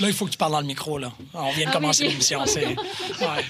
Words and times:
Là, 0.00 0.08
il 0.08 0.12
faut 0.12 0.26
que 0.26 0.30
tu 0.30 0.36
parles 0.38 0.52
dans 0.52 0.60
le 0.60 0.66
micro, 0.66 0.98
là. 0.98 1.12
On 1.34 1.50
vient 1.52 1.64
de 1.66 1.70
Ah 1.70 1.72
commencer 1.72 2.04
oui. 2.04 2.10
l'émission. 2.10 2.40
C'est... 2.46 2.66
Ouais. 3.20 3.44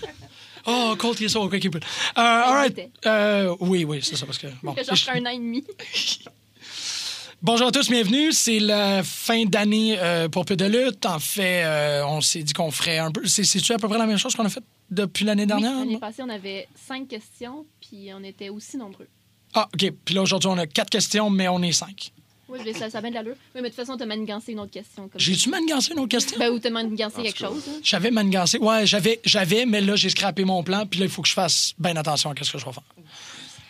Oh, 0.69 0.95
Colt, 0.98 1.20
il 1.20 1.27
est 1.27 1.48
quick. 1.60 1.64
Uh, 1.74 1.78
all 2.16 2.52
right. 2.55 2.91
Euh, 3.06 3.55
oui, 3.60 3.84
oui, 3.84 4.00
c'est 4.02 4.16
ça, 4.16 4.27
parce 4.27 4.38
que... 4.38 4.48
Bon. 4.62 4.74
Genre 4.74 5.14
un 5.16 5.27
an 5.27 5.30
et 5.30 5.36
demi. 5.38 5.64
Bonjour 7.42 7.69
à 7.69 7.70
tous, 7.70 7.88
bienvenue. 7.88 8.32
C'est 8.32 8.59
la 8.59 9.02
fin 9.05 9.45
d'année 9.45 9.96
euh, 9.98 10.28
pour 10.28 10.45
peu 10.45 10.56
de 10.56 10.64
lutte. 10.64 11.06
En 11.06 11.19
fait, 11.20 11.62
euh, 11.64 12.02
on 12.06 12.20
s'est 12.20 12.42
dit 12.42 12.52
qu'on 12.52 12.70
ferait 12.72 12.98
un 12.98 13.12
peu... 13.12 13.24
C'est- 13.27 13.44
C'est-tu 13.44 13.72
à 13.72 13.78
peu 13.78 13.88
près 13.88 13.98
la 13.98 14.06
même 14.06 14.19
chose 14.19 14.34
qu'on 14.34 14.44
a 14.44 14.48
fait 14.48 14.64
depuis 14.91 15.24
l'année 15.24 15.47
dernière? 15.47 15.72
Oui, 15.72 15.78
L'année 15.80 15.98
passée, 15.98 16.22
on 16.24 16.28
avait 16.28 16.66
cinq 16.74 17.06
questions, 17.08 17.64
puis 17.80 18.08
on 18.14 18.24
était 18.24 18.48
aussi 18.48 18.77
nombreux. 18.77 19.06
Ah, 19.55 19.69
OK. 19.72 19.92
Puis 20.05 20.14
là, 20.14 20.22
aujourd'hui, 20.22 20.48
on 20.50 20.58
a 20.58 20.66
quatre 20.66 20.91
questions, 20.91 21.30
mais 21.30 21.47
on 21.47 21.62
est 21.62 21.72
cinq. 21.72 22.10
Oui, 22.48 22.60
mais 22.64 22.73
ça, 22.73 22.88
ça 22.91 22.98
a 22.98 23.00
bien 23.00 23.10
de 23.10 23.14
l'allure. 23.16 23.34
Oui, 23.55 23.60
mais 23.60 23.62
de 23.62 23.66
toute 23.68 23.77
façon, 23.77 23.96
t'as 23.96 24.06
manigancé 24.06 24.52
une 24.52 24.60
autre 24.60 24.70
question. 24.70 25.09
Comme 25.09 25.20
J'ai-tu 25.20 25.48
manigancé 25.50 25.92
une 25.92 25.98
autre 25.98 26.09
question? 26.10 26.38
Ben, 26.38 26.50
ou 26.50 26.59
t'as 26.59 26.70
manigancé 26.70 27.22
quelque 27.22 27.38
chose. 27.38 27.62
hein. 27.69 27.80
J'avais 27.82 28.10
manigancé. 28.10 28.59
Ouais, 28.59 28.86
j'avais, 28.86 29.20
j'avais, 29.24 29.66
mais 29.66 29.80
là, 29.80 29.96
j'ai 29.96 30.10
scrappé 30.10 30.45
mon 30.45 30.62
plan. 30.62 30.86
Puis 30.86 31.00
là, 31.00 31.06
il 31.06 31.10
faut 31.10 31.22
que 31.22 31.28
je 31.28 31.32
fasse 31.34 31.72
bien 31.78 31.97
attention 31.97 32.30
à 32.30 32.34
ce 32.44 32.52
que 32.52 32.58
je 32.58 32.64
vais 32.64 32.72
faire. 32.72 32.83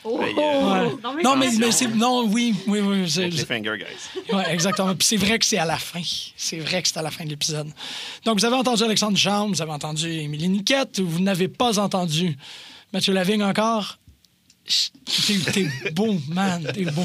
Oh! 0.08 0.18
Ouais. 0.20 0.30
Non, 1.02 1.14
mais 1.16 1.22
Non, 1.22 1.36
mais 1.36 1.50
c'est. 1.72 1.88
Non, 1.88 2.26
oui, 2.28 2.54
oui, 2.68 2.78
oui. 2.80 3.10
c'est- 3.10 3.28
Cliffhanger, 3.28 3.76
guys. 3.78 4.32
Ouais, 4.32 4.52
exactement. 4.52 4.94
Puis 4.94 5.06
c'est 5.08 5.16
vrai 5.16 5.38
que 5.38 5.44
c'est 5.44 5.58
à 5.58 5.64
la 5.64 5.78
fin. 5.78 6.02
C'est 6.36 6.58
vrai 6.58 6.80
que 6.82 6.88
c'est 6.88 6.98
à 6.98 7.02
la 7.02 7.10
fin 7.10 7.24
de 7.24 7.30
l'épisode. 7.30 7.68
Donc, 8.24 8.38
vous 8.38 8.44
avez 8.44 8.54
entendu 8.54 8.84
Alexandre 8.84 9.16
Chambre, 9.18 9.54
vous 9.54 9.62
avez 9.62 9.72
entendu 9.72 10.08
Émilie 10.08 10.48
Niquette, 10.48 11.00
vous 11.00 11.18
n'avez 11.20 11.48
pas 11.48 11.80
entendu 11.80 12.36
Mathieu 12.92 13.12
Lavigne 13.14 13.42
encore. 13.42 13.98
T'es, 15.52 15.90
beau, 15.92 16.16
man, 16.28 16.66
t'es 16.74 16.84
beau. 16.84 17.04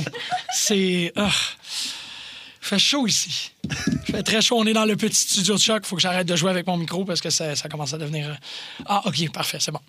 C'est. 0.54 1.14
Il 1.16 2.68
fait 2.68 2.80
chaud 2.80 3.08
ici. 3.08 3.52
Il 4.08 4.14
fait 4.16 4.24
très 4.24 4.42
chaud. 4.42 4.58
On 4.60 4.66
est 4.66 4.74
dans 4.74 4.86
le 4.86 4.96
petit 4.96 5.16
studio 5.16 5.56
de 5.56 5.60
choc. 5.60 5.86
faut 5.86 5.96
que 5.96 6.02
j'arrête 6.02 6.28
de 6.28 6.36
jouer 6.36 6.52
avec 6.52 6.68
mon 6.68 6.78
micro 6.78 7.04
parce 7.06 7.20
que 7.22 7.30
ça, 7.30 7.56
ça 7.56 7.68
commence 7.70 7.94
à 7.94 7.98
devenir. 7.98 8.30
euh, 8.30 8.34
Ah, 8.86 9.02
OK, 9.06 9.30
parfait, 9.32 9.58
c'est 9.60 9.72
bon. 9.72 9.80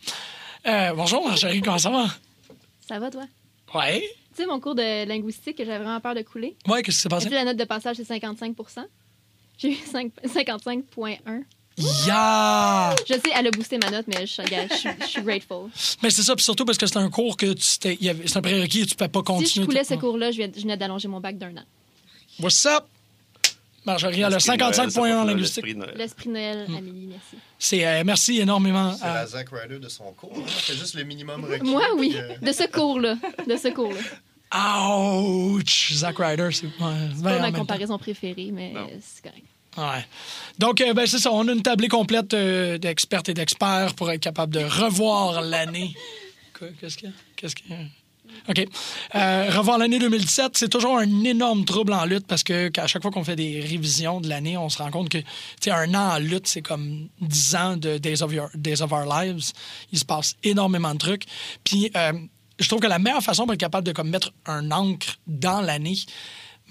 Euh, 0.67 0.93
bonjour, 0.95 1.27
Marjorie, 1.29 1.61
comment 1.61 1.79
ça 1.79 1.91
va? 1.91 2.07
Ça 2.89 2.99
va, 2.99 3.11
toi? 3.11 3.25
Ouais. 3.75 4.01
Tu 4.35 4.43
sais, 4.43 4.47
mon 4.47 4.59
cours 4.61 4.75
de 4.75 5.05
linguistique 5.07 5.59
que 5.59 5.65
j'avais 5.65 5.85
vraiment 5.85 6.01
peur 6.01 6.15
de 6.15 6.23
couler. 6.23 6.57
Ouais, 6.67 6.83
qu'est-ce 6.83 6.97
qui 6.97 7.03
s'est 7.03 7.09
J'ai 7.11 7.17
passé? 7.17 7.29
fait 7.29 7.35
la 7.35 7.45
note 7.45 7.57
de 7.57 7.65
passage, 7.65 7.97
c'est 7.97 8.05
55 8.05 8.57
J'ai 9.59 9.73
eu 9.73 9.77
cinq- 9.77 10.13
55,1. 10.25 11.43
Ya! 11.79 12.95
Je 13.09 13.15
sais, 13.15 13.31
elle 13.35 13.47
a 13.47 13.51
boosté 13.51 13.79
ma 13.79 13.91
note, 13.91 14.07
mais 14.07 14.27
je, 14.27 14.43
regarde, 14.43 14.69
je, 14.71 14.77
suis- 14.77 14.89
je 15.01 15.07
suis 15.07 15.23
grateful. 15.23 15.71
Mais 16.03 16.11
c'est 16.11 16.23
ça, 16.23 16.35
puis 16.37 16.45
surtout 16.45 16.65
parce 16.65 16.79
que 16.79 16.87
c'est 16.87 16.99
un 16.99 17.09
cours 17.11 17.37
que 17.37 17.53
tu 17.55 17.79
t'es- 17.79 17.97
il 18.01 18.07
y 18.07 18.11
avait- 18.11 18.27
c'est 18.27 18.37
un 18.39 18.43
prérequis 18.43 18.83
et 18.83 18.87
tu 18.87 18.95
peux 18.95 19.09
pas 19.09 19.21
Si 19.21 19.25
continuer. 19.25 19.49
je 19.55 19.63
coulais 19.65 19.85
ce 19.85 19.95
cours-là, 19.95 20.31
je 20.31 20.37
viens- 20.37 20.51
je 20.55 20.61
venais 20.61 20.77
d'allonger 20.77 21.09
mon 21.09 21.21
bac 21.21 21.39
d'un 21.39 21.57
an. 21.57 21.65
What's 22.41 22.67
up? 22.67 22.85
Marjorie, 23.85 24.21
elle 24.21 24.35
a 24.35 24.39
55 24.39 24.93
points 24.93 25.21
en 25.23 25.25
linguistique. 25.25 25.65
L'esprit 25.97 26.29
Noël, 26.29 26.67
Amélie, 26.69 27.07
merci. 27.09 27.37
C'est, 27.59 27.85
euh, 27.85 28.03
merci 28.05 28.39
énormément. 28.41 28.95
C'est 28.95 29.05
à- 29.05 29.15
la 29.15 29.27
Zack 29.27 29.49
Ryder 29.51 29.81
de 29.81 29.89
son 29.89 30.13
cours. 30.13 30.31
hein. 30.37 30.43
C'est 30.65 30.77
juste 30.77 30.95
le 30.95 31.03
minimum 31.05 31.45
requis. 31.45 31.65
Moi, 31.65 31.83
oui. 31.97 32.15
euh, 32.17 32.37
De 32.41 32.53
ce 32.53 32.71
cours-là. 32.71 33.17
De 33.49 33.57
ce 33.57 33.69
cours-là. 33.69 34.01
Ouch! 34.55 35.93
Zack 35.95 36.17
Ryder, 36.19 36.51
c'est. 36.53 36.67
Ouais, 36.67 36.71
ben, 36.79 36.87
en 37.19 37.23
pas 37.23 37.31
ma 37.31 37.41
même 37.41 37.53
temps. 37.55 37.59
comparaison 37.61 37.99
préférée, 37.99 38.51
mais 38.53 38.73
c'est 39.01 39.23
correct. 39.23 39.47
Ouais. 39.77 40.05
Donc, 40.59 40.81
euh, 40.81 40.93
ben, 40.93 41.07
c'est 41.07 41.19
ça. 41.19 41.33
On 41.33 41.49
a 41.49 41.53
une 41.53 41.63
tablée 41.63 41.89
complète 41.89 42.35
euh, 42.35 42.79
d'expertes 42.79 43.29
et 43.29 43.35
d'experts 43.35 43.95
pour 43.95 44.11
être 44.11 44.21
capable 44.21 44.55
de 44.55 44.61
revoir 44.65 45.41
l'année. 45.41 45.95
Quoi? 46.59 46.69
Qu'est-ce 46.81 46.97
qu'il 46.99 47.09
y 47.09 47.13
a? 47.13 47.15
Qu'est-ce 47.37 47.55
qu'il 47.57 47.71
y 47.71 47.75
a? 47.75 47.79
OK. 48.49 48.67
Euh, 49.15 49.51
revoir 49.51 49.79
l'année 49.79 49.99
2017, 49.99 50.57
c'est 50.57 50.69
toujours 50.69 50.99
un 50.99 51.25
énorme 51.25 51.65
trouble 51.65 51.93
en 51.93 52.05
lutte 52.07 52.27
parce 52.27 52.43
que 52.43 52.69
qu'à 52.69 52.87
chaque 52.87 53.03
fois 53.03 53.11
qu'on 53.11 53.25
fait 53.25 53.37
des 53.37 53.61
révisions 53.61 54.21
de 54.21 54.29
l'année, 54.29 54.57
on 54.57 54.69
se 54.69 54.79
rend 54.79 54.91
compte 54.91 55.09
que 55.11 55.19
un 55.71 55.95
an 55.95 56.15
en 56.15 56.19
lutte, 56.19 56.47
c'est 56.47 56.63
comme 56.63 57.09
10 57.21 57.57
ans 57.57 57.77
de 57.77 57.99
Days 57.99 58.23
of, 58.23 58.33
Your- 58.33 58.49
Days 58.55 58.81
of 58.83 58.91
Our 58.91 59.05
Lives. 59.07 59.53
Il 59.93 59.99
se 59.99 60.05
passe 60.05 60.35
énormément 60.43 60.93
de 60.95 60.99
trucs. 60.99 61.25
Puis, 61.63 61.91
euh, 61.97 62.13
je 62.59 62.69
trouve 62.69 62.81
que 62.81 62.87
la 62.87 62.99
meilleure 62.99 63.23
façon 63.23 63.45
pour 63.45 63.53
être 63.55 63.61
capable 63.61 63.87
de 63.87 63.93
comme, 63.93 64.09
mettre 64.11 64.33
un 64.47 64.71
encre 64.71 65.19
dans 65.27 65.61
l'année, 65.61 65.97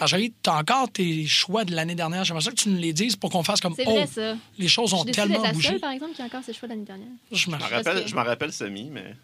Marjorie, 0.01 0.33
tu 0.41 0.49
as 0.49 0.55
encore 0.57 0.91
tes 0.91 1.27
choix 1.27 1.63
de 1.63 1.75
l'année 1.75 1.93
dernière. 1.93 2.23
J'aimerais 2.23 2.43
ça 2.43 2.49
que 2.49 2.55
tu 2.55 2.69
nous 2.69 2.79
les 2.79 2.91
dises 2.91 3.15
pour 3.15 3.29
qu'on 3.29 3.43
fasse 3.43 3.61
comme 3.61 3.75
C'est 3.75 3.83
Oh, 3.85 3.91
vrai, 3.91 4.07
ça. 4.07 4.35
les 4.57 4.67
choses 4.67 4.89
Je 4.89 4.95
ont 4.95 5.05
tellement 5.05 5.41
la 5.43 5.53
bougé. 5.53 5.69
seule, 5.69 5.79
par 5.79 5.91
exemple, 5.91 6.13
qui 6.15 6.21
a 6.23 6.25
encore 6.25 6.43
ses 6.43 6.53
choix 6.53 6.67
de 6.67 6.73
l'année 6.73 6.85
dernière. 6.85 7.07
Je 7.31 7.49
me 7.51 7.57
Je 7.59 7.63
rappelle, 7.63 8.03
que- 8.03 8.09
je 8.09 8.15
m'en 8.15 8.23
rappelle 8.23 8.51
semi, 8.51 8.89
mais 8.89 9.15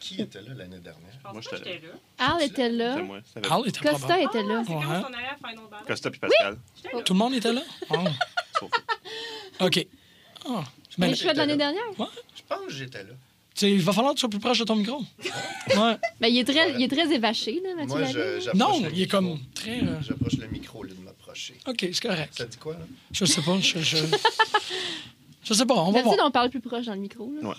Qui 0.00 0.20
était 0.22 0.40
là 0.42 0.54
l'année 0.56 0.80
dernière? 0.80 1.12
moi, 1.32 1.40
j'étais 1.42 1.80
là. 1.80 2.34
Al 2.34 2.42
était 2.42 2.68
là. 2.70 2.94
Al 2.94 3.68
était 3.68 3.80
Costa 3.80 3.98
probable. 3.98 4.22
était 4.24 4.42
là. 4.42 4.62
C'est 4.66 4.72
quand 4.72 4.80
Ouais. 4.80 4.86
on 4.86 5.14
allait 5.14 5.28
à 5.28 5.36
Final 5.48 5.64
Battle. 5.70 5.86
Costa 5.86 6.10
puis 6.10 6.18
Pascal. 6.20 6.58
Tout 7.04 7.12
le 7.12 7.18
monde 7.18 7.34
était 7.34 7.52
là? 7.52 7.62
Ah. 7.90 7.94
Sauf- 8.58 8.70
OK. 9.60 9.86
Ah. 10.48 10.64
Ben, 10.98 11.08
Les 11.10 11.14
choix 11.14 11.34
de 11.34 11.38
l'année 11.38 11.56
dernière? 11.56 11.82
Je 11.98 12.42
pense 12.48 12.66
que 12.66 12.72
j'étais 12.72 13.04
là. 13.04 13.10
Il 13.62 13.80
va 13.80 13.92
falloir 13.92 14.12
que 14.14 14.18
tu 14.18 14.20
sois 14.20 14.28
plus 14.30 14.38
proche 14.38 14.58
de 14.58 14.64
ton 14.64 14.76
micro. 14.76 15.00
Ouais. 15.76 15.96
Ben, 16.20 16.28
il, 16.28 16.38
est 16.38 16.44
très, 16.44 16.72
il 16.74 16.82
est 16.82 16.88
très 16.88 17.12
évaché, 17.12 17.60
là, 17.62 17.70
Mathieu 17.74 17.98
Moi, 17.98 18.06
je- 18.06 18.56
Non, 18.56 18.82
il 18.94 19.02
est 19.02 19.10
comme 19.10 19.36
très. 19.52 19.80
euh, 19.80 20.00
J'approche 20.00 20.34
le 20.38 20.46
micro 20.46 20.78
au 20.78 20.82
lieu 20.84 20.94
de 20.94 21.02
m'approcher. 21.02 21.54
OK, 21.66 21.78
c'est 21.80 22.00
correct. 22.00 22.32
Ça 22.38 22.44
dit 22.46 22.56
quoi, 22.56 22.74
là? 22.74 22.86
Je 23.10 23.24
sais 23.24 23.42
pas. 23.42 23.58
Je, 23.60 23.80
je... 23.80 23.96
je 25.42 25.54
sais 25.54 25.66
pas, 25.66 25.74
on 25.74 25.90
va 25.90 26.02
voir. 26.02 26.16
on 26.24 26.30
parle 26.30 26.50
plus 26.50 26.60
proche 26.60 26.86
dans 26.86 26.94
le 26.94 27.00
micro. 27.00 27.30
Là. 27.42 27.48
Ouais. 27.48 27.54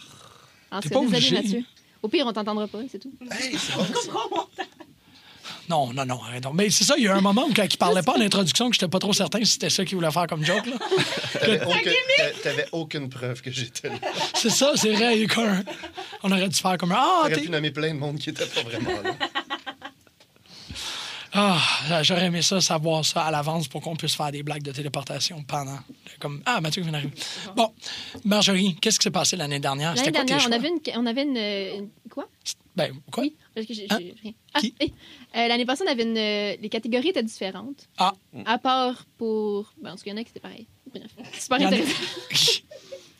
En 0.71 0.79
T'es 0.79 0.87
tout 0.89 0.95
cas, 0.95 0.99
pas 1.01 1.05
désolé, 1.11 1.17
obligé. 1.17 1.35
Mathieu. 1.57 1.63
Au 2.01 2.07
pire, 2.07 2.25
on 2.27 2.33
t'entendra 2.33 2.67
pas, 2.67 2.79
c'est 2.89 2.99
tout. 2.99 3.11
Hey, 3.29 3.57
c'est 3.57 3.75
bon. 3.75 3.83
Non, 5.69 5.91
non, 5.93 6.05
non, 6.05 6.21
arrête 6.23 6.43
donc. 6.43 6.53
Mais 6.55 6.69
c'est 6.69 6.83
ça, 6.85 6.95
il 6.97 7.03
y 7.03 7.07
a 7.07 7.15
un 7.15 7.21
moment 7.21 7.45
où, 7.49 7.53
quand 7.53 7.63
il 7.69 7.77
parlait 7.77 8.01
pas 8.01 8.13
en 8.17 8.21
introduction, 8.21 8.69
que 8.69 8.75
j'étais 8.75 8.87
pas 8.87 8.99
trop 8.99 9.11
certain 9.13 9.39
si 9.39 9.53
c'était 9.53 9.69
ça 9.69 9.83
qu'il 9.83 9.95
voulait 9.97 10.11
faire 10.11 10.27
comme 10.27 10.43
joke. 10.45 10.65
Là. 10.65 10.77
T'avais 11.39 11.65
aucun- 11.65 11.91
t'a- 12.17 12.39
T'avais 12.43 12.67
aucune 12.71 13.09
preuve 13.09 13.41
que 13.41 13.51
j'étais 13.51 13.89
là. 13.89 13.95
C'est 14.33 14.49
ça, 14.49 14.71
c'est 14.75 14.91
vrai. 14.93 15.15
il 15.17 15.21
y 15.21 15.25
a 15.25 15.27
qu'un- 15.27 15.63
On 16.23 16.31
aurait 16.31 16.47
dû 16.47 16.55
faire 16.57 16.77
comme 16.77 16.91
un. 16.93 16.95
Ah, 16.97 17.19
T'aurais 17.23 17.35
t'es- 17.35 17.41
pu 17.41 17.49
nommer 17.49 17.71
plein 17.71 17.93
de 17.93 17.99
monde 17.99 18.17
qui 18.17 18.29
était 18.29 18.45
pas 18.45 18.61
vraiment 18.61 18.91
là. 19.03 19.11
Ah, 21.33 22.01
j'aurais 22.03 22.25
aimé 22.25 22.41
ça, 22.41 22.59
savoir 22.61 23.05
ça 23.05 23.21
à 23.23 23.31
l'avance 23.31 23.67
pour 23.67 23.81
qu'on 23.81 23.95
puisse 23.95 24.15
faire 24.15 24.31
des 24.31 24.41
blagues 24.43 24.63
de 24.63 24.71
téléportation 24.71 25.43
pendant. 25.43 25.77
Comme, 26.19 26.41
ah, 26.45 26.61
Mathieu 26.61 26.81
vient 26.81 26.93
d'arriver. 26.93 27.13
Bon, 27.55 27.71
Marjorie, 28.23 28.75
qu'est-ce 28.81 28.97
qui 28.97 29.03
s'est 29.03 29.11
passé 29.11 29.35
l'année 29.35 29.59
dernière? 29.59 29.89
L'année 29.89 29.99
C'était 30.05 30.11
quoi 30.13 30.21
tes 30.21 30.27
dernière, 30.27 30.47
on 30.47 30.49
choix? 30.49 30.55
avait 30.55 30.69
une. 30.69 30.99
On 30.99 31.05
avait 31.05 31.23
une, 31.23 31.37
une- 31.83 31.89
quoi? 32.09 32.27
Ben, 32.77 32.93
quoi? 33.11 33.23
Oui, 33.23 33.35
parce 33.55 33.65
que 33.67 33.73
j'ai 33.73 33.87
Hein? 33.89 33.97
Ah, 34.53 34.59
eh. 34.79 34.85
Euh, 35.35 35.47
L'année 35.47 35.65
passée, 35.65 35.83
on 35.85 35.91
avait 35.91 36.03
une. 36.03 36.15
euh, 36.17 36.55
les 36.61 36.69
catégories 36.69 37.09
étaient 37.09 37.23
différentes. 37.23 37.89
Ah. 37.97 38.13
À 38.45 38.57
part 38.59 39.05
pour. 39.17 39.73
Ben, 39.81 39.89
parce 39.89 40.03
qu'il 40.03 40.11
y 40.11 40.15
en 40.15 40.17
a 40.17 40.23
qui 40.23 40.29
étaient 40.29 40.39
pareils. 40.39 40.67
Bref, 40.93 41.11
super 41.33 41.59
intéressant. 41.59 42.03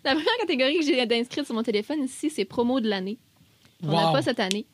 La 0.06 0.12
première 0.14 0.38
catégorie 0.40 0.78
que 0.80 0.86
j'ai 0.86 1.02
inscrite 1.20 1.46
sur 1.46 1.56
mon 1.56 1.64
téléphone 1.64 2.04
ici, 2.04 2.30
c'est 2.30 2.46
promo 2.46 2.80
de 2.80 2.88
l'année. 2.88 3.18
On 3.84 3.88
n'a 3.88 4.08
Wow. 4.08 4.14
pas 4.14 4.22
cette 4.22 4.40
année, 4.40 4.66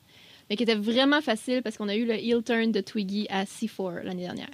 mais 0.50 0.56
qui 0.58 0.64
était 0.64 0.76
vraiment 0.76 1.22
facile 1.22 1.62
parce 1.64 1.78
qu'on 1.78 1.90
a 1.90 1.96
eu 1.96 2.06
le 2.06 2.14
heel 2.14 2.44
turn 2.44 2.72
de 2.72 2.82
Twiggy 2.82 3.26
à 3.30 3.46
C4 3.46 4.04
l'année 4.04 4.24
dernière. 4.24 4.50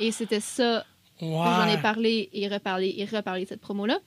Et 0.00 0.10
c'était 0.10 0.40
ça, 0.40 0.84
j'en 1.20 1.68
ai 1.68 1.78
parlé 1.80 2.28
et 2.32 2.48
reparlé 2.48 2.94
et 2.96 3.04
reparlé 3.04 3.44
de 3.44 3.48
cette 3.48 3.60
promo-là. 3.60 4.00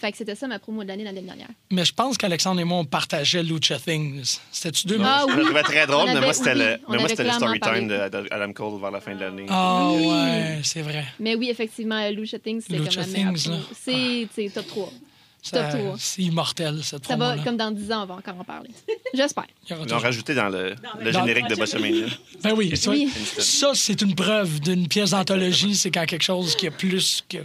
Fait 0.00 0.12
que 0.12 0.18
c'était 0.18 0.34
ça 0.34 0.46
ma 0.46 0.58
promo 0.58 0.82
de 0.84 0.88
l'année 0.88 1.04
l'année 1.04 1.22
dernière. 1.22 1.48
Mais 1.70 1.84
je 1.84 1.92
pense 1.92 2.16
qu'Alexandre 2.16 2.60
et 2.60 2.64
moi, 2.64 2.78
on 2.78 2.84
partageait 2.84 3.42
Lucha 3.42 3.78
Things. 3.78 4.38
C'était-tu 4.52 4.86
deux? 4.86 4.98
Ah 5.02 5.24
Je 5.28 5.32
oui. 5.32 5.38
le 5.40 5.44
trouvais 5.46 5.62
très 5.62 5.86
drôle, 5.86 6.02
On 6.02 6.04
mais 6.06 6.10
avait- 6.12 6.20
moi, 6.20 6.32
c'était 6.32 6.52
oui, 6.52 6.58
le, 6.58 6.64
mais 6.64 6.78
moi, 6.88 6.96
avait 6.98 7.08
c'était 7.08 7.24
le 7.24 7.30
story 7.32 7.60
time 7.60 7.88
d'Adam 7.88 8.52
Cole 8.52 8.80
vers 8.80 8.90
la 8.92 9.00
fin 9.00 9.14
de 9.14 9.20
l'année. 9.20 9.46
Ah, 9.48 9.90
Oui. 9.92 10.06
ouais, 10.06 10.60
c'est 10.62 10.82
vrai. 10.82 11.04
Mais 11.18 11.34
oui, 11.34 11.50
effectivement, 11.50 12.08
Lucha 12.10 12.38
Things, 12.38 12.62
c'est 12.68 12.76
comme 12.76 12.86
Lucha 12.86 13.00
la 13.00 13.06
meilleure 13.08 13.34
Things, 13.34 13.50
là. 13.50 13.56
promo. 13.82 14.28
C'est 14.34 14.50
top 14.54 14.66
3. 14.68 14.92
Ça- 15.40 15.68
3. 15.68 15.94
C'est 15.98 16.22
immortel, 16.22 16.80
cette 16.82 17.06
Ça 17.06 17.16
va, 17.16 17.38
comme 17.38 17.56
dans 17.56 17.70
10 17.70 17.90
ans, 17.92 18.02
on 18.02 18.06
va 18.06 18.14
encore 18.16 18.34
en 18.38 18.44
parler. 18.44 18.70
J'espère. 19.14 19.46
Ils 19.70 19.76
l'ont 19.88 19.98
rajouté 19.98 20.34
dans 20.34 20.48
le, 20.48 20.74
Dans 20.74 20.98
le 20.98 21.04
le- 21.04 21.12
générique 21.12 21.46
de 21.48 21.54
Botchamania. 21.54 22.06
Ben 22.42 22.52
oui, 22.56 22.76
ça, 22.76 22.90
Oui. 22.90 23.10
ça, 23.38 23.72
c'est 23.74 24.00
une 24.02 24.14
preuve 24.14 24.60
d'une 24.60 24.86
pièce 24.86 25.10
d'anthologie. 25.10 25.74
C'est 25.74 25.90
quand 25.90 26.06
quelque 26.06 26.22
chose 26.22 26.54
qui 26.54 26.66
a 26.66 26.70
plus, 26.70 27.24
que, 27.28 27.38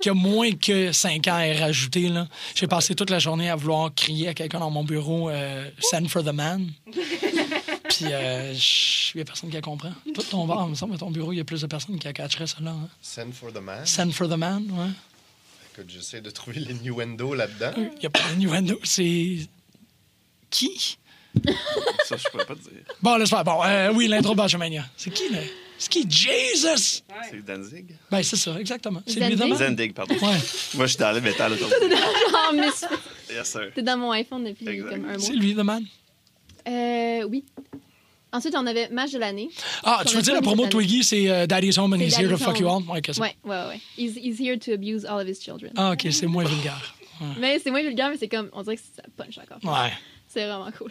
qui 0.00 0.08
a 0.08 0.14
moins 0.14 0.52
que 0.52 0.90
5 0.92 1.28
ans 1.28 1.38
est 1.38 1.58
rajouté. 1.60 2.08
là. 2.08 2.26
J'ai 2.54 2.66
passé 2.66 2.94
toute 2.94 3.10
la 3.10 3.18
journée 3.20 3.48
à 3.50 3.56
vouloir 3.56 3.94
crier 3.94 4.28
à 4.28 4.34
quelqu'un 4.34 4.58
dans 4.60 4.70
mon 4.70 4.82
bureau 4.84 5.28
euh, 5.30 5.68
Send 5.80 6.08
for 6.08 6.22
the 6.24 6.32
man. 6.32 6.68
Puis, 7.88 8.06
euh, 8.10 8.52
il 8.54 9.16
n'y 9.16 9.22
a 9.22 9.24
personne 9.24 9.50
qui 9.50 9.56
la 9.56 9.62
comprend. 9.62 9.92
Tout 10.14 10.22
ton 10.22 10.46
bar, 10.46 10.64
il 10.66 10.70
me 10.70 10.74
semble, 10.74 10.94
à 10.94 10.98
ton 10.98 11.10
bureau, 11.10 11.32
il 11.32 11.36
y 11.38 11.40
a 11.40 11.44
plus 11.44 11.60
de 11.60 11.66
personnes 11.66 11.98
qui 11.98 12.12
catcheraient 12.12 12.46
ça 12.46 12.56
là. 12.62 12.70
hein. 12.70 12.88
Send 13.02 13.32
for 13.32 13.52
the 13.52 13.60
man. 13.60 13.84
Send 13.84 14.12
for 14.12 14.28
the 14.28 14.36
man, 14.36 14.64
ouais. 14.70 14.90
Écoute, 15.72 15.90
j'essaie 15.90 16.20
de 16.20 16.30
trouver 16.30 16.58
l'innuendo 16.60 17.34
là-dedans. 17.34 17.72
Il 17.76 17.98
n'y 18.00 18.06
a 18.06 18.10
pas 18.10 18.20
d'innuendo. 18.30 18.78
C'est. 18.82 19.36
Qui? 20.50 20.98
Ça, 22.04 22.16
je 22.16 22.28
pourrais 22.30 22.44
pas 22.44 22.54
te 22.56 22.60
dire. 22.62 22.82
Bon, 23.00 23.16
laisse 23.16 23.30
faire. 23.30 23.44
Bon, 23.44 23.62
euh, 23.64 23.92
oui, 23.92 24.08
l'intro 24.08 24.32
de 24.32 24.36
Bachamania. 24.38 24.84
C'est 24.96 25.10
qui, 25.10 25.28
là? 25.30 25.38
C'est 25.78 25.88
qui? 25.88 26.04
Jesus! 26.10 27.02
C'est 27.30 27.44
Danzig? 27.46 27.94
Ben, 28.10 28.22
c'est 28.22 28.36
ça, 28.36 28.58
exactement. 28.60 29.00
C'est 29.06 29.20
Danzig? 29.20 29.32
évidemment. 29.32 29.54
Zendig, 29.56 29.94
pardon. 29.94 30.14
Ouais, 30.16 30.36
Moi, 30.74 30.86
j'étais 30.86 31.04
dans 31.04 31.12
le 31.12 31.20
métal 31.20 31.52
aujourd'hui. 31.52 31.78
Oh, 32.32 32.52
mais 32.54 32.66
Yes, 33.34 33.48
sir. 33.48 33.70
t'es 33.74 33.82
dans 33.82 33.96
mon 33.96 34.10
iPhone 34.10 34.44
depuis 34.44 34.68
Exact. 34.68 34.90
comme 34.90 35.04
un 35.04 35.08
mois. 35.12 35.18
c'est 35.20 35.32
lui, 35.34 35.54
The 35.54 35.58
Man? 35.58 35.84
Euh, 36.68 37.22
oui. 37.28 37.44
Ensuite, 38.32 38.54
on 38.56 38.66
avait 38.66 38.88
match 38.90 39.12
de 39.12 39.18
l'année. 39.18 39.48
Ah, 39.84 40.02
tu 40.06 40.14
veux 40.16 40.22
dire 40.22 40.34
la 40.34 40.40
promo 40.42 40.66
Twiggy, 40.66 41.02
c'est 41.02 41.28
euh, 41.30 41.46
Daddy's 41.46 41.76
Home 41.78 41.92
and 41.94 41.98
He's 42.00 42.16
Here 42.18 42.28
to 42.30 42.36
Fuck 42.36 42.58
You 42.60 42.68
All? 42.68 42.82
Ouais. 42.88 43.00
Ouais, 43.18 43.34
ouais, 43.44 43.66
ouais. 43.68 43.80
He's, 43.98 44.16
he's 44.16 44.38
here 44.40 44.56
to 44.58 44.72
abuse 44.72 45.04
all 45.04 45.20
of 45.20 45.26
his 45.28 45.40
children. 45.42 45.72
Ah, 45.76 45.92
ok, 45.92 46.06
c'est 46.12 46.26
moins 46.26 46.44
vulgaire. 46.44 46.94
Mais 47.38 47.58
c'est 47.58 47.70
moins 47.70 47.82
vulgaire, 47.82 48.08
mais 48.10 48.16
c'est 48.16 48.28
comme, 48.28 48.48
on 48.52 48.62
dirait 48.62 48.76
que 48.76 48.82
ça 48.96 49.02
punch 49.16 49.36
encore. 49.38 49.58
Ouais. 49.64 49.90
C'est 50.28 50.46
vraiment 50.46 50.70
cool. 50.78 50.90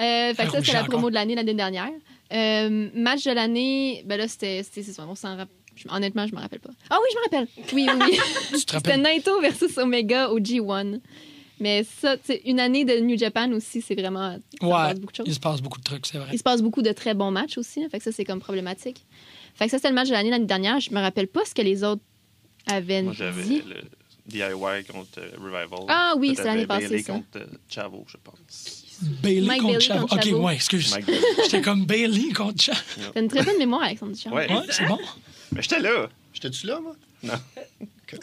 Euh, 0.00 0.34
fait 0.34 0.44
que 0.46 0.52
ça, 0.52 0.62
c'est 0.62 0.72
la 0.72 0.84
promo 0.84 1.08
de 1.08 1.14
l'année 1.14 1.34
l'année 1.34 1.54
dernière. 1.54 1.88
Euh, 2.32 2.88
match 2.94 3.24
de 3.24 3.30
l'année, 3.32 4.02
ben 4.06 4.16
là, 4.18 4.28
c'était. 4.28 4.62
on 4.98 5.14
s'en 5.14 5.36
rapp- 5.36 5.48
je- 5.76 5.88
Honnêtement, 5.88 6.26
je 6.26 6.34
me 6.34 6.40
rappelle 6.40 6.60
pas. 6.60 6.70
Ah 6.90 6.98
oui, 7.02 7.08
je 7.12 7.16
me 7.18 7.22
rappelle. 7.24 7.48
Oui, 7.72 7.88
oui, 7.88 8.18
oui. 8.52 8.58
C'était? 8.66 8.96
Naito 8.96 9.40
versus 9.40 9.76
Omega 9.78 10.30
au 10.30 10.38
G1. 10.38 11.00
Mais 11.60 11.84
ça, 11.84 12.16
tu 12.16 12.24
sais, 12.26 12.42
une 12.46 12.58
année 12.60 12.84
de 12.84 12.98
New 12.98 13.16
Japan 13.16 13.50
aussi, 13.52 13.80
c'est 13.80 13.94
vraiment. 13.94 14.36
ça 14.60 14.66
Ouais, 14.66 14.72
passe 14.72 14.98
beaucoup 15.00 15.12
de 15.12 15.16
choses. 15.16 15.26
il 15.28 15.34
se 15.34 15.40
passe 15.40 15.60
beaucoup 15.62 15.78
de 15.78 15.84
trucs, 15.84 16.06
c'est 16.06 16.18
vrai. 16.18 16.28
Il 16.32 16.38
se 16.38 16.42
passe 16.42 16.62
beaucoup 16.62 16.82
de 16.82 16.92
très 16.92 17.14
bons 17.14 17.30
matchs 17.30 17.58
aussi. 17.58 17.82
hein, 17.84 17.88
fait 17.90 17.98
que 17.98 18.04
ça, 18.04 18.12
c'est 18.12 18.24
comme 18.24 18.40
problématique. 18.40 19.04
Fait 19.54 19.66
que 19.66 19.70
ça, 19.70 19.78
c'était 19.78 19.88
le 19.90 19.94
match 19.94 20.08
de 20.08 20.12
l'année 20.14 20.30
l'année 20.30 20.46
dernière. 20.46 20.80
Je 20.80 20.90
me 20.90 21.00
rappelle 21.00 21.28
pas 21.28 21.44
ce 21.44 21.54
que 21.54 21.62
les 21.62 21.84
autres 21.84 22.02
avaient 22.66 23.02
Moi, 23.02 23.12
j'avais 23.16 23.42
dit. 23.44 23.62
le 23.68 23.82
DIY 24.26 24.84
contre 24.90 25.18
euh, 25.18 25.30
Revival. 25.38 25.84
Ah 25.88 26.14
oui, 26.18 26.34
c'est 26.34 26.44
l'année 26.44 26.66
passée, 26.66 26.88
Bayley 26.88 27.02
ça. 27.02 27.12
contre 27.12 27.26
euh, 27.36 27.46
Chavo, 27.68 28.04
je 28.08 28.16
pense. 28.24 28.84
Bailey 29.22 29.46
Mike 29.46 29.60
contre 29.60 29.72
Bailey 29.74 29.84
Chavo. 29.86 30.00
contre 30.06 30.14
Ok, 30.16 30.24
Chavo. 30.24 30.44
ouais, 30.46 30.54
excuse. 30.54 30.90
Mike 30.92 31.06
Bailey. 31.06 31.20
J'étais 31.44 31.60
comme 31.62 31.84
Bailey 31.86 32.32
contre 32.32 32.62
Chavo. 32.62 32.80
T'as 33.12 33.20
une 33.20 33.28
très 33.28 33.42
bonne 33.44 33.58
mémoire, 33.58 33.82
Alexandre 33.82 34.12
Duchamp. 34.12 34.32
Ouais. 34.32 34.50
Ouais, 34.52 34.62
c'est 34.70 34.86
bon. 34.86 34.98
Mais 35.52 35.62
j'étais 35.62 35.78
là. 35.80 36.08
J'étais-tu 36.32 36.66
là, 36.66 36.80
moi? 36.80 36.96
Non. 37.22 37.34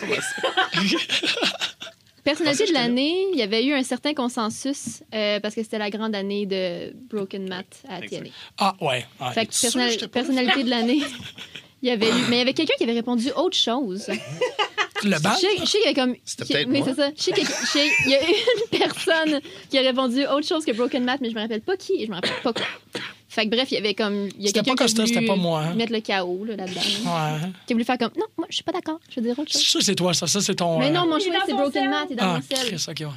Personnalité 2.24 2.68
de 2.68 2.74
l'année, 2.74 3.26
il 3.34 3.40
y 3.40 3.42
avait 3.42 3.66
eu 3.66 3.74
un 3.74 3.84
certain 3.84 4.14
consensus 4.14 5.02
euh, 5.14 5.40
parce 5.40 5.56
que 5.56 5.64
c'était 5.64 5.80
la 5.80 5.90
grande 5.90 6.16
année 6.16 6.46
de 6.46 6.94
Broken 7.10 7.48
Matt 7.50 7.82
à 7.90 8.00
Exact. 8.00 8.24
TNA. 8.24 8.30
Ah, 8.60 8.76
ouais. 8.82 9.06
ouais. 9.20 9.32
Fait 9.34 9.46
que 9.48 9.54
sûr, 9.54 9.68
personnal- 9.68 9.92
j'étais 9.92 10.08
pas 10.08 10.20
là? 10.20 10.26
personnalité 10.26 10.64
de 10.64 10.70
l'année, 10.70 11.02
il 11.82 11.90
y 11.90 11.92
avait 11.92 12.08
eu. 12.10 12.14
Mais 12.30 12.36
il 12.36 12.40
y 12.40 12.42
avait 12.42 12.54
quelqu'un 12.54 12.76
qui 12.78 12.84
avait 12.84 12.94
répondu 12.94 13.32
autre 13.36 13.58
chose. 13.58 14.08
Le 15.04 15.20
bal? 15.20 15.34
Je 15.36 15.40
sais, 15.40 15.48
je 15.60 15.66
sais 15.66 15.78
qu'il 15.80 15.82
y 15.82 15.84
avait 15.86 15.94
comme. 15.96 16.16
C'était 16.24 16.46
peut-être 16.46 16.70
oui, 16.70 16.78
moi. 16.80 16.88
c'est 16.90 16.96
ça. 17.02 17.10
Je 17.18 17.22
sais 17.24 17.32
qu'il 17.32 17.46
je 17.46 17.52
sais- 17.52 17.90
il 18.06 18.12
y 18.12 18.16
a 18.16 18.22
eu 18.24 18.34
une 18.72 18.80
personne 18.80 19.42
qui 19.72 19.78
a 19.80 19.82
répondu 19.82 20.26
autre 20.28 20.48
chose 20.48 20.64
que 20.64 20.72
Broken 20.74 21.04
Matt, 21.04 21.22
mais 21.22 21.32
je 21.32 21.36
me 21.36 21.42
rappelle 21.42 21.62
pas 21.62 21.76
qui 21.76 21.94
et 21.96 22.06
je 22.06 22.10
me 22.12 22.16
rappelle 22.16 22.32
pas 22.44 22.54
quoi. 22.54 22.66
Fait 23.33 23.45
que 23.45 23.50
bref, 23.56 23.72
il 23.72 23.75
y 23.75 23.78
avait 23.78 23.94
comme. 23.94 24.28
Il 24.38 24.44
y 24.45 24.50
a 24.50 24.51
quelqu'un 24.51 24.72
pas 24.72 24.75
qui 24.75 24.83
a 24.83 24.86
Costa, 24.88 25.04
voulu 25.04 25.13
c'était 25.13 25.25
pas 25.25 25.38
moi, 25.38 25.62
hein. 25.62 25.74
mettre 25.75 25.94
le 25.94 26.01
chaos 26.01 26.44
là, 26.44 26.57
là-dedans. 26.57 26.81
là. 27.06 27.36
Ouais. 27.44 27.50
Qui 27.66 27.72
a 27.72 27.75
voulu 27.75 27.86
faire 27.86 27.98
comme. 27.98 28.12
Non, 28.18 28.25
moi, 28.38 28.45
je 28.50 28.56
suis 28.56 28.63
pas 28.63 28.74
d'accord. 28.74 29.00
Je 29.10 29.22
veux 29.22 29.25
dire 29.25 29.39
autre 29.39 29.50
chose. 29.54 29.66
Ça, 29.66 29.80
c'est 29.81 29.95
toi, 29.95 30.13
ça. 30.13 30.28
Ça, 30.28 30.42
c'est 30.42 30.56
ton. 30.56 30.78
Mais 30.80 30.88
euh, 30.88 30.92
non, 30.92 31.07
mon 31.07 31.18
Il 31.18 31.22
est 31.22 31.31
choix, 31.31 31.39
dans 31.39 31.45
c'est 31.45 31.54
Broken. 31.54 31.89
Matt 31.89 32.12
et 32.12 32.16
dans 32.16 32.24
Ah, 32.25 32.33
mon 32.50 32.57
sel. 32.57 32.68
Chris, 32.68 32.86
ok, 32.89 33.00
ouais. 33.00 33.16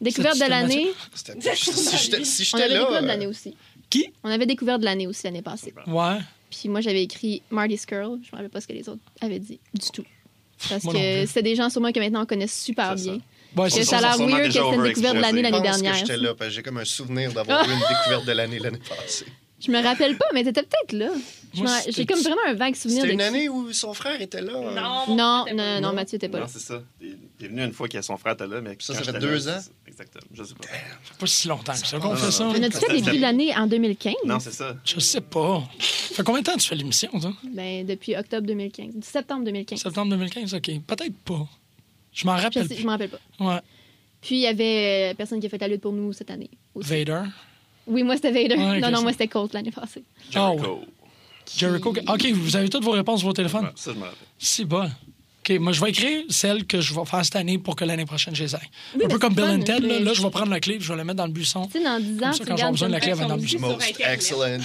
Découverte 0.00 0.38
de 0.38 0.48
l'année. 0.48 0.92
Si 1.14 2.04
j'étais 2.04 2.24
si 2.24 2.50
On 2.54 2.58
avait 2.58 2.68
là. 2.68 2.78
découvert 2.80 3.02
de 3.02 3.06
l'année 3.08 3.26
aussi. 3.26 3.54
Qui? 3.90 4.06
On 4.24 4.30
avait 4.30 4.46
découvert 4.46 4.78
de 4.78 4.84
l'année 4.86 5.06
aussi 5.06 5.24
l'année 5.24 5.42
passée. 5.42 5.74
Ouais. 5.86 6.16
Puis 6.50 6.70
moi, 6.70 6.80
j'avais 6.80 7.02
écrit 7.02 7.42
Marty 7.50 7.76
Skrull. 7.76 8.20
Je 8.22 8.28
me 8.32 8.36
rappelle 8.36 8.48
pas 8.48 8.62
ce 8.62 8.66
que 8.68 8.72
les 8.72 8.88
autres 8.88 9.02
avaient 9.20 9.38
dit 9.38 9.60
du 9.74 9.90
tout. 9.92 10.04
Parce 10.68 10.82
Moi 10.84 10.94
que 10.94 11.26
c'est 11.26 11.42
des 11.42 11.54
gens 11.56 11.68
sûrement 11.68 11.92
que 11.92 12.00
maintenant 12.00 12.22
on 12.22 12.26
connaît 12.26 12.46
super 12.46 12.98
ça. 12.98 13.12
Ouais, 13.56 13.68
Que 13.68 13.74
c'est 13.74 13.84
ça 13.84 13.98
a 13.98 14.00
ça. 14.12 14.16
l'air 14.16 14.26
weird 14.28 14.46
que 14.46 14.52
c'était 14.52 14.74
une 14.74 14.82
découverte 14.82 15.16
de 15.16 15.20
l'année 15.20 15.42
l'année 15.42 15.60
dernière. 15.60 15.94
j'étais 15.94 16.16
là, 16.16 16.34
parce 16.34 16.50
que 16.50 16.54
j'ai 16.56 16.62
comme 16.62 16.78
un 16.78 16.84
souvenir 16.84 17.32
d'avoir 17.32 17.68
eu 17.68 17.72
une 17.72 17.78
découverte 17.78 18.24
de 18.26 18.32
l'année 18.32 18.58
l'année 18.58 18.78
passée. 18.88 19.26
Je 19.62 19.70
me 19.70 19.82
rappelle 19.82 20.16
pas, 20.16 20.24
mais 20.32 20.42
t'étais 20.42 20.62
peut-être 20.62 20.92
là. 20.92 21.10
J'ai 21.90 22.06
comme 22.06 22.20
vraiment 22.20 22.40
un 22.46 22.54
vague 22.54 22.74
souvenir 22.76 23.02
de 23.02 23.10
C'était 23.10 23.14
une 23.14 23.20
année 23.20 23.48
où 23.50 23.70
son 23.74 23.92
frère 23.92 24.18
était 24.22 24.40
là? 24.40 24.52
hein. 24.56 25.04
Non, 25.06 25.14
Non, 25.16 25.44
non, 25.54 25.54
non, 25.54 25.80
Non. 25.88 25.92
Mathieu 25.92 26.16
était 26.16 26.28
pas 26.30 26.38
Non, 26.38 26.44
là. 26.44 26.50
c'est 26.50 26.60
ça. 26.60 26.82
Il 27.00 27.16
est 27.42 27.48
venu 27.48 27.62
une 27.64 27.72
fois 27.72 27.86
qu'il 27.88 27.96
y 27.96 27.98
a 27.98 28.02
son 28.02 28.16
frère 28.16 28.32
était 28.34 28.46
là, 28.46 28.60
mais 28.62 28.76
Ça, 28.78 28.94
ça 28.94 29.00
fait 29.00 29.06
j'étais 29.06 29.18
deux 29.18 29.44
là, 29.46 29.58
ans? 29.58 29.60
Exactement. 29.86 30.24
Je 30.32 30.44
sais 30.44 30.54
pas. 30.54 30.66
pas 31.18 31.26
si 31.26 31.48
longtemps 31.48 31.72
que 31.72 31.86
ça 31.86 31.98
qu'on 31.98 32.08
Non, 32.10 32.16
fait 32.16 32.24
non, 32.26 32.30
ça. 32.30 32.44
non. 32.44 32.50
On 32.56 32.62
a-tu 32.62 32.78
fait 32.78 32.92
les 32.92 33.00
début 33.02 33.16
de 33.18 33.22
l'année 33.22 33.54
en 33.54 33.66
2015? 33.66 34.14
Non, 34.24 34.38
c'est 34.38 34.52
ça. 34.52 34.76
Je 34.84 34.98
sais 35.00 35.20
pas. 35.20 35.62
Ça 35.80 36.14
fait 36.14 36.22
combien 36.22 36.40
de 36.40 36.46
temps 36.46 36.54
que 36.54 36.60
tu 36.60 36.68
fais 36.68 36.76
l'émission, 36.76 37.10
ça? 37.20 37.32
Ben, 37.52 37.84
depuis 37.84 38.16
octobre 38.16 38.46
2015. 38.46 38.92
Septembre 39.02 39.44
2015. 39.44 39.78
Septembre 39.80 40.10
2015, 40.12 40.54
OK. 40.54 40.70
Peut-être 40.86 41.16
pas. 41.24 41.46
Je 42.12 42.26
m'en 42.26 42.36
Je, 42.36 42.42
rappelle 42.42 42.66
je 42.76 42.84
m'en 42.84 42.92
rappelle 42.92 43.10
pas. 43.10 43.18
Ouais. 43.38 43.60
Puis 44.20 44.36
il 44.36 44.40
y 44.40 44.46
avait 44.46 45.10
euh, 45.12 45.14
personne 45.14 45.40
qui 45.40 45.46
a 45.46 45.48
fait 45.48 45.58
la 45.58 45.68
lutte 45.68 45.80
pour 45.80 45.92
nous 45.92 46.12
cette 46.12 46.30
année. 46.30 46.50
aussi. 46.74 46.88
Vader? 46.88 47.22
Oui, 47.86 48.02
moi 48.02 48.16
c'était 48.16 48.30
Vader. 48.32 48.56
Ouais, 48.56 48.80
non, 48.80 48.90
non, 48.90 49.02
moi 49.02 49.12
c'était 49.12 49.28
Colt 49.28 49.52
l'année 49.54 49.70
passée. 49.70 50.04
Ah 50.34 50.50
ouais. 50.52 50.58
Jericho. 51.56 51.92
Jericho. 51.94 52.12
OK, 52.12 52.26
vous 52.32 52.56
avez 52.56 52.68
toutes 52.68 52.84
vos 52.84 52.90
réponses 52.92 53.20
sur 53.20 53.28
vos 53.28 53.32
téléphones? 53.32 53.64
Ouais, 53.66 53.72
Ça, 53.74 53.92
je 53.92 53.98
me 53.98 54.02
rappelle. 54.04 54.18
C'est 54.38 54.64
bon. 54.64 54.84
OK, 55.42 55.58
moi, 55.58 55.72
je 55.72 55.80
vais 55.80 55.88
écrire 55.88 56.22
celle 56.28 56.66
que 56.66 56.82
je 56.82 56.92
vais 56.94 57.04
faire 57.06 57.24
cette 57.24 57.34
année 57.36 57.56
pour 57.56 57.74
que 57.74 57.84
l'année 57.84 58.04
prochaine, 58.04 58.36
je 58.36 58.44
les 58.44 58.54
aille. 58.54 58.60
Oui, 58.94 59.04
Un 59.04 59.08
peu 59.08 59.14
mais 59.14 59.18
comme 59.20 59.34
Bill 59.34 59.44
and 59.44 59.60
Ted, 59.62 59.80
là, 59.80 59.98
là, 59.98 60.12
je 60.12 60.22
vais 60.22 60.30
prendre 60.30 60.50
la 60.50 60.60
clé 60.60 60.74
et 60.74 60.80
je 60.80 60.88
vais 60.92 60.96
la 60.98 61.02
mettre 61.04 61.16
dans 61.16 61.26
le 61.26 61.32
buisson. 61.32 61.64
Tu 61.66 61.78
sais, 61.78 61.84
dans 61.84 61.98
10 61.98 62.22
ans, 62.22 62.32
ça, 62.32 62.38
tu 62.38 62.44
quand 62.44 62.56
j'aurai 62.58 62.70
besoin 62.72 62.88
de 62.88 62.92
la 62.92 63.00
clé, 63.00 63.12
elle 63.12 63.16
va 63.18 63.24
dans 63.24 63.36
le 63.36 63.40
buisson. 63.40 63.58
Most 63.60 64.00
excellent. 64.00 64.58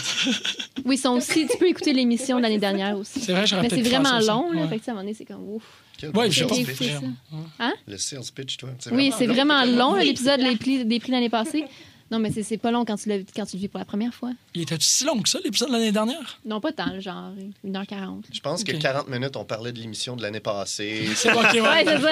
Oui, 0.84 0.96
ils 0.96 1.00
sont 1.00 1.12
aussi. 1.12 1.48
Tu 1.48 1.58
peux 1.58 1.68
écouter 1.70 1.94
l'émission 1.94 2.38
de 2.38 2.42
l'année 2.44 2.60
dernière 2.60 2.98
aussi. 2.98 3.22
C'est 3.22 3.32
vrai, 3.32 3.48
j'aurais 3.48 3.64
Mais 3.64 3.70
c'est 3.70 3.82
vraiment 3.82 4.20
long, 4.20 4.52
là. 4.52 4.64
Ouais. 4.64 4.68
Fait 4.68 4.76
que, 4.76 4.80
tu 4.80 4.86
sais, 4.86 4.92
à 4.92 4.94
un 4.94 4.96
moment 4.96 5.04
donné, 5.06 5.14
c'est 5.18 5.26
comme 5.26 5.48
ouf. 5.50 5.64
Ouais, 6.14 6.30
je 6.32 6.40
sales 6.40 6.48
pense 6.48 6.58
écouté 6.60 6.76
c'est 6.78 6.94
ça. 6.94 7.72
Le 7.88 7.98
sales 7.98 8.22
pitch, 8.36 8.58
toi. 8.58 8.70
Oui, 8.92 9.10
vraiment 9.10 9.18
c'est 9.18 9.28
long. 9.28 9.34
vraiment 9.34 9.66
long, 9.66 9.96
l'épisode 9.96 10.40
des 10.42 11.00
prix 11.00 11.12
l'année 11.12 11.30
passée. 11.30 11.66
Non, 12.12 12.20
mais 12.20 12.30
c'est- 12.32 12.58
pas 12.58 12.70
long 12.70 12.86
quand 12.86 12.98
tu, 12.98 13.10
le, 13.10 13.26
quand 13.36 13.48
tu 13.48 13.56
le 13.56 13.62
vis 13.62 13.68
pour 13.68 13.80
la 13.80 13.86
première 13.86 14.14
fois. 14.14 14.30
Il 14.54 14.62
était 14.62 14.78
si 14.80 15.06
long 15.06 15.20
que 15.24 15.28
ça, 15.28 15.40
l'épisode 15.44 15.70
de 15.70 15.74
l'année 15.74 15.92
dernière? 15.92 16.40
Non, 16.46 16.62
pas 16.62 16.72
tant, 16.72 17.00
genre 17.00 17.32
1h40. 17.68 18.26
Je 18.32 18.40
pense 18.42 18.64
que 18.64 18.74
40 18.74 19.10
minutes, 19.10 19.36
on 19.36 19.44
parlait 19.44 19.72
de 19.72 19.80
l'émission 19.80 20.16
de 20.16 20.22
l'année 20.22 20.40
passée. 20.40 21.08
C'est 21.16 21.32
OK, 21.34 21.40
ouais. 21.54 21.62
Ouais, 21.62 21.84
c'est 21.84 22.00
ça. 22.02 22.12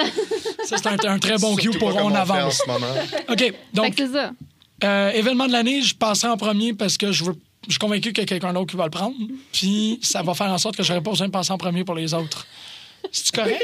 Ça, 0.64 0.76
c'est 0.78 1.06
un, 1.06 1.12
un 1.12 1.18
très 1.18 1.36
bon 1.38 1.54
cue 1.56 1.70
pour 1.78 1.94
on 1.94 2.12
avance. 2.14 2.60
en 2.60 2.64
ce 2.64 2.66
moment. 2.66 2.92
OK, 3.28 3.38
Fait 3.38 3.54
donc, 3.74 3.94
que 3.94 4.06
c'est 4.06 4.12
ça. 4.14 4.32
euh, 4.82 5.10
événement 5.10 5.46
de 5.46 5.52
l'année, 5.52 5.82
je 5.82 5.94
passerai 5.94 6.28
en 6.32 6.38
premier 6.38 6.72
parce 6.72 6.96
que 6.96 7.12
je 7.12 7.22
veux. 7.24 7.34
Je 7.66 7.72
suis 7.72 7.78
convaincu 7.78 8.12
qu'il 8.12 8.18
y 8.18 8.22
a 8.22 8.26
quelqu'un 8.26 8.52
d'autre 8.52 8.70
qui 8.70 8.76
va 8.76 8.84
le 8.84 8.90
prendre. 8.90 9.14
Puis 9.52 9.98
ça 10.02 10.22
va 10.22 10.32
faire 10.34 10.46
en 10.48 10.58
sorte 10.58 10.76
que 10.76 10.82
j'aurai 10.82 11.02
pas 11.02 11.10
besoin 11.10 11.26
de 11.28 11.32
passer 11.32 11.52
en 11.52 11.58
premier 11.58 11.84
pour 11.84 11.94
les 11.94 12.12
autres. 12.14 12.46
C'est 13.12 13.34
correct? 13.34 13.62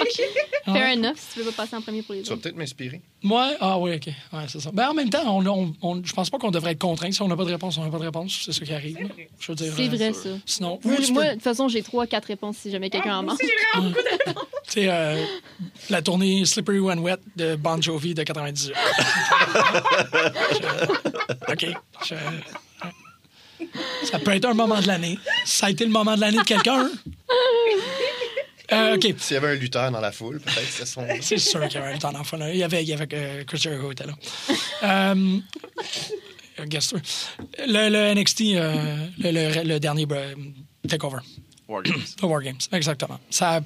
Fair 0.64 0.74
Ouais? 0.74 0.92
enough, 0.94 1.16
si 1.16 1.34
tu 1.34 1.40
veux 1.40 1.50
pas 1.50 1.62
passer 1.64 1.76
en 1.76 1.80
premier 1.82 2.02
pour 2.02 2.14
les 2.14 2.22
Tu 2.22 2.28
vas 2.28 2.34
autres. 2.34 2.42
peut-être 2.42 2.56
m'inspirer. 2.56 3.00
Ouais, 3.24 3.56
ah 3.60 3.78
oui, 3.78 3.94
OK. 3.96 4.06
Ouais, 4.32 4.44
c'est 4.48 4.60
ça. 4.60 4.70
Ben, 4.72 4.88
en 4.88 4.94
même 4.94 5.10
temps, 5.10 5.22
on, 5.26 5.44
on, 5.46 5.74
on- 5.82 6.02
je 6.04 6.12
pense 6.12 6.30
pas 6.30 6.38
qu'on 6.38 6.50
devrait 6.50 6.72
être 6.72 6.78
contraint. 6.78 7.10
Si 7.10 7.20
on 7.22 7.28
n'a 7.28 7.36
pas 7.36 7.44
de 7.44 7.50
réponse, 7.50 7.76
on 7.78 7.84
n'a 7.84 7.90
pas 7.90 7.98
de 7.98 8.04
réponse. 8.04 8.42
C'est 8.44 8.52
ça 8.52 8.64
qui 8.64 8.72
arrive. 8.72 9.00
là. 9.00 9.08
Je 9.40 9.46
veux 9.52 9.56
dire. 9.56 9.72
C'est 9.76 9.86
euh, 9.88 9.96
vrai, 9.96 10.12
ça. 10.12 10.28
Sinon, 10.46 10.78
Moi, 10.84 10.94
ou 10.98 11.02
tu 11.02 11.12
moi, 11.12 11.22
peux- 11.22 11.28
de 11.28 11.34
toute 11.34 11.42
façon, 11.42 11.68
j'ai 11.68 11.82
3-4 11.82 12.24
réponses 12.26 12.56
si 12.58 12.70
jamais 12.70 12.90
quelqu'un 12.90 13.18
en 13.18 13.22
manque. 13.24 13.38
tu 13.40 13.46
sais, 14.68 14.88
euh, 14.88 15.22
la 15.88 16.02
tournée 16.02 16.44
Slippery 16.44 16.78
When 16.78 17.00
Wet 17.00 17.18
de 17.36 17.56
Bon 17.56 17.80
Jovi 17.82 18.14
de 18.14 18.22
98. 18.22 18.72
Je- 20.52 21.52
OK. 21.52 21.66
Je- 22.06 22.14
Ça 24.04 24.18
peut 24.18 24.30
être 24.32 24.46
un 24.46 24.54
moment 24.54 24.80
de 24.80 24.86
l'année. 24.86 25.18
Ça 25.44 25.66
a 25.66 25.70
été 25.70 25.84
le 25.84 25.90
moment 25.90 26.14
de 26.16 26.20
l'année 26.20 26.38
de 26.38 26.44
quelqu'un. 26.44 26.88
Euh, 28.72 28.94
OK. 28.96 29.14
S'il 29.18 29.34
y 29.34 29.36
avait 29.36 29.48
un 29.48 29.54
lutteur 29.54 29.90
dans 29.90 30.00
la 30.00 30.12
foule, 30.12 30.40
peut-être 30.40 30.60
que 30.66 30.72
c'est 30.72 30.86
son. 30.86 31.06
C'est 31.20 31.38
sûr 31.38 31.60
qu'il 31.68 31.80
y 31.80 31.82
avait 31.82 31.94
un 31.94 31.98
temps 31.98 32.12
d'enfant. 32.12 32.36
là. 32.36 32.50
Il 32.52 32.58
y 32.58 32.62
avait, 32.62 32.82
il 32.82 32.88
y 32.88 32.92
avait 32.92 33.08
euh, 33.12 33.44
Chris 33.44 33.58
Jericho 33.58 33.90
était 33.92 34.04
là. 34.06 35.14
Guess 36.66 36.92
what? 36.92 37.00
le, 37.66 37.88
le 37.88 38.14
NXT, 38.20 38.40
euh, 38.54 39.06
le, 39.18 39.30
le- 39.30 39.62
le 39.64 39.80
dernier 39.80 40.06
euh, 40.10 40.34
takeover. 40.88 41.18
War 41.68 41.82
Games. 41.82 42.02
Le 42.22 42.26
War 42.28 42.42
Games, 42.42 42.58
exactement. 42.72 43.18
Ça, 43.30 43.60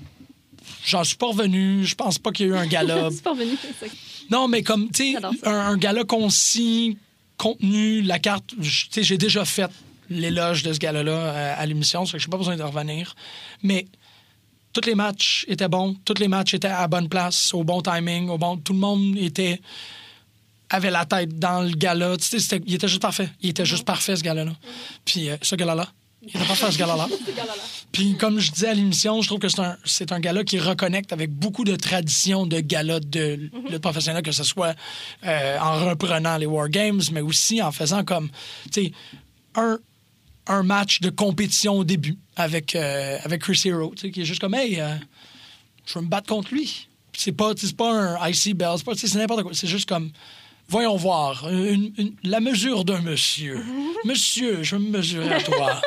j'en 0.84 1.02
suis 1.04 1.16
pas 1.16 1.26
revenu. 1.28 1.84
Je 1.84 1.94
pense 1.94 2.18
pas 2.18 2.30
qu'il 2.30 2.46
y 2.46 2.50
a 2.50 2.52
eu 2.52 2.56
un 2.56 2.66
gala. 2.66 3.08
C'est 3.10 3.22
pas 3.22 3.30
revenu. 3.32 3.56
c'est 3.80 3.88
ça. 3.88 3.92
non, 4.30 4.46
mais 4.46 4.62
comme, 4.62 4.90
tu 4.92 5.14
sais, 5.14 5.18
un, 5.44 5.50
un 5.50 5.76
gala 5.76 6.04
concis, 6.04 6.98
contenu, 7.36 8.02
la 8.02 8.18
carte. 8.20 8.54
Tu 8.62 8.70
sais, 8.90 9.02
j'ai 9.02 9.18
déjà 9.18 9.44
fait 9.44 9.70
l'éloge 10.10 10.62
de 10.62 10.72
ce 10.72 10.78
gala-là 10.78 11.54
à 11.56 11.66
l'émission, 11.66 12.04
ça 12.06 12.12
que 12.12 12.18
j'ai 12.18 12.28
pas 12.28 12.36
besoin 12.36 12.56
de 12.56 12.62
revenir. 12.62 13.14
Mais 13.62 13.86
tous 14.74 14.86
les 14.86 14.94
matchs 14.94 15.44
étaient 15.48 15.68
bons, 15.68 15.96
tous 16.04 16.18
les 16.18 16.28
matchs 16.28 16.52
étaient 16.54 16.68
à 16.68 16.80
la 16.82 16.88
bonne 16.88 17.08
place, 17.08 17.54
au 17.54 17.64
bon 17.64 17.80
timing, 17.80 18.28
au 18.28 18.36
bon. 18.36 18.56
Tout 18.58 18.72
le 18.74 18.78
monde 18.80 19.16
était 19.16 19.60
avait 20.70 20.90
la 20.90 21.04
tête 21.04 21.38
dans 21.38 21.62
le 21.62 21.70
gala. 21.70 22.16
Tu 22.16 22.24
sais, 22.24 22.38
c'était- 22.40 22.62
il 22.66 22.74
était 22.74 22.88
juste 22.88 23.02
parfait. 23.02 23.28
Il 23.42 23.50
était 23.50 23.64
juste 23.66 23.84
parfait, 23.84 24.16
ce 24.16 24.22
gala-là. 24.22 24.52
Puis 25.04 25.30
euh, 25.30 25.36
ce 25.40 25.54
gala-là. 25.56 25.88
Il 26.22 26.30
était 26.30 26.38
parfait, 26.46 26.72
ce 26.72 26.78
gala-là. 26.78 27.06
Puis 27.92 28.16
comme 28.16 28.40
je 28.40 28.50
disais 28.50 28.68
à 28.68 28.74
l'émission, 28.74 29.20
je 29.20 29.28
trouve 29.28 29.38
que 29.38 29.48
c'est 29.48 29.60
un, 29.60 29.76
c'est 29.84 30.10
un 30.10 30.18
gala 30.20 30.42
qui 30.42 30.58
reconnecte 30.58 31.12
avec 31.12 31.30
beaucoup 31.30 31.64
de 31.64 31.76
traditions 31.76 32.46
de 32.46 32.58
gala 32.60 32.98
de 32.98 33.50
le 33.70 33.78
professionnel, 33.78 34.22
que 34.22 34.32
ce 34.32 34.42
soit 34.42 34.74
euh, 35.24 35.58
en 35.60 35.84
reprenant 35.90 36.36
les 36.38 36.46
War 36.46 36.68
Games, 36.70 37.02
mais 37.12 37.20
aussi 37.20 37.62
en 37.62 37.70
faisant 37.70 38.02
comme, 38.02 38.30
tu 38.72 38.84
sais, 38.86 38.92
un, 39.54 39.78
un 40.46 40.62
match 40.62 41.00
de 41.00 41.10
compétition 41.10 41.74
au 41.78 41.84
début 41.84 42.16
avec, 42.36 42.74
euh, 42.76 43.18
avec 43.24 43.42
Chris 43.42 43.60
Hero, 43.64 43.90
qui 43.90 44.20
est 44.20 44.24
juste 44.24 44.40
comme, 44.40 44.54
hey, 44.54 44.80
euh, 44.80 44.94
je 45.86 45.94
veux 45.98 46.04
me 46.04 46.08
battre 46.10 46.28
contre 46.28 46.52
lui. 46.52 46.88
c'est 47.16 47.32
pas, 47.32 47.52
c'est 47.56 47.76
pas 47.76 47.90
un 48.18 48.28
IC 48.28 48.54
Bell, 48.56 48.76
c'est 48.96 49.14
n'importe 49.14 49.42
quoi. 49.42 49.52
C'est 49.54 49.66
juste 49.68 49.88
comme, 49.88 50.10
voyons 50.68 50.96
voir, 50.96 51.48
une- 51.48 51.92
une- 51.96 52.14
la 52.24 52.40
mesure 52.40 52.84
d'un 52.84 53.00
monsieur. 53.00 53.64
Monsieur, 54.04 54.62
je 54.62 54.76
me 54.76 54.90
mesure 54.90 55.30
à 55.32 55.40
toi. 55.40 55.80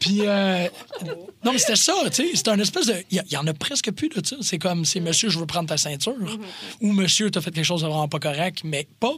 Puis, 0.00 0.22
euh, 0.22 0.66
non, 1.44 1.52
mais 1.52 1.58
c'était 1.58 1.76
ça, 1.76 1.92
tu 2.06 2.10
sais. 2.14 2.30
C'était 2.34 2.50
un 2.50 2.58
espèce 2.58 2.86
de. 2.86 2.94
Il 3.12 3.22
y, 3.28 3.32
y 3.34 3.36
en 3.36 3.46
a 3.46 3.54
presque 3.54 3.92
plus 3.92 4.08
de 4.08 4.26
ça. 4.26 4.34
C'est 4.40 4.58
comme, 4.58 4.84
c'est 4.84 4.98
monsieur, 4.98 5.28
je 5.28 5.38
veux 5.38 5.46
prendre 5.46 5.68
ta 5.68 5.76
ceinture. 5.76 6.16
Ou 6.80 6.92
monsieur, 6.92 7.30
t'as 7.30 7.40
fait 7.40 7.52
quelque 7.52 7.64
chose 7.64 7.82
de 7.82 7.86
vraiment 7.86 8.08
pas 8.08 8.18
correct, 8.18 8.62
mais 8.64 8.88
pas. 8.98 9.14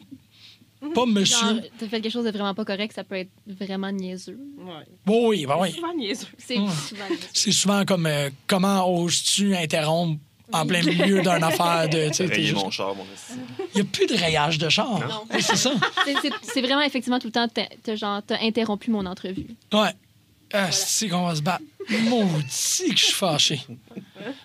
Pas 0.95 1.07
monsieur. 1.07 1.47
Genre, 1.47 1.57
t'as 1.79 1.87
fait 1.89 2.01
quelque 2.01 2.13
chose 2.13 2.25
de 2.25 2.31
vraiment 2.31 2.55
pas 2.55 2.65
correct, 2.65 2.93
ça 2.95 3.05
peut 3.05 3.17
être 3.17 3.31
vraiment 3.47 3.91
niaiseux. 3.91 4.39
Ouais. 4.59 4.73
Oui, 5.07 5.17
oui, 5.29 5.47
ben 5.47 5.57
oui. 5.61 5.73
Souvent 5.73 5.95
niaiseux. 5.95 6.27
C'est 6.39 6.55
souvent 6.57 7.09
niaiseux. 7.09 7.29
C'est 7.33 7.53
souvent 7.53 7.85
comme 7.85 8.07
euh, 8.07 8.31
comment 8.47 8.89
oses-tu 9.03 9.55
interrompre 9.57 10.21
en 10.53 10.67
plein 10.67 10.83
milieu 10.83 11.21
d'une 11.23 11.29
affaire 11.45 11.89
de. 11.89 12.11
tu 12.15 12.25
Rayer 12.25 12.47
juste- 12.49 12.63
mon 12.65 12.71
char, 12.71 12.95
mon. 12.95 13.05
Il 13.75 13.77
n'y 13.77 13.81
a 13.81 13.85
plus 13.85 14.07
de 14.07 14.15
rayage 14.15 14.59
de 14.59 14.69
char. 14.69 15.01
Oui, 15.33 15.41
c'est 15.43 15.57
ça. 15.57 15.73
C'est- 16.43 16.61
vraiment 16.61 16.83
effectivement 16.83 17.19
tout 17.19 17.29
le 17.29 17.33
temps, 17.33 17.49
t'as 17.49 17.67
t'as 17.83 17.97
genre, 17.97 18.21
t'as 18.27 18.39
interrompu 18.43 18.91
mon 18.91 19.07
entrevue. 19.07 19.47
Ouais. 19.73 19.91
Ah, 20.53 20.71
c'est 20.71 21.09
qu'on 21.09 21.27
va 21.27 21.35
se 21.35 21.43
battre. 21.43 21.65
Maudit 21.91 22.91
que 22.91 22.97
je 22.99 23.05
suis 23.05 23.13
fâché. 23.13 23.61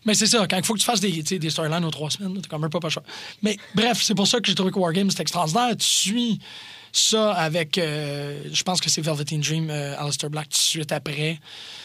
Mais 0.05 0.13
c'est 0.13 0.25
ça, 0.27 0.45
quand 0.47 0.57
il 0.57 0.63
faut 0.65 0.73
que 0.73 0.79
tu 0.79 0.85
fasses 0.85 0.99
des, 0.99 1.21
des 1.23 1.49
storylines 1.49 1.85
aux 1.85 1.91
trois 1.91 2.09
semaines, 2.09 2.41
comme 2.49 2.63
un 2.63 2.69
peu 2.69 2.79
pas 2.79 2.87
le 2.87 2.93
choix. 2.93 3.03
Mais 3.41 3.57
bref, 3.75 4.01
c'est 4.01 4.15
pour 4.15 4.27
ça 4.27 4.39
que 4.39 4.47
j'ai 4.47 4.55
trouvé 4.55 4.71
que 4.71 4.79
Wargames 4.79 5.09
c'était 5.09 5.21
extraordinaire. 5.23 5.75
Tu 5.77 5.85
suis 5.85 6.39
ça 6.91 7.33
avec, 7.33 7.77
euh, 7.77 8.43
je 8.51 8.63
pense 8.63 8.81
que 8.81 8.89
c'est 8.89 9.01
Velveteen 9.01 9.41
Dream, 9.41 9.69
euh, 9.69 9.95
Alistair 9.99 10.29
Black, 10.31 10.49
tout 10.49 10.57
de 10.57 10.61
suite 10.61 10.91
après. 10.91 11.39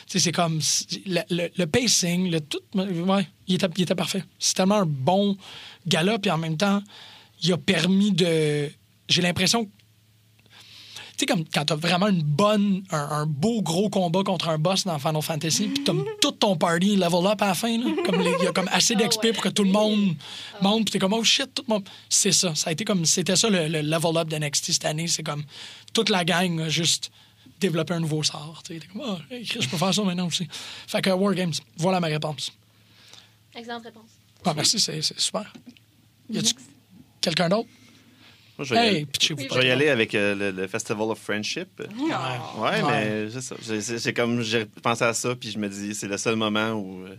C'est 0.07 0.33
comme 0.33 0.61
c'est- 0.63 1.03
le, 1.07 1.49
le- 1.57 1.67
pacing, 1.67 2.31
le 2.31 2.41
tout, 2.41 2.61
ouais, 2.75 3.27
il 3.47 3.55
était, 3.57 3.67
il 3.77 3.83
était 3.83 3.95
parfait. 3.95 4.25
C'est 4.39 4.55
tellement 4.55 4.77
un 4.81 4.87
bon 4.87 5.37
gala, 5.87 6.19
puis 6.19 6.31
en 6.31 6.39
même 6.39 6.57
temps, 6.57 6.83
il 7.43 7.53
a 7.53 7.59
permis 7.59 8.13
de. 8.13 8.71
J'ai 9.09 9.21
l'impression 9.23 9.69
sais, 11.19 11.27
comme 11.27 11.45
quand 11.53 11.65
t'as 11.65 11.77
vraiment 11.77 12.09
une 12.09 12.23
bonne, 12.23 12.83
un, 12.91 12.99
un 12.99 13.27
beau 13.27 13.63
gros 13.63 13.89
combat 13.89 14.23
contre 14.25 14.49
un 14.49 14.59
boss 14.59 14.85
dans 14.85 14.99
Final 14.99 15.23
Fantasy, 15.23 15.69
puis 15.69 15.85
t'as 15.85 15.93
tout 16.21 16.33
ton 16.33 16.57
party 16.57 16.97
level 16.97 17.27
up 17.27 17.41
à 17.43 17.49
la 17.49 17.55
fin, 17.55 17.77
là. 17.79 17.87
Comme 18.05 18.21
il 18.21 18.45
y 18.45 18.47
a 18.47 18.53
comme 18.53 18.69
assez 18.73 18.95
d'XP 18.95 19.33
pour 19.33 19.43
que 19.43 19.49
tout 19.49 19.65
le 19.65 19.71
monde 19.71 20.17
monte, 20.61 20.85
puis 20.85 20.93
t'es 20.93 20.99
comme, 20.99 21.13
oh 21.13 21.23
shit, 21.25 21.53
tout 21.55 21.65
le 21.69 21.75
monde. 21.75 21.89
C'est 22.09 22.33
ça. 22.33 22.55
Ça 22.55 22.71
a 22.71 22.73
été 22.73 22.85
comme, 22.85 23.05
c'était 23.05 23.37
ça 23.37 23.49
le, 23.49 23.69
le 23.69 23.81
level 23.81 24.17
up 24.17 24.29
de 24.29 24.37
NXT 24.37 24.73
cette 24.73 24.85
année. 24.85 25.07
C'est 25.09 25.23
comme, 25.23 25.45
toute 25.93 26.09
la 26.09 26.25
gang 26.25 26.61
a 26.61 26.69
juste 26.69 27.11
développé 27.61 27.95
un 27.95 28.01
nouveau 28.01 28.23
sort. 28.23 28.63
Tu 28.67 28.79
t'es 28.79 28.87
comme, 28.89 29.03
oh, 29.07 29.17
je 29.31 29.69
peux 29.69 29.77
faire 29.77 29.95
ça 29.95 30.03
maintenant 30.03 30.27
aussi. 30.27 30.49
Fait 30.87 31.01
que 31.01 31.11
Wargames, 31.11 31.55
voilà 31.77 32.01
ma 32.01 32.09
réponse. 32.09 32.53
Excellente 33.55 33.85
réponse. 33.85 34.11
Ah, 34.45 34.53
merci, 34.55 34.79
c'est 34.81 35.01
c'est 35.01 35.19
super. 35.19 35.53
Y 36.29 36.39
a-tu 36.39 36.55
quelqu'un 37.21 37.49
d'autre? 37.49 37.69
Moi, 38.59 38.65
je 38.67 38.75
vais 38.75 38.81
y 38.81 38.83
Hey, 38.83 38.89
aller- 38.97 39.07
pitchez-vous. 39.07 39.43
je 39.53 39.59
vais 39.59 39.67
y 39.67 39.71
aller 39.71 39.89
avec 39.89 40.15
euh, 40.15 40.35
le, 40.35 40.51
le 40.53 40.67
Festival 40.69 41.11
of 41.11 41.19
Friendship. 41.19 41.69
Ouais, 41.81 42.61
Ouais. 42.61 42.83
mais 43.29 43.29
c'est 43.81 44.13
comme, 44.13 44.43
j'ai 44.43 44.65
pensé 44.67 45.05
à 45.05 45.13
ça, 45.15 45.35
puis 45.35 45.51
je 45.51 45.59
me 45.59 45.69
dis, 45.69 45.95
c'est 45.95 46.07
le 46.09 46.17
seul 46.19 46.37
moment 46.37 46.71
où 46.73 47.05
euh, 47.05 47.17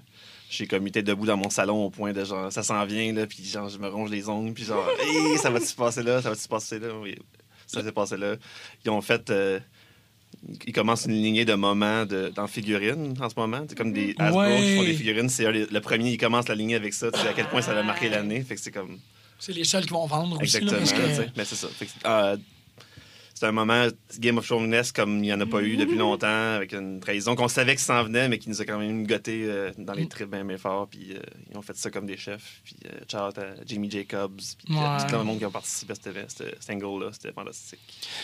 j'ai 0.49 0.65
comme 0.67 0.87
été 0.87 1.01
debout 1.01 1.25
dans 1.25 1.35
mon 1.37 1.49
salon 1.49 1.83
au 1.85 1.89
point 1.89 2.13
de 2.13 2.23
genre, 2.23 2.51
ça 2.51 2.63
s'en 2.63 2.85
vient, 2.85 3.11
là, 3.11 3.27
puis 3.27 3.43
genre, 3.43 3.67
je 3.67 3.77
me 3.77 3.87
ronge 3.89 4.09
les 4.11 4.29
ongles, 4.29 4.53
puis 4.53 4.63
genre, 4.63 4.87
hey, 5.01 5.37
ça 5.37 5.49
va-tu 5.49 5.65
se 5.65 5.75
passer 5.75 6.03
là, 6.03 6.21
ça 6.21 6.29
va-tu 6.29 6.41
se 6.43 6.47
passer 6.47 6.79
là? 6.79 6.87
Oui, 7.01 7.15
ça 7.67 7.83
s'est 7.83 7.91
passé 7.91 8.15
là. 8.15 8.35
Ils 8.85 8.91
ont 8.91 9.01
fait. 9.01 9.29
euh, 9.29 9.59
ils 10.67 10.73
commencent 10.73 11.05
une 11.05 11.13
lignée 11.13 11.43
de 11.45 11.53
moments 11.53 12.05
de, 12.05 12.29
dans 12.35 12.45
figurines 12.47 13.15
en 13.19 13.29
ce 13.29 13.35
moment. 13.37 13.65
C'est 13.67 13.77
comme 13.77 13.93
des 13.93 14.13
Hasbro 14.19 14.41
Ouais. 14.41 14.57
qui 14.61 14.75
font 14.75 14.83
des 14.83 14.93
figurines. 14.93 15.29
C'est 15.29 15.49
le 15.51 15.79
premier, 15.81 16.11
ils 16.11 16.17
commencent 16.17 16.49
la 16.49 16.55
lignée 16.55 16.75
avec 16.75 16.93
ça. 16.93 17.09
Tu 17.11 17.19
sais 17.19 17.27
à 17.29 17.33
quel 17.33 17.47
point 17.47 17.61
ça 17.61 17.77
a 17.77 17.81
marqué 17.83 18.09
l'année. 18.09 18.41
Fait 18.41 18.55
que 18.55 18.61
c'est 18.61 18.71
comme. 18.71 18.99
C'est 19.45 19.53
les 19.53 19.63
seuls 19.63 19.85
qui 19.85 19.91
vont 19.93 20.07
vendre 20.07 20.41
aussi. 20.41 20.57
Exactement. 20.57 20.81
tu 20.81 21.15
sais. 21.15 21.31
Mais 21.37 21.45
c'est 21.45 21.55
ça. 21.55 21.67
Euh, 22.05 22.37
c'est 23.35 23.45
un 23.45 23.51
moment 23.51 23.87
Game 24.17 24.39
of 24.39 24.47
Thrones 24.47 24.73
comme 24.95 25.17
il 25.17 25.21
n'y 25.27 25.33
en 25.33 25.39
a 25.39 25.45
pas 25.45 25.61
eu 25.61 25.77
depuis 25.77 25.97
longtemps, 25.97 26.55
avec 26.55 26.73
une 26.73 26.99
trahison 26.99 27.35
qu'on 27.35 27.47
savait 27.47 27.75
que 27.75 27.81
ça 27.81 27.87
s'en 27.99 28.03
venait, 28.05 28.27
mais 28.27 28.39
qui 28.39 28.49
nous 28.49 28.59
a 28.59 28.65
quand 28.65 28.79
même 28.79 29.05
gotté 29.05 29.43
euh, 29.43 29.71
dans 29.77 29.93
les 29.93 30.07
tripes 30.07 30.31
bien, 30.31 30.43
bien 30.45 30.57
fort. 30.57 30.87
Puis 30.87 31.13
euh, 31.13 31.19
ils 31.51 31.57
ont 31.57 31.61
fait 31.61 31.77
ça 31.77 31.91
comme 31.91 32.07
des 32.07 32.17
chefs. 32.17 32.61
Puis 32.63 32.75
euh, 32.87 33.03
ciao 33.07 33.27
à 33.27 33.33
Jamie 33.67 33.91
Jacobs. 33.91 34.35
Puis 34.37 34.73
tout 34.73 35.15
le 35.15 35.23
monde 35.23 35.37
qui 35.37 35.45
a 35.45 35.51
participé 35.51 35.93
à 35.93 35.95
cet, 35.95 36.55
cet- 36.59 36.69
angle-là. 36.71 37.11
C'était 37.11 37.33
fantastique. 37.33 37.79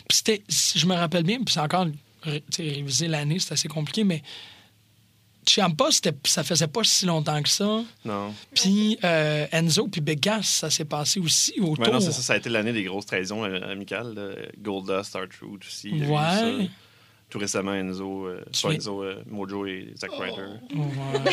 Puis 0.08 0.18
c'était, 0.18 0.42
si 0.50 0.80
je 0.80 0.88
me 0.88 0.96
rappelle 0.96 1.24
bien, 1.24 1.38
puis 1.44 1.54
c'est 1.54 1.60
encore 1.60 1.86
réviser 2.58 3.08
l'année, 3.08 3.38
c'est 3.38 3.54
assez 3.54 3.68
compliqué, 3.68 4.04
mais 4.04 4.24
Ciampa, 5.46 5.86
ça 6.26 6.44
faisait 6.44 6.68
pas 6.68 6.84
si 6.84 7.06
longtemps 7.06 7.42
que 7.42 7.50
ça. 7.50 7.82
Non. 8.06 8.34
Puis 8.54 8.98
euh, 9.04 9.46
Enzo, 9.52 9.88
puis 9.88 10.02
Big 10.02 10.20
Gas, 10.20 10.44
ça 10.44 10.70
s'est 10.70 10.86
passé 10.86 11.20
aussi 11.20 11.54
autour. 11.60 11.80
Ouais, 11.86 11.92
non, 11.92 12.00
c'est 12.00 12.12
ça. 12.12 12.22
Ça 12.22 12.34
a 12.34 12.38
été 12.38 12.50
l'année 12.50 12.74
des 12.74 12.84
grosses 12.84 13.06
trahisons 13.08 13.44
euh, 13.44 13.72
amicales. 13.72 14.14
là. 14.14 14.30
Goldust, 14.60 15.14
Truth 15.14 15.66
aussi. 15.68 15.90
il 15.90 15.98
y 15.98 16.04
a 16.04 16.06
eu 16.06 16.10
Ouais. 16.10 16.18
ça. 16.68 16.72
Tout 17.30 17.40
récemment, 17.40 17.74
Enzo, 17.74 18.26
euh, 18.28 18.44
soit 18.52 18.74
Enzo, 18.76 19.04
euh, 19.04 19.24
Mojo 19.30 19.66
et 19.66 19.94
Zack 19.98 20.12
Ryder. 20.12 20.48
Ouais. 20.76 21.32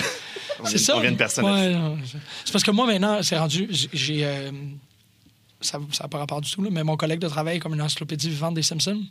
C'est 0.64 0.78
ça. 0.78 0.96
On 0.96 1.00
vient 1.00 1.12
de 1.12 1.16
personne. 1.16 1.44
Ouais, 1.44 1.74
non, 1.74 1.98
c'est- 2.04 2.50
parce 2.52 2.64
que 2.64 2.70
moi, 2.70 2.86
maintenant, 2.86 3.22
c'est 3.22 3.38
rendu. 3.38 3.68
j'ai- 3.70 4.50
ça 5.60 5.78
n'a 5.78 6.08
pas 6.08 6.18
rapport 6.18 6.40
du 6.40 6.50
tout, 6.50 6.62
là, 6.62 6.68
mais 6.70 6.84
mon 6.84 6.96
collègue 6.96 7.18
de 7.20 7.28
travail 7.28 7.56
est 7.56 7.60
comme 7.60 7.74
une 7.74 7.82
encyclopédie 7.82 8.28
vivante 8.28 8.54
des 8.54 8.62
Simpsons. 8.62 9.02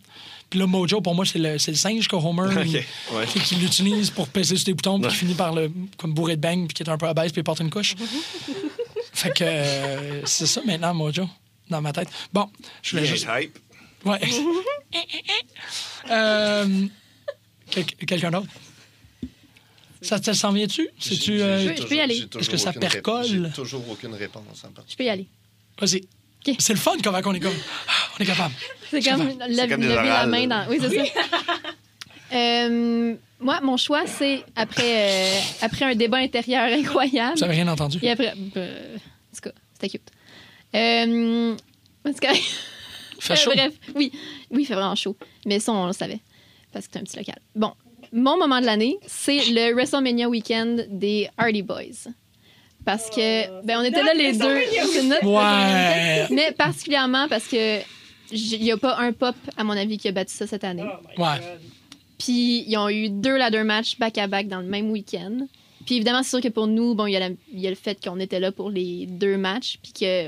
Puis 0.49 0.59
là, 0.59 0.67
Mojo, 0.67 1.01
pour 1.01 1.15
moi, 1.15 1.25
c'est 1.25 1.39
le, 1.39 1.57
c'est 1.57 1.71
le 1.71 1.77
singe 1.77 2.07
que 2.07 2.15
Homer 2.15 2.55
Ok, 2.57 2.65
il- 2.65 3.15
ouais. 3.15 3.25
qui, 3.27 3.39
qui 3.39 3.55
l'utilise 3.55 4.09
pour 4.11 4.27
peser 4.27 4.55
sur 4.55 4.65
des 4.65 4.73
boutons, 4.73 4.99
puis 4.99 5.09
qui 5.09 5.15
finit 5.15 5.33
par 5.33 5.53
le 5.53 5.71
comme 5.97 6.13
bourré 6.13 6.35
de 6.35 6.41
bang, 6.41 6.67
puis 6.67 6.73
qui 6.75 6.83
est 6.83 6.89
un 6.89 6.97
peu 6.97 7.07
à 7.07 7.13
baisse, 7.13 7.31
puis 7.31 7.41
il 7.41 7.43
porte 7.43 7.59
une 7.61 7.69
couche. 7.71 7.95
fait 9.13 9.31
que 9.31 9.43
euh, 9.43 10.25
c'est 10.25 10.45
ça 10.47 10.61
maintenant, 10.65 10.93
Mojo, 10.93 11.27
dans 11.69 11.81
ma 11.81 11.91
tête. 11.93 12.09
Bon, 12.31 12.49
je 12.83 12.91
voulais 12.91 13.03
Bien 13.03 13.11
juste. 13.13 13.27
hype. 13.29 13.57
Ouais. 14.05 14.19
Euh, 16.11 16.85
quel- 17.71 17.85
Quelqu'un 17.85 18.31
d'autre? 18.31 18.47
Ça 20.01 20.19
te 20.19 20.31
s'en 20.33 20.51
vient-tu? 20.51 20.87
J'ai- 20.99 21.41
euh, 21.41 21.75
Je 21.75 21.83
peux- 21.83 21.95
y 21.95 21.99
aller. 21.99 22.17
Est-ce 22.39 22.49
que 22.49 22.57
ça 22.57 22.71
percole? 22.73 23.25
J'ai 23.25 23.49
toujours 23.49 23.89
aucune 23.89 24.13
réponse 24.13 24.63
en 24.63 24.69
particulier. 24.69 24.85
Je 24.91 24.95
peux 24.97 25.03
y 25.05 25.09
aller. 25.09 25.27
Vas-y. 25.79 26.01
C'est 26.59 26.73
le 26.73 26.79
fun 26.79 26.93
comment 27.03 27.19
on 27.25 27.33
est 27.33 27.39
comme. 27.39 27.53
Ah, 27.87 27.91
on 28.17 28.23
est 28.23 28.25
capable. 28.25 28.53
C'est 28.91 29.01
comme 29.01 29.27
lever, 29.81 29.95
la 29.95 30.25
main 30.25 30.47
dans. 30.47 30.65
Oui, 30.69 30.77
c'est 30.81 30.95
ça. 30.95 31.03
Euh, 32.33 33.15
moi, 33.39 33.59
mon 33.61 33.77
choix, 33.77 34.05
c'est 34.07 34.43
après, 34.55 35.35
euh, 35.37 35.39
après 35.61 35.85
un 35.85 35.95
débat 35.95 36.17
intérieur 36.17 36.63
incroyable. 36.63 37.37
Vous 37.37 37.43
avez 37.43 37.53
rien 37.53 37.67
entendu? 37.67 37.99
Et 38.01 38.09
après. 38.09 38.33
euh, 38.57 38.95
en 38.95 39.35
tout 39.35 39.41
cas, 39.43 39.51
c'était 39.73 39.89
cute. 39.89 40.09
Euh, 40.75 41.55
en 42.05 42.11
tout 42.11 42.19
cas, 42.19 42.33
Fait 43.19 43.35
chaud. 43.35 43.51
bref, 43.53 43.73
oui. 43.95 44.11
Oui, 44.49 44.63
il 44.63 44.65
fait 44.65 44.73
vraiment 44.73 44.95
chaud. 44.95 45.15
Mais 45.45 45.59
ça, 45.59 45.71
on 45.71 45.85
le 45.87 45.93
savait. 45.93 46.19
Parce 46.73 46.87
que 46.87 46.93
c'est 46.93 46.99
un 46.99 47.03
petit 47.03 47.15
local. 47.17 47.37
Bon, 47.55 47.73
mon 48.11 48.37
moment 48.37 48.59
de 48.59 48.65
l'année, 48.65 48.97
c'est 49.05 49.45
le 49.51 49.73
WrestleMania 49.73 50.27
weekend 50.27 50.87
des 50.89 51.29
Hardy 51.37 51.61
Boys. 51.61 52.09
Parce 52.85 53.09
que, 53.09 53.63
ben, 53.65 53.79
on 53.79 53.83
était 53.83 54.03
là 54.03 54.13
les 54.13 54.33
deux. 54.33 54.59
C'est 54.93 55.03
notre 55.03 55.25
Ouais. 55.25 56.27
mais 56.29 56.51
particulièrement 56.51 57.27
parce 57.27 57.47
que 57.47 57.79
il 58.31 58.61
n'y 58.61 58.71
a 58.71 58.77
pas 58.77 58.97
un 58.99 59.11
pop, 59.11 59.35
à 59.57 59.63
mon 59.63 59.73
avis, 59.73 59.97
qui 59.97 60.07
a 60.07 60.11
battu 60.11 60.33
ça 60.33 60.47
cette 60.47 60.63
année. 60.63 60.83
Ouais. 61.17 61.57
Puis 62.17 62.63
ils 62.67 62.77
ont 62.77 62.89
eu 62.89 63.09
deux 63.09 63.37
ladder 63.37 63.63
matchs 63.63 63.97
back-à-back 63.99 64.47
dans 64.47 64.59
le 64.61 64.67
même 64.67 64.89
week-end. 64.91 65.47
Puis 65.85 65.95
évidemment, 65.95 66.23
c'est 66.23 66.29
sûr 66.29 66.41
que 66.41 66.47
pour 66.47 66.67
nous, 66.67 66.95
bon, 66.95 67.05
il 67.07 67.11
y, 67.13 67.17
a 67.17 67.29
y 67.53 67.67
le 67.67 67.75
fait 67.75 68.03
qu'on 68.03 68.19
était 68.19 68.39
là 68.39 68.51
pour 68.51 68.69
les 68.69 69.05
deux 69.05 69.37
matchs. 69.37 69.77
Puis 69.83 69.93
que, 69.93 70.27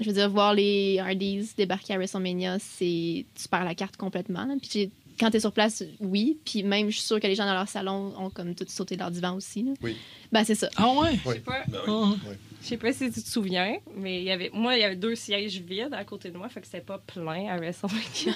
je 0.00 0.06
veux 0.06 0.12
dire, 0.14 0.28
voir 0.30 0.54
les 0.54 0.98
Hardys 0.98 1.50
débarquer 1.56 1.94
à 1.94 1.96
WrestleMania, 1.96 2.58
c'est. 2.58 3.24
Tu 3.40 3.48
perds 3.50 3.64
la 3.64 3.74
carte 3.74 3.96
complètement. 3.96 4.44
là. 4.46 4.54
Puis 4.60 4.70
j'ai- 4.72 4.90
quand 5.20 5.30
tu 5.30 5.36
es 5.36 5.40
sur 5.40 5.52
place, 5.52 5.84
oui. 6.00 6.38
Puis 6.44 6.62
même, 6.62 6.88
je 6.88 6.96
suis 6.96 7.06
sûre 7.06 7.20
que 7.20 7.26
les 7.26 7.34
gens 7.34 7.44
dans 7.46 7.52
leur 7.54 7.68
salon 7.68 8.12
ont 8.18 8.30
comme 8.30 8.54
tout 8.54 8.64
sauté 8.68 8.94
de 8.96 9.00
leur 9.00 9.10
divan 9.10 9.34
aussi. 9.36 9.62
là. 9.62 9.72
Oui. 9.82 9.96
Ben, 10.32 10.42
c'est 10.44 10.54
ça. 10.54 10.68
Ah 10.76 10.88
ouais? 10.94 11.18
Oui. 11.26 11.38
pas- 11.40 11.62
Ben 11.68 11.78
oui. 11.86 11.92
Ah. 12.26 12.30
Je 12.62 12.66
sais 12.66 12.76
pas 12.76 12.92
si 12.92 13.10
tu 13.10 13.22
te 13.22 13.28
souviens, 13.28 13.78
mais 13.96 14.18
il 14.18 14.24
y 14.24 14.30
avait, 14.30 14.50
moi, 14.52 14.76
il 14.76 14.80
y 14.80 14.84
avait 14.84 14.94
deux 14.96 15.14
sièges 15.14 15.60
vides 15.60 15.94
à 15.94 16.04
côté 16.04 16.30
de 16.30 16.36
moi, 16.36 16.48
fait 16.50 16.60
que 16.60 16.66
c'était 16.66 16.80
pas 16.82 16.98
plein 16.98 17.48
à 17.48 17.56
WrestleMania. 17.56 18.34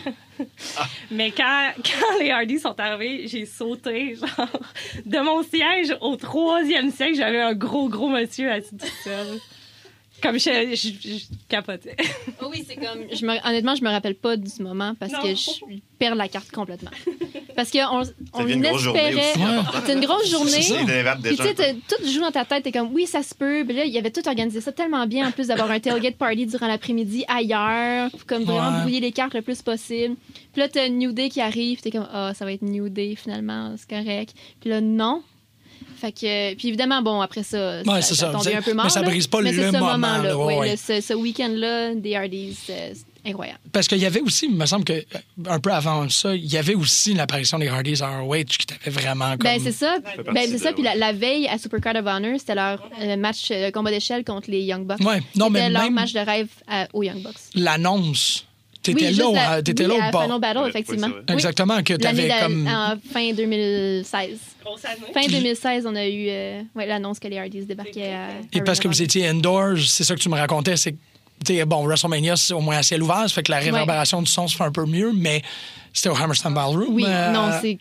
mais 1.10 1.30
quand, 1.30 1.72
quand 1.76 2.18
les 2.20 2.30
Hardys 2.30 2.58
sont 2.60 2.78
arrivés, 2.80 3.26
j'ai 3.28 3.44
sauté, 3.44 4.14
genre, 4.16 4.48
de 5.04 5.18
mon 5.18 5.42
siège 5.42 5.94
au 6.00 6.16
troisième 6.16 6.90
siège, 6.90 7.16
j'avais 7.18 7.40
un 7.42 7.52
gros, 7.54 7.88
gros 7.90 8.08
monsieur 8.08 8.50
assis 8.50 8.74
tout 8.76 8.86
seul. 9.04 9.38
Comme 10.24 10.38
je, 10.38 10.74
je, 10.74 11.08
je 11.08 11.24
capotais. 11.48 11.96
Oh 12.42 12.46
oui, 12.50 12.64
c'est 12.66 12.74
comme. 12.76 13.06
Je 13.12 13.24
me- 13.24 13.46
honnêtement, 13.46 13.74
je 13.74 13.84
me 13.84 13.90
rappelle 13.90 14.14
pas 14.16 14.36
du 14.36 14.50
moment 14.62 14.94
parce 14.98 15.12
Non. 15.12 15.20
que 15.22 15.28
je 15.34 15.50
perds 15.98 16.14
la 16.14 16.28
carte 16.28 16.50
complètement. 16.50 16.90
Parce 17.54 17.70
qu'on 17.70 18.02
on 18.32 18.46
espérait. 18.48 19.34
C'est 19.86 19.92
une 19.92 20.00
grosse 20.04 20.28
journée. 20.30 20.50
C'est 20.50 20.62
ça, 20.62 20.80
il 20.80 20.86
dévate 20.86 21.22
Puis 21.22 21.36
tu 21.36 21.42
sais, 21.42 21.76
tout 21.88 22.08
joue 22.10 22.20
dans 22.20 22.32
ta 22.32 22.44
tête, 22.44 22.64
t'es 22.64 22.72
comme 22.72 22.92
oui, 22.92 23.06
ça 23.06 23.22
se 23.22 23.34
peut. 23.34 23.64
Puis 23.66 23.76
là, 23.76 23.84
il 23.84 23.92
y 23.92 23.98
avait 23.98 24.10
tout 24.10 24.26
organisé 24.26 24.60
ça 24.60 24.72
tellement 24.72 25.06
bien 25.06 25.28
en 25.28 25.30
plus 25.30 25.48
d'avoir 25.48 25.70
un 25.70 25.78
tailgate 25.80 26.16
party 26.16 26.46
durant 26.46 26.66
l'après-midi 26.66 27.24
ailleurs, 27.28 28.10
pour 28.10 28.26
comme 28.26 28.44
vraiment 28.44 28.72
Ouais. 28.76 28.80
brouiller 28.80 29.00
les 29.00 29.12
cartes 29.12 29.34
le 29.34 29.42
plus 29.42 29.62
possible. 29.62 30.16
Puis 30.52 30.60
là, 30.60 30.68
t'as 30.68 30.88
New 30.88 31.12
Day 31.12 31.28
qui 31.28 31.40
arrive, 31.40 31.80
puis 31.80 31.90
t'es 31.90 31.96
comme 31.98 32.08
ah, 32.12 32.32
ça 32.34 32.44
va 32.44 32.52
être 32.52 32.62
New 32.62 32.88
Day 32.88 33.14
finalement, 33.14 33.74
c'est 33.76 33.88
correct. 33.88 34.34
Puis 34.60 34.70
là, 34.70 34.80
non. 34.80 35.22
Fait 35.98 36.12
que, 36.12 36.54
puis 36.54 36.68
évidemment, 36.68 37.02
bon, 37.02 37.20
après 37.20 37.42
ça, 37.42 37.82
Ouais, 37.86 38.02
ça. 38.02 38.26
tombait 38.32 38.54
un 38.56 38.62
peu 38.62 38.70
Mais 38.72 38.82
mort. 38.82 38.90
ça 38.90 39.02
brise 39.02 39.26
pas 39.26 39.40
Mais 39.40 39.52
le 39.52 39.58
c'est 39.62 39.66
ce 39.68 39.72
moment, 39.72 39.92
moment-là. 39.92 40.22
là, 40.22 40.36
ouais, 40.38 40.44
ouais, 40.44 40.58
ouais. 40.58 40.70
le- 40.72 40.76
ce 40.76 41.00
ce 41.00 41.14
week-end-là, 41.14 41.94
des 41.94 42.14
Hardys, 42.16 42.56
euh, 42.70 42.92
c'est 42.94 43.30
incroyable. 43.30 43.58
Parce 43.72 43.88
qu'il 43.88 43.98
y 43.98 44.04
avait 44.06 44.20
aussi, 44.20 44.46
il 44.50 44.54
me 44.56 44.66
semble 44.66 44.84
que 44.84 45.02
un 45.46 45.58
peu 45.58 45.72
avant 45.72 46.06
ça, 46.10 46.34
il 46.34 46.44
y 46.44 46.56
avait 46.58 46.74
aussi 46.74 47.14
l'apparition 47.14 47.58
des 47.58 47.68
Hardys 47.68 48.02
à 48.02 48.18
ROH 48.20 48.44
qui 48.44 48.66
t'avait 48.66 48.90
vraiment 48.90 49.30
comme... 49.30 49.38
Ben, 49.44 49.58
c'est 49.62 49.72
ça. 49.72 49.98
Ben, 50.32 50.46
c'est 50.46 50.58
ça. 50.58 50.72
Puis 50.74 50.82
la, 50.82 50.94
la 50.94 51.12
veille 51.12 51.48
à 51.48 51.56
Supercard 51.56 51.96
of 51.96 52.04
Honor, 52.06 52.38
c'était 52.38 52.54
leur 52.54 52.86
euh, 53.00 53.16
match, 53.16 53.48
euh, 53.50 53.70
combat 53.70 53.90
d'échelle 53.90 54.24
contre 54.24 54.50
les 54.50 54.60
Young 54.62 54.84
Bucks. 54.86 55.00
Ouais. 55.00 55.22
Non, 55.36 55.48
mais 55.48 55.60
C'était 55.60 55.72
leur 55.72 55.82
même 55.84 55.94
match 55.94 56.12
de 56.12 56.20
rêve 56.20 56.48
à- 56.68 56.86
aux 56.92 57.02
Young 57.02 57.22
Bucks. 57.22 57.34
l'annonce, 57.54 58.44
t'étais 58.84 59.08
oui, 59.08 59.34
là, 59.34 59.62
t'étais 59.62 59.86
oui, 59.86 59.96
là 59.98 60.08
au 60.08 60.12
bas. 60.12 60.22
Final 60.22 60.40
Battle, 60.40 60.68
effectivement. 60.68 61.06
oui. 61.08 61.34
Exactement, 61.34 61.82
que 61.82 61.94
t'avais 61.94 62.30
comme... 62.40 62.68
En 62.68 62.94
fin 63.12 63.32
2016. 63.32 64.38
Grosse 64.64 64.84
année. 64.84 65.12
Fin 65.12 65.26
2016, 65.26 65.86
on 65.86 65.94
a 65.94 66.06
eu 66.06 66.26
euh, 66.28 66.62
ouais, 66.74 66.86
l'annonce 66.86 67.18
que 67.18 67.28
les 67.28 67.38
Hardys 67.38 67.64
débarquaient 67.64 68.12
à. 68.12 68.28
Et 68.52 68.60
parce 68.62 68.80
que 68.80 68.88
vous 68.88 69.02
étiez 69.02 69.26
indoors, 69.26 69.78
c'est 69.78 70.04
ça 70.04 70.14
que 70.14 70.20
tu 70.20 70.28
me 70.28 70.36
racontais, 70.36 70.76
c'est 70.76 70.92
que, 70.92 70.98
tu 71.44 71.54
sais, 71.54 71.64
bon, 71.64 71.84
WrestleMania, 71.84 72.36
c'est 72.36 72.54
au 72.54 72.60
moins 72.60 72.76
à 72.76 72.82
ciel 72.82 73.02
ouvert, 73.02 73.22
ça 73.22 73.28
fait 73.28 73.42
que 73.42 73.50
la 73.50 73.58
réverbération 73.58 74.22
du 74.22 74.30
son 74.30 74.46
se 74.48 74.56
fait 74.56 74.64
un 74.64 74.72
peu 74.72 74.86
mieux, 74.86 75.12
mais 75.12 75.42
c'était 75.92 76.08
au 76.08 76.16
Hammerstein 76.16 76.52
Ballroom. 76.52 76.94
Oui, 76.94 77.04
euh, 77.06 77.32
non, 77.32 77.50
c'est. 77.60 77.78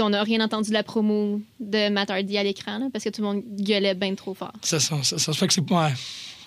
On 0.00 0.10
n'a 0.10 0.22
rien 0.22 0.40
entendu 0.40 0.68
de 0.68 0.74
la 0.74 0.84
promo 0.84 1.40
de 1.58 1.88
Matt 1.88 2.08
Hardy 2.10 2.38
à 2.38 2.44
l'écran, 2.44 2.88
parce 2.92 3.04
que 3.04 3.10
tout 3.10 3.20
le 3.20 3.26
monde 3.26 3.42
gueulait 3.58 3.94
bien 3.94 4.14
trop 4.14 4.32
fort. 4.32 4.52
C'est 4.62 4.78
ça, 4.78 4.96
ça. 5.02 5.18
Ça 5.18 5.32
fait 5.32 5.48
que 5.48 5.54
c'est... 5.54 5.70
Ouais. 5.70 5.92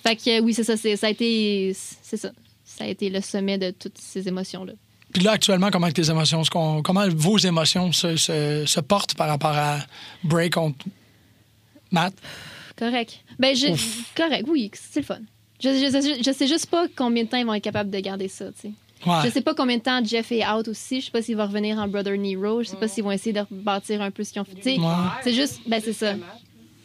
Fait 0.06 0.16
que 0.16 0.40
oui, 0.42 0.54
c'est 0.54 0.64
ça, 0.64 0.78
ça 0.78 1.08
a 1.08 1.10
été. 1.10 1.76
C'est 2.02 2.18
ça. 2.18 2.32
Ça 2.78 2.84
a 2.84 2.88
été 2.88 3.10
le 3.10 3.22
sommet 3.22 3.58
de 3.58 3.72
toutes 3.72 3.98
ces 3.98 4.28
émotions-là. 4.28 4.74
Puis 5.14 5.24
là, 5.24 5.32
actuellement, 5.32 5.70
comment 5.72 5.90
tes 5.92 6.10
émotions, 6.10 6.42
comment 6.52 7.08
vos 7.10 7.38
émotions 7.38 7.92
se, 7.92 8.18
se, 8.18 8.66
se 8.66 8.80
portent 8.82 9.16
par 9.16 9.30
rapport 9.30 9.56
à 9.56 9.80
Bray 10.24 10.50
contre 10.50 10.86
Matt? 11.92 12.14
Correct. 12.78 13.22
Ben, 13.40 13.56
je, 13.56 13.68
correct, 14.16 14.46
oui, 14.50 14.70
c'est 14.74 15.00
le 15.00 15.06
fun. 15.06 15.20
Je, 15.62 15.70
je, 15.70 16.32
sais 16.32 16.48
juste 16.48 16.66
pas 16.66 16.88
combien 16.96 17.24
de 17.24 17.30
temps 17.30 17.38
ils 17.38 17.46
vont 17.46 17.54
être 17.54 17.64
capables 17.64 17.90
de 17.90 18.00
garder 18.00 18.28
ça, 18.28 18.52
tu 18.52 18.68
sais. 18.68 18.72
Ouais. 19.06 19.22
Je 19.24 19.30
sais 19.30 19.42
pas 19.42 19.54
combien 19.54 19.78
de 19.78 19.84
temps 19.84 20.04
Jeff 20.04 20.32
est 20.32 20.46
out 20.46 20.68
aussi. 20.68 21.00
Je 21.00 21.06
sais 21.06 21.12
pas 21.12 21.22
s'il 21.22 21.36
va 21.36 21.46
revenir 21.46 21.78
en 21.78 21.88
Brother 21.88 22.18
Nero. 22.18 22.64
Je 22.64 22.70
sais 22.70 22.76
pas 22.76 22.88
s'ils 22.88 23.04
vont 23.04 23.12
essayer 23.12 23.34
de 23.34 23.46
bâtir 23.52 24.02
un 24.02 24.10
peu 24.10 24.24
ce 24.24 24.34
qu'ils 24.34 24.42
ont 24.42 24.46
fait. 24.46 24.78
Ouais. 24.78 24.86
C'est 25.24 25.34
juste, 25.34 25.62
ben 25.68 25.80
c'est 25.84 25.94
ça. 25.94 26.16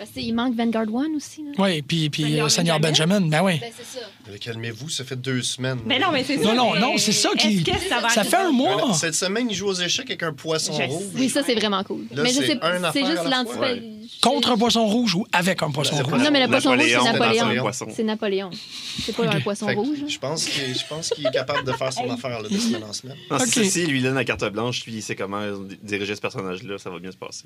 Parce 0.00 0.12
qu'il 0.12 0.34
manque 0.34 0.56
Vanguard 0.56 0.86
One 0.94 1.14
aussi. 1.14 1.42
Là. 1.44 1.50
Oui, 1.58 1.82
puis, 1.82 2.08
puis 2.08 2.22
Seigneur 2.22 2.46
euh, 2.46 2.48
Seigneur 2.48 2.80
Benjamin. 2.80 3.20
Benjamin, 3.20 3.38
ben 3.38 3.44
oui. 3.44 3.58
Ben 3.60 3.70
c'est 3.76 3.98
ça. 4.00 4.06
Mais 4.32 4.38
Calmez-vous, 4.38 4.88
ça 4.88 5.04
fait 5.04 5.20
deux 5.20 5.42
semaines. 5.42 5.80
Mais 5.84 5.98
non, 5.98 6.06
mais 6.10 6.24
c'est 6.24 6.38
Non, 6.38 6.42
ça. 6.44 6.54
non, 6.54 6.72
mais 6.72 6.80
non, 6.80 6.96
c'est 6.96 7.12
ça 7.12 7.28
qui- 7.38 7.58
Est-ce 7.58 7.64
que 7.64 7.86
ça 7.86 8.00
va 8.00 8.08
Ça 8.08 8.22
être- 8.22 8.30
fait 8.30 8.36
un 8.38 8.50
mois. 8.50 8.94
Cette 8.94 9.14
semaine, 9.14 9.48
il 9.50 9.54
joue 9.54 9.66
aux 9.66 9.74
échecs 9.74 10.06
avec 10.08 10.22
un 10.22 10.32
poisson 10.32 10.72
Je 10.72 10.84
rouge. 10.84 11.02
Oui, 11.16 11.28
ça 11.28 11.42
c'est 11.44 11.54
vraiment 11.54 11.84
cool. 11.84 12.06
Là, 12.14 12.22
mais 12.22 12.30
je 12.30 12.36
c'est 12.36 12.46
sais, 12.46 12.58
un 12.62 12.78
c'est 12.80 12.86
affaire 12.86 13.06
juste 13.10 13.24
la 13.28 13.44
fois. 13.44 13.60
Ouais. 13.72 13.82
Contre 14.22 14.50
un 14.50 14.58
poisson 14.58 14.86
rouge 14.86 15.14
ou 15.14 15.26
avec 15.32 15.62
un 15.62 15.70
poisson 15.70 15.96
rouge? 16.02 16.22
Non, 16.22 16.30
mais 16.30 16.40
le 16.42 16.48
poisson 16.48 16.70
rouge, 16.72 16.82
c'est 16.88 17.02
Napoléon, 17.12 17.72
c'est 17.94 18.02
Napoléon. 18.04 18.50
C'est 19.02 19.16
pas 19.16 19.26
un 19.28 19.40
poisson 19.40 19.66
rouge. 19.74 19.98
là. 20.02 20.06
je 20.08 20.18
pense 20.18 20.44
qu'il 21.10 21.26
est 21.26 21.30
capable 21.30 21.64
de 21.66 21.72
faire 21.72 21.92
son 21.92 22.08
affaire 22.10 22.42
là, 22.42 22.48
de 22.48 22.56
semaine 22.58 22.84
en 22.84 22.92
semaine. 22.92 23.16
Si- 23.46 23.86
lui 23.86 24.02
donne 24.02 24.14
la 24.14 24.24
carte 24.24 24.44
blanche, 24.52 24.82
puis 24.82 24.92
il 24.92 25.02
sait 25.02 25.16
comment 25.16 25.42
diriger 25.82 26.14
ce 26.16 26.20
personnage-là, 26.20 26.78
ça 26.78 26.90
va 26.90 26.98
bien 26.98 27.10
se 27.12 27.16
passer. 27.16 27.44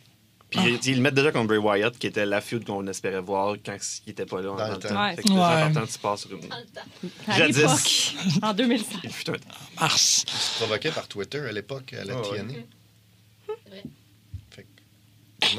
Puis 0.50 0.61
Ah. 0.62 0.78
ils 0.87 0.94
le 0.97 1.00
mettent 1.00 1.14
déjà 1.14 1.33
contre 1.33 1.47
Bray 1.49 1.59
Wyatt, 1.59 1.99
qui 1.99 2.06
était 2.06 2.26
la 2.26 2.40
feud 2.40 2.64
qu'on 2.64 2.87
espérait 2.87 3.21
voir 3.21 3.56
quand 3.64 3.76
il 4.06 4.11
était 4.11 4.26
pas 4.26 4.40
là 4.40 4.52
en 4.52 4.56
Dans 4.56 4.64
le 4.64 4.68
dans 4.71 4.75
le 4.76 4.80
temps. 4.83 4.88
temps. 4.90 5.02
Ouais. 5.04 5.16
Fait 5.16 5.23
que 5.23 5.28
c'est 5.28 5.35
Ouais. 5.35 5.40
important 5.42 5.87
que 5.87 5.92
tu 5.92 5.99
passes 5.99 6.21
sur 6.21 6.30
une... 6.33 7.33
À 7.33 7.38
Jadis. 7.38 8.14
en 8.42 8.52
2005. 8.54 8.99
Il 9.04 9.11
fut 9.11 9.30
un 9.30 9.35
temps. 9.35 9.40
Mars. 9.80 10.25
Il 10.28 10.33
se 10.38 10.56
provoquait 10.64 10.90
par 10.92 11.09
Twitter 11.09 11.38
à 11.40 11.50
l'époque, 11.52 11.92
à 12.00 12.04
la 12.04 12.14
Ah 12.14 12.30
ouais. 12.30 12.38
TNA. 12.38 12.52
Que- 12.52 13.52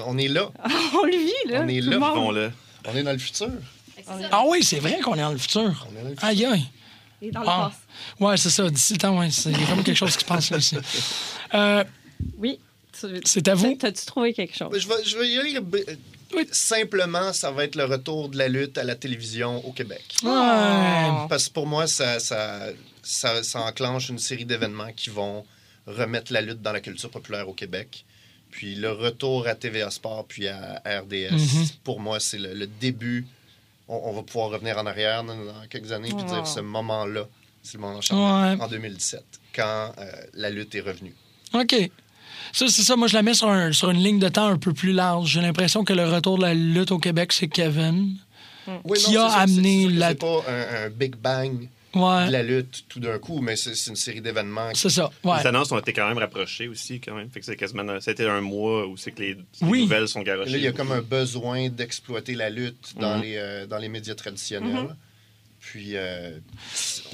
on 0.06 0.18
est 0.18 0.28
là. 0.28 0.50
On 0.94 1.06
le 1.06 1.18
vit, 1.18 1.52
là. 1.52 1.62
On 1.64 1.68
est 1.68 1.82
là. 1.82 1.98
Bon, 2.00 2.32
là. 2.32 2.52
On 2.88 2.96
est 2.96 3.04
dans 3.04 3.12
le 3.12 3.18
futur. 3.18 3.50
Ah 4.32 4.44
oui, 4.48 4.64
c'est 4.64 4.80
vrai 4.80 5.00
qu'on 5.00 5.16
est 5.16 5.22
dans 5.22 5.32
le 5.32 5.38
futur. 5.38 5.88
On 5.90 5.96
est 6.00 6.04
dans 6.04 6.10
le 6.10 6.16
futur. 6.16 6.28
Aïe, 6.28 6.46
aïe. 6.46 6.66
Et 7.22 7.32
dans 7.32 7.42
le 7.42 7.48
Ah. 7.50 7.72
passé. 7.72 8.24
Ouais, 8.24 8.38
c'est 8.38 8.50
ça. 8.50 8.70
D'ici 8.70 8.94
le 8.94 9.00
temps, 9.00 9.18
ouais. 9.20 9.32
c'est- 9.32 9.50
Il 9.52 9.60
y 9.60 9.64
a 9.64 9.68
comme 9.68 9.84
quelque 9.84 9.98
chose 9.98 10.16
qui 10.16 10.22
se 10.22 10.26
passe 10.28 10.52
là 10.52 10.58
aussi. 10.58 10.78
Euh, 11.54 11.84
Oui. 12.38 12.60
C'est 13.26 13.48
à 13.50 13.56
vous. 13.56 13.76
T'as-tu 13.76 14.06
trouvé 14.06 14.34
quelque 14.34 14.56
chose? 14.56 14.78
Je 14.78 14.88
vais, 14.88 15.04
je 15.06 15.18
vais 15.18 15.30
y 15.30 15.38
aller. 15.40 15.56
euh, 15.58 15.96
Oui. 16.36 16.48
Simplement, 16.52 17.34
ça 17.34 17.52
va 17.52 17.64
être 17.66 17.76
le 17.76 17.86
retour 17.86 18.30
de 18.30 18.38
la 18.38 18.48
lutte 18.48 18.78
à 18.78 18.84
la 18.84 18.96
télévision 18.96 19.66
au 19.66 19.72
Québec. 19.72 20.04
Ouais. 20.24 20.30
Parce 21.30 21.48
que 21.48 21.54
pour 21.54 21.68
moi, 21.68 21.88
ça, 21.88 22.20
ça, 22.20 22.68
ça, 23.02 23.44
ça 23.44 23.62
enclenche 23.62 24.10
une 24.10 24.20
série 24.20 24.46
d'événements 24.46 24.92
qui 24.96 25.10
vont 25.10 25.46
remettre 25.88 26.32
la 26.34 26.42
lutte 26.42 26.62
dans 26.62 26.72
la 26.72 26.82
culture 26.82 27.10
populaire 27.10 27.48
au 27.50 27.54
Québec. 27.54 28.06
Puis 28.56 28.76
le 28.76 28.90
retour 28.92 29.48
à 29.48 29.56
TVA 29.56 29.92
Sport 29.92 30.26
puis 30.30 30.48
à 30.48 30.82
RDS, 30.86 31.32
Mhm. 31.34 31.68
pour 31.84 32.00
moi, 32.00 32.22
c'est 32.22 32.38
le, 32.38 32.54
le 32.54 32.68
début. 32.68 33.28
On, 33.90 34.00
on 34.06 34.14
va 34.14 34.24
pouvoir 34.24 34.50
revenir 34.50 34.78
en 34.78 34.86
arrière 34.86 35.26
dans, 35.26 35.36
dans 35.36 35.68
quelques 35.70 35.92
années 35.92 36.08
puis 36.08 36.24
Oh. 36.30 36.34
dire 36.34 36.48
ce 36.48 36.62
moment-là, 36.62 37.28
c'est 37.62 37.74
le 37.78 37.82
moment 37.82 38.00
Ouais. 38.00 38.58
en 38.62 38.68
2017, 38.70 39.24
quand 39.54 39.92
euh, 39.98 40.06
la 40.36 40.50
lutte 40.50 40.74
est 40.74 40.80
revenue. 40.80 41.14
OK. 41.54 41.76
Ça, 42.54 42.68
c'est 42.70 42.84
ça. 42.84 42.96
Moi, 42.96 43.08
je 43.10 43.14
la 43.16 43.24
mets 43.24 43.34
sur, 43.34 43.50
un- 43.50 43.74
sur 43.74 43.90
une 43.92 44.02
ligne 44.02 44.20
de 44.20 44.30
temps 44.30 44.48
un 44.48 44.58
peu 44.58 44.72
plus 44.74 44.94
large. 44.94 45.32
J'ai 45.32 45.42
l'impression 45.42 45.84
que 45.84 45.92
le 45.94 46.08
retour 46.10 46.38
de 46.38 46.44
la 46.44 46.54
lutte 46.54 46.92
au 46.92 47.00
Québec, 47.00 47.34
c'est 47.34 47.48
Kevin. 47.50 48.16
Oui, 48.86 48.98
Qui 48.98 49.14
non, 49.16 49.26
a 49.26 49.30
ça, 49.32 49.36
amené 49.40 49.90
la- 49.90 50.10
C'est 50.10 50.16
pas 50.16 50.44
un, 50.48 50.86
un 50.86 50.90
big 50.90 51.16
bang 51.18 51.68
Ouais. 51.96 52.28
de 52.28 52.32
la 52.32 52.44
lutte 52.44 52.86
tout 52.90 53.00
d'un 53.00 53.18
coup, 53.20 53.40
mais 53.42 53.56
c'est 53.56 53.74
c'est 53.74 53.90
une 53.90 53.96
série 53.96 54.22
d'événements. 54.22 54.72
qui- 54.72 54.82
C'est 54.82 54.90
ça. 54.90 55.10
Ouais. 55.24 55.40
Les 55.42 55.48
annonces 55.48 55.72
ont 55.72 55.80
été 55.80 55.94
quand 55.94 56.08
même 56.08 56.18
rapprochées 56.18 56.68
aussi, 56.68 57.00
quand 57.00 57.16
même. 57.16 57.30
Fait 57.30 57.40
que 57.40 57.46
c'est 57.46 57.56
quasiment... 57.56 58.00
C'était 58.02 58.28
un 58.28 58.42
mois 58.42 58.86
où 58.86 58.98
c'est 58.98 59.12
que 59.12 59.22
les, 59.22 59.34
les 59.36 59.40
Oui. 59.62 59.82
nouvelles 59.84 60.08
sont 60.08 60.22
garochées. 60.22 60.52
Là, 60.52 60.58
il 60.58 60.64
y 60.64 60.68
a 60.68 60.72
comme 60.74 60.92
un 60.92 61.02
besoin 61.02 61.70
d'exploiter 61.70 62.36
la 62.36 62.50
lutte 62.50 62.94
dans, 63.00 63.16
Mhm. 63.18 63.22
les, 63.24 63.36
euh, 63.38 63.66
dans 63.66 63.78
les 63.78 63.90
médias 63.90 64.14
traditionnels. 64.16 64.96
Puis, 65.72 65.96
euh, 65.96 66.38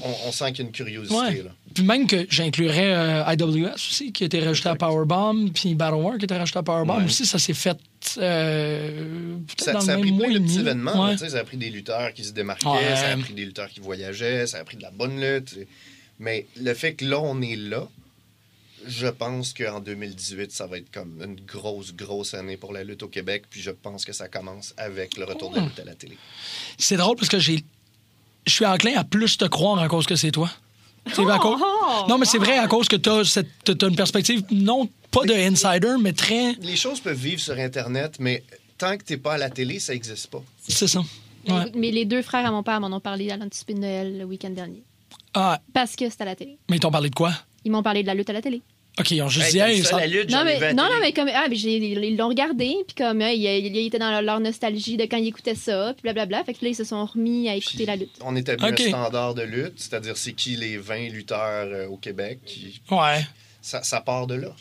on, 0.04 0.28
on 0.28 0.32
sent 0.32 0.52
qu'il 0.52 0.58
y 0.58 0.62
a 0.62 0.66
une 0.66 0.72
curiosité. 0.72 1.14
Ouais. 1.14 1.42
Là. 1.42 1.50
Puis 1.74 1.82
même 1.84 2.06
que 2.06 2.26
j'inclurais 2.28 2.94
euh, 2.94 3.32
IWS 3.32 3.74
aussi, 3.74 4.12
qui 4.12 4.24
a 4.24 4.26
été 4.26 4.40
rajouté 4.40 4.68
à 4.68 4.76
Powerbomb, 4.76 5.48
puis 5.54 5.74
Battle 5.74 5.94
War 5.96 6.16
qui 6.18 6.22
a 6.22 6.24
été 6.24 6.36
rajouté 6.36 6.58
à 6.58 6.62
Powerbomb 6.62 6.98
Ouais. 6.98 7.04
aussi. 7.06 7.24
Ça 7.26 7.38
s'est 7.38 7.54
fait 7.54 7.78
euh, 8.18 9.36
Ça, 9.58 9.72
dans 9.72 9.80
ça 9.80 9.92
a 9.92 9.96
le 9.96 10.02
pris 10.02 10.10
même 10.12 10.18
plein 10.20 10.28
mois 10.28 10.38
de 10.38 10.42
et 10.44 10.46
petits 10.46 10.58
événements. 10.60 11.06
Ouais. 11.08 11.16
ça 11.16 11.38
a 11.38 11.44
pris 11.44 11.56
des 11.56 11.70
lutteurs 11.70 12.12
qui 12.12 12.24
se 12.24 12.32
démarquaient, 12.32 12.96
ça 12.96 13.08
a 13.12 13.16
pris 13.16 13.32
des 13.34 13.44
lutteurs 13.46 13.68
qui 13.70 13.80
voyageaient, 13.80 14.46
ça 14.46 14.58
a 14.58 14.64
pris 14.64 14.76
de 14.76 14.82
la 14.82 14.90
bonne 14.90 15.20
lutte. 15.20 15.56
Mais 16.18 16.46
le 16.60 16.74
fait 16.74 16.94
que 16.94 17.04
là, 17.04 17.18
on 17.20 17.40
est 17.40 17.56
là, 17.56 17.88
je 18.86 19.06
pense 19.06 19.54
qu'en 19.54 19.80
2018, 19.80 20.52
ça 20.52 20.66
va 20.66 20.78
être 20.78 20.90
comme 20.92 21.20
une 21.24 21.40
grosse, 21.46 21.94
grosse 21.94 22.34
année 22.34 22.56
pour 22.56 22.72
la 22.72 22.84
lutte 22.84 23.02
au 23.02 23.08
Québec. 23.08 23.44
Puis 23.48 23.60
je 23.62 23.70
pense 23.70 24.04
que 24.04 24.12
ça 24.12 24.28
commence 24.28 24.74
avec 24.76 25.16
le 25.16 25.24
retour 25.24 25.50
de 25.50 25.56
la 25.56 25.62
lutte 25.64 25.78
à 25.80 25.84
la 25.84 25.94
télé. 25.94 26.18
C'est 26.78 26.96
drôle 26.96 27.16
parce 27.16 27.28
que 27.28 27.38
j'ai. 27.38 27.64
Je 28.46 28.52
suis 28.52 28.66
enclin 28.66 28.94
à 28.96 29.04
plus 29.04 29.36
te 29.38 29.44
croire 29.44 29.78
à 29.78 29.88
cause 29.88 30.06
que 30.06 30.16
c'est 30.16 30.30
toi. 30.32 30.50
C'est 31.12 31.28
à 31.28 31.38
cause- 31.38 31.60
Oh! 31.60 32.04
Non, 32.08 32.18
mais 32.18 32.26
c'est 32.26 32.38
vrai 32.38 32.58
à 32.58 32.66
cause 32.68 32.88
que 32.88 32.96
tu 32.96 33.08
as, 33.10 33.86
une 33.88 33.96
perspective, 33.96 34.42
non 34.50 34.88
pas 35.10 35.24
de 35.24 35.32
insider, 35.34 35.94
mais 36.00 36.12
très. 36.12 36.52
Les 36.60 36.76
choses 36.76 37.00
peuvent 37.00 37.16
vivre 37.18 37.40
sur 37.40 37.58
Internet, 37.58 38.16
mais 38.20 38.42
tant 38.78 38.96
que 38.96 39.04
t'es 39.04 39.16
pas 39.16 39.34
à 39.34 39.38
la 39.38 39.50
télé, 39.50 39.78
ça 39.80 39.92
n'existe 39.92 40.28
pas. 40.28 40.42
C'est 40.68 40.86
ça. 40.86 41.02
Mais 41.74 41.90
les 41.90 42.04
deux 42.04 42.22
frères 42.22 42.46
à 42.46 42.50
mon 42.50 42.62
père 42.62 42.80
m'en 42.80 42.96
ont 42.96 43.00
parlé 43.00 43.30
à 43.30 43.36
l'anticipé 43.36 43.74
de 43.74 43.80
Noël 43.80 44.18
le 44.18 44.24
week-end 44.24 44.50
dernier. 44.50 44.82
Ah, 45.34 45.60
Parce 45.72 45.96
que 45.96 46.08
c'était 46.08 46.22
à 46.22 46.26
la 46.26 46.36
télé. 46.36 46.56
mais 46.68 46.76
ils 46.76 46.80
t'ont 46.80 46.90
parlé 46.90 47.10
de 47.10 47.14
quoi? 47.14 47.32
Ils 47.64 47.72
m'ont 47.72 47.82
parlé 47.82 48.02
de 48.02 48.06
la 48.06 48.14
lutte 48.14 48.30
à 48.30 48.32
la 48.32 48.42
télé. 48.42 48.60
OK, 49.00 49.10
ils 49.12 49.22
ont 49.22 49.28
juste 49.28 49.52
dit, 49.52 49.58
hey, 49.58 49.82
ça, 49.82 49.98
la 49.98 50.06
lutte, 50.06 50.30
Non 50.30 50.44
mais, 50.44 50.74
non, 50.74 50.84
non, 50.84 51.00
mais 51.00 51.12
comme. 51.14 51.28
Ah, 51.32 51.46
mais 51.48 51.56
ils 51.56 52.16
l'ont 52.16 52.28
regardé, 52.28 52.74
puis 52.86 52.94
comme, 52.94 53.22
euh, 53.22 53.32
ils, 53.32 53.42
ils 53.44 53.86
étaient 53.86 53.98
dans 53.98 54.10
leur, 54.10 54.20
leur 54.22 54.38
nostalgie 54.40 54.98
de 54.98 55.04
quand 55.04 55.16
ils 55.16 55.28
écoutaient 55.28 55.54
ça, 55.54 55.94
puis 55.94 56.02
blablabla. 56.02 56.44
Fait 56.44 56.52
que 56.52 56.62
là, 56.62 56.68
ils 56.70 56.74
se 56.74 56.84
sont 56.84 57.04
remis 57.06 57.48
à 57.48 57.54
écouter 57.56 57.76
Puis, 57.78 57.86
la 57.86 57.96
lutte. 57.96 58.10
On 58.20 58.36
établit 58.36 58.66
Ok. 58.66 58.80
un 58.80 58.88
standard 58.88 59.34
de 59.34 59.42
lutte, 59.42 59.74
c'est-à-dire 59.76 60.16
c'est 60.18 60.34
qui 60.34 60.56
les 60.56 60.76
20 60.76 61.08
lutteurs 61.08 61.68
euh, 61.72 61.86
au 61.86 61.96
Québec. 61.96 62.40
qui- 62.44 62.82
Ouais. 62.90 63.24
ça, 63.62 63.82
ça 63.82 64.02
part 64.02 64.26
de 64.26 64.34
là. 64.34 64.54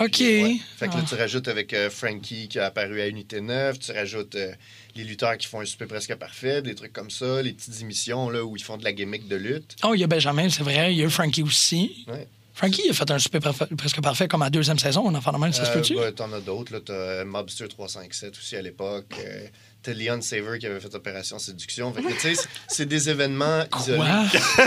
OK. 0.00 0.10
Puis, 0.12 0.42
ouais. 0.42 0.56
Fait 0.78 0.88
que 0.88 0.94
là, 0.94 1.00
Ah. 1.02 1.06
tu 1.08 1.14
rajoutes 1.14 1.48
avec 1.48 1.72
euh, 1.74 1.90
Frankie 1.90 2.48
qui 2.48 2.58
a 2.58 2.66
apparu 2.66 3.00
à 3.02 3.06
Unité 3.06 3.40
9, 3.42 3.78
tu 3.78 3.92
rajoutes 3.92 4.34
euh, 4.34 4.52
les 4.94 5.04
lutteurs 5.04 5.36
qui 5.36 5.46
font 5.46 5.60
un 5.60 5.64
super 5.66 5.88
presque 5.88 6.14
parfait, 6.16 6.62
des 6.62 6.74
trucs 6.74 6.92
comme 6.94 7.10
ça, 7.10 7.42
les 7.42 7.52
petites 7.52 7.80
émissions 7.82 8.30
là, 8.30 8.42
où 8.44 8.56
ils 8.56 8.62
font 8.62 8.76
de 8.78 8.84
la 8.84 8.92
gimmick 8.92 9.28
de 9.28 9.36
lutte. 9.36 9.76
Oh, 9.84 9.92
il 9.94 10.00
y 10.00 10.04
a 10.04 10.06
Benjamin, 10.06 10.48
c'est 10.48 10.62
vrai. 10.62 10.92
Il 10.94 10.98
y 10.98 11.02
a 11.02 11.06
eu 11.06 11.10
Frankie 11.10 11.42
aussi. 11.42 12.04
Ouais. 12.08 12.26
Frankie 12.56 12.88
a 12.88 12.94
fait 12.94 13.10
un 13.10 13.18
super 13.18 13.40
parfait- 13.42 13.66
presque 13.76 14.00
parfait 14.00 14.28
comme 14.28 14.40
à 14.40 14.48
deuxième 14.48 14.78
saison. 14.78 15.02
On 15.04 15.14
en 15.14 15.20
fait 15.20 15.30
même, 15.38 15.52
ça 15.52 15.66
se 15.66 15.70
Euh, 15.70 15.74
peut-tu? 15.74 15.94
bah, 15.94 16.10
T'en 16.10 16.32
as 16.32 16.40
d'autres. 16.40 16.72
là. 16.72 16.78
T'as 16.84 16.92
euh, 16.94 17.24
Mobster 17.26 17.68
357 17.68 18.34
aussi 18.38 18.56
à 18.56 18.62
l'époque. 18.62 19.14
Euh, 19.22 19.46
T'as 19.82 19.92
Leon 19.92 20.20
Saver 20.22 20.58
qui 20.58 20.66
avait 20.66 20.80
fait 20.80 20.92
Opération 20.94 21.38
Séduction. 21.38 21.92
Fait 21.92 22.02
que, 22.02 22.12
tu 22.12 22.34
sais, 22.34 22.48
c'est- 22.66 22.86
des 22.86 23.10
événements 23.10 23.62
isolés. 23.78 23.98
Quoi? 23.98 24.66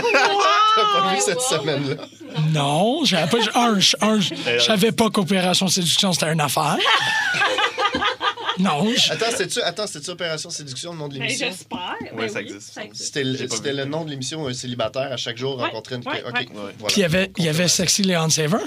T'as 0.76 1.00
pas 1.02 1.14
vu 1.14 1.20
cette 1.20 1.40
semaine-là? 1.40 1.96
Non, 2.52 3.04
j'avais 3.04 3.28
pas. 3.28 3.38
Un, 3.58 3.78
je- 3.80 3.96
un, 4.00 4.20
je 4.20 4.34
je 4.34 4.58
savais 4.64 4.92
pas 4.92 5.10
qu'Opération 5.10 5.66
Séduction, 5.68 6.12
c'était 6.12 6.32
une 6.32 6.40
affaire. 6.40 6.78
Non, 8.60 8.92
je- 8.94 9.12
Attends, 9.12 9.26
c'était-tu 9.30 9.60
attends, 9.62 9.86
c'était-tu 9.86 10.10
Opération 10.10 10.50
Séduction, 10.50 10.92
le 10.92 10.98
nom 10.98 11.08
de 11.08 11.14
Ben, 11.18 11.22
l'émission? 11.24 11.48
j'espère. 11.48 11.96
Ouais, 12.12 12.26
Ben 12.26 12.28
ça 12.28 12.40
oui, 12.40 12.54
ça 12.60 12.84
existe. 12.84 13.04
C'était 13.54 13.72
le, 13.72 13.84
nom 13.84 14.04
de 14.04 14.10
l'émission, 14.10 14.46
un 14.46 14.52
célibataire 14.54 15.12
à 15.12 15.16
chaque 15.16 15.36
jour 15.36 15.56
Ouais, 15.58 15.68
rencontrait 15.68 15.96
une. 15.96 16.06
ouais, 16.06 16.22
OK, 16.28 16.34
ouais. 16.34 16.46
voilà. 16.54 16.72
Puis 16.86 16.96
il 16.96 17.00
y 17.00 17.04
avait, 17.04 17.30
il 17.38 17.44
y 17.44 17.48
avait 17.48 17.68
Sexy 17.68 18.02
Leon 18.02 18.28
Saver? 18.30 18.58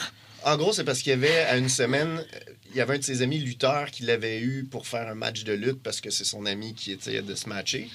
En 0.46 0.58
gros, 0.58 0.74
c'est 0.74 0.84
parce 0.84 1.00
qu'il 1.02 1.12
y 1.12 1.14
avait, 1.14 1.38
à 1.44 1.56
une 1.58 1.70
semaine, 1.70 2.18
euh, 2.20 2.40
il 2.72 2.78
y 2.78 2.82
avait 2.82 2.96
un 2.96 2.98
de 3.00 3.04
ses 3.04 3.22
amis 3.22 3.40
lutteurs 3.40 3.90
qui 3.92 4.04
l'avait 4.04 4.40
eu 4.40 4.66
pour 4.70 4.88
faire 4.88 5.08
un 5.08 5.16
match 5.16 5.44
de 5.46 5.54
lutte 5.54 5.82
parce 5.82 6.02
que 6.02 6.10
c'est 6.10 6.26
son 6.26 6.46
ami 6.46 6.74
qui 6.74 6.92
essayait 6.92 7.22
de 7.22 7.34
se 7.36 7.48
matcher. 7.48 7.88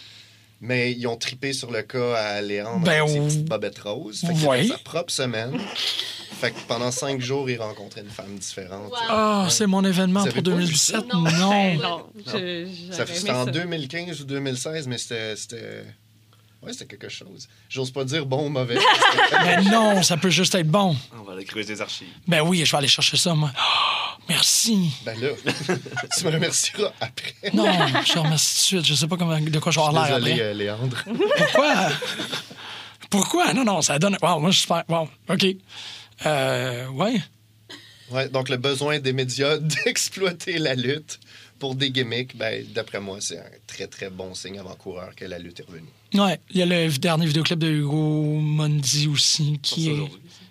Mais 0.61 0.93
ils 0.93 1.07
ont 1.07 1.17
tripé 1.17 1.53
sur 1.53 1.71
le 1.71 1.83
cas 1.83 2.15
à 2.17 2.41
Léandre 2.43 2.85
Ben, 2.85 3.01
avec 3.03 3.09
ses 3.11 3.21
on- 3.21 3.27
petites 3.27 3.45
bobettes 3.45 3.79
roses. 3.79 4.21
Fait 4.21 4.35
qu'il 4.35 4.47
Ouais. 4.49 4.67
sa 4.67 4.79
propre 4.79 5.13
semaine. 5.13 5.57
Fait 6.41 6.51
que 6.53 6.59
pendant 6.69 6.91
cinq 6.93 7.21
jours, 7.21 7.49
il 7.51 7.57
rencontrait 7.61 8.01
une 8.03 8.11
femme 8.11 8.37
différente. 8.39 8.93
Ah, 9.09 9.47
c'est 9.51 9.67
mon 9.67 9.85
événement 9.85 10.21
pour 10.21 10.29
avez 10.31 10.43
pas 10.43 10.51
vu 10.51 10.57
2017. 10.57 10.97
ça? 10.97 11.03
Non. 11.13 11.23
Ben 11.25 11.79
non, 11.81 12.07
je- 12.27 12.67
Ça 12.93 13.07
C'était 13.07 13.31
en 13.31 13.45
ça. 13.45 13.51
2015 13.51 14.21
ou 14.21 14.25
2016, 14.25 14.87
mais 14.89 14.99
c'était. 14.99 15.35
Ouais, 16.63 16.73
c'était 16.73 16.87
quelque 16.87 17.09
chose. 17.09 17.49
J'ose 17.69 17.91
pas 17.93 18.05
dire 18.05 18.27
bon 18.27 18.47
ou 18.47 18.49
mauvais. 18.49 18.79
Ben 19.31 19.63
non, 19.71 20.03
ça 20.03 20.17
peut 20.17 20.31
juste 20.31 20.55
être 20.57 20.67
bon. 20.69 20.97
On 21.19 21.23
va 21.23 21.33
aller 21.35 21.45
creuser 21.45 21.75
les 21.75 21.81
archives. 21.81 22.09
Ben 22.27 22.41
oui, 22.43 22.65
je 22.65 22.71
vais 22.73 22.79
aller 22.79 22.89
chercher 22.89 23.17
ça, 23.17 23.33
moi. 23.35 23.53
Ah, 23.57 24.17
merci. 24.29 24.91
ben 25.05 25.19
là, 25.21 25.29
tu 26.19 26.25
me 26.25 26.31
remercieras 26.33 26.93
après. 27.01 27.35
Non, 27.55 27.67
je 28.05 28.13
te 28.13 28.19
remercie 28.19 28.57
tout 28.71 28.77
de 28.81 28.83
suite. 28.83 28.87
Je 28.87 28.95
sais 28.95 29.07
pas 29.07 29.17
comment, 29.17 29.39
de 29.39 29.59
quoi 29.61 29.71
je 29.71 29.79
vais 29.79 29.87
avoir 29.87 30.09
l'air 30.09 30.17
Désolé, 30.19 30.33
après. 30.33 30.45
euh, 30.45 30.55
Léandre. 30.55 31.05
Pourquoi? 31.37 31.75
Pourquoi? 33.11 33.53
Non, 33.55 33.65
non, 33.65 33.81
ça 33.83 33.99
donne. 33.99 34.17
Wow, 34.23 34.41
moi, 34.41 34.51
je 34.51 34.57
suis 34.57 34.63
super. 34.63 34.85
Wow, 34.89 35.09
OK. 35.29 35.47
Euh, 36.27 36.89
ouais. 36.89 37.21
Ouais, 38.11 38.29
donc 38.29 38.49
le 38.49 38.57
besoin 38.57 38.99
des 38.99 39.13
médias 39.13 39.59
d'exploiter 39.85 40.59
la 40.59 40.75
lutte 40.75 41.21
pour 41.59 41.75
des 41.75 41.91
gimmicks, 41.91 42.37
ben, 42.37 42.65
d'après 42.73 43.01
moi, 43.01 43.19
c'est 43.21 43.39
un 43.39 43.45
très, 43.67 43.87
très 43.87 44.11
bon 44.11 44.35
signe 44.35 44.59
avant-coureur 44.59 45.15
que 45.15 45.25
la 45.25 45.39
lutte 45.39 45.61
est 45.61 45.65
revenue. 45.67 45.89
Ouais. 46.15 46.41
Il 46.51 46.59
y 46.59 46.63
a 46.63 46.67
le 46.67 46.89
dernier 46.99 47.27
vidéoclip 47.27 47.59
de 47.59 47.71
Hugo 47.71 48.41
Mondi 48.41 49.09
aussi 49.09 49.59
qui 49.63 49.91
est. 49.91 49.99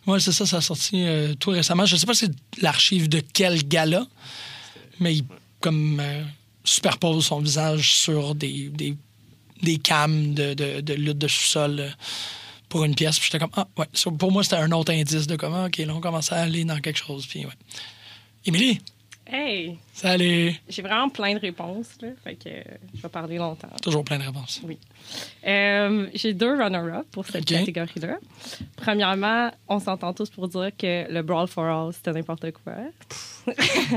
Ouais, 0.05 0.19
c'est 0.19 0.31
ça, 0.31 0.45
ça 0.45 0.57
a 0.57 0.61
sorti 0.61 1.03
euh, 1.03 1.33
tout 1.35 1.49
récemment. 1.49 1.85
Je 1.85 1.95
sais 1.97 2.05
pas 2.05 2.13
c'est 2.13 2.31
l'archive 2.61 3.09
de 3.09 3.21
quel 3.33 3.67
gala, 3.67 4.07
mais 4.99 5.15
il 5.15 5.25
comme 5.59 5.99
euh, 5.99 6.23
superpose 6.63 7.25
son 7.25 7.39
visage 7.39 7.93
sur 7.93 8.35
des, 8.35 8.69
des, 8.69 8.95
des 9.63 9.77
cams 9.77 10.33
de, 10.33 10.53
de, 10.53 10.81
de 10.81 10.93
lutte 10.93 11.17
de 11.17 11.27
sous-sol 11.27 11.79
euh, 11.79 11.89
pour 12.69 12.83
une 12.83 12.95
pièce. 12.95 13.17
Puis 13.19 13.29
j'étais 13.31 13.39
comme, 13.39 13.51
ah, 13.55 13.67
ouais. 13.77 13.87
Pour 14.17 14.31
moi, 14.31 14.43
c'était 14.43 14.57
un 14.57 14.71
autre 14.71 14.93
indice 14.93 15.27
de 15.27 15.35
comment, 15.35 15.65
OK, 15.65 15.77
là, 15.77 15.95
on 15.95 16.01
commence 16.01 16.31
à 16.31 16.41
aller 16.41 16.63
dans 16.63 16.79
quelque 16.79 16.99
chose. 16.99 17.25
Puis, 17.25 17.45
ouais. 17.45 17.51
Émilie, 18.45 18.79
Hey, 19.29 19.77
salut. 19.93 20.53
j'ai 20.69 20.81
vraiment 20.81 21.09
plein 21.09 21.33
de 21.33 21.39
réponses, 21.39 21.89
là. 22.01 22.09
Fait 22.23 22.35
que 22.35 22.47
euh, 22.47 22.61
je 22.95 23.01
vais 23.01 23.09
parler 23.09 23.37
longtemps. 23.37 23.67
Toujours 23.81 24.05
plein 24.05 24.17
de 24.19 24.23
réponses. 24.23 24.61
Euh, 25.45 26.07
j'ai 26.13 26.33
deux 26.33 26.53
runner-up 26.55 27.05
pour 27.11 27.25
cette 27.25 27.43
catégorie-là. 27.45 28.19
Premièrement, 28.77 29.51
on 29.67 29.79
s'entend 29.79 30.13
tous 30.13 30.29
pour 30.29 30.47
dire 30.47 30.69
que 30.77 31.11
le 31.11 31.21
Brawl 31.23 31.47
for 31.49 31.65
All, 31.65 31.93
c'était 31.93 32.13
n'importe 32.13 32.45
quoi. 32.51 32.73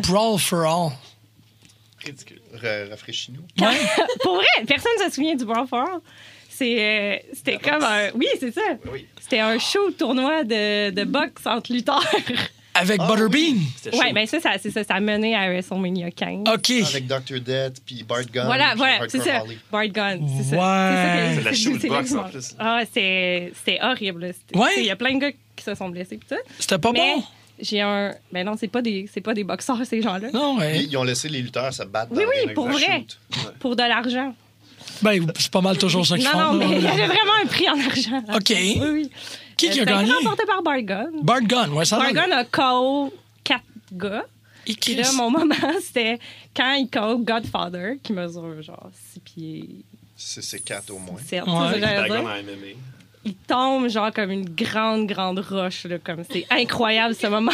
Brawl 0.09 0.39
for 0.41 0.65
All. 0.65 0.93
Ridicule. 2.05 2.41
Ra- 2.55 2.89
Rafraîchis-nous. 2.91 3.43
Ouais. 3.65 3.77
pour 4.23 4.35
vrai, 4.35 4.47
personne 4.67 4.93
ne 4.99 5.09
se 5.11 5.15
souvient 5.15 5.37
du 5.37 5.45
Brawl 5.45 5.69
for 5.69 5.79
All. 5.81 6.01
C'est, 6.49 6.79
euh, 6.79 7.19
c'était 7.35 7.59
comme 7.59 7.85
un... 7.85 8.11
Oui, 8.15 8.27
c'est 8.39 8.53
ça. 8.53 8.61
Oui. 8.93 9.07
C'était 9.21 9.39
un 9.41 9.59
show 9.59 9.91
tournoi 9.93 10.43
de, 10.45 10.91
de 10.91 11.05
boxe 11.05 11.47
entre 11.47 11.73
lutteurs. 11.73 12.05
Avec 12.75 13.01
Ah, 13.03 13.07
Butterbean. 13.09 13.57
C'était 13.77 13.97
ouais, 13.99 14.13
mais 14.13 14.27
ça, 14.27 14.39
ça, 14.41 14.53
c'est 14.63 14.71
ça, 14.71 14.85
ça 14.85 14.95
a 14.95 15.01
mené 15.01 15.35
à 15.35 15.49
WrestleMania 15.49 16.11
15. 16.13 16.45
OK. 16.55 16.71
Avec 16.71 17.07
Dr. 17.07 17.41
Death, 17.41 17.83
puis 17.85 18.05
Bart 18.05 18.23
Gunn. 18.33 18.47
Voilà, 18.47 18.69
puis 18.71 18.79
voilà, 18.79 18.99
c'est 19.09 19.21
ça. 19.21 19.43
Bart 19.73 19.89
Gunn, 19.89 20.27
c'est 20.39 20.55
ça. 20.55 20.57
Ouais. 20.57 21.27
C'est 21.29 21.35
C'est 21.37 21.43
la 21.45 21.51
c'est- 21.51 21.57
shoot 21.57 21.79
c'est 21.81 21.89
box, 21.89 22.11
là 22.13 22.17
que 22.23 22.27
en 22.27 22.31
plus. 22.31 22.55
Ah, 22.59 22.81
c'est 22.93 23.53
c'est 23.65 23.79
horrible. 23.83 24.33
C'était- 24.33 24.59
Ouais. 24.59 24.71
Il 24.79 24.85
y 24.85 24.91
a 24.91 24.97
plein 24.97 25.15
de 25.15 25.19
gars 25.21 25.31
qui 25.57 25.65
se 25.65 25.75
sont 25.75 25.89
blessés 25.89 26.17
pis 26.17 26.27
tout. 26.29 26.37
C'était 26.59 26.79
pas 26.79 26.93
mais 26.93 27.15
bon. 27.17 27.25
j'ai 27.61 27.81
un. 27.81 28.15
Ben 28.33 28.47
non, 28.47 28.55
c'est 28.59 28.69
pas 28.69 28.83
des, 28.83 29.09
c'est 29.13 29.21
pas 29.21 29.35
des 29.35 29.45
boxeurs 29.45 29.85
ces 29.85 30.01
gens-là. 30.01 30.31
Non, 30.33 30.57
Puis 30.59 30.67
ouais. 30.67 30.85
Ils 30.85 30.97
ont 30.97 31.05
laissé 31.05 31.29
les 31.29 31.43
lutteurs 31.43 31.75
se 31.75 31.83
battre 31.83 32.13
Oui, 32.13 32.23
dans 32.23 32.29
oui, 32.31 32.47
des 32.47 32.55
pour 32.55 32.69
vrai. 32.69 32.79
shoot. 33.09 33.19
Pour 33.59 33.75
de 33.77 33.83
l'argent. 33.83 34.35
Ben, 35.03 35.27
c'est 35.39 35.51
pas 35.51 35.61
mal 35.61 35.79
toujours 35.79 36.07
ça 36.07 36.17
qu'ils 36.17 36.25
Non, 36.27 36.31
font. 36.33 36.39
non, 36.39 36.53
mais 36.55 36.77
il 36.77 36.83
y 36.83 36.87
avait 36.89 37.07
vraiment 37.07 37.33
un 37.43 37.47
prix 37.47 37.69
en 37.69 37.79
argent. 37.81 38.23
OK. 38.35 38.51
Oui, 38.51 38.79
oui. 38.93 39.11
Qui 39.57 39.69
qui 39.69 39.69
a 39.69 39.71
Euh, 39.71 39.75
ça 39.75 39.83
été 39.83 39.91
gagné? 39.93 40.13
remporté 40.13 40.45
par 40.47 40.63
Bart 40.63 40.81
Gunn. 40.83 41.11
Bart 41.23 41.43
Gunn, 41.43 41.73
ouais, 41.75 41.85
ça 41.85 41.97
Bart 41.99 42.09
a 42.09 42.13
Gunn 42.13 42.33
a 42.33 42.45
KO 42.45 43.13
quatre 43.45 43.63
gars. 43.93 44.25
Et 44.67 44.75
Puis 44.75 44.95
là, 44.95 45.11
mon 45.13 45.31
moment, 45.31 45.55
c'était 45.83 46.19
quand 46.57 46.73
il 46.75 46.89
KO 46.89 47.19
Godfather, 47.19 47.95
qui 48.03 48.13
mesure 48.13 48.63
genre 48.63 48.91
6 49.15 49.21
pieds 49.21 49.69
C'est 50.17 50.43
c'est 50.43 50.61
quatre 50.61 50.91
au 50.91 50.99
moins. 50.99 51.19
7. 51.19 51.43
Ouais. 51.47 51.81
Dragon 51.81 52.27
en 52.27 52.43
MMA. 52.43 52.77
Il 53.25 53.35
tombe 53.35 53.89
genre 53.89 54.13
comme 54.13 54.31
une 54.31 54.49
grande, 54.49 55.07
grande 55.07 55.39
roche. 55.41 55.85
Là, 55.85 55.99
comme 56.03 56.23
c'est 56.31 56.47
incroyable 56.51 57.15
ce 57.15 57.27
moment. 57.27 57.53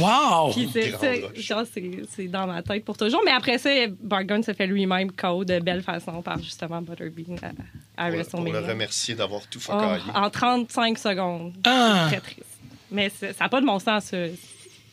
Wow! 0.00 0.52
Puis 0.52 0.68
c'est, 0.72 2.26
dans 2.28 2.46
ma 2.46 2.62
tête 2.62 2.84
pour 2.84 2.96
toujours. 2.96 3.20
Mais 3.24 3.32
après 3.32 3.58
ça, 3.58 3.70
Bargon 4.00 4.42
se 4.42 4.52
fait 4.52 4.66
lui-même 4.66 5.12
KO 5.12 5.44
de 5.44 5.58
belle 5.58 5.82
façon 5.82 6.22
par 6.22 6.38
justement 6.38 6.80
Butterbean 6.80 7.36
à, 7.96 8.06
à 8.06 8.10
Pour, 8.10 8.30
pour 8.44 8.52
le 8.52 8.60
remercier 8.60 9.14
d'avoir 9.14 9.46
tout 9.48 9.58
Oh, 9.68 9.72
focaillé. 9.72 10.02
en 10.14 10.30
35 10.30 10.98
secondes. 10.98 11.52
Ah! 11.64 12.06
Très 12.08 12.20
triste. 12.20 12.44
Mais 12.90 13.08
ça 13.10 13.26
n'a 13.38 13.48
pas 13.48 13.60
de 13.60 13.66
bon 13.66 13.78
sens. 13.78 14.12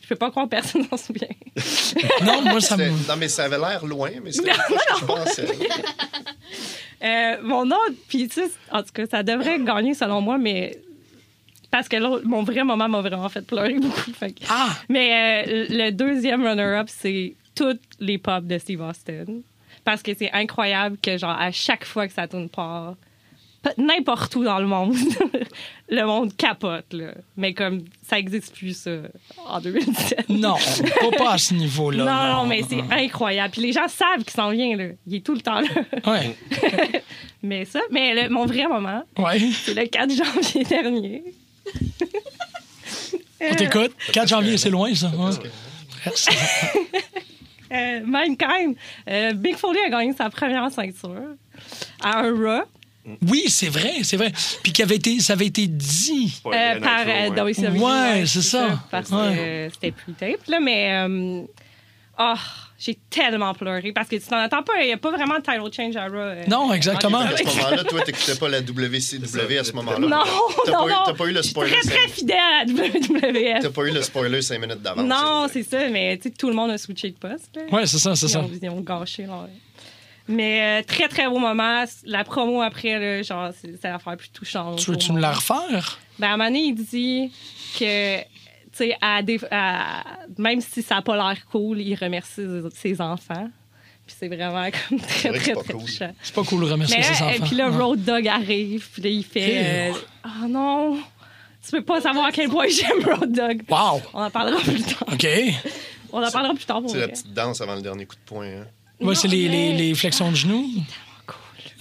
Je 0.08 0.14
peux 0.14 0.18
pas 0.18 0.30
croire 0.30 0.46
que 0.46 0.50
personne 0.52 0.86
s'en 0.88 0.96
souvient. 0.96 1.28
Non, 2.24 2.40
moi, 2.42 2.60
ça 2.62 2.76
me. 2.78 2.88
Non, 2.88 3.16
mais 3.18 3.28
ça 3.28 3.44
avait 3.44 3.58
l'air 3.58 3.84
loin, 3.84 4.10
mais 4.22 4.32
c'était 4.32 4.52
je 5.00 5.04
pensais. 5.04 5.46
Euh, 7.02 7.36
mon 7.42 7.66
autre, 7.66 7.94
puis 8.08 8.26
tu 8.28 8.40
sais, 8.42 8.50
en 8.72 8.82
tout 8.82 8.90
cas, 8.92 9.06
ça 9.06 9.22
devrait 9.22 9.58
gagner 9.60 9.94
selon 9.94 10.20
moi, 10.20 10.36
mais 10.38 10.76
parce 11.70 11.88
que 11.88 11.96
l'autre- 11.96 12.26
mon 12.26 12.42
vrai 12.42 12.64
moment 12.64 12.88
m'a 12.88 13.00
vraiment 13.02 13.28
fait 13.28 13.42
pleurer 13.46 13.74
beaucoup. 13.78 14.12
fait 14.12 14.34
Ah! 14.48 14.70
Mais 14.88 15.44
euh, 15.46 15.66
le 15.68 15.90
deuxième 15.90 16.44
runner-up, 16.44 16.88
c'est 16.90 17.34
toutes 17.54 17.80
les 18.00 18.18
pop 18.18 18.44
de 18.46 18.58
Steve 18.58 18.80
Austin. 18.80 19.26
Parce 19.84 20.02
que 20.02 20.12
c'est 20.18 20.32
incroyable 20.32 20.96
que, 21.02 21.16
genre, 21.18 21.36
à 21.38 21.52
chaque 21.52 21.84
fois 21.84 22.06
que 22.08 22.12
ça 22.14 22.26
tourne 22.26 22.48
part, 22.48 22.94
n'importe 23.76 24.34
où 24.36 24.44
dans 24.44 24.58
le 24.58 24.66
monde, 24.66 24.94
le 25.88 26.04
monde 26.04 26.34
capote, 26.36 26.92
là. 26.92 27.12
Mais 27.36 27.52
comme 27.54 27.82
ça 28.08 28.18
existe 28.18 28.54
plus, 28.54 28.76
ça, 28.76 28.90
en 29.46 29.60
2017. 29.60 30.28
Non, 30.30 30.56
pas, 31.00 31.16
pas 31.16 31.32
à 31.32 31.38
ce 31.38 31.54
niveau-là. 31.54 32.04
Non, 32.04 32.36
non, 32.36 32.46
mais 32.46 32.62
c'est 32.68 32.82
incroyable. 32.90 33.52
Puis 33.52 33.62
les 33.62 33.72
gens 33.72 33.88
savent 33.88 34.24
qu'il 34.24 34.30
s'en 34.32 34.50
vient, 34.50 34.76
là. 34.76 34.84
Il 35.06 35.16
est 35.16 35.20
tout 35.20 35.34
le 35.34 35.40
temps 35.40 35.60
là. 35.60 35.68
Ouais, 36.06 36.36
mais 37.42 37.64
ça, 37.64 37.80
mais 37.90 38.14
le- 38.14 38.28
mon 38.30 38.46
vrai 38.46 38.66
moment, 38.66 39.02
ouais. 39.18 39.38
c'est 39.64 39.74
le 39.74 39.86
4 39.86 40.10
janvier 40.10 40.64
dernier. 40.68 41.22
On 43.40 43.54
t'écoute. 43.54 43.92
4 44.12 44.28
janvier, 44.28 44.56
c'est 44.58 44.70
loin, 44.70 44.94
ça. 44.94 45.08
Ouais. 45.08 45.30
Presque. 46.04 46.36
Euh, 47.70 48.00
Mankind, 48.04 48.76
euh, 49.10 49.32
Big 49.34 49.54
Foley 49.56 49.80
a 49.86 49.90
gagné 49.90 50.14
sa 50.14 50.30
première 50.30 50.70
ceinture 50.70 51.34
à 52.02 52.20
un 52.20 52.30
Raw 52.34 52.62
Oui, 53.28 53.44
c'est 53.48 53.68
vrai, 53.68 53.94
c'est 54.02 54.16
vrai. 54.16 54.32
Puis 54.62 54.72
qui 54.72 54.82
avait 54.82 54.96
été, 54.96 55.20
ça 55.20 55.32
avait 55.34 55.46
été 55.46 55.66
dit. 55.66 56.40
Euh, 56.46 56.80
par 56.80 57.00
euh, 57.06 57.30
ouais. 57.30 57.52
WCW. 57.54 57.78
Ouais, 57.78 58.24
c'est 58.26 58.42
ça. 58.42 58.80
Parce 58.90 59.10
Ouais. 59.10 59.16
que 59.34 59.38
euh, 59.40 59.70
c'était 59.70 59.92
plus 59.92 60.12
tape, 60.14 60.46
là, 60.48 60.60
mais. 60.60 60.92
euh, 61.08 61.42
oh, 62.18 62.34
j'ai 62.80 62.96
tellement 63.10 63.54
pleuré 63.54 63.90
parce 63.90 64.08
que 64.08 64.14
tu 64.14 64.22
t'en 64.28 64.36
attends 64.36 64.62
pas. 64.62 64.74
Il 64.82 64.86
n'y 64.86 64.92
a 64.92 64.96
pas 64.98 65.10
vraiment 65.10 65.34
de 65.34 65.40
title 65.42 65.68
change 65.76 65.96
à 65.96 66.04
Raw. 66.06 66.14
euh, 66.14 66.44
Non, 66.46 66.72
exactement. 66.72 67.18
en 67.18 67.22
À 67.22 67.36
ce 67.36 67.42
moment-là, 67.42 67.82
toi, 67.82 68.02
t'écoutais 68.02 68.36
pas 68.36 68.48
la 68.48 68.60
WCW 68.60 69.58
à 69.58 69.64
ce 69.64 69.72
moment-là. 69.72 69.98
Non, 69.98 70.08
T'as 70.64 70.70
non, 70.72 70.78
pas 70.84 70.86
eu- 70.86 70.92
non. 70.92 70.96
T'as 71.06 71.14
pas 71.14 71.24
eu 71.26 71.30
le 71.32 71.36
Je 71.38 71.42
suis 71.42 71.50
spoiler. 71.50 71.72
très, 71.72 71.90
très 71.90 72.08
fidèle 72.08 72.36
à 72.38 72.64
la 72.64 72.72
WWF. 72.72 73.62
T'as 73.62 73.70
pas 73.70 73.82
eu 73.82 73.90
le 73.90 74.02
spoiler 74.02 74.42
5 74.42 74.60
minutes 74.60 74.80
d'avance. 74.80 75.04
Non, 75.04 75.48
c'est 75.52 75.64
ça, 75.64 75.88
mais 75.88 76.16
tu 76.18 76.28
sais, 76.28 76.34
tout 76.38 76.46
le 76.48 76.54
monde 76.54 76.70
a 76.70 76.78
switché 76.78 77.10
de 77.10 77.16
poste. 77.16 77.50
là. 77.56 77.62
Ouais, 77.76 77.84
c'est 77.86 77.98
ça, 77.98 78.14
c'est 78.14 78.26
Ils 78.26 78.30
ça. 78.30 78.40
ont, 78.40 78.50
ils 78.62 78.68
ont 78.70 78.80
gâché. 78.80 79.26
Là. 79.26 79.48
Mais 80.28 80.80
euh, 80.82 80.86
très, 80.86 81.08
très 81.08 81.26
beau 81.28 81.38
moment. 81.38 81.84
La 82.04 82.22
promo 82.24 82.60
après, 82.60 82.98
là, 82.98 83.22
genre, 83.22 83.50
c'est 83.58 83.80
c'est 83.80 83.88
l'affaire 83.90 84.16
plus 84.16 84.28
touchante. 84.30 84.78
Tu 84.78 84.90
veux-tu 84.90 85.12
me 85.12 85.20
la 85.20 85.32
refaire? 85.32 85.98
Ben, 86.18 86.28
à 86.28 86.34
un 86.34 86.36
moment 86.36 86.50
donné, 86.50 86.60
il 86.64 86.74
dit 86.74 87.32
que, 87.78 88.18
tu 88.20 88.26
sais, 88.72 88.96
à 89.00 89.22
des- 89.22 89.40
à- 89.50 90.02
même 90.36 90.60
si 90.60 90.82
ça 90.82 90.96
n'a 90.96 91.02
pas 91.02 91.16
l'air 91.16 91.46
cool, 91.50 91.80
il 91.80 91.94
remercie 91.94 92.42
ses, 92.74 93.00
enfants. 93.00 93.48
Puis 94.06 94.16
c'est 94.18 94.28
vraiment 94.28 94.68
comme 94.88 95.00
très, 95.00 95.28
vrai 95.30 95.38
très, 95.38 95.52
très 95.54 95.72
cool. 95.72 95.82
touchant. 95.82 96.12
C'est 96.22 96.34
pas 96.34 96.44
cool 96.44 96.64
de 96.66 96.70
remercier 96.72 96.96
Mais 96.98 97.02
ses 97.04 97.22
là, 97.24 97.30
enfants. 97.30 97.46
puis 97.46 97.56
là, 97.56 97.70
Ouais. 97.70 97.76
Road 97.82 98.04
Dog 98.04 98.28
arrive, 98.28 98.88
puis 98.92 99.02
là, 99.02 99.08
il 99.10 99.24
fait 99.24 99.90
euh, 99.90 99.92
Oh 100.26 100.46
non, 100.48 100.98
tu 101.64 101.70
peux 101.70 101.82
pas 101.84 102.00
savoir 102.02 102.26
à 102.26 102.32
quel 102.32 102.48
point 102.50 102.66
j'aime 102.68 103.02
Road 103.04 103.32
Dog. 103.32 103.62
Wow! 103.68 104.02
On 104.14 104.22
en 104.24 104.30
parlera 104.30 104.60
plus 104.60 104.82
tard. 104.82 105.04
OK. 105.12 105.26
On 106.12 106.22
en 106.22 106.30
parlera 106.30 106.54
plus 106.54 106.64
tard 106.64 106.80
pour 106.80 106.90
C'est 106.90 107.00
la 107.00 107.08
petite 107.08 107.32
danse 107.32 107.60
avant 107.60 107.74
le 107.76 107.82
dernier 107.82 108.04
coup 108.06 108.16
de 108.16 108.20
poing. 108.26 108.46
hein. 108.46 108.66
Ouais, 109.00 109.14
c'est 109.14 109.28
les, 109.28 109.48
les, 109.48 109.72
mais- 109.72 109.78
les 109.78 109.94
flexions 109.94 110.30
de 110.30 110.36
genoux. 110.36 110.68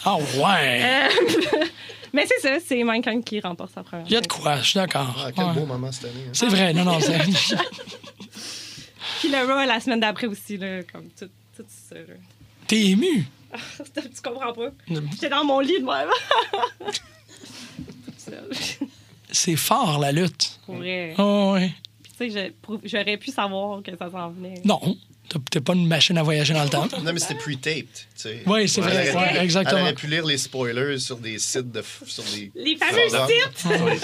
Ah 0.05 0.15
ouais! 0.17 0.81
Euh, 0.83 1.09
mais 2.13 2.25
c'est 2.27 2.39
ça, 2.39 2.57
c'est 2.65 2.83
Mankind 2.83 3.23
qui 3.23 3.39
remporte 3.39 3.73
sa 3.73 3.83
première. 3.83 4.05
Il 4.07 4.13
y 4.13 4.15
a 4.15 4.21
de 4.21 4.27
quoi, 4.27 4.57
je 4.61 4.69
suis 4.69 4.79
d'accord. 4.79 5.15
Ah, 5.25 5.31
quel 5.35 5.45
Ouais. 5.45 5.53
beau 5.53 5.65
moment 5.65 5.91
cette 5.91 6.05
année. 6.05 6.23
hein. 6.27 6.31
C'est 6.33 6.47
vrai, 6.47 6.73
non, 6.73 6.85
non, 6.85 6.99
c'est... 6.99 7.17
Puis 9.19 9.29
le 9.29 9.37
Raw 9.51 9.65
la 9.67 9.79
semaine 9.79 9.99
d'après 9.99 10.27
aussi, 10.27 10.57
là, 10.57 10.83
comme 10.83 11.09
tout, 11.19 11.27
tout 11.55 11.65
ça. 11.67 11.95
là. 11.95 12.13
T'es 12.67 12.85
ému? 12.85 13.25
tu 13.95 14.21
comprends 14.23 14.53
pas? 14.53 14.69
J'étais 15.11 15.29
dans 15.29 15.43
mon 15.43 15.59
lit 15.59 15.79
de 15.79 15.85
moi. 15.85 16.05
C'est 19.31 19.55
fort, 19.55 19.99
la 19.99 20.11
lutte. 20.11 20.59
Pour 20.65 20.75
vrai. 20.75 21.13
Oh, 21.17 21.51
ouais. 21.55 21.71
Puis 22.03 22.11
Tu 22.17 22.31
sais, 22.31 22.53
j'aurais 22.83 23.17
pu 23.17 23.31
savoir 23.31 23.81
que 23.83 23.91
ça 23.97 24.09
s'en 24.09 24.29
venait. 24.29 24.61
Non, 24.63 24.97
t'es 25.51 25.61
pas 25.61 25.73
une 25.73 25.87
machine 25.87 26.17
à 26.17 26.23
voyager 26.23 26.53
dans 26.53 26.63
le 26.63 26.69
temps. 26.69 26.87
Non, 27.03 27.11
mais 27.13 27.19
c'était 27.19 27.35
pre-taped. 27.35 27.85
tu 27.91 27.99
sais. 28.15 28.43
Oui, 28.45 28.67
c'est 28.69 28.81
Elle 28.81 28.87
vrai. 28.87 29.11
aurait- 29.15 29.31
Ouais, 29.33 29.43
exactement. 29.43 29.77
Elle 29.79 29.83
aurait 29.83 29.93
pu 29.93 30.07
lire 30.07 30.25
les 30.25 30.37
spoilers 30.37 30.99
sur 30.99 31.17
des 31.17 31.37
sites 31.39 31.71
de. 31.71 31.83
Sur 32.05 32.23
des 32.23 32.51
Les 32.55 32.75
fameux 32.77 33.09
forums. 33.09 33.27
sites! 33.29 33.57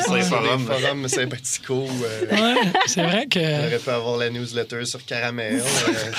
Sur 0.04 0.16
les- 0.16 0.22
forums. 0.24 0.66
forums 0.68 1.08
sympathico. 1.08 1.88
euh, 2.04 2.26
Ouais, 2.32 2.62
c'est 2.88 3.04
vrai 3.04 3.22
Elle 3.24 3.30
que. 3.30 3.68
aurait 3.68 3.80
pu 3.80 3.90
avoir 3.90 4.18
la 4.18 4.30
newsletter 4.30 4.86
sur 4.86 5.04
Caramel. 5.06 5.62
euh, 5.62 6.12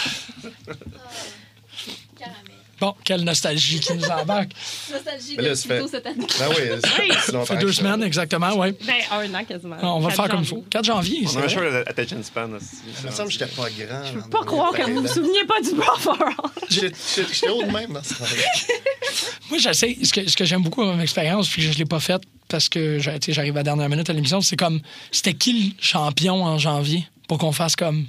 Bon, 2.85 2.95
quelle 3.05 3.23
nostalgie 3.25 3.81
qui 3.81 3.95
nous 3.95 4.05
embarque. 4.05 4.51
Nostalgie 4.93 5.37
là, 5.37 5.49
de 5.51 5.55
ça 5.55 5.69
fait- 5.69 5.89
cette 5.89 6.07
année. 6.07 6.27
Ben 6.39 6.49
oui, 6.51 7.09
ça 7.27 7.45
fait 7.47 7.57
deux 7.57 7.73
semaines, 7.73 8.03
exactement, 8.03 8.51
oui. 8.57 8.73
Ben, 8.87 8.95
un 9.13 9.35
an 9.35 9.45
quasiment. 9.45 9.77
On 9.83 10.01
va 10.01 10.11
le 10.11 10.15
4 10.15 10.23
faire 10.23 10.29
comme 10.31 10.43
il 10.43 10.47
faut. 10.47 10.65
4 10.69 10.85
janvier, 10.85 11.21
On 11.25 11.29
c'est 11.29 11.39
a 11.39 11.45
un 11.45 11.49
short 11.49 11.89
attention 11.89 12.23
span 12.23 12.53
aussi. 12.53 12.67
Il 13.03 13.07
me 13.07 13.15
semble 13.15 13.29
que 13.29 13.33
j'étais 13.33 13.47
pas 13.47 13.69
grand. 13.71 14.05
Je 14.05 14.13
peux 14.21 14.29
pas 14.29 14.45
croire 14.45 14.73
que 14.73 14.83
vous 14.91 15.01
vous 15.01 15.09
souveniez 15.09 15.45
pas 15.47 15.61
du 15.63 15.71
Buffer. 15.75 16.91
J'étais 17.25 17.49
haut 17.49 17.63
de 17.63 17.71
même 17.71 17.93
dans 17.93 18.03
ce 18.03 18.15
temps-là. 18.15 18.31
Moi, 19.51 19.59
j'essaie. 19.59 19.97
Ce 20.03 20.13
que, 20.13 20.29
ce 20.29 20.37
que 20.37 20.45
j'aime 20.45 20.63
beaucoup 20.63 20.85
dans 20.85 20.95
mon 20.95 21.01
expérience, 21.01 21.49
puis 21.49 21.67
que 21.67 21.73
je 21.73 21.79
l'ai 21.79 21.85
pas 21.85 22.01
faite 22.01 22.23
parce 22.49 22.69
que 22.69 22.99
j'ai- 22.99 23.19
tu 23.19 23.27
sais, 23.27 23.33
j'arrive 23.33 23.55
à 23.55 23.61
la 23.61 23.63
dernière 23.65 23.89
minute 23.89 24.09
à 24.11 24.13
l'émission, 24.13 24.41
c'est 24.41 24.57
comme 24.57 24.81
c'était 25.11 25.35
qui 25.35 25.53
le 25.79 25.83
champion 25.83 26.43
en 26.45 26.59
janvier 26.59 27.07
pour 27.29 27.39
qu'on 27.39 27.53
fasse 27.53 27.77
comme 27.77 28.07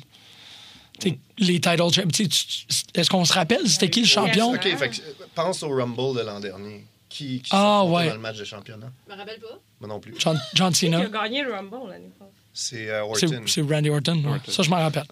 les 1.38 1.60
title 1.60 1.92
champ- 1.94 2.08
tu 2.12 2.24
sais, 2.24 2.28
tu- 2.30 2.66
Est-ce 3.00 3.10
qu'on 3.10 3.26
se 3.26 3.34
rappelle 3.34 3.68
c'était 3.68 3.90
qui 3.90 4.02
le 4.02 4.08
champion? 4.08 4.52
Ouais. 4.52 4.58
OK, 4.58 4.78
fait 4.78 4.90
que, 4.90 5.02
euh, 5.02 5.26
pense 5.36 5.62
au 5.64 5.70
Rumble 5.70 6.16
de 6.18 6.22
l'an 6.26 6.40
dernier. 6.40 6.86
Qui, 7.10 7.42
qui 7.42 7.50
Ah, 7.52 7.84
ouais. 7.86 8.08
dans 8.10 8.14
le 8.16 8.20
match 8.20 8.38
de 8.38 8.44
championnat? 8.44 8.92
Je 9.08 9.14
me 9.14 9.18
rappelle 9.18 9.40
pas. 9.40 9.60
Moi 9.80 9.88
non 9.90 10.00
plus. 10.00 10.14
John, 10.18 10.40
John 10.54 10.74
Qui 10.74 10.80
Cena. 10.88 11.00
a 11.00 11.06
gagné 11.06 11.44
le 11.44 11.54
Rumble 11.54 11.90
l'année 11.90 12.10
passée? 12.20 12.32
C'est 12.54 12.90
euh, 12.90 13.04
Orton. 13.04 13.44
c'est 13.48 13.62
Randy 13.62 13.90
Orton. 13.90 14.22
ouais. 14.26 14.40
Ça, 14.48 14.64
je 14.64 14.70
m'en 14.70 14.78
rappelle. 14.78 15.06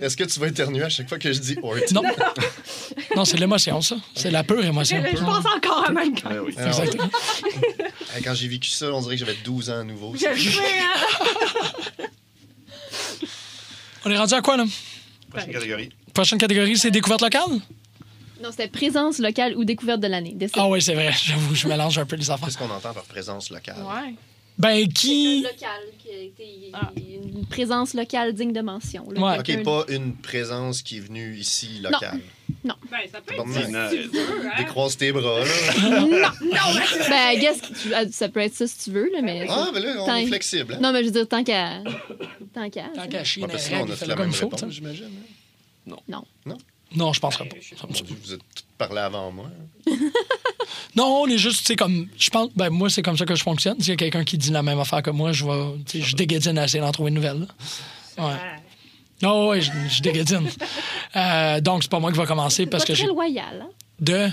Est-ce 0.00 0.16
que 0.16 0.24
tu 0.24 0.40
vas 0.40 0.48
éternuer 0.48 0.82
à 0.82 0.88
chaque 0.90 1.08
fois 1.08 1.18
que 1.18 1.32
je 1.32 1.38
dis 1.40 1.56
Orton? 1.62 1.84
Non. 1.94 2.02
non, 3.16 3.24
c'est 3.24 3.38
l'émotion, 3.38 3.80
ça. 3.80 3.96
C'est 4.14 4.30
la 4.30 4.44
pure 4.44 4.62
émotion. 4.64 5.02
Je 5.10 5.16
pense 5.24 5.46
encore 5.46 5.86
à 5.88 5.92
même 5.92 6.14
quand. 6.20 6.30
Ouais, 6.30 6.38
oui. 6.40 6.54
Exactement. 6.58 7.04
euh, 7.04 8.20
Quand 8.22 8.34
j'ai 8.34 8.48
vécu 8.48 8.68
ça, 8.68 8.92
on 8.92 9.00
dirait 9.00 9.14
que 9.16 9.20
j'avais 9.24 9.36
12 9.44 9.70
ans 9.70 9.80
à 9.80 9.84
nouveau. 9.84 10.14
Je 10.20 10.26
le 10.28 10.36
sais, 10.36 10.58
hein? 12.00 12.06
On 14.04 14.10
est 14.10 14.18
rendu 14.18 14.34
à 14.34 14.40
quoi, 14.40 14.56
là? 14.56 14.64
Prochaine 15.30 15.52
catégorie. 15.52 15.90
Prochaine 16.12 16.38
catégorie, 16.38 16.76
c'est 16.76 16.90
découverte 16.90 17.22
locale? 17.22 17.60
Non, 18.42 18.50
c'était 18.50 18.68
présence 18.68 19.18
locale 19.18 19.56
ou 19.56 19.64
découverte 19.64 20.00
de 20.00 20.08
l'année. 20.08 20.36
Ah 20.56 20.68
oui, 20.68 20.82
c'est 20.82 20.94
vrai. 20.94 21.12
J'avoue, 21.24 21.54
je 21.54 21.68
mélange 21.68 21.98
un 21.98 22.04
peu 22.04 22.16
les 22.16 22.30
affaires. 22.30 22.48
Qu'est-ce 22.48 22.58
qu'on 22.58 22.70
entend 22.70 22.92
par 22.92 23.04
présence 23.04 23.50
locale? 23.50 23.76
Ouais. 23.78 24.14
Ben, 24.58 24.86
qui... 24.88 25.42
Local, 25.42 25.80
qui 25.98 26.08
a 26.10 26.18
été 26.22 26.70
Ah. 26.72 26.90
une 26.96 27.46
présence 27.46 27.94
locale 27.94 28.32
digne 28.32 28.52
de 28.52 28.60
mention. 28.60 29.10
là. 29.10 29.20
Ouais. 29.20 29.38
OK, 29.40 29.62
pas 29.64 29.84
une 29.88 30.14
présence 30.14 30.82
qui 30.82 30.98
est 30.98 31.00
venue 31.00 31.34
ici 31.36 31.80
locale. 31.82 32.20
Ben, 32.64 32.74
ça 33.10 33.20
peut 33.20 33.34
être 33.34 33.44
Bon, 33.44 33.52
ça 33.52 33.60
ben, 33.66 33.90
si 33.90 33.96
tu 34.10 34.16
veux, 34.18 34.46
hein? 34.46 34.52
Décroise 34.58 34.96
tes 34.96 35.10
bras, 35.10 35.40
là. 35.40 36.32
Ben, 37.08 37.40
guess 37.40 37.60
que 37.60 37.66
tu- 37.68 37.94
ah, 37.94 38.04
ça 38.10 38.28
peut 38.28 38.40
être 38.40 38.54
ça 38.54 38.66
si 38.66 38.78
tu 38.84 38.90
veux, 38.90 39.10
là, 39.10 39.20
mais. 39.22 39.46
Ah, 39.48 39.70
ben 39.72 39.82
là, 39.82 39.96
on 40.02 40.06
Tant- 40.06 40.16
est 40.16 40.26
flexible. 40.26 40.74
Hein? 40.74 40.78
Non, 40.80 40.92
mais 40.92 41.00
je 41.00 41.06
veux 41.06 41.12
dire, 41.12 41.28
tant 41.28 41.42
qu'à. 41.42 41.82
Tant 42.54 42.68
qu'à. 42.70 42.88
Tant 42.94 43.08
qu'à 43.08 43.24
chier 43.24 43.44
Ouais, 43.44 43.58
sinon, 43.58 43.84
on 43.88 43.90
a 43.90 43.96
fait 43.96 44.06
la 44.06 44.16
même 44.16 44.30
réponse, 44.30 44.60
sais. 44.60 44.66
j'imagine. 44.70 45.06
hein? 45.88 45.96
Non. 46.08 46.24
Non, 46.94 47.12
je 47.14 47.20
penserais 47.20 47.48
pas. 47.48 47.56
Dieu, 47.56 48.06
vous 48.22 48.34
êtes 48.34 48.40
parlé 48.76 48.98
avant 49.00 49.32
moi. 49.32 49.50
Non, 50.94 51.22
on 51.22 51.26
est 51.26 51.38
juste, 51.38 51.60
tu 51.60 51.64
sais, 51.66 51.76
comme. 51.76 52.06
Je 52.18 52.28
pense. 52.30 52.50
Ben, 52.54 52.68
moi, 52.70 52.90
c'est 52.90 53.02
comme 53.02 53.16
ça 53.16 53.24
que 53.24 53.34
je 53.34 53.42
fonctionne. 53.42 53.78
S'il 53.80 53.88
y 53.88 53.92
a 53.92 53.96
quelqu'un 53.96 54.24
qui 54.24 54.36
dit 54.38 54.50
la 54.50 54.62
même 54.62 54.78
affaire 54.78 55.02
que 55.02 55.10
moi, 55.10 55.32
je 55.32 55.44
vais. 55.44 55.74
Tu 55.86 56.00
sais, 56.00 56.04
je 56.06 56.16
déguédine 56.16 56.58
à 56.58 56.64
essayer 56.64 56.80
d'en 56.82 56.92
trouver 56.92 57.08
une 57.08 57.14
nouvelle. 57.14 57.40
là. 58.18 58.24
Ouais. 58.26 58.34
Ah. 58.38 58.56
Non, 59.22 59.48
ouais, 59.48 59.60
je, 59.60 59.70
je 59.88 60.02
déguédine. 60.02 60.48
Euh, 61.14 61.60
donc, 61.60 61.82
c'est 61.82 61.90
pas 61.90 61.98
moi 62.00 62.10
qui 62.10 62.16
va 62.16 62.24
commencer 62.24 62.64
parce 62.64 62.84
Pas 62.84 62.88
que 62.88 62.92
très 62.94 63.02
j'ai. 63.02 63.06
loyal, 63.08 63.60
hein, 63.62 63.68
De? 64.00 64.30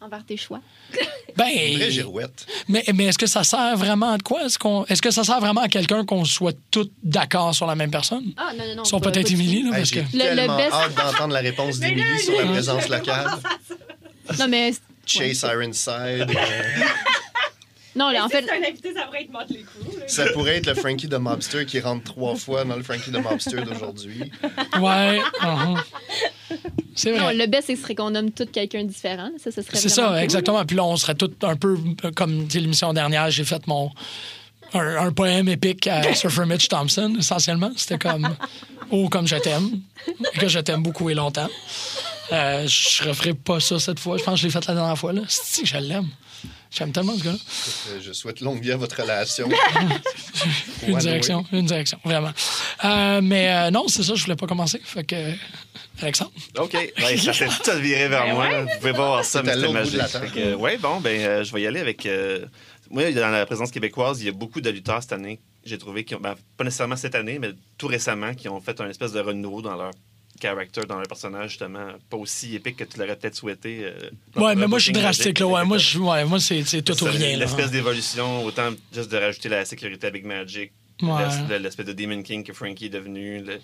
envers 0.00 0.24
tes 0.24 0.38
choix. 0.38 0.60
Une 0.92 1.36
vraie 1.36 1.76
Ben. 1.78 1.90
girouette. 1.90 2.46
Mais, 2.68 2.82
mais 2.94 3.04
est-ce 3.04 3.18
que 3.18 3.26
ça 3.26 3.44
sert 3.44 3.76
vraiment 3.76 4.12
à 4.12 4.18
quoi? 4.18 4.46
Est-ce, 4.46 4.58
qu'on, 4.58 4.86
est-ce 4.86 5.02
que 5.02 5.10
ça 5.10 5.24
sert 5.24 5.40
vraiment 5.40 5.60
à 5.60 5.68
quelqu'un 5.68 6.06
qu'on 6.06 6.24
soit 6.24 6.56
tous 6.70 6.88
d'accord 7.02 7.54
sur 7.54 7.66
la 7.66 7.74
même 7.74 7.90
personne? 7.90 8.24
Ah, 8.38 8.52
non, 8.58 8.64
non, 8.66 8.76
non. 8.76 8.84
Sont 8.84 8.98
peut-être. 8.98 9.30
Émilie, 9.30 9.62
là, 9.64 9.68
Hey, 9.72 9.76
parce 9.76 9.90
que. 9.90 10.00
J'ai 10.10 10.18
Le- 10.34 10.42
le 10.42 10.46
best- 10.56 10.72
hâte 10.72 10.94
d'entendre 10.94 11.34
la 11.34 11.40
réponse 11.40 11.78
d'Émilie 11.80 12.18
sur 12.18 12.32
la 12.40 12.46
présence 12.46 12.88
locale. 12.88 13.26
Non, 14.38 14.48
mais. 14.48 14.72
Chase 15.06 15.42
Ironside. 15.50 16.30
euh, 16.30 16.84
Non, 17.94 18.08
là, 18.08 18.24
en 18.24 18.28
fait. 18.30 18.42
C'est 18.48 18.52
un 18.52 18.66
invité, 18.68 18.94
ça 18.94 19.02
pourrait 19.02 19.22
être 19.24 19.30
Motley 19.32 19.64
Crue. 19.64 19.98
là. 20.00 20.08
ça 20.08 20.24
pourrait 20.32 20.56
être 20.56 20.66
le 20.66 20.74
Frankie 20.74 21.08
de 21.08 21.16
Mobster 21.18 21.66
qui 21.66 21.78
rentre 21.78 22.04
trois 22.04 22.34
fois 22.36 22.64
dans 22.64 22.76
le 22.76 22.82
Frankie 22.82 23.10
de 23.10 23.18
Mobster 23.18 23.60
d'aujourd'hui. 23.62 24.30
Ouais. 24.80 25.20
uh-huh. 25.42 25.78
C'est 26.94 27.12
Non, 27.12 27.24
vrai. 27.24 27.34
le 27.34 27.46
best, 27.48 27.66
ce 27.68 27.76
serait 27.76 27.94
qu'on 27.94 28.08
nomme 28.10 28.30
tout 28.30 28.46
quelqu'un 28.50 28.84
différent. 28.84 29.30
Ça, 29.36 29.50
ce 29.50 29.60
serait 29.60 29.76
C'est 29.76 29.90
ça, 29.90 30.08
cool. 30.08 30.16
exactement. 30.18 30.64
Puis 30.64 30.74
là, 30.76 30.84
on 30.84 30.96
serait 30.96 31.14
tous 31.14 31.30
un 31.42 31.56
peu 31.56 31.76
comme 32.16 32.48
l'émission 32.54 32.94
dernière, 32.94 33.30
j'ai 33.30 33.44
fait 33.44 33.66
mon. 33.66 33.90
Un, 34.74 34.96
un 35.08 35.12
poème 35.12 35.50
épique 35.50 35.86
à 35.86 36.14
Surfer 36.14 36.46
Mitch 36.46 36.68
Thompson, 36.68 37.14
essentiellement. 37.18 37.72
C'était 37.76 37.98
comme 37.98 38.34
Oh, 38.90 39.10
comme 39.10 39.26
je 39.26 39.36
t'aime. 39.36 39.68
Et 40.34 40.38
que 40.38 40.48
je 40.48 40.60
t'aime 40.60 40.82
beaucoup 40.82 41.10
et 41.10 41.14
longtemps. 41.14 41.48
Euh, 42.32 42.66
je 42.66 43.04
referai 43.08 43.34
pas 43.34 43.60
ça 43.60 43.78
cette 43.78 44.00
fois. 44.00 44.16
Je 44.18 44.22
pense 44.24 44.34
que 44.34 44.40
je 44.40 44.46
l'ai 44.46 44.52
fait 44.52 44.66
la 44.66 44.74
dernière 44.74 44.98
fois. 44.98 45.12
là. 45.12 45.22
Si, 45.28 45.64
je 45.66 45.76
l'aime? 45.76 46.08
J'aime 46.70 46.90
tellement 46.90 47.14
ce 47.16 47.22
gars-là. 47.24 47.36
Euh, 47.90 48.00
Je 48.02 48.12
souhaite 48.14 48.40
longue 48.40 48.62
vie 48.62 48.72
à 48.72 48.76
votre 48.78 49.00
relation. 49.00 49.46
Une 50.86 50.96
direction, 50.98 51.44
une 51.52 51.66
direction, 51.66 51.98
vraiment. 52.04 52.32
Euh, 52.84 53.20
mais 53.22 53.48
euh, 53.50 53.70
non, 53.70 53.86
c'est 53.88 54.02
ça, 54.02 54.14
je 54.14 54.22
voulais 54.24 54.36
pas 54.36 54.46
commencer. 54.46 54.80
Fait 54.82 55.04
que. 55.04 55.34
Alexandre. 56.00 56.32
OK. 56.58 56.72
Ouais, 56.72 57.16
ça 57.18 57.32
s'est 57.34 57.46
tout 57.46 57.78
viré 57.78 58.08
vers 58.08 58.24
Ben 58.24 58.34
moi. 58.34 58.48
ouais. 58.48 58.62
Vous 58.62 58.78
pouvez 58.78 58.92
pas 58.92 59.06
voir 59.06 59.24
ça, 59.24 59.42
mais 59.42 59.52
c'était 59.54 59.68
magique. 59.70 60.00
ouais, 60.58 60.78
bon, 60.78 61.00
ben, 61.00 61.20
euh, 61.20 61.44
je 61.44 61.52
vais 61.52 61.60
y 61.62 61.66
aller 61.66 61.80
avec. 61.80 62.06
euh, 62.06 62.46
moi, 62.90 63.10
dans 63.12 63.28
la 63.28 63.44
présence 63.46 63.70
québécoise, 63.70 64.20
il 64.22 64.26
y 64.26 64.28
a 64.28 64.32
beaucoup 64.32 64.60
de 64.62 64.70
lutteurs 64.70 65.02
cette 65.02 65.12
année. 65.12 65.38
J'ai 65.64 65.78
trouvé 65.78 66.04
qui 66.04 66.14
ont, 66.14 66.20
ben, 66.20 66.34
pas 66.56 66.64
nécessairement 66.64 66.96
cette 66.96 67.14
année, 67.14 67.38
mais 67.38 67.50
tout 67.78 67.86
récemment, 67.86 68.34
qui 68.34 68.48
ont 68.48 68.60
fait 68.60 68.80
un 68.80 68.88
espèce 68.88 69.12
de 69.12 69.20
renouveau 69.20 69.60
dans 69.62 69.76
leur 69.76 69.90
character, 70.42 70.82
dans 70.88 70.96
leur 70.98 71.06
personnage, 71.06 71.50
justement, 71.50 71.86
pas 72.10 72.16
aussi 72.16 72.54
épique 72.56 72.76
que 72.76 72.84
tu 72.84 72.98
l'aurais 72.98 73.16
peut-être 73.16 73.36
souhaité. 73.36 73.80
euh, 73.84 73.92
Ouais, 74.36 74.54
le 74.54 74.60
mais 74.60 74.66
moi, 74.66 74.78
je 74.78 74.84
suis 74.84 74.92
drastique, 74.92 75.38
là. 75.38 75.46
Ouais, 75.46 75.64
moi, 75.64 75.78
je, 75.78 75.98
ouais, 75.98 76.24
moi 76.24 76.40
c'est, 76.40 76.62
c'est 76.64 76.82
tout 76.82 77.00
ou 77.02 77.06
rien, 77.06 77.32
là. 77.36 77.44
L'espèce 77.44 77.70
d'évolution, 77.70 78.44
autant 78.44 78.70
juste 78.92 79.10
de 79.12 79.16
rajouter 79.16 79.48
la 79.48 79.64
sécurité 79.64 80.08
à 80.08 80.10
Big 80.10 80.24
Magic, 80.26 80.72
Ouais. 81.00 81.08
l'es- 81.48 81.58
l'espèce 81.58 81.86
de 81.86 81.92
Demon 81.92 82.22
King 82.22 82.44
que 82.44 82.52
Frankie 82.52 82.86
est 82.86 82.90
devenu, 82.90 83.40
le, 83.42 83.58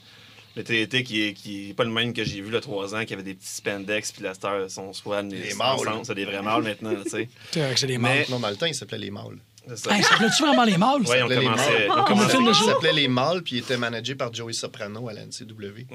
le 0.57 0.65
TNT 0.65 1.03
qui 1.05 1.23
est, 1.23 1.33
qui 1.35 1.71
est 1.71 1.75
pas 1.75 1.85
le 1.85 1.91
même 1.91 2.13
que 2.13 2.25
j'ai 2.25 2.41
vu 2.41 2.49
il 2.49 2.55
y 2.55 2.57
a 2.57 2.61
trois 2.61 2.95
ans, 2.95 3.05
qui 3.05 3.13
avait 3.15 3.23
des 3.23 3.35
petits 3.35 3.47
spandex, 3.49 4.11
puis 4.13 4.23
la 4.23 4.35
star, 4.35 4.69
son 4.71 4.93
swan, 4.93 5.31
Les 5.31 5.49
les 5.51 5.55
mâles. 5.55 5.79
c'est 6.03 6.15
des 6.15 6.25
vrais 6.25 6.43
mâles 6.43 6.63
maintenant, 6.63 6.95
tu 7.05 7.11
sais. 7.11 7.29
C'est 7.53 7.61
vrai 7.61 7.75
que 7.75 7.81
c'est 7.81 7.87
des 7.87 7.99
Mais- 7.99 8.21
mâles. 8.21 8.27
Non, 8.31 8.41
dans 8.41 8.51
le 8.51 8.57
temps, 8.57 8.67
il 8.67 8.75
s'appelait 8.75 8.99
Les 8.99 9.11
Mâles. 9.11 9.39
Ça. 9.77 9.95
Hey, 9.95 10.03
s'appelait-tu 10.03 10.43
vraiment 10.43 10.65
les 10.65 10.79
mâles? 10.79 11.03
Ouais, 11.03 11.23
on 11.23 11.29
commençait. 11.29 11.45
Mâles. 11.45 11.91
on 11.91 11.93
Comme 11.93 11.99
le 12.01 12.05
commençait- 12.25 12.31
film 12.31 12.45
de 12.47 12.51
Il 12.51 12.55
s'appelait 12.55 12.93
Les 12.95 13.07
Mâles, 13.09 13.43
puis 13.43 13.57
il 13.57 13.59
était 13.59 13.77
managé 13.77 14.15
par 14.15 14.33
Joey 14.33 14.55
Soprano 14.55 15.09
à 15.11 15.13
la 15.13 15.21
NCW. 15.27 15.87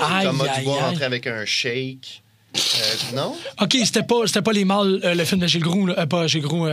Aïe, 0.00 0.26
Thomas 0.26 0.44
aïe, 0.44 0.58
Dubois 0.58 0.76
aïe. 0.76 0.82
rentrait 0.82 1.04
avec 1.04 1.26
un 1.26 1.44
shake. 1.44 2.22
Euh, 2.56 3.16
non? 3.16 3.34
OK, 3.60 3.76
c'était 3.84 4.04
pas, 4.04 4.26
c'était 4.26 4.42
pas 4.42 4.52
les 4.52 4.64
mâles, 4.64 5.00
euh, 5.02 5.14
le 5.14 5.24
film 5.24 5.40
de 5.40 5.46
Gilles 5.46 5.62
Groux, 5.62 5.86
là. 5.86 5.98
Euh, 5.98 6.06
pas 6.06 6.26
Gilles 6.28 6.42
Groux, 6.42 6.68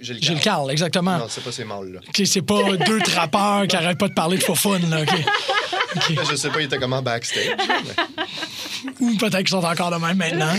Gilles. 0.00 0.40
Carle, 0.40 0.70
exactement. 0.70 1.18
Non, 1.18 1.26
c'est 1.28 1.42
pas 1.42 1.50
ces 1.50 1.64
mâles-là. 1.64 2.00
OK, 2.06 2.22
c'est 2.24 2.42
pas 2.42 2.62
deux 2.86 3.00
trappeurs 3.00 3.66
qui 3.66 3.74
arrêtent 3.76 3.98
pas 3.98 4.08
de 4.08 4.14
parler 4.14 4.38
de 4.38 4.42
faux 4.42 4.54
fun, 4.54 4.78
là. 4.88 5.02
OK. 5.02 5.08
Je 6.30 6.36
sais 6.36 6.50
pas, 6.50 6.60
il 6.60 6.64
était 6.66 6.78
comment 6.78 7.02
backstage. 7.02 7.56
mais- 7.58 8.92
Ou 9.00 9.16
peut-être 9.16 9.38
qu'ils 9.38 9.48
sont 9.48 9.64
encore 9.64 9.90
de 9.90 9.96
même 9.96 10.16
maintenant, 10.16 10.52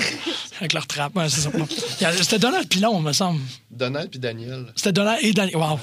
avec 0.60 0.74
leur 0.74 0.86
trappe. 0.88 1.16
Ouais, 1.16 1.30
c'est 1.30 1.42
ça. 1.42 1.50
C'était 2.22 2.40
Donald 2.40 2.68
Pilon, 2.68 3.00
me 3.00 3.14
semble. 3.14 3.42
Donald 3.72 4.10
puis 4.10 4.20
Daniel. 4.20 4.66
C'était 4.76 4.92
Donald 4.94 5.20
et 5.22 5.32
Daniel. 5.34 5.58
Wow. 5.58 5.80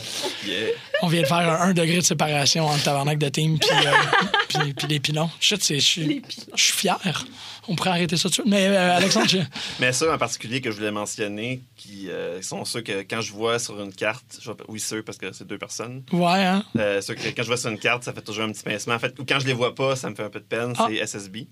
Yeah. 0.46 0.54
On 1.02 1.08
vient 1.08 1.22
de 1.22 1.26
faire 1.26 1.36
un, 1.38 1.68
un 1.68 1.72
degré 1.74 1.96
de 1.98 2.02
séparation 2.04 2.66
entre 2.66 2.82
Tabarnak 2.84 3.18
de 3.18 3.28
Team 3.28 3.58
puis, 3.58 3.70
euh, 3.70 3.90
puis, 4.48 4.74
puis 4.74 4.86
les 4.88 5.00
pilons. 5.00 5.30
Je 5.40 5.54
suis 5.56 6.10
fier. 6.56 6.98
On 7.68 7.74
pourrait 7.76 7.90
arrêter 7.90 8.16
ça 8.16 8.24
tout 8.24 8.28
de 8.28 8.34
suite. 8.34 8.46
Mais 8.46 8.66
euh, 8.68 8.96
Alexandre, 8.96 9.28
je- 9.28 9.38
Mais 9.80 9.92
ceux 9.92 10.12
en 10.12 10.18
particulier 10.18 10.60
que 10.60 10.70
je 10.70 10.76
voulais 10.76 10.90
mentionner, 10.90 11.62
qui 11.76 12.10
euh, 12.10 12.42
sont 12.42 12.64
ceux 12.64 12.80
que 12.82 13.02
quand 13.02 13.20
je 13.20 13.32
vois 13.32 13.58
sur 13.58 13.80
une 13.80 13.92
carte, 13.92 14.38
je 14.42 14.50
oui, 14.68 14.80
ceux 14.80 15.02
parce 15.02 15.18
que 15.18 15.32
c'est 15.32 15.46
deux 15.46 15.58
personnes, 15.58 16.02
ouais, 16.12 16.44
hein? 16.44 16.64
Euh, 16.76 17.00
ceux 17.00 17.14
que 17.14 17.22
quand 17.28 17.42
je 17.42 17.46
vois 17.48 17.56
sur 17.56 17.70
une 17.70 17.78
carte, 17.78 18.04
ça 18.04 18.12
fait 18.12 18.22
toujours 18.22 18.44
un 18.44 18.52
petit 18.52 18.62
pincement. 18.62 18.94
En 18.94 18.98
fait, 18.98 19.18
ou 19.18 19.24
quand 19.24 19.38
je 19.40 19.46
les 19.46 19.52
vois 19.54 19.74
pas, 19.74 19.96
ça 19.96 20.10
me 20.10 20.14
fait 20.14 20.24
un 20.24 20.30
peu 20.30 20.40
de 20.40 20.44
peine, 20.44 20.72
Ah. 20.78 20.86
c'est 20.88 20.96
SSB. 20.96 21.46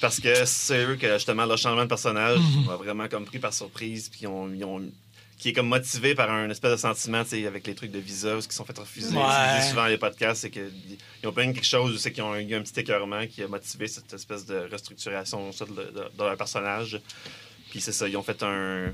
Parce 0.00 0.20
que 0.20 0.44
c'est 0.46 0.84
eux 0.86 0.96
que, 0.96 1.12
justement, 1.14 1.44
le 1.44 1.56
changement 1.56 1.82
de 1.82 1.88
personnage 1.88 2.38
Mhm. 2.38 2.64
m'a 2.66 2.76
vraiment 2.76 3.08
comme 3.08 3.24
pris 3.26 3.38
par 3.38 3.52
surprise, 3.52 4.08
puis 4.08 4.20
ils 4.22 4.26
ont, 4.26 4.50
ils 4.52 4.64
ont- 4.64 4.80
qui 5.42 5.48
est 5.48 5.52
comme 5.52 5.66
motivé 5.66 6.14
par 6.14 6.30
un 6.30 6.48
espèce 6.50 6.70
de 6.70 6.76
sentiment, 6.76 7.24
tu 7.24 7.30
sais, 7.30 7.46
avec 7.48 7.66
les 7.66 7.74
trucs 7.74 7.90
de 7.90 7.98
visa, 7.98 8.40
ce 8.40 8.46
qui 8.46 8.54
sont 8.54 8.64
fait 8.64 8.78
refuser. 8.78 9.08
Ouais. 9.16 9.60
Souvent 9.68 9.82
dans 9.82 9.86
les 9.88 9.98
podcasts, 9.98 10.42
c'est 10.42 10.50
qu'ils 10.50 10.70
ont 11.24 11.30
eu 11.32 11.34
quelque 11.34 11.64
chose, 11.66 12.00
c'est 12.00 12.12
qu'ils 12.12 12.22
ont 12.22 12.36
eu 12.36 12.54
un 12.54 12.62
petit 12.62 12.78
écœurement 12.78 13.26
qui 13.26 13.42
a 13.42 13.48
motivé 13.48 13.88
cette 13.88 14.12
espèce 14.12 14.46
de 14.46 14.68
restructuration 14.70 15.50
de 15.50 16.22
leur 16.22 16.36
personnage. 16.36 17.00
Puis 17.70 17.80
c'est 17.80 17.90
ça, 17.90 18.06
ils 18.08 18.16
ont 18.16 18.22
fait 18.22 18.40
un 18.44 18.92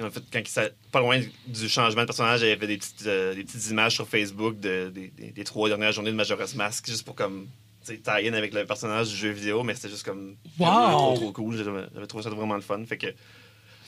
En 0.00 0.10
fait, 0.10 0.22
quand 0.32 0.38
il 0.38 0.46
s'a- 0.48 0.70
pas 0.92 1.00
loin 1.00 1.20
du 1.48 1.68
changement 1.68 2.02
de 2.02 2.06
personnage, 2.06 2.40
il 2.42 2.48
y 2.48 2.52
avait 2.52 2.68
des 2.68 2.78
petites, 2.78 3.04
euh, 3.06 3.34
des 3.34 3.42
petites 3.42 3.68
images 3.68 3.94
sur 3.96 4.08
Facebook 4.08 4.58
de, 4.60 4.90
des- 4.94 5.08
des- 5.08 5.32
des 5.32 5.44
trois 5.44 5.68
dernières 5.68 5.90
journées 5.92 6.12
de 6.12 6.16
Majora's 6.16 6.54
Mask, 6.54 6.86
juste 6.86 7.04
pour 7.04 7.16
comme 7.16 7.48
tie-in 7.84 8.32
avec 8.32 8.54
le 8.54 8.64
personnage 8.64 9.08
du 9.08 9.16
jeu 9.16 9.30
vidéo, 9.30 9.64
mais 9.64 9.74
c'était 9.74 9.88
juste 9.88 10.04
comme 10.04 10.36
Wow! 10.58 10.66
trop, 10.92 11.14
trop 11.16 11.32
cool. 11.32 11.56
J'avais 11.56 12.06
trouvé 12.06 12.22
ça 12.22 12.30
vraiment 12.30 12.54
le 12.54 12.60
fun. 12.62 12.82
Fait 12.86 12.96
que 12.96 13.08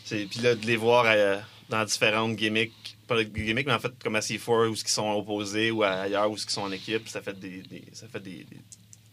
puis 0.09 0.41
là, 0.43 0.57
de 0.57 0.67
les 0.67 0.75
voir 0.77 1.05
euh, 1.07 1.39
dans 1.71 1.85
différentes 1.85 2.37
gimmicks, 2.37 2.73
pas 3.07 3.17
de 3.17 3.23
gimmicks, 3.23 3.67
mais 3.67 3.73
en 3.73 3.79
fait 3.81 3.93
comme 4.03 4.17
à 4.17 4.21
C4 4.21 4.69
où 4.69 4.75
ils 4.75 4.89
sont 4.89 5.11
opposés 5.13 5.71
ou 5.71 5.83
ailleurs 5.83 6.31
où 6.31 6.37
ils 6.37 6.51
sont 6.51 6.63
en 6.63 6.73
équipe, 6.73 7.09
ça 7.09 7.23
fait 7.23 7.39
des, 7.39 7.63
des- 7.71 7.85
ça 7.93 8.07
fait 8.13 8.21
des, 8.21 8.45
des- 8.51 8.61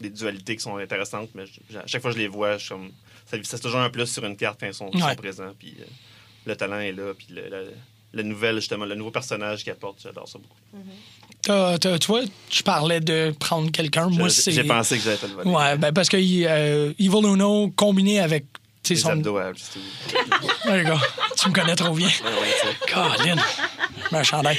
des 0.00 0.10
dualités 0.10 0.56
qui 0.56 0.62
sont 0.62 0.76
intéressantes. 0.76 1.30
Mais 1.34 1.44
je- 1.46 1.78
à 1.78 1.86
chaque 1.86 2.02
fois 2.02 2.10
que 2.12 2.16
je 2.16 2.22
les 2.22 2.28
vois, 2.28 2.58
je 2.58 2.64
suis 2.66 2.68
comme 2.74 2.90
ça, 3.26 3.36
c'est 3.42 3.60
toujours 3.60 3.80
un 3.80 3.90
plus 3.90 4.06
sur 4.06 4.24
une 4.24 4.36
carte 4.36 4.60
quand 4.60 4.66
ils 4.66 4.74
sont, 4.74 4.90
Ouais. 4.94 5.16
présents. 5.16 5.52
Puis 5.58 5.74
euh, 5.80 5.84
le 6.46 6.56
talent 6.56 6.78
est 6.80 6.92
là. 6.92 7.14
Puis 7.16 7.28
le, 7.30 7.48
le- 7.48 7.72
le 8.10 8.22
nouvel, 8.22 8.54
justement, 8.56 8.86
le 8.86 8.94
nouveau 8.94 9.10
personnage 9.10 9.62
qu'il 9.64 9.72
apporte, 9.72 10.00
j'adore 10.02 10.26
ça 10.28 10.38
beaucoup. 10.38 10.56
T'as- 11.42 11.78
t'as- 11.78 11.98
tu 11.98 12.06
vois, 12.06 12.22
je 12.50 12.62
parlais 12.62 13.00
de 13.00 13.34
prendre 13.38 13.70
quelqu'un. 13.70 14.08
Moi, 14.08 14.28
Je- 14.28 14.34
c'est. 14.34 14.52
J'ai 14.52 14.64
pensé 14.64 14.96
que 14.96 15.02
j'allais 15.04 15.16
te 15.18 15.26
le 15.26 15.32
voler. 15.34 15.50
Ouais, 15.50 15.76
ben 15.76 15.92
parce 15.92 16.08
que 16.08 16.16
euh, 16.16 16.92
Evil 16.98 17.26
Uno 17.26 17.70
combiné 17.76 18.20
avec. 18.20 18.44
Les 18.94 19.00
son. 19.00 19.10
abdos 19.10 19.36
à 19.38 19.44
gars, 20.84 21.00
tu 21.36 21.48
me 21.48 21.54
connais 21.54 21.74
trop 21.76 21.94
bien. 21.94 22.08
C'est- 22.08 22.92
Colin. 22.92 23.36
Chandail. 24.24 24.58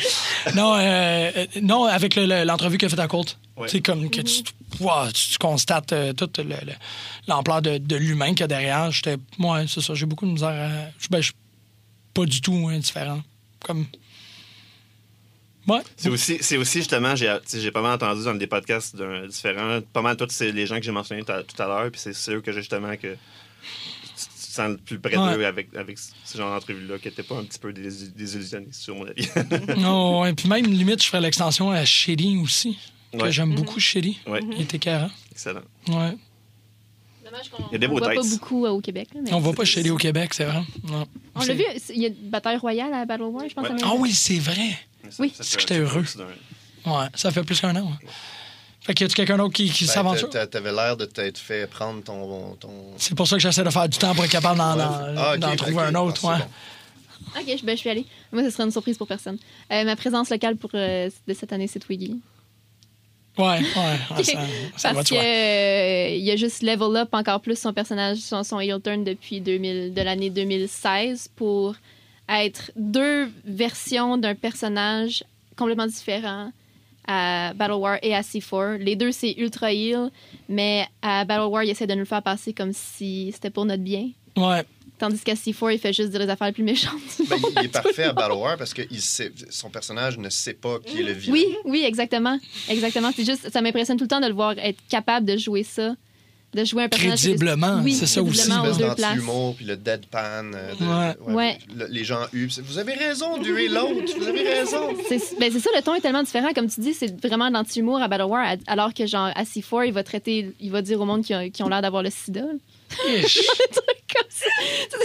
Non, 0.55 0.75
euh, 0.75 1.31
euh, 1.35 1.45
non, 1.61 1.85
avec 1.85 2.15
le- 2.15 2.25
le- 2.25 2.43
l'entrevue 2.43 2.77
qu'il 2.77 2.85
a 2.85 2.89
faite 2.89 2.99
à. 2.99 3.07
Ouais. 3.57 3.67
Tu 3.67 3.77
sais, 3.77 3.81
comme 3.81 4.09
que 4.09 4.21
tu, 4.21 4.43
wow, 4.79 5.07
tu- 5.13 5.29
tu 5.31 5.37
constates 5.37 5.91
euh, 5.93 6.13
toute 6.13 6.37
le- 6.37 6.43
le- 6.43 6.73
l'ampleur 7.27 7.61
de, 7.61 7.77
de 7.77 7.95
l'humain 7.95 8.29
qu'il 8.29 8.41
y 8.41 8.43
a 8.43 8.47
derrière. 8.47 8.91
J'étais. 8.91 9.17
Moi, 9.37 9.65
c'est 9.67 9.81
ça, 9.81 9.93
j'ai 9.95 10.05
beaucoup 10.05 10.25
de 10.25 10.31
misère 10.31 10.49
à. 10.49 10.69
je- 10.99 11.07
Ben, 11.09 11.19
je 11.21 11.25
suis 11.27 11.33
pas 12.13 12.25
du 12.25 12.41
tout 12.41 12.67
indifférent. 12.71 13.21
Comme. 13.65 13.85
Ouais. 15.67 15.81
C'est 15.97 16.09
aussi, 16.09 16.37
c'est 16.41 16.57
aussi 16.57 16.79
justement, 16.79 17.15
j'ai 17.15 17.71
pas 17.71 17.81
mal 17.81 17.93
entendu 17.93 18.23
dans 18.23 18.33
des 18.33 18.47
podcasts 18.47 18.95
différents, 19.27 19.81
pas 19.93 20.01
mal 20.01 20.15
tous 20.17 20.39
les 20.41 20.65
gens 20.65 20.77
que 20.77 20.83
j'ai 20.83 20.91
mentionnés 20.91 21.23
tout 21.23 21.61
à, 21.61 21.67
l'heure, 21.67 21.91
puis 21.91 22.01
c'est 22.01 22.13
sûr 22.13 22.41
que 22.41 22.51
justement 22.51 22.95
que 22.97 23.15
sens 24.61 24.69
le 24.71 24.77
plus 24.77 24.99
près 24.99 25.17
Ouais. 25.17 25.35
d'eux 25.35 25.45
avec, 25.45 25.75
avec 25.75 25.97
ce 25.97 26.37
genre 26.37 26.53
d'entrevue-là, 26.53 26.97
qui 26.99 27.07
n'était 27.07 27.23
pas 27.23 27.35
un 27.37 27.43
petit 27.43 27.59
peu 27.59 27.71
dés- 27.73 28.09
désillusionniste, 28.15 28.81
sur 28.81 28.95
mon 28.95 29.05
avis. 29.05 29.27
Non, 29.77 30.25
et 30.25 30.33
puis 30.33 30.47
même, 30.47 30.65
limite, 30.65 31.01
je 31.03 31.07
ferais 31.07 31.21
l'extension 31.21 31.71
à 31.71 31.83
Shady 31.85 32.37
aussi. 32.43 32.77
Que 33.11 33.17
Ouais. 33.23 33.31
j'aime 33.31 33.55
beaucoup 33.55 33.79
Shady. 33.79 34.19
Ouais. 34.27 34.39
Il 34.55 34.61
était 34.61 34.77
carré. 34.77 35.07
Excellent. 35.31 35.61
Ouais. 35.87 36.15
Dommage 37.25 37.49
qu'on 37.49 37.63
Il 37.69 37.73
y 37.73 37.75
a 37.75 37.77
des 37.79 37.87
on 37.87 37.91
voit 37.91 38.01
pas 38.13 38.21
beaucoup 38.23 38.65
euh, 38.65 38.69
au 38.69 38.81
Québec. 38.81 39.09
mais- 39.15 39.33
On 39.33 39.39
voit 39.39 39.53
pas 39.53 39.65
Shady 39.65 39.89
au 39.89 39.97
Québec, 39.97 40.33
c'est 40.33 40.45
vrai. 40.45 40.61
Non. 40.83 41.07
On 41.35 41.43
l'a 41.43 41.53
vu, 41.53 41.63
c'est- 41.77 41.93
il 41.95 42.01
y 42.01 42.05
a 42.05 42.09
une 42.09 42.29
bataille 42.29 42.57
royale 42.57 42.93
à 42.93 43.05
Battle 43.05 43.23
War, 43.23 43.47
je 43.49 43.53
pense. 43.53 43.67
Ouais. 43.67 43.75
Ah 43.83 43.93
oui, 43.97 44.11
c'est 44.11 44.39
vrai. 44.39 44.77
Oui. 45.19 45.31
Ça 45.35 45.43
C'est 45.43 45.49
fait- 45.51 45.55
que 45.55 45.61
j'étais 45.61 45.77
heureux. 45.79 46.05
c'est 46.05 46.19
Ouais, 46.19 47.07
ça 47.15 47.31
fait 47.31 47.43
plus 47.43 47.59
qu'un 47.59 47.75
an. 47.75 47.85
ouais. 47.87 48.07
Fait 48.81 48.93
qu'il 48.93 49.07
y 49.07 49.11
a 49.11 49.13
quelqu'un 49.13 49.37
d'autre 49.37 49.53
qui, 49.53 49.69
qui 49.69 49.85
Ben, 49.85 49.91
s'aventure? 49.91 50.29
t'a- 50.29 50.47
T'avais 50.47 50.71
l'air 50.71 50.95
de 50.97 51.05
t'être 51.05 51.37
fait 51.37 51.67
prendre 51.69 52.01
ton. 52.03 52.55
ton... 52.59 52.69
C'est 52.97 53.13
pour 53.15 53.27
ça 53.27 53.35
que 53.35 53.41
j'essaie 53.41 53.63
de 53.63 53.69
faire 53.69 53.89
du 53.89 53.97
temps 53.97 54.15
pour 54.15 54.23
être 54.23 54.31
capable 54.31 54.57
d'en, 54.57 54.77
Ah, 55.17 55.55
trouver 55.57 55.83
un 55.83 55.95
autre. 55.95 56.21
Ah, 56.25 56.29
ouais. 56.31 56.37
c'est 56.39 56.43
bon. 57.45 57.51
Ok, 57.53 57.57
je, 57.59 57.65
ben, 57.65 57.75
je 57.75 57.79
suis 57.81 57.89
allée. 57.89 58.05
Moi, 58.31 58.43
ce 58.43 58.49
serait 58.49 58.63
une 58.63 58.71
surprise 58.71 58.97
pour 58.97 59.05
personne. 59.07 59.37
Euh, 59.71 59.83
ma 59.83 59.95
présence 59.95 60.29
locale 60.29 60.55
pour, 60.55 60.71
euh, 60.73 61.09
de 61.27 61.33
cette 61.33 61.51
année, 61.53 61.67
c'est 61.67 61.79
Twiggy. 61.79 62.19
Ouais, 63.37 63.45
ouais, 63.45 63.59
ouais, 64.17 64.23
ça, 64.23 64.33
ça 64.75 64.87
va 64.89 64.95
Parce 64.95 65.07
soi. 65.09 65.17
euh, 65.19 66.15
il 66.17 66.29
a 66.31 66.35
juste 66.35 66.61
level 66.63 66.95
up 66.97 67.09
encore 67.13 67.39
plus 67.41 67.57
son 67.59 67.71
personnage, 67.73 68.17
son, 68.17 68.43
son 68.43 68.59
heel 68.59 68.81
turn 68.81 69.03
depuis 69.03 69.39
2000, 69.41 69.93
de 69.93 70.01
l'année 70.01 70.29
2016 70.29 71.29
pour 71.35 71.75
être 72.27 72.71
deux 72.75 73.29
versions 73.45 74.17
d'un 74.17 74.35
personnage 74.35 75.23
complètement 75.55 75.87
différent 75.87 76.51
à 77.11 77.53
Battle 77.55 77.73
War 77.73 77.97
et 78.03 78.15
à 78.15 78.21
C4. 78.21 78.77
Les 78.77 78.95
deux, 78.95 79.11
c'est 79.11 79.33
ultra 79.37 79.73
heal, 79.73 80.11
mais 80.47 80.85
à 81.01 81.25
Battle 81.25 81.49
War, 81.49 81.63
il 81.63 81.71
essaie 81.71 81.87
de 81.87 81.93
nous 81.93 81.99
le 81.99 82.05
faire 82.05 82.21
passer 82.21 82.53
comme 82.53 82.71
si 82.71 83.31
c'était 83.33 83.49
pour 83.49 83.65
notre 83.65 83.81
bien. 83.81 84.11
Ouais. 84.37 84.63
Tandis 84.99 85.19
qu'à 85.21 85.33
C4, 85.33 85.73
il 85.73 85.79
fait 85.79 85.91
juste 85.91 86.11
dire 86.11 86.19
les 86.19 86.29
affaires 86.29 86.47
les 86.47 86.53
plus 86.53 86.63
méchantes. 86.63 86.93
Ben, 87.27 87.37
il 87.57 87.65
est 87.65 87.67
parfait 87.71 88.03
à 88.03 88.13
Battle 88.13 88.37
War 88.37 88.57
parce 88.57 88.75
que 88.75 88.83
il 88.91 89.01
sait, 89.01 89.31
son 89.49 89.71
personnage 89.71 90.19
ne 90.19 90.29
sait 90.29 90.53
pas 90.53 90.77
qui 90.85 90.99
est 90.99 91.03
le 91.03 91.13
vilain. 91.13 91.33
Oui, 91.33 91.45
oui, 91.65 91.83
exactement. 91.83 92.37
Exactement. 92.69 93.09
C'est 93.15 93.25
juste, 93.25 93.49
ça 93.49 93.61
m'impressionne 93.61 93.97
tout 93.97 94.03
le 94.03 94.09
temps 94.09 94.21
de 94.21 94.27
le 94.27 94.33
voir 94.33 94.53
être 94.59 94.79
capable 94.87 95.25
de 95.25 95.35
jouer 95.35 95.63
ça, 95.63 95.95
de 96.53 96.65
jouer 96.65 96.83
un 96.83 96.89
personnage. 96.89 97.19
Crédiblement, 97.21 97.79
Oui, 97.83 97.93
c'est 97.93 98.07
ça 98.07 98.23
aussi. 98.23 98.49
d'anti-humour, 98.49 99.55
puis 99.55 99.65
le 99.65 99.77
deadpan. 99.77 100.51
euh, 100.55 100.73
de- 100.73 101.27
Ouais. 101.27 101.33
Ouais. 101.35 101.57
le- 101.75 101.85
les 101.87 102.03
gens 102.03 102.21
huent. 102.33 102.59
Vous 102.63 102.77
avez 102.79 102.93
raison 102.93 103.37
d'huer 103.37 103.67
l'autre. 103.67 104.13
Vous 104.17 104.27
avez 104.27 104.41
raison. 104.41 104.89
C'est 105.07 105.39
ben, 105.39 105.51
c'est 105.51 105.59
ça, 105.59 105.69
le 105.75 105.81
ton 105.83 105.93
est 105.95 106.01
tellement 106.01 106.23
différent. 106.23 106.49
Comme 106.55 106.67
tu 106.67 106.81
dis, 106.81 106.93
c'est 106.93 107.19
vraiment 107.25 107.49
l'anti-humour 107.49 108.01
à 108.01 108.07
Battle 108.07 108.23
War, 108.23 108.55
alors 108.67 108.93
que, 108.93 109.05
genre, 109.05 109.29
à 109.35 109.43
C4, 109.43 109.85
il 109.87 109.93
va 109.93 110.03
traiter, 110.03 110.51
il 110.59 110.71
va 110.71 110.81
dire 110.81 110.99
au 110.99 111.05
monde 111.05 111.23
qui, 111.23 111.33
ont 111.61 111.69
l'air 111.69 111.81
d'avoir 111.83 112.01
le 112.03 112.09
sida. 112.09 112.41
Ish. 113.07 113.39
Comme 114.11 114.23
ça. 114.29 114.45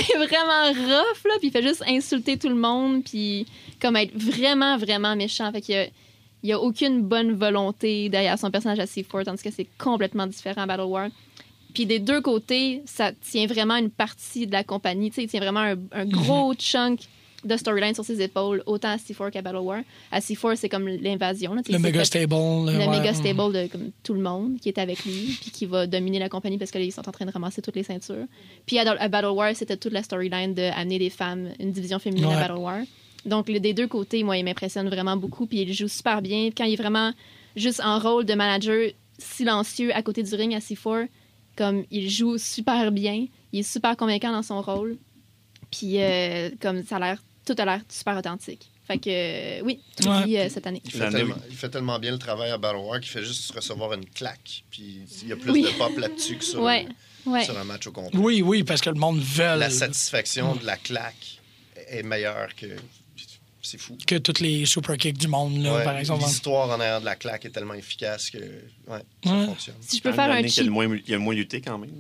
C'est 0.01 0.17
vraiment 0.17 0.69
rough, 0.69 1.25
là. 1.27 1.35
Puis 1.39 1.49
il 1.49 1.51
fait 1.51 1.63
juste 1.63 1.83
insulter 1.87 2.39
tout 2.39 2.49
le 2.49 2.55
monde, 2.55 3.05
puis 3.05 3.47
comme 3.83 3.97
être 3.97 4.17
vraiment, 4.17 4.79
vraiment 4.79 5.15
méchant. 5.15 5.53
Fait 5.53 5.61
qu'il 5.61 5.75
y 5.75 5.79
a, 5.79 5.85
il 6.43 6.49
y 6.49 6.53
a 6.53 6.59
aucune 6.59 7.03
bonne 7.03 7.33
volonté 7.35 8.09
derrière 8.09 8.39
son 8.39 8.51
personnage 8.51 8.79
à 8.79 8.87
C4, 8.87 9.25
tandis 9.25 9.43
que 9.43 9.51
c'est 9.51 9.67
complètement 9.77 10.27
différent 10.27 10.63
à 10.63 10.67
Battle 10.67 10.85
War. 10.85 11.09
Puis 11.75 11.87
des 11.87 11.99
deux 11.99 12.21
côtés, 12.21 12.83
ça 12.87 13.11
tient 13.13 13.47
vraiment 13.47 13.77
une 13.77 13.91
partie 13.91 14.47
de 14.47 14.53
la 14.53 14.65
compagnie. 14.65 15.11
Tu 15.11 15.17
sais, 15.17 15.23
il 15.25 15.29
tient 15.29 15.41
vraiment 15.41 15.61
un, 15.61 15.77
un 15.93 16.05
gros 16.07 16.55
chunk 16.55 17.01
de 17.45 17.57
storyline 17.59 17.93
sur 17.95 18.05
ses 18.07 18.23
épaules, 18.23 18.63
autant 18.65 18.89
à 18.89 18.97
C4 18.97 19.31
qu'à 19.31 19.43
Battle 19.43 19.59
War. 19.59 19.81
À 20.11 20.21
C4, 20.21 20.57
c'est 20.57 20.71
comme 20.71 20.89
l'invasion. 20.89 21.55
Le 21.69 21.79
méga 21.79 22.03
stable. 22.05 22.33
le 22.35 22.79
ouais. 22.79 22.89
méga 22.89 23.13
stable 23.13 23.53
de 23.53 23.67
comme, 23.67 23.91
tout 24.03 24.15
le 24.15 24.21
monde 24.23 24.59
qui 24.61 24.69
est 24.71 24.79
avec 24.79 25.05
lui, 25.05 25.37
puis 25.43 25.51
qui 25.51 25.67
va 25.67 25.87
dominer 25.87 26.19
la 26.19 26.31
compagnie 26.31 26.57
parce 26.57 26.71
que 26.71 26.79
là, 26.79 26.85
ils 26.85 26.93
sont 26.93 27.07
en 27.07 27.13
train 27.13 27.27
de 27.27 27.31
ramasser 27.31 27.61
toutes 27.61 27.77
les 27.77 27.83
ceintures. 27.83 28.25
Puis 28.65 28.79
à, 28.79 28.91
à 28.91 29.09
Battle 29.09 29.27
War, 29.29 29.55
c'était 29.55 29.77
toute 29.77 29.93
la 29.93 30.03
storyline 30.03 30.55
d'amener 30.55 30.99
des 30.99 31.11
femmes, 31.11 31.51
une 31.61 31.71
division 31.73 31.99
féminine 31.99 32.29
Ouais. 32.29 32.35
à 32.35 32.41
Battle 32.49 32.61
War. 32.61 32.79
Donc, 33.27 33.49
le- 33.51 33.61
des 33.61 33.75
deux 33.75 33.89
côtés, 33.89 34.23
moi, 34.23 34.39
il 34.39 34.45
m'impressionne 34.45 34.89
vraiment 34.89 35.17
beaucoup, 35.19 35.47
puis 35.47 35.61
il 35.63 35.73
joue 35.75 35.89
super 35.89 36.23
bien. 36.23 36.49
Quand 36.57 36.65
il 36.65 36.73
est 36.75 36.77
vraiment 36.83 37.13
juste 37.57 37.83
en 37.85 37.99
rôle 37.99 38.25
de 38.25 38.33
manager 38.35 38.91
silencieux 39.19 39.95
à 39.95 40.03
côté 40.03 40.23
du 40.23 40.35
ring 40.35 40.55
à 40.55 40.59
C4, 40.61 41.09
comme 41.57 41.85
il 41.91 42.11
joue 42.11 42.39
super 42.39 42.91
bien, 42.93 43.27
il 43.53 43.61
est 43.61 43.63
super 43.63 43.97
convaincant 43.97 44.33
dans 44.33 44.43
son 44.43 44.61
rôle, 44.63 44.97
puis 45.71 46.01
euh, 46.03 46.51
comme 46.61 46.85
ça 46.85 46.97
a 46.97 47.01
l'air, 47.01 47.23
tout 47.47 47.55
a 47.59 47.65
l'air 47.65 47.81
super 47.89 48.17
authentique. 48.17 48.71
Fait 48.87 48.99
que, 48.99 49.09
euh, 49.09 49.63
oui, 49.65 49.81
tout 49.97 50.07
Ouais. 50.09 50.25
dit 50.25 50.37
euh, 50.39 50.49
cette 50.51 50.67
année. 50.67 50.83
Il 50.85 50.91
fait, 50.91 51.09
tellement, 51.09 51.35
il 51.49 51.57
fait 51.57 51.71
tellement 51.71 51.99
bien 51.99 52.13
le 52.13 52.19
travail 52.19 52.51
à 52.51 52.59
Battle 52.59 52.77
War 52.79 53.01
qu'il 53.01 53.09
fait 53.09 53.25
juste 53.25 53.51
recevoir 53.53 53.95
une 53.95 54.05
claque. 54.05 54.63
Puis 54.71 55.01
il 55.23 55.29
y 55.29 55.33
a 55.33 55.37
plus 55.37 55.53
Oui. 55.53 55.63
de 55.63 55.69
pop 55.79 55.97
là-dessus 55.97 56.37
que 56.37 56.45
sur, 56.45 56.61
Ouais, 56.61 56.87
ouais. 57.25 57.45
sur 57.45 57.59
un 57.59 57.65
match 57.65 57.87
au 57.87 57.93
complet. 57.93 58.21
Oui, 58.21 58.43
oui, 58.43 58.63
parce 58.63 58.83
que 58.83 58.91
le 58.91 58.99
monde 58.99 59.21
veut 59.21 59.57
La 59.57 59.71
satisfaction 59.71 60.55
de 60.57 60.67
la 60.67 60.77
claque 60.77 61.41
est 61.89 62.03
meilleure 62.03 62.55
que. 62.55 62.67
C'est 63.67 63.79
fou. 63.79 63.97
que 64.07 64.17
tous 64.17 64.41
les 64.43 64.67
super 64.67 64.97
kicks 64.99 65.17
du 65.17 65.27
monde, 65.27 65.63
là, 65.63 65.75
Ouais, 65.77 65.85
par 65.85 65.97
exemple. 65.97 66.23
L'histoire 66.25 66.69
en 66.69 66.75
arrière 66.81 67.01
de 67.01 67.07
la 67.07 67.17
claque 67.17 67.45
est 67.47 67.51
tellement 67.51 67.73
efficace 67.75 68.29
que 68.31 68.39
ouais, 68.39 69.01
ça 69.25 69.35
Ouais. 69.37 69.47
fonctionne. 69.47 69.77
Si 69.81 69.97
je 69.97 70.03
peux 70.03 70.13
faire 70.13 70.31
un 70.31 70.37
qu'il 70.37 70.47
y 70.47 70.51
a 70.51 70.53
cheat 70.53 70.65
le 70.67 70.71
moins, 70.71 70.85
il 70.87 71.09
y 71.11 71.15
a 71.15 71.17
le 71.17 71.23
moins 71.23 71.35
lutté 71.35 71.61
quand 71.63 71.79
même. 71.79 71.91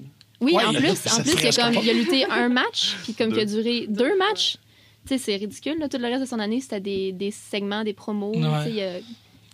Oui, 0.40 0.52
Ouais, 0.52 0.64
en 0.64 0.72
il- 0.72 0.78
plus, 0.78 0.90
en 0.90 1.22
plus, 1.22 1.32
il 1.40 1.46
a, 1.46 1.52
comme, 1.72 1.82
il 1.82 1.90
a 1.90 1.92
lutté 1.94 2.24
un 2.26 2.48
match, 2.50 2.96
puis 3.04 3.14
comme 3.14 3.30
Deux. 3.30 3.36
il 3.38 3.40
a 3.40 3.44
duré 3.46 3.86
deux 3.88 4.16
matchs. 4.18 4.56
Tu 5.06 5.08
sais, 5.08 5.18
c'est 5.18 5.36
ridicule. 5.36 5.78
Là. 5.78 5.88
Tout 5.88 5.98
le 5.98 6.06
reste 6.06 6.20
de 6.22 6.26
son 6.26 6.38
année, 6.38 6.60
c'était 6.60 6.80
des, 6.80 7.12
des 7.12 7.30
segments, 7.30 7.82
des 7.82 7.92
promos. 7.94 8.32
Ouais. 8.34 8.40
tu 8.42 8.64
sais, 8.64 8.70
il 8.70 8.76
y 8.76 8.82
a- 8.82 9.00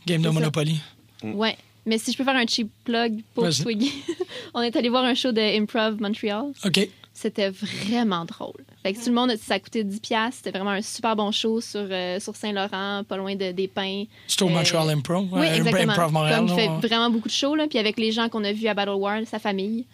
Game 0.07 0.23
de 0.23 0.27
ça. 0.27 0.33
Monopoly. 0.33 0.81
Ouais. 1.23 1.57
Mais 1.87 1.99
si 1.99 2.13
je 2.13 2.17
peux 2.17 2.25
faire 2.25 2.37
un 2.37 2.47
cheap 2.47 2.71
plug 2.85 3.21
pour. 3.35 3.49
Twiggy, 3.51 3.93
on 4.55 4.63
est 4.63 4.75
allé 4.75 4.89
voir 4.89 5.05
un 5.05 5.15
show 5.15 5.33
de 5.33 5.41
Improv 5.41 6.01
Montreal. 6.01 6.47
OK. 6.65 6.89
C'était 7.13 7.51
vraiment 7.51 8.25
drôle. 8.25 8.65
Fait 8.83 8.95
que 8.95 8.99
tout 8.99 9.09
le 9.11 9.15
monde, 9.15 9.37
ça 9.37 9.55
a 9.55 9.59
coûté 9.61 9.85
10$. 9.85 10.01
piastres. 10.01 10.37
C'était 10.37 10.51
vraiment 10.57 10.71
un 10.71 10.81
super 10.81 11.15
bon 11.15 11.31
show 11.33 11.61
sur, 11.61 11.87
euh, 11.91 12.19
sur 12.19 12.35
Saint-Laurent, 12.35 13.05
pas 13.07 13.17
loin 13.19 13.35
de, 13.37 13.53
des 13.53 13.69
Pins. 13.69 14.05
C'est 14.27 14.41
au 14.43 14.49
Euh, 14.49 14.53
Montreal 14.53 14.89
Impro? 14.91 15.27
Oui, 15.31 15.41
ouais, 15.41 15.57
exactement. 15.59 15.93
Improv 15.93 16.13
Montréal. 16.13 16.37
Comme 16.39 16.49
il 16.49 16.55
fait 16.55 16.69
ouais. 16.69 16.81
vraiment 16.89 17.11
beaucoup 17.11 17.29
de 17.29 17.33
shows, 17.35 17.55
là, 17.57 17.67
puis 17.69 17.79
avec 17.79 17.99
les 17.99 18.11
gens 18.11 18.29
qu'on 18.31 18.43
a 18.45 18.53
vus 18.53 18.69
à 18.69 18.75
Battle 18.75 18.93
War, 18.93 19.21
sa 19.27 19.39
famille. 19.39 19.85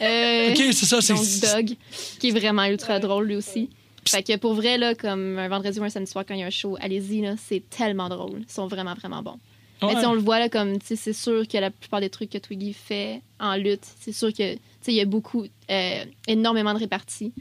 Euh, 0.00 0.50
OK, 0.50 0.56
c'est 0.72 0.86
ça. 0.86 0.96
donc 1.00 1.24
C'est 1.24 1.54
Doug, 1.56 1.76
qui 2.20 2.28
est 2.28 2.38
vraiment 2.38 2.64
ultra 2.66 3.00
drôle 3.00 3.26
lui 3.26 3.36
aussi. 3.36 3.68
Fait 4.08 4.22
que 4.22 4.36
pour 4.36 4.54
vrai, 4.54 4.78
là, 4.78 4.94
comme 4.94 5.36
un 5.38 5.48
vendredi 5.48 5.80
ou 5.80 5.84
un 5.84 5.88
samedi 5.90 6.08
soir 6.10 6.24
quand 6.26 6.34
il 6.34 6.40
y 6.40 6.44
a 6.44 6.46
un 6.46 6.50
show, 6.50 6.76
allez-y, 6.80 7.22
là, 7.22 7.34
c'est 7.36 7.68
tellement 7.68 8.08
drôle. 8.08 8.44
Ils 8.48 8.52
sont 8.52 8.68
vraiment, 8.68 8.94
vraiment 8.94 9.22
bons. 9.22 9.38
Mais 9.82 9.94
tu 9.94 10.00
sais, 10.00 10.06
on 10.06 10.14
le 10.14 10.20
voit, 10.20 10.38
là, 10.38 10.48
comme, 10.48 10.78
tu 10.78 10.86
sais, 10.86 10.96
c'est 10.96 11.12
sûr 11.12 11.46
que 11.48 11.58
la 11.58 11.70
plupart 11.70 12.00
des 12.00 12.08
trucs 12.08 12.30
que 12.30 12.38
Twiggy 12.38 12.72
fait 12.72 13.20
en 13.40 13.56
lutte, 13.56 13.84
c'est 14.00 14.12
sûr 14.12 14.28
que, 14.32 14.54
tu 14.54 14.60
sais, 14.80 14.92
il 14.92 14.94
y 14.94 15.00
a 15.00 15.04
beaucoup, 15.04 15.44
euh, 15.70 16.04
énormément 16.28 16.72
de 16.72 16.78
réparties. 16.78 17.32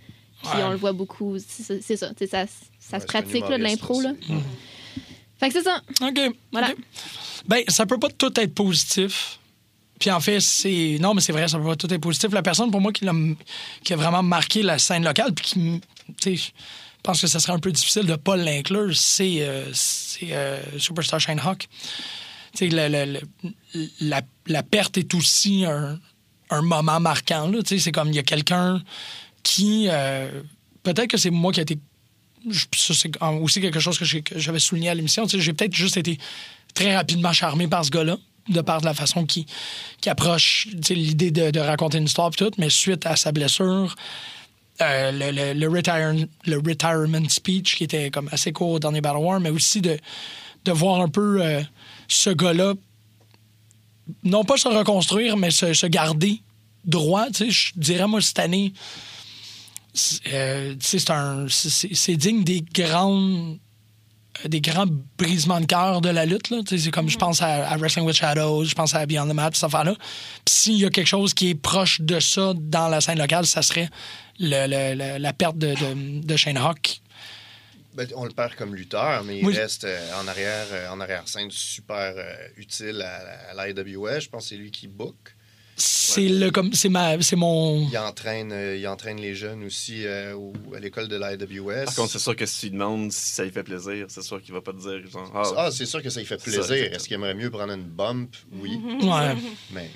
Puis 0.49 0.57
Ouais. 0.59 0.63
on 0.63 0.71
le 0.71 0.77
voit 0.77 0.93
beaucoup, 0.93 1.37
c'est 1.39 1.63
ça, 1.63 1.73
ça, 1.97 2.15
ça, 2.27 2.45
Ouais, 2.93 2.99
se 2.99 3.05
pratique, 3.05 3.47
là, 3.49 3.57
de 3.57 3.63
l'impro, 3.63 3.99
là. 4.01 4.11
Fait 5.39 5.47
que 5.49 5.53
c'est 5.53 5.63
ça. 5.63 5.81
OK. 6.01 6.19
Voilà. 6.51 6.69
OK. 6.71 6.77
Ben, 7.47 7.63
ça 7.67 7.85
peut 7.85 7.99
pas 7.99 8.09
tout 8.09 8.31
être 8.39 8.53
positif. 8.53 9.39
Puis 9.99 10.11
en 10.11 10.19
fait, 10.19 10.39
c'est. 10.39 10.97
Non, 10.99 11.13
mais 11.13 11.21
c'est 11.21 11.31
vrai, 11.31 11.47
ça 11.47 11.57
peut 11.57 11.65
pas 11.65 11.75
tout 11.75 11.93
être 11.93 12.01
positif. 12.01 12.31
La 12.31 12.41
personne, 12.41 12.69
pour 12.71 12.81
moi, 12.81 12.91
qui, 12.91 13.05
l'a- 13.05 13.13
qui 13.83 13.93
a 13.93 13.95
vraiment 13.95 14.23
marqué 14.23 14.61
la 14.61 14.77
scène 14.79 15.03
locale, 15.03 15.33
puis 15.33 15.45
qui. 15.45 15.81
Tu 16.21 16.37
sais, 16.37 16.51
pense 17.03 17.21
que 17.21 17.27
ça 17.27 17.39
serait 17.39 17.53
un 17.53 17.59
peu 17.59 17.71
difficile 17.71 18.03
de 18.03 18.11
ne 18.11 18.15
pas 18.15 18.35
l'inclure, 18.35 18.95
c'est 18.95 19.37
euh, 19.41 19.65
c'est, 19.73 20.31
euh, 20.33 20.59
Superstar 20.79 21.19
Shane 21.19 21.39
Hawk. 21.39 21.67
Tu 22.53 22.57
sais, 22.57 22.67
le- 22.69 22.87
le- 22.87 23.19
le- 23.73 23.87
la, 24.01 24.21
la 24.47 24.63
perte 24.63 24.97
est 24.97 25.13
aussi 25.13 25.65
un, 25.65 25.99
un 26.49 26.61
moment 26.61 26.99
marquant. 26.99 27.47
là. 27.47 27.61
Tu 27.63 27.75
sais, 27.75 27.79
C'est 27.79 27.91
comme 27.91 28.09
il 28.09 28.15
y 28.15 28.19
a 28.19 28.23
quelqu'un 28.23 28.81
qui. 29.45 29.85
euh, 29.89 30.41
Peut-être 30.83 31.07
que 31.07 31.17
c'est 31.17 31.31
moi 31.31 31.53
qui 31.53 31.61
a 31.61 31.63
été. 31.63 31.79
Ça, 32.75 32.93
c'est 32.93 33.09
aussi 33.41 33.59
quelque 33.61 33.79
chose 33.79 33.97
que 33.97 34.05
j'avais 34.35 34.59
souligné 34.59 34.89
à 34.89 34.93
l'émission. 34.93 35.25
J'ai 35.27 35.53
peut-être 35.53 35.73
juste 35.73 35.97
été 35.97 36.19
très 36.75 36.95
rapidement 36.95 37.33
charmé 37.33 37.67
par 37.67 37.83
ce 37.83 37.89
gars-là, 37.89 38.17
de 38.49 38.61
par 38.61 38.81
de 38.81 38.85
la 38.85 38.93
façon 38.93 39.25
qu'il 39.25 39.45
qu'il 39.99 40.11
approche 40.11 40.67
l'idée 40.91 41.31
de, 41.31 41.59
raconter 41.59 41.97
une 41.97 42.03
histoire 42.05 42.29
tout, 42.29 42.51
mais 42.59 42.69
suite 42.69 43.07
à 43.07 43.15
sa 43.15 43.31
blessure, 43.31 43.95
euh, 44.81 45.11
le, 45.11 45.53
le- 45.59 45.67
retire- 45.69 46.27
le 46.45 46.57
retirement 46.57 47.27
speech 47.29 47.77
qui 47.77 47.85
était 47.85 48.11
comme 48.11 48.29
assez 48.31 48.51
court 48.51 48.69
au 48.71 48.79
dernier 48.79 49.01
Battle 49.01 49.17
War, 49.23 49.39
mais 49.39 49.49
aussi 49.49 49.81
de, 49.81 49.97
de 50.65 50.71
voir 50.71 51.01
un 51.01 51.09
peu 51.09 51.41
euh, 51.41 51.63
ce 52.07 52.29
gars-là, 52.29 52.73
non 54.23 54.43
pas 54.43 54.57
se 54.57 54.67
reconstruire, 54.67 55.35
mais 55.35 55.49
se, 55.49 55.73
se 55.73 55.87
garder 55.87 56.41
droit. 56.83 57.25
Je 57.31 57.71
dirais, 57.75 58.05
moi, 58.07 58.21
cette 58.21 58.37
année, 58.37 58.71
euh, 60.33 60.75
c'est 60.79 61.09
un- 61.09 61.47
c'est- 61.49 62.15
digne 62.17 62.43
des 62.43 62.61
grandes 62.61 63.59
euh, 64.43 64.49
des 64.49 64.59
grands 64.59 64.85
brisements 65.17 65.61
de 65.61 65.65
cœur 65.65 66.01
de 66.01 66.09
la 66.09 66.25
lutte. 66.25 66.51
C'est 66.67 66.91
comme 66.91 67.09
je 67.09 67.17
pense 67.17 67.41
à, 67.41 67.67
à 67.69 67.77
Wrestling 67.77 68.05
with 68.05 68.15
Shadows, 68.17 68.65
je 68.65 68.75
pense 68.75 68.93
à 68.93 69.05
Beyond 69.05 69.29
the 69.29 69.33
Mat, 69.33 69.55
cette 69.55 69.63
affaire-là. 69.63 69.93
Puis 70.43 70.53
s'il 70.55 70.77
y 70.77 70.85
a 70.85 70.89
quelque 70.89 71.07
chose 71.07 71.33
qui 71.33 71.51
est 71.51 71.55
proche 71.55 72.01
de 72.01 72.19
ça 72.19 72.53
dans 72.57 72.89
la 72.89 72.99
scène 72.99 73.17
locale, 73.17 73.45
ça 73.45 73.61
serait 73.61 73.89
le- 74.39 74.67
le- 74.67 74.93
le- 74.95 75.17
la 75.19 75.31
perte 75.33 75.57
de, 75.57 75.67
de, 75.73 76.21
de 76.25 76.35
Shane 76.35 76.57
Hawk. 76.57 76.99
Ben, 77.93 78.05
on 78.17 78.25
le 78.25 78.31
perd 78.31 78.55
comme 78.55 78.75
lutteur, 78.75 79.23
mais 79.23 79.39
Oui. 79.41 79.53
il 79.53 79.57
reste 79.59 79.85
euh, 79.85 80.21
en 80.21 80.27
arrière, 80.27 80.65
euh, 80.73 80.89
en 80.89 80.99
arrière 80.99 81.25
scène 81.29 81.49
super 81.49 82.13
euh, 82.17 82.35
utile 82.57 83.01
à, 83.01 83.57
à 83.57 83.67
l'IWS. 83.67 84.19
Je 84.19 84.27
pense 84.29 84.43
que 84.43 84.49
c'est 84.49 84.57
lui 84.57 84.69
qui 84.69 84.89
book. 84.89 85.15
C'est 85.78 86.30
le 86.30 86.51
comme 86.51 86.71
c'est 86.73 86.88
ma 86.89 87.21
c'est 87.21 87.36
mon 87.36 87.89
Il 87.89 87.97
entraîne, 87.97 88.51
euh, 88.53 88.78
il 88.78 88.88
entraîne 88.88 89.19
les 89.19 89.36
jeunes 89.36 89.65
aussi 89.65 90.05
euh, 90.05 90.34
au- 90.34 90.53
à 90.73 90.80
l'école 90.80 91.09
de 91.09 91.17
l'IWS. 91.17 91.86
Par 91.86 91.95
contre, 91.95 92.11
c'est 92.13 92.19
sûr 92.19 92.36
que 92.36 92.45
si 92.45 92.59
tu 92.59 92.65
lui 92.67 92.71
demandes 92.73 93.11
si 93.11 93.34
ça 93.34 93.43
lui 93.43 93.51
fait 93.51 93.63
plaisir, 93.63 94.05
c'est 94.07 94.21
sûr 94.21 94.41
qu'il 94.41 94.53
va 94.53 94.61
pas 94.61 94.71
te 94.71 94.78
dire 94.78 95.09
genre. 95.11 95.30
Ah, 95.36 95.43
Ah, 95.57 95.71
c'est 95.71 95.86
sûr 95.86 96.01
que 96.01 96.09
ça 96.09 96.19
lui 96.21 96.26
fait 96.28 96.41
plaisir. 96.41 96.71
Est-ce 96.71 97.05
qu'il 97.07 97.15
aimerait 97.15 97.34
mieux 97.34 97.49
prendre 97.51 97.73
une 97.73 97.84
bump? 97.84 98.34
Oui. 98.53 98.80
ouais. 99.01 99.36
Mais 99.73 99.89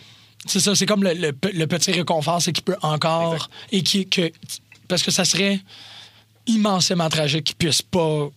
C'est 0.46 0.60
ça, 0.60 0.76
c'est 0.76 0.86
comme 0.86 1.04
le, 1.04 1.14
le 1.14 1.32
pe- 1.32 1.52
le 1.54 1.66
petit 1.68 1.92
réconfort, 1.94 2.42
c'est 2.42 2.52
qu'il 2.52 2.64
peut 2.66 2.76
encore. 2.82 3.36
Exact. 3.36 3.50
Et 3.72 3.82
qui, 3.84 4.06
que, 4.10 4.32
parce 4.90 5.02
que 5.04 5.12
ça 5.12 5.24
serait 5.24 5.60
immensément 6.46 7.10
tragique 7.10 7.46
qu'il 7.46 7.56
puisse 7.56 7.82
pas 7.82 8.30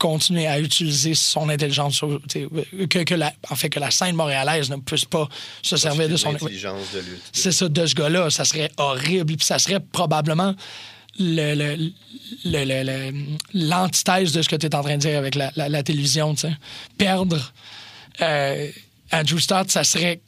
continuer 0.00 0.46
à 0.46 0.58
utiliser 0.58 1.14
son 1.14 1.48
intelligence. 1.50 2.02
sais, 2.28 2.48
Que, 2.88 3.04
que 3.04 3.14
la, 3.14 3.32
en 3.50 3.54
fait, 3.54 3.68
que 3.68 3.78
la 3.78 3.90
scène 3.90 4.16
montréalaise 4.16 4.70
ne 4.70 4.76
puisse 4.76 5.04
pas 5.04 5.28
se 5.62 5.76
servir 5.76 6.08
de 6.08 6.16
son. 6.16 6.34
intelligence 6.34 6.92
de 6.94 7.00
lutte. 7.00 7.22
C'est 7.32 7.52
ça, 7.52 7.68
de 7.68 7.86
ce 7.86 7.94
gars-là, 7.94 8.30
ça 8.30 8.44
serait 8.44 8.70
horrible. 8.78 9.36
Puis 9.36 9.46
ça 9.46 9.58
serait 9.58 9.78
probablement 9.80 10.54
le- 11.18 11.54
le- 11.54 11.76
le- 12.44 12.64
le- 12.64 12.82
le- 12.82 13.12
l'antithèse 13.52 14.32
de 14.32 14.40
ce 14.42 14.48
que 14.48 14.56
tu 14.56 14.66
es 14.66 14.74
en 14.74 14.82
train 14.82 14.96
de 14.96 15.02
dire 15.02 15.18
avec 15.18 15.34
la, 15.34 15.52
la- 15.56 15.68
la 15.68 15.82
télévision. 15.82 16.34
Perdre 16.96 17.52
euh, 18.22 18.68
Andrew 19.12 19.38
Stott, 19.38 19.70
ça 19.70 19.84
serait 19.84 20.20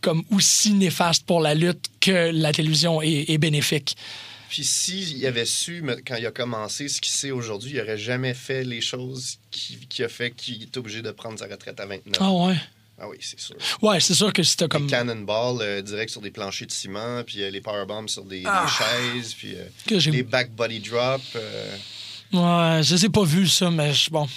comme 0.00 0.24
aussi 0.32 0.72
néfaste 0.72 1.24
pour 1.26 1.40
la 1.40 1.54
lutte 1.54 1.84
que 2.00 2.30
la 2.32 2.52
télévision 2.52 3.00
est, 3.02 3.26
est 3.30 3.38
bénéfique. 3.38 3.96
Puis 4.50 4.64
s'il 4.64 5.24
avait 5.26 5.44
su, 5.46 5.82
quand 6.06 6.16
il 6.16 6.26
a 6.26 6.32
commencé, 6.32 6.88
ce 6.88 7.00
qu'il 7.00 7.12
sait 7.12 7.30
aujourd'hui, 7.30 7.70
il 7.76 7.80
aurait 7.80 7.96
jamais 7.96 8.34
fait 8.34 8.64
les 8.64 8.80
choses 8.80 9.38
qui, 9.52 9.78
qui 9.88 10.02
a 10.02 10.08
fait 10.08 10.32
qu'il 10.32 10.60
est 10.64 10.76
obligé 10.76 11.02
de 11.02 11.10
prendre 11.12 11.38
sa 11.38 11.46
retraite 11.46 11.78
à 11.78 11.86
29 11.86 12.16
Ah 12.20 12.32
ouais. 12.32 12.56
Ah 12.98 13.08
oui, 13.08 13.16
c'est 13.20 13.38
sûr. 13.40 13.54
Ouais, 13.80 13.98
c'est 14.00 14.12
sûr 14.14 14.32
que 14.32 14.42
c'était 14.42 14.66
comme. 14.68 14.82
Les 14.84 14.90
cannonball 14.90 15.58
euh, 15.62 15.80
direct 15.82 16.10
sur 16.10 16.20
des 16.20 16.30
planchers 16.32 16.66
de 16.66 16.72
ciment, 16.72 17.22
puis 17.24 17.42
euh, 17.42 17.48
les 17.50 17.60
powerbombs 17.62 18.08
sur 18.08 18.24
des, 18.24 18.40
des 18.40 18.46
Ah. 18.46 18.66
chaises, 18.66 19.32
puis 19.34 19.54
euh, 19.54 19.98
les 20.10 20.22
back 20.24 20.50
body 20.50 20.80
drop. 20.80 21.22
Euh, 22.34 22.76
Ouais, 22.76 22.82
je 22.82 22.94
les 22.94 23.06
ai 23.06 23.08
pas 23.08 23.24
vus, 23.24 23.48
ça, 23.48 23.70
mais 23.70 23.92
je- 23.92 24.10
bon, 24.10 24.28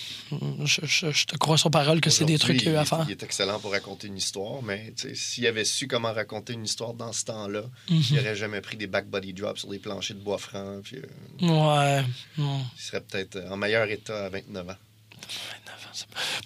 je, 0.65 0.81
je- 0.83 1.11
je 1.11 1.25
te 1.25 1.37
crois 1.37 1.57
sur 1.57 1.69
parole 1.69 2.01
que 2.01 2.09
c'est 2.09 2.25
des 2.25 2.39
trucs 2.39 2.57
qu'il 2.57 2.67
y 2.69 2.71
a 2.71 2.73
eu 2.73 2.77
à 2.77 2.85
faire. 2.85 3.05
Il 3.07 3.11
est 3.11 3.21
excellent 3.23 3.59
pour 3.59 3.71
raconter 3.71 4.07
une 4.07 4.17
histoire, 4.17 4.61
mais 4.63 4.93
s'il 5.13 5.45
avait 5.47 5.65
su 5.65 5.87
comment 5.87 6.11
raconter 6.11 6.53
une 6.53 6.65
histoire 6.65 6.93
dans 6.93 7.13
ce 7.13 7.25
temps-là, 7.25 7.61
Mhm. 7.89 8.01
il 8.09 8.15
n'aurait 8.15 8.35
jamais 8.35 8.61
pris 8.61 8.77
des 8.77 8.87
back 8.87 9.07
body 9.09 9.33
drops 9.33 9.59
sur 9.61 9.69
des 9.69 9.79
planchers 9.79 10.15
de 10.17 10.21
bois 10.21 10.37
franc, 10.39 10.79
puis 10.83 10.97
euh, 10.97 11.45
Ouais. 11.47 12.03
non. 12.37 12.61
il 12.77 12.81
serait 12.81 13.01
peut-être 13.01 13.35
euh, 13.35 13.51
en 13.51 13.57
meilleur 13.57 13.87
état 13.89 14.25
à 14.25 14.29
29 14.29 14.69
ans. 14.69 14.75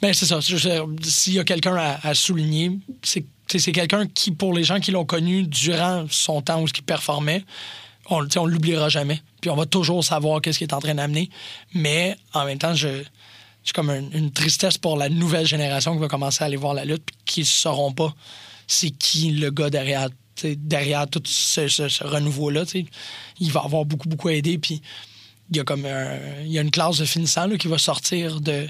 Ben, 0.01 0.13
c'est 0.13 0.25
ça. 0.25 0.39
Je 0.41 0.55
veux 0.55 0.59
dire, 0.59 0.85
S'il 1.09 1.33
y 1.33 1.39
a 1.39 1.43
quelqu'un 1.43 1.75
à, 1.75 1.99
à 2.07 2.13
souligner, 2.13 2.71
c'est 3.01 3.25
c'est 3.49 3.71
quelqu'un 3.71 4.05
qui, 4.07 4.31
pour 4.31 4.53
les 4.53 4.65
gens 4.65 4.81
qui 4.81 4.91
l'ont 4.91 5.05
connu 5.05 5.43
durant 5.47 6.05
son 6.09 6.41
temps 6.41 6.61
où 6.61 6.67
il 6.67 6.83
performait, 6.83 7.45
on 8.09 8.27
on 8.35 8.45
l'oubliera 8.45 8.89
jamais. 8.89 9.21
Puis 9.41 9.49
on 9.49 9.55
va 9.55 9.65
toujours 9.65 10.03
savoir 10.03 10.41
qu'est-ce 10.41 10.57
qu'il 10.57 10.67
est 10.67 10.73
en 10.73 10.79
train 10.79 10.95
d'amener. 10.95 11.29
Mais 11.73 12.15
en 12.33 12.45
même 12.45 12.57
temps, 12.57 12.73
je 12.73 13.03
j'ai 13.63 13.73
comme 13.73 13.89
un- 13.89 14.09
une 14.11 14.31
tristesse 14.31 14.77
pour 14.77 14.95
la 14.97 15.09
nouvelle 15.09 15.45
génération 15.45 15.93
qui 15.93 15.99
va 15.99 16.07
commencer 16.07 16.41
à 16.41 16.47
aller 16.47 16.55
voir 16.55 16.73
la 16.73 16.85
lutte 16.85 17.03
puis 17.05 17.15
qui 17.25 17.39
ne 17.41 17.45
sauront 17.45 17.91
pas 17.91 18.15
c'est 18.67 18.91
qui 18.91 19.31
le 19.31 19.49
gars 19.49 19.69
derrière, 19.69 20.09
derrière 20.43 21.07
tout 21.07 21.23
ce, 21.25 22.03
renouveau-là. 22.03 22.63
Il 23.39 23.51
va 23.51 23.61
avoir 23.61 23.85
beaucoup, 23.85 24.09
beaucoup 24.09 24.29
aidé. 24.29 24.57
Puis 24.57 24.81
il 25.49 25.57
y 25.57 25.59
a 25.59 25.63
comme 25.63 25.85
un- 25.85 26.41
il 26.41 26.51
y 26.51 26.59
a 26.59 26.61
une 26.61 26.71
classe 26.71 26.97
de 26.97 27.05
finissant 27.05 27.49
qui 27.57 27.67
va 27.69 27.77
sortir 27.77 28.41
de, 28.41 28.67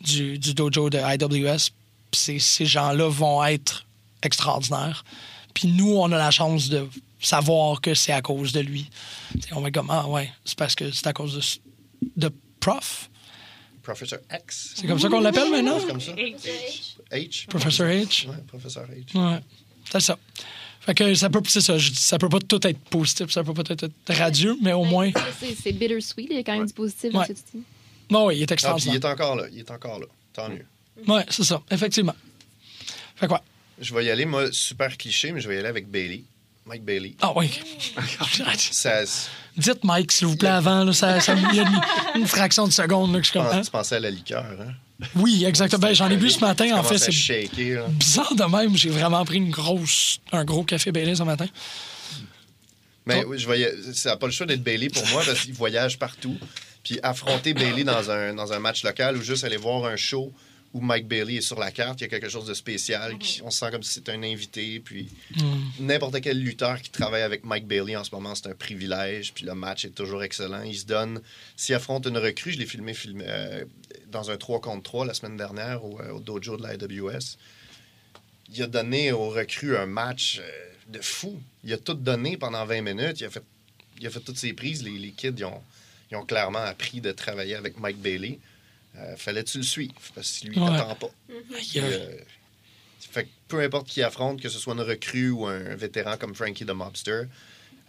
du, 0.00 0.38
dojo 0.54 0.90
de 0.90 0.98
IWS. 0.98 1.70
Ces 2.12 2.66
gens-là 2.66 3.08
vont 3.08 3.44
être 3.44 3.84
extraordinaires. 4.22 5.04
Puis 5.54 5.68
nous, 5.68 5.92
on 5.96 6.10
a 6.12 6.18
la 6.18 6.30
chance 6.30 6.68
de 6.68 6.88
savoir 7.20 7.80
que 7.80 7.94
c'est 7.94 8.12
à 8.12 8.22
cause 8.22 8.52
de 8.52 8.60
lui. 8.60 8.88
T'sais, 9.40 9.52
on 9.54 9.60
va 9.60 9.70
comme, 9.70 9.90
ah 9.90 10.06
ouais, 10.08 10.30
c'est 10.44 10.56
parce 10.58 10.74
que 10.74 10.90
c'est 10.90 11.06
à 11.06 11.12
cause 11.12 11.60
de, 12.04 12.28
de 12.28 12.34
Prof. 12.60 13.10
Professor 13.82 14.18
X. 14.32 14.72
C'est 14.76 14.86
comme 14.86 14.98
ça 14.98 15.08
qu'on 15.08 15.20
l'appelle 15.20 15.50
maintenant? 15.50 15.78
C'est 15.80 15.86
comme 15.86 16.00
ça? 16.00 16.12
Et- 16.18 16.36
H. 17.10 17.46
Professor 17.46 17.86
H? 17.86 18.26
Ouais, 18.28 18.36
Professeur 18.46 18.86
H. 18.86 19.16
Ouais, 19.18 19.40
c'est 19.90 20.00
ça. 20.00 20.18
Fait 20.80 20.94
que 20.94 21.14
ça 21.14 21.28
peut, 21.30 21.40
c'est 21.46 21.60
ça, 21.60 21.76
je 21.78 21.90
dis, 21.90 21.96
ça 21.96 22.18
peut 22.18 22.28
pas 22.28 22.38
tout 22.38 22.66
être 22.66 22.78
positif, 22.90 23.30
ça 23.30 23.42
peut 23.44 23.54
pas 23.54 23.62
tout 23.62 23.72
être 23.72 23.90
radieux, 24.08 24.56
mais 24.62 24.72
au 24.72 24.84
moins, 24.84 25.10
C'est- 25.40 25.72
bittersweet, 25.72 26.28
il 26.30 26.36
y 26.36 26.38
a 26.40 26.42
quand 26.42 26.56
même 26.56 26.66
du 26.66 26.72
positif 26.72 27.12
dans 27.12 27.20
Ouais. 27.20 27.26
ce 27.26 27.32
que 27.32 27.38
tu 27.38 27.56
dis. 27.58 27.62
non, 28.10 28.26
oui, 28.26 28.36
il 28.36 28.42
est 28.42 28.44
Ah, 28.44 28.46
puis 28.46 28.50
il 28.50 28.52
extraordinaire. 28.54 28.94
est 28.94 29.04
encore 29.06 29.36
là. 29.36 29.44
Il 29.52 29.58
est 29.58 29.70
encore 29.70 29.98
là. 30.00 30.06
Tant 30.32 30.48
mieux. 30.50 30.64
Ouais, 31.06 31.24
c'est 31.30 31.44
ça, 31.44 31.62
effectivement. 31.70 32.14
Fait 33.16 33.26
quoi? 33.26 33.42
Je 33.80 33.94
vais 33.94 34.04
y 34.04 34.10
aller, 34.10 34.24
moi, 34.24 34.50
super 34.52 34.96
cliché, 34.98 35.32
mais 35.32 35.40
je 35.40 35.48
vais 35.48 35.56
y 35.56 35.58
aller 35.58 35.68
avec 35.68 35.88
Bailey. 35.90 36.24
Mike 36.68 36.84
Bailey. 36.84 37.16
Ah 37.20 37.32
oui. 37.34 37.50
Ça, 38.58 39.02
Dites 39.56 39.82
Mike, 39.82 40.12
s'il 40.12 40.28
vous 40.28 40.36
plaît, 40.36 40.48
avant, 40.50 40.84
là, 40.84 40.92
ça, 40.92 41.18
ça- 41.20 41.34
il 41.34 41.56
y 41.56 41.60
a 41.60 41.64
une, 41.64 42.20
une 42.20 42.26
fraction 42.28 42.66
de 42.68 42.72
seconde 42.72 43.12
là, 43.12 43.20
que 43.20 43.26
je 43.26 43.36
hein? 43.38 43.62
tu 43.64 43.70
pensais 43.70 43.96
à 43.96 44.00
la 44.00 44.10
liqueur, 44.10 44.44
hein? 44.60 44.72
Oui, 45.16 45.44
exactement. 45.44 45.80
Ben, 45.80 45.94
J'en 45.94 46.08
ai 46.10 46.16
bu 46.16 46.30
ce 46.30 46.40
matin, 46.40 46.66
Tu 46.66 46.72
en 46.72 46.82
fait. 46.82 46.98
C'est 46.98 47.10
shaker, 47.12 47.88
bizarre 47.88 48.34
de 48.34 48.44
même. 48.44 48.76
J'ai 48.76 48.90
vraiment 48.90 49.24
pris 49.24 49.38
une 49.38 49.50
grosse, 49.50 50.20
un 50.32 50.44
gros 50.44 50.62
café 50.64 50.92
Bailey 50.92 51.14
ce 51.16 51.22
matin. 51.24 51.46
Mais 53.06 53.24
oui, 53.24 53.38
je 53.38 53.46
voyais, 53.46 53.72
ça 53.94 54.10
n'a 54.10 54.16
pas 54.16 54.26
le 54.26 54.32
choix 54.32 54.46
d'être 54.46 54.62
Bailey 54.62 54.90
pour 54.90 55.06
moi 55.08 55.22
parce 55.24 55.40
qu'il 55.40 55.54
voyage 55.54 55.98
partout. 55.98 56.36
Puis 56.84 57.00
affronter 57.02 57.54
Bailey 57.54 57.84
dans 57.84 58.10
un, 58.10 58.34
dans 58.34 58.52
un 58.52 58.58
match 58.58 58.84
local 58.84 59.16
ou 59.16 59.22
juste 59.22 59.44
aller 59.44 59.56
voir 59.56 59.84
un 59.86 59.96
show 59.96 60.32
où 60.74 60.80
Mike 60.82 61.08
Bailey 61.08 61.36
est 61.36 61.40
sur 61.40 61.58
la 61.58 61.70
carte, 61.70 62.00
il 62.00 62.04
y 62.04 62.06
a 62.06 62.08
quelque 62.08 62.28
chose 62.28 62.44
de 62.46 62.52
spécial. 62.54 63.12
qui- 63.18 63.40
on 63.42 63.50
se 63.50 63.58
sent 63.58 63.70
comme 63.70 63.82
si 63.82 63.94
c'était 63.94 64.12
un 64.12 64.22
invité. 64.22 64.80
Puis 64.80 65.08
n'importe 65.80 66.20
quel 66.20 66.38
lutteur 66.40 66.80
qui 66.82 66.90
travaille 66.90 67.22
avec 67.22 67.44
Mike 67.44 67.66
Bailey 67.66 67.96
en 67.96 68.04
ce 68.04 68.14
moment, 68.14 68.34
c'est 68.34 68.48
un 68.48 68.54
privilège. 68.54 69.32
Puis 69.32 69.44
le 69.46 69.54
match 69.54 69.84
est 69.86 69.90
toujours 69.94 70.22
excellent. 70.22 70.62
Il 70.62 70.76
se 70.76 70.84
donne. 70.84 71.22
S'il 71.56 71.74
affronte 71.74 72.06
une 72.06 72.18
recrue, 72.18 72.52
je 72.52 72.58
l'ai 72.58 72.66
filmé, 72.66 72.92
filmé 72.94 73.24
euh, 73.26 73.64
dans 74.10 74.30
un 74.30 74.36
3 74.36 74.60
contre 74.60 74.82
3 74.82 75.06
la 75.06 75.14
semaine 75.14 75.36
dernière 75.36 75.84
au, 75.84 76.00
euh, 76.00 76.10
au 76.12 76.20
dojo 76.20 76.56
de 76.58 76.62
la 76.62 76.70
AWS. 76.70 77.36
Il 78.54 78.62
a 78.62 78.66
donné 78.66 79.12
aux 79.12 79.28
recrues 79.30 79.76
un 79.76 79.86
match 79.86 80.38
euh, 80.40 80.92
de 80.92 81.00
fou. 81.00 81.38
Il 81.64 81.72
a 81.72 81.76
tout 81.78 81.94
donné 81.94 82.36
pendant 82.36 82.64
20 82.64 82.82
minutes. 82.82 83.20
Il 83.20 83.24
a 83.26 83.30
fait, 83.30 83.42
il 84.00 84.06
a 84.06 84.10
fait 84.10 84.20
toutes 84.20 84.38
ses 84.38 84.52
prises. 84.52 84.82
Les, 84.82 84.90
les 84.98 85.10
kids, 85.10 85.34
ils 85.36 85.44
ont, 85.44 85.60
ils 86.10 86.16
ont 86.16 86.24
clairement 86.24 86.60
appris 86.62 87.00
de 87.00 87.12
travailler 87.12 87.54
avec 87.54 87.78
Mike 87.78 87.98
Bailey. 87.98 88.38
Euh, 88.98 89.16
fallait-tu 89.16 89.58
le 89.58 89.64
suivre? 89.64 89.94
Parce 90.14 90.40
que 90.40 90.46
lui, 90.48 90.56
il 90.56 90.62
Ouais. 90.62 90.70
t'attend 90.76 90.94
pas. 90.94 91.10
Euh, 91.76 92.16
fait 93.10 93.24
que 93.24 93.28
peu 93.48 93.60
importe 93.60 93.86
qui 93.88 94.02
affronte, 94.02 94.40
que 94.40 94.48
ce 94.48 94.58
soit 94.58 94.74
une 94.74 94.80
recrue 94.80 95.30
ou 95.30 95.46
un 95.46 95.74
vétéran 95.76 96.16
comme 96.16 96.34
Frankie 96.34 96.64
the 96.66 96.70
Mobster, 96.70 97.22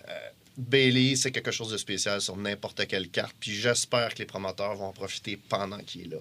euh, 0.08 0.12
Bailey, 0.58 1.16
c'est 1.16 1.32
quelque 1.32 1.52
chose 1.52 1.72
de 1.72 1.78
spécial 1.78 2.22
sur 2.22 2.36
n'importe 2.36 2.86
quelle 2.88 3.10
carte. 3.10 3.34
Puis 3.40 3.54
j'espère 3.54 4.14
que 4.14 4.20
les 4.20 4.26
promoteurs 4.26 4.76
vont 4.76 4.88
en 4.88 4.92
profiter 4.94 5.38
pendant 5.38 5.78
qu'il 5.80 6.02
est 6.02 6.08
là. 6.10 6.18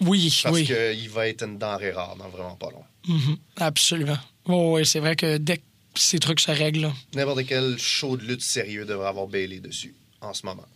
Oui, 0.00 0.34
Parce 0.42 0.54
oui. 0.54 0.64
qu'il 0.66 1.10
va 1.10 1.28
être 1.28 1.42
une 1.44 1.58
denrée 1.58 1.92
rare 1.92 2.16
dans 2.16 2.28
vraiment 2.28 2.56
pas 2.56 2.70
long. 2.70 2.84
Mhm, 3.06 3.36
absolument. 3.56 4.18
oui, 4.46 4.84
c'est 4.86 5.00
vrai 5.00 5.14
que 5.14 5.36
dès 5.36 5.58
que 5.58 5.62
ces 5.94 6.18
trucs 6.18 6.40
se 6.40 6.50
règlent, 6.50 6.80
là, 6.82 6.92
N'importe 7.14 7.46
quel 7.46 7.78
show 7.78 8.16
de 8.16 8.24
lutte 8.24 8.42
sérieux 8.42 8.84
devrait 8.86 9.08
avoir 9.08 9.26
Bailey 9.26 9.60
dessus 9.60 9.94
en 10.20 10.32
ce 10.34 10.44
moment. 10.46 10.66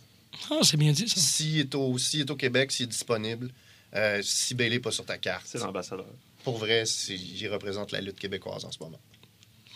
Ah, 0.49 0.59
c'est 0.63 0.77
bien 0.77 0.91
dit, 0.91 1.07
ça. 1.07 1.19
S'il 1.19 1.59
est, 1.59 1.75
au, 1.75 1.97
s'il 1.97 2.21
est 2.21 2.31
au 2.31 2.35
Québec, 2.35 2.71
s'il 2.71 2.85
est 2.85 2.89
disponible, 2.89 3.51
euh, 3.95 4.21
si 4.23 4.55
Bailey 4.55 4.75
n'est 4.75 4.79
pas 4.81 4.91
sur 4.91 5.05
ta 5.05 5.17
carte, 5.17 5.45
C'est 5.45 5.59
l'ambassadeur. 5.59 6.05
pour 6.43 6.57
vrai, 6.57 6.85
c'est- 6.85 7.15
il 7.15 7.47
représente 7.49 7.91
la 7.91 8.01
lutte 8.01 8.17
québécoise 8.19 8.65
en 8.65 8.71
ce 8.71 8.79
moment. 8.79 8.99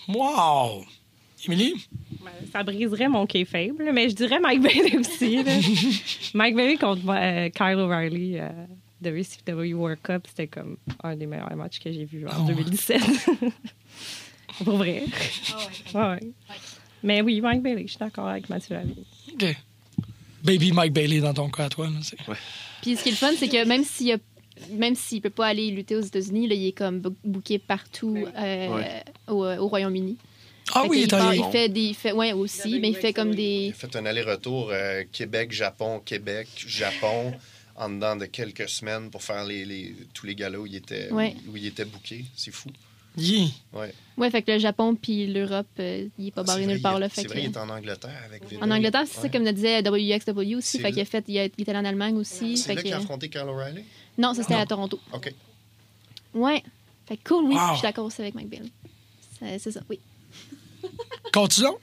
Wow! 0.08 0.86
Émilie? 1.48 1.74
Ouais, 2.24 2.32
Ça 2.52 2.64
briserait 2.64 3.08
mon 3.10 3.26
kayfabe, 3.28 3.80
là, 3.82 3.92
mais 3.92 4.10
je 4.10 4.16
dirais 4.16 4.40
Mike 4.40 4.62
Bailey 4.62 4.98
aussi. 4.98 5.44
là. 5.44 5.52
Mike 6.34 6.56
Bailey 6.56 6.78
contre 6.78 7.02
euh, 7.10 7.50
Kyle 7.50 7.78
O'Reilly 7.80 8.40
euh, 8.40 8.50
de 9.02 9.10
WCW 9.12 9.74
World 9.76 10.00
Cup, 10.02 10.24
c'était 10.28 10.48
comme 10.48 10.78
un 11.04 11.16
des 11.16 11.26
meilleurs 11.28 11.56
matchs 11.56 11.80
que 11.80 11.92
j'ai 11.92 12.06
vu 12.06 12.26
en 12.28 12.32
Ah 12.34 12.40
ouais. 12.42 12.54
2017. 12.56 13.02
Pour 14.64 14.78
vrai. 14.78 15.04
Ouais, 15.94 16.02
ouais. 16.02 16.20
Mais 17.04 17.22
oui, 17.22 17.42
Mike 17.42 17.62
Bailey, 17.62 17.84
je 17.84 17.90
suis 17.92 18.00
d'accord 18.00 18.28
avec 18.28 18.50
Mathieu 18.50 18.76
Lavigne. 18.76 19.04
OK. 19.34 19.56
Baby 20.46 20.72
Mike 20.72 20.94
Bailey 20.94 21.20
dans 21.20 21.34
ton 21.34 21.50
cas, 21.50 21.70
toi. 21.70 21.88
là, 21.88 22.36
Puis 22.82 22.96
ce 22.96 23.04
qui 23.04 23.10
est 23.10 23.12
le 23.14 23.18
fun, 23.18 23.32
c'est 23.38 23.48
que 23.50 23.66
même 23.66 23.84
s'il 23.84 24.08
y 24.08 24.14
a- 24.14 24.18
même 24.72 24.96
s'il 24.96 25.22
peut 25.22 25.30
pas 25.30 25.48
aller 25.48 25.70
lutter 25.72 25.96
aux 25.96 26.02
États-Unis, 26.02 26.48
là, 26.48 26.56
il 26.56 26.68
est 26.68 26.72
comme 26.72 27.00
bou- 27.02 27.16
booké 27.26 27.60
partout 27.60 28.16
euh, 28.38 28.68
Ouais. 28.76 29.04
au, 29.28 29.44
au 29.46 29.68
Royaume-Uni. 29.68 30.18
Ah 30.74 30.84
Fait 30.84 30.88
oui, 30.90 31.02
il 31.04 31.08
part- 31.10 31.28
allé. 31.30 31.38
il 31.46 31.52
fait 31.52 31.70
des, 31.70 31.82
il 31.82 31.94
fait, 31.94 32.12
ouais 32.12 32.34
aussi, 32.34 32.80
mais 32.80 32.90
il 32.90 32.96
fait 32.96 33.14
comme 33.14 33.32
Il 33.32 33.36
des. 33.36 33.70
a 33.72 33.74
fait 33.74 33.96
un 33.98 34.06
aller-retour 34.06 34.70
euh, 34.72 35.04
Québec, 35.12 35.52
Japon, 35.52 36.02
Québec, 36.04 36.48
Japon 36.56 37.34
en 37.76 37.90
dedans 37.90 38.16
de 38.16 38.26
quelques 38.26 38.70
semaines 38.70 39.10
pour 39.12 39.22
faire 39.22 39.44
les, 39.46 39.66
les- 39.66 39.94
tous 40.14 40.26
les 40.26 40.34
galas 40.36 40.58
où 40.60 40.66
il 40.66 40.76
était, 40.76 41.12
Ouais. 41.12 41.36
où 41.52 41.58
il 41.58 41.66
était 41.68 41.86
booké. 41.86 42.26
C'est 42.36 42.52
fou. 42.54 42.70
Yeah. 43.18 43.48
Ouais. 43.74 43.94
Ouais, 44.18 44.30
fait 44.32 44.42
que 44.42 44.52
le 44.52 44.60
Japon 44.60 44.96
puis 44.96 45.28
l'Europe, 45.28 45.68
euh, 45.80 46.08
il 46.18 46.28
est 46.28 46.32
pas 46.32 46.44
barré 46.44 46.66
nulle 46.66 46.82
part 46.82 47.00
C'est 47.12 47.24
que- 47.24 47.30
vrai, 47.30 47.42
il 47.44 47.46
est 47.46 47.58
en 47.58 47.70
Angleterre 47.70 48.22
avec 48.26 48.46
Vinny. 48.50 48.62
en 48.62 48.72
Angleterre, 48.72 49.04
c'est 49.08 49.16
ça 49.16 49.22
Ouais. 49.24 49.30
comme 49.30 49.44
le 49.44 49.52
disait 49.54 49.82
WXW 49.82 50.56
aussi. 50.56 50.80
Fait 50.80 50.92
qu'il 50.92 51.02
a 51.02 51.06
fait, 51.06 51.24
il, 51.28 51.38
a- 51.40 51.46
il 51.46 51.52
était 51.58 51.76
en 51.76 51.86
Allemagne 51.86 52.16
aussi. 52.18 52.58
C'est 52.58 52.74
là 52.74 52.82
qu'il 52.82 52.94
a 52.94 52.98
affronté 52.98 53.30
Kyle 53.30 53.42
O'Reilly? 53.48 53.84
Non, 54.18 54.34
ça 54.34 54.42
c'était 54.44 54.56
à 54.56 54.66
Toronto. 54.66 55.00
OK. 55.14 55.34
Ouais. 56.34 56.64
Fait 57.08 57.18
que 57.18 57.28
cool, 57.30 57.46
oui. 57.46 57.56
Wow. 57.56 57.62
Je 57.72 57.74
suis 57.76 57.82
d'accord 57.84 58.06
aussi 58.06 58.22
avec 58.22 58.36
Mike 58.36 58.50
Bill. 58.50 58.70
C'est 59.60 59.72
ça, 59.72 59.82
oui. 59.90 60.00
Continuons 61.34 61.78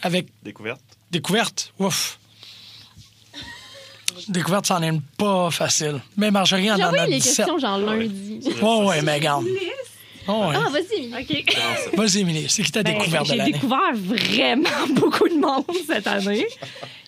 avec 0.00 0.28
Découverte. 0.42 0.80
découverte. 1.10 1.72
Ouf. 1.78 2.18
Découverte, 4.28 4.66
c'en 4.66 4.82
est 4.82 5.00
pas 5.16 5.50
facile. 5.50 6.00
Mais 6.16 6.30
Marjorie 6.30 6.70
en 6.70 6.76
en 6.76 6.80
a 6.80 6.86
envoyé 6.88 7.06
les 7.12 7.16
17. 7.18 7.36
questions 7.36 7.58
genre 7.58 7.78
lundi. 7.78 8.40
Oh, 8.62 8.84
ouais, 8.88 9.02
mais 9.02 9.18
garde. 9.20 9.46
Oh, 10.28 10.46
ouais. 10.48 10.54
Ah, 10.56 10.68
vas-y, 10.70 11.04
Émilie. 11.04 11.14
OK. 11.20 11.56
Vas-y, 11.96 12.20
Émilie, 12.20 12.46
c'est 12.48 12.62
qui 12.62 12.70
ta 12.72 12.82
Ben, 12.82 12.96
découverte 12.96 13.24
de 13.26 13.30
J'ai 13.32 13.36
l'année? 13.38 13.52
découvert 13.52 13.92
vraiment 13.94 14.86
beaucoup 14.94 15.28
de 15.28 15.34
monde 15.34 15.64
cette 15.86 16.06
année. 16.06 16.46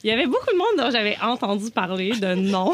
Il 0.02 0.10
y 0.10 0.12
avait 0.12 0.26
beaucoup 0.26 0.50
de 0.52 0.56
monde 0.58 0.84
dont 0.84 0.90
j'avais 0.90 1.16
entendu 1.22 1.70
parler 1.70 2.10
de 2.10 2.34
nom, 2.34 2.72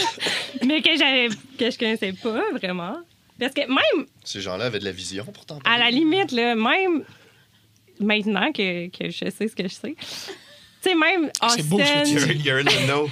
mais 0.64 0.82
que 0.82 0.96
j'avais 0.98 1.28
que 1.58 1.70
je 1.70 1.78
connaissais 1.78 2.12
pas 2.12 2.42
vraiment. 2.52 2.96
Parce 3.38 3.54
que 3.54 3.60
même 3.68 4.06
Ces 4.24 4.40
gens-là 4.40 4.64
avaient 4.66 4.80
de 4.80 4.84
la 4.84 4.90
vision 4.92 5.24
pourtant. 5.32 5.60
à 5.64 5.78
la 5.78 5.90
limite, 5.90 6.32
là, 6.32 6.54
même 6.56 7.04
maintenant 8.00 8.50
que, 8.52 8.88
que 8.88 9.10
je 9.10 9.30
sais 9.30 9.48
ce 9.48 9.54
que 9.54 9.62
je 9.64 9.74
sais, 9.74 9.94
tu 9.96 10.90
sais, 10.90 10.94
même 10.94 11.30
C'est 11.48 11.66
beau 11.68 11.78
ce 11.78 11.84
que 11.84 11.88
tu 11.88 12.16
Austin, 12.16 12.32
dis. 12.32 12.42
You're, 12.44 12.58
you're 12.58 12.58
in 12.60 12.64
the 12.64 12.86
know. 12.86 13.08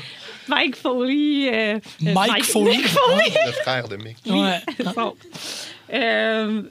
Mike 0.48 0.76
Foley. 0.76 1.48
euh, 1.52 1.78
Mike 2.00 2.44
Foley. 2.44 2.76
Mike 2.76 2.86
Foley. 2.88 3.32
Le 3.46 3.52
frère 3.52 3.88
de 3.88 3.96
Mick. 3.96 4.16
Ouais. 4.26 4.60
Bon. 4.94 5.16
Euh, 5.92 6.62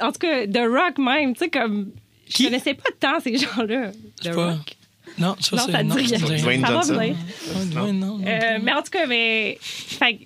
en 0.00 0.12
tout 0.12 0.18
cas, 0.18 0.46
The 0.46 0.58
Rock 0.68 0.98
même, 0.98 1.34
tu 1.34 1.40
sais, 1.44 1.50
comme. 1.50 1.90
Je 2.28 2.34
Qui? 2.34 2.44
connaissais 2.44 2.74
pas 2.74 2.88
tant 2.98 3.20
ces 3.20 3.36
gens-là. 3.36 3.90
The 4.22 4.34
pas- 4.34 4.52
Rock. 4.54 4.76
Non, 5.18 5.36
ça, 5.38 5.56
Non, 5.56 5.62
c'est. 5.66 5.72
ça 5.72 5.78
te 5.78 5.84
dit 5.84 5.92
rien. 6.44 6.60
ça 6.62 6.66
Ça 6.66 6.72
va 6.72 6.98
venir. 6.98 7.16
Non, 7.74 7.92
non. 7.92 8.20
Euh, 8.26 8.58
mais 8.62 8.72
en 8.72 8.82
tout 8.82 8.90
cas, 8.90 9.06
mais, 9.06 9.58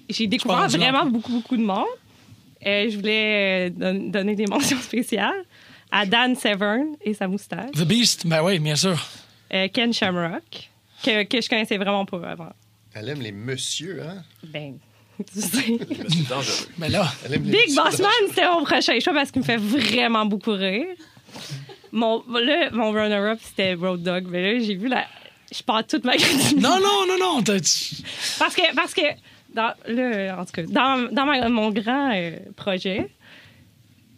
j'ai 0.08 0.26
découvert 0.26 0.68
vraiment 0.68 1.04
beaucoup, 1.06 1.32
beaucoup 1.32 1.56
de 1.56 1.62
monde. 1.64 1.84
Euh, 2.64 2.88
je 2.90 2.96
voulais 2.96 3.68
euh, 3.68 3.70
don- 3.70 4.08
donner 4.10 4.34
des 4.34 4.46
mentions 4.50 4.78
spéciales 4.78 5.44
à 5.90 6.06
Dan 6.06 6.34
Severn 6.36 6.94
et 7.04 7.12
sa 7.14 7.28
moustache. 7.28 7.70
The 7.72 7.84
Beast, 7.84 8.26
ben 8.26 8.42
oui, 8.42 8.58
bien 8.58 8.76
sûr. 8.76 8.96
Euh, 9.52 9.68
Ken 9.72 9.92
Shamrock, 9.92 10.70
que, 11.04 11.24
que 11.24 11.40
je 11.40 11.48
connaissais 11.48 11.76
vraiment 11.76 12.04
pas 12.06 12.30
avant. 12.30 12.52
Elle 12.94 13.10
aime 13.10 13.20
les 13.20 13.32
messieurs, 13.32 14.02
hein? 14.02 14.22
Ben, 14.44 14.78
suis 15.36 16.22
dangereux. 16.28 16.68
Mais 16.78 16.88
là, 16.88 17.06
Big. 17.40 17.74
Boss 17.74 17.98
Man, 18.00 18.10
c'était 18.28 18.48
mon 18.48 18.64
prochain 18.64 18.98
choix 19.00 19.12
parce 19.14 19.30
qu'il 19.30 19.42
me 19.42 19.46
fait 19.46 19.56
vraiment 19.56 20.24
beaucoup 20.26 20.52
rire. 20.52 20.86
Mon, 21.92 22.22
là, 22.28 22.70
mon 22.72 22.92
runner-up, 22.92 23.38
c'était 23.42 23.74
Road 23.74 24.02
Dog. 24.02 24.26
Mais 24.28 24.52
là, 24.54 24.58
j'ai 24.64 24.74
vu 24.74 24.88
la. 24.88 25.04
Je 25.52 25.62
pars 25.62 25.86
toute 25.86 26.04
ma 26.04 26.16
crédibilité. 26.16 26.60
non, 26.60 26.78
non, 26.80 27.06
non, 27.08 27.18
non. 27.18 27.42
Parce 27.42 28.54
que, 28.54 28.74
parce 28.74 28.92
que 28.94 29.00
dans, 29.54 29.72
là, 29.86 30.38
en 30.38 30.44
tout 30.44 30.52
cas, 30.52 30.62
dans, 30.62 31.08
dans 31.10 31.24
ma- 31.24 31.48
mon 31.48 31.70
grand 31.70 32.12
euh, 32.14 32.32
projet, 32.54 33.08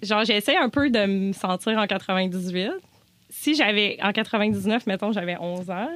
genre, 0.02 0.24
j'essaie 0.24 0.56
un 0.56 0.68
peu 0.68 0.90
de 0.90 1.06
me 1.06 1.32
sentir 1.32 1.78
en 1.78 1.86
98. 1.86 2.70
Si 3.28 3.54
j'avais, 3.54 3.96
en 4.02 4.10
99, 4.12 4.86
mettons, 4.86 5.12
j'avais 5.12 5.36
11 5.38 5.70
ans, 5.70 5.88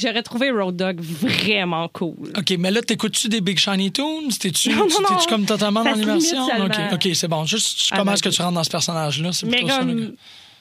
j'aurais 0.00 0.22
trouvé 0.22 0.50
Road 0.50 0.76
Dog 0.76 1.00
vraiment 1.00 1.88
cool. 1.88 2.32
OK, 2.36 2.50
mais 2.58 2.70
là, 2.70 2.80
t'écoutes-tu 2.82 3.28
des 3.28 3.40
Big 3.40 3.58
Shiny 3.58 3.92
Tunes? 3.92 4.30
T'es-tu 4.40 4.70
Non, 4.70 4.76
non, 4.76 4.86
tu- 4.86 5.02
non. 5.02 5.08
t'es-tu 5.08 5.28
comme 5.28 5.44
totalement 5.46 5.82
Ça 5.84 5.90
dans 5.92 5.96
l'immersion? 5.98 6.44
OK, 6.44 6.50
seulement 6.74 6.94
OK, 6.94 7.08
c'est 7.14 7.28
bon. 7.28 7.44
Juste 7.44 7.92
à 7.92 7.96
comment 7.98 8.12
est-ce 8.12 8.22
que 8.22 8.28
tu 8.28 8.40
rentres 8.42 8.54
dans 8.54 8.64
ce 8.64 8.70
personnage-là? 8.70 9.32
C'est 9.32 9.50
ça, 9.50 9.58
comme, 9.78 10.00
gars. 10.00 10.06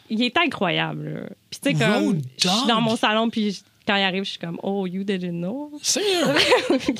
il 0.09 0.21
est 0.23 0.37
incroyable. 0.37 1.09
là. 1.09 1.19
Puis 1.49 1.59
tu 1.61 1.69
sais, 1.69 1.85
comme, 1.85 2.03
Road 2.05 2.21
je 2.41 2.47
suis 2.49 2.67
dans 2.67 2.81
mon 2.81 2.95
salon, 2.95 3.29
puis 3.29 3.61
quand 3.87 3.95
il 3.95 4.03
arrive, 4.03 4.23
je 4.25 4.31
suis 4.31 4.39
comme, 4.39 4.59
oh, 4.63 4.85
you 4.87 5.03
didn't 5.03 5.31
know. 5.39 5.71
Sérieux? 5.81 6.35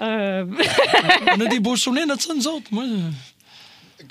Euh, 0.00 0.44
On 1.36 1.40
a 1.40 1.46
des 1.46 1.60
beaux 1.60 1.76
souvenirs 1.76 2.06
de 2.08 2.20
ça, 2.20 2.34
nous 2.34 2.48
autres. 2.48 2.66
Moi, 2.72 2.84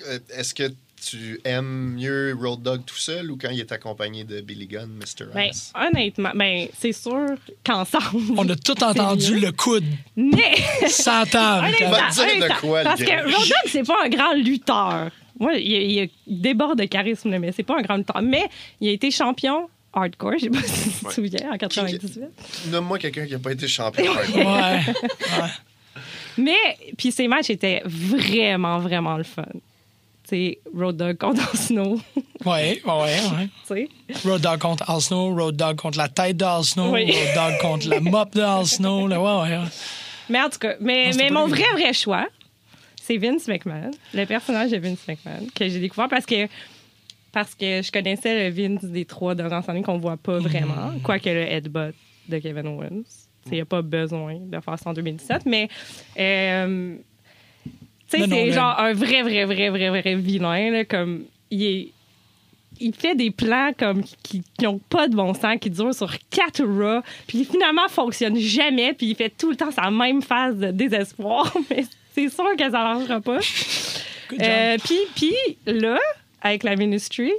Euh, 0.08 0.20
Est-ce 0.34 0.54
que 0.54 0.74
tu 1.06 1.40
aimes 1.44 1.96
mieux 1.96 2.36
Road 2.40 2.62
Dog 2.62 2.82
tout 2.86 2.98
seul 2.98 3.32
ou 3.32 3.38
quand 3.38 3.50
il 3.50 3.60
est 3.60 3.72
accompagné 3.72 4.24
de 4.24 4.42
Billy 4.42 4.68
Gunn, 4.68 4.90
Mr. 4.90 5.26
ben, 5.34 5.50
Ass? 5.50 5.74
honnêtement, 5.76 6.32
ben, 6.36 6.68
c'est 6.78 6.92
sûr 6.92 7.28
qu'ensemble. 7.66 8.34
on 8.38 8.48
a 8.50 8.56
tout 8.56 8.82
entendu 8.84 9.40
le 9.40 9.52
coude 9.52 9.86
Mais. 10.16 10.56
table. 11.32 11.68
Honnêtement, 11.68 11.90
Va 11.90 12.10
te 12.10 12.38
dire 12.38 12.48
de 12.48 12.60
quoi, 12.62 12.84
Parce 12.84 13.02
gars. 13.02 13.22
que 13.22 13.24
Road 13.24 13.34
Dogg, 13.34 13.68
c'est 13.68 13.84
pas 13.84 14.06
un 14.06 14.10
grand 14.10 14.34
lutteur. 14.34 15.12
Moi, 15.40 15.56
il, 15.56 16.10
déborde 16.28 16.80
de 16.80 16.86
charisme, 16.86 17.38
mais 17.38 17.52
c'est 17.52 17.64
pas 17.64 17.78
un 17.78 17.82
grand 17.82 17.98
lutteur. 17.98 18.22
Mais 18.22 18.48
il 18.80 18.90
a 18.90 18.92
été 18.92 19.12
champion 19.12 19.70
hardcore, 19.94 20.34
je 20.38 20.46
sais 20.46 20.50
pas 20.50 20.62
si 20.66 20.90
tu 20.90 21.06
te 21.06 21.12
souviens, 21.12 21.52
en 21.52 21.58
98. 21.58 22.20
Nomme-moi 22.68 23.00
quelqu'un 23.00 23.26
qui 23.26 23.34
n'a 23.34 23.40
pas 23.40 23.52
été 23.52 23.68
champion. 23.68 24.12
Ouais. 24.36 24.82
Mais, 26.38 26.58
puis 26.98 27.12
ses 27.12 27.28
matchs 27.28 27.52
étaient 27.52 27.84
vraiment, 27.86 28.80
vraiment 28.80 29.18
le 29.18 29.24
fun. 29.24 29.46
Sais, 30.26 30.60
Road 30.74 30.96
Dogg 30.98 31.18
contre 31.18 31.42
ouais, 32.46 32.82
ouais. 32.86 33.18
tu 33.68 33.68
sais. 33.68 33.90
Road 34.26 34.42
Dog 34.42 34.60
contre 34.60 34.90
Al 34.90 35.02
Snow, 35.02 35.36
Road 35.36 35.56
Dog 35.58 35.76
contre 35.76 35.98
la 35.98 36.08
tête 36.08 36.38
d'Al 36.38 36.64
Snow, 36.64 36.92
Oui. 36.94 37.06
Road 37.12 37.36
Dog 37.36 37.60
contre 37.62 37.90
la 37.90 38.00
mop. 38.00 38.34
Là, 38.36 38.62
ouais, 38.62 39.18
ouais. 39.18 39.60
Mais 40.30 40.42
en 40.42 40.50
tout 40.50 40.60
cas, 40.60 40.76
mais, 40.80 41.12
Non, 41.12 41.18
mais 41.18 41.30
mon 41.30 41.48
vrai, 41.48 41.66
vrai 41.74 41.92
choix, 41.94 42.28
c'est 43.02 43.18
Vince 43.18 43.48
McMahon, 43.50 43.92
le 44.14 44.26
personnage 44.26 44.72
de 44.72 44.78
Vince 44.78 45.06
McMahon, 45.08 45.48
que 45.54 45.68
j'ai 45.68 45.80
découvert 45.82 46.08
parce 46.08 46.26
que, 46.26 46.48
parce 47.34 47.54
que 47.54 47.82
je 47.82 47.92
connaissais 47.92 48.50
le 48.50 48.56
Vince 48.56 48.86
des 48.86 49.04
trois 49.04 49.36
dernières 49.36 49.70
années 49.70 49.84
qu'on 49.84 49.98
voit 49.98 50.16
pas 50.18 50.40
vraiment, 50.40 50.92
Mm. 50.92 51.02
quoique 51.02 51.30
le 51.30 51.42
headbutt 51.42 51.94
de 52.30 52.40
Kevin 52.40 52.68
Owens. 52.68 53.04
Il 53.48 53.52
n'y 53.54 53.60
a 53.62 53.66
pas 53.66 53.82
besoin 53.82 54.38
de 54.40 54.58
faire 54.62 54.80
ça 54.80 54.90
en 54.90 54.94
2017, 54.94 55.46
mais. 55.46 55.68
euh, 56.18 56.96
tu 58.18 58.24
sais, 58.24 58.30
c'est 58.30 58.52
genre 58.52 58.80
un 58.80 58.94
vrai, 58.94 59.22
vrai, 59.22 59.46
vrai, 59.46 59.70
vrai, 59.70 59.90
vrai 59.90 60.16
vilain, 60.16 60.72
là, 60.72 60.86
comme. 60.86 61.24
Il 61.52 61.64
est 61.64 61.88
il 62.80 62.94
fait 62.94 63.16
des 63.16 63.30
plans 63.30 63.72
comme 63.78 64.04
qui 64.24 64.42
n'ont 64.62 64.80
pas 64.80 65.08
de 65.08 65.16
bon 65.16 65.34
sens, 65.36 65.58
qui 65.62 65.70
durent 65.70 65.94
sur 65.94 66.12
quatre 66.32 66.64
Raw, 66.64 67.02
puis 67.28 67.46
finalement 67.46 67.88
fonctionnent 67.88 68.38
jamais, 68.40 68.94
puis 68.94 69.08
il 69.08 69.16
fait 69.16 69.30
tout 69.30 69.52
le 69.52 69.56
temps 69.56 69.72
sa 69.72 69.92
même 69.92 70.22
phase 70.24 70.58
de 70.58 70.72
désespoir, 70.72 71.56
mais 71.70 71.86
c'est 72.16 72.30
sûr 72.30 72.56
que 72.58 72.64
ça 72.64 72.72
marchera 72.72 73.22
pas. 73.22 73.38
Euh, 74.42 74.78
puis, 74.84 74.98
puis 75.16 75.36
là, 75.68 76.00
avec 76.42 76.64
la 76.64 76.76
Ministry, 76.76 77.32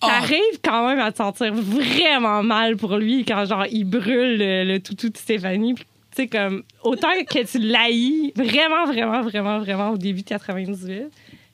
Ah. 0.00 0.06
t'arrives 0.06 0.60
quand 0.64 0.88
même 0.88 0.98
à 1.00 1.12
te 1.12 1.18
sentir 1.18 1.52
vraiment 1.52 2.42
mal 2.42 2.76
pour 2.76 2.96
lui 2.96 3.24
quand 3.26 3.44
genre 3.44 3.66
il 3.70 3.84
brûle 3.84 4.38
le, 4.38 4.64
le 4.64 4.80
toutou 4.80 5.10
de 5.10 5.16
Stéphanie. 5.16 5.74
Puis, 5.74 5.84
sais, 6.22 6.28
comme, 6.28 6.62
autant 6.82 7.08
que 7.28 7.44
tu 7.44 7.58
l'haïs 7.58 8.32
vraiment, 8.36 8.86
vraiment, 8.86 9.22
vraiment, 9.22 9.58
vraiment 9.58 9.90
au 9.90 9.96
début 9.98 10.22
de 10.22 10.28
98. 10.28 11.04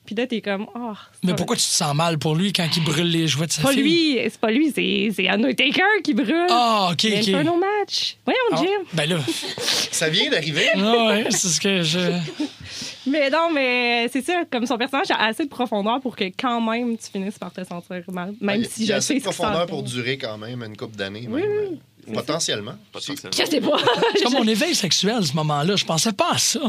Puis 0.05 0.13
là, 0.13 0.27
t'es 0.27 0.39
comme, 0.39 0.67
oh. 0.75 0.91
Mais 1.23 1.31
pas- 1.31 1.35
pourquoi 1.37 1.55
tu 1.55 1.63
te 1.63 1.67
sens 1.67 1.95
mal 1.95 2.19
pour 2.19 2.35
lui 2.35 2.53
quand 2.53 2.67
il 2.77 2.83
brûle 2.83 3.09
les 3.09 3.27
jouets 3.27 3.47
de 3.47 3.51
sa 3.51 3.63
pas 3.63 3.71
fille? 3.71 3.81
lui, 3.81 4.19
c'est 4.23 4.37
pas 4.39 4.51
lui, 4.51 4.71
c'est, 4.75 5.09
c'est 5.15 5.27
Undertaker 5.29 5.81
qui 6.03 6.13
brûle. 6.13 6.45
Ah, 6.49 6.89
OK, 6.91 7.05
OK. 7.05 7.11
Inferno 7.11 7.57
match. 7.57 8.15
Voyons, 8.23 8.39
Ah, 8.51 8.55
Jim. 8.57 8.85
ben 8.93 9.09
là, 9.09 9.17
Ça 9.57 10.07
vient 10.09 10.29
d'arriver. 10.29 10.67
ah 10.75 11.07
ouais, 11.07 11.25
c'est 11.31 11.47
ce 11.47 11.59
que 11.59 11.81
je... 11.81 11.99
Mais 13.07 13.29
non, 13.29 13.51
mais 13.53 14.07
c'est 14.11 14.21
ça, 14.23 14.43
comme 14.51 14.65
son 14.65 14.77
personnage 14.77 15.11
a 15.11 15.25
assez 15.25 15.43
de 15.45 15.49
profondeur 15.49 15.99
pour 16.01 16.15
que 16.15 16.23
quand 16.25 16.59
même 16.61 16.97
tu 16.97 17.11
finisses 17.11 17.37
par 17.37 17.51
te 17.51 17.63
sentir 17.63 18.01
mal. 18.11 18.33
Même 18.41 18.61
Il 18.61 18.65
a- 18.65 18.69
si 18.69 18.83
il 18.83 18.87
je 18.87 18.93
assez 18.93 19.07
sais 19.07 19.13
de 19.15 19.19
qui 19.19 19.25
s'en 19.25 19.31
profondeur 19.31 19.67
pour 19.67 19.83
durer 19.83 20.17
quand 20.17 20.37
même 20.37 20.63
une 20.63 20.75
couple 20.75 20.95
d'années. 20.95 21.27
Oui, 21.29 21.41
même, 21.41 21.51
oui. 21.71 21.79
euh, 22.09 22.13
Potentiellement. 22.13 22.75
Potentiellement. 22.91 23.31
Je 23.37 23.45
sais 23.49 23.61
pas. 23.61 23.77
C'est 24.15 24.23
comme 24.23 24.33
mon 24.43 24.47
éveil 24.47 24.73
sexuel, 24.75 25.23
ce 25.25 25.33
moment-là. 25.33 25.75
Je 25.75 25.85
pensais 25.85 26.13
pas 26.13 26.31
à 26.33 26.37
ça. 26.37 26.59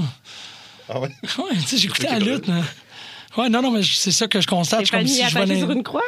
Ah 0.88 1.00
ouais? 1.00 1.08
Ouais, 1.38 1.54
tu 1.54 1.60
sais, 1.62 1.76
j'écoutais 1.78 2.06
la 2.08 2.18
lutte. 2.18 2.46
mais- 2.48 2.62
Ouais, 3.36 3.48
non, 3.50 3.60
non, 3.60 3.70
mais 3.70 3.82
c'est 3.82 4.12
ça 4.12 4.28
que 4.28 4.40
je 4.40 4.46
constate. 4.46 4.86
Je 4.86 4.90
comme 4.92 5.06
si 5.06 5.22
je 5.28 5.38
venais. 5.38 5.58
sur 5.58 5.70
une 5.70 5.82
croix. 5.82 6.00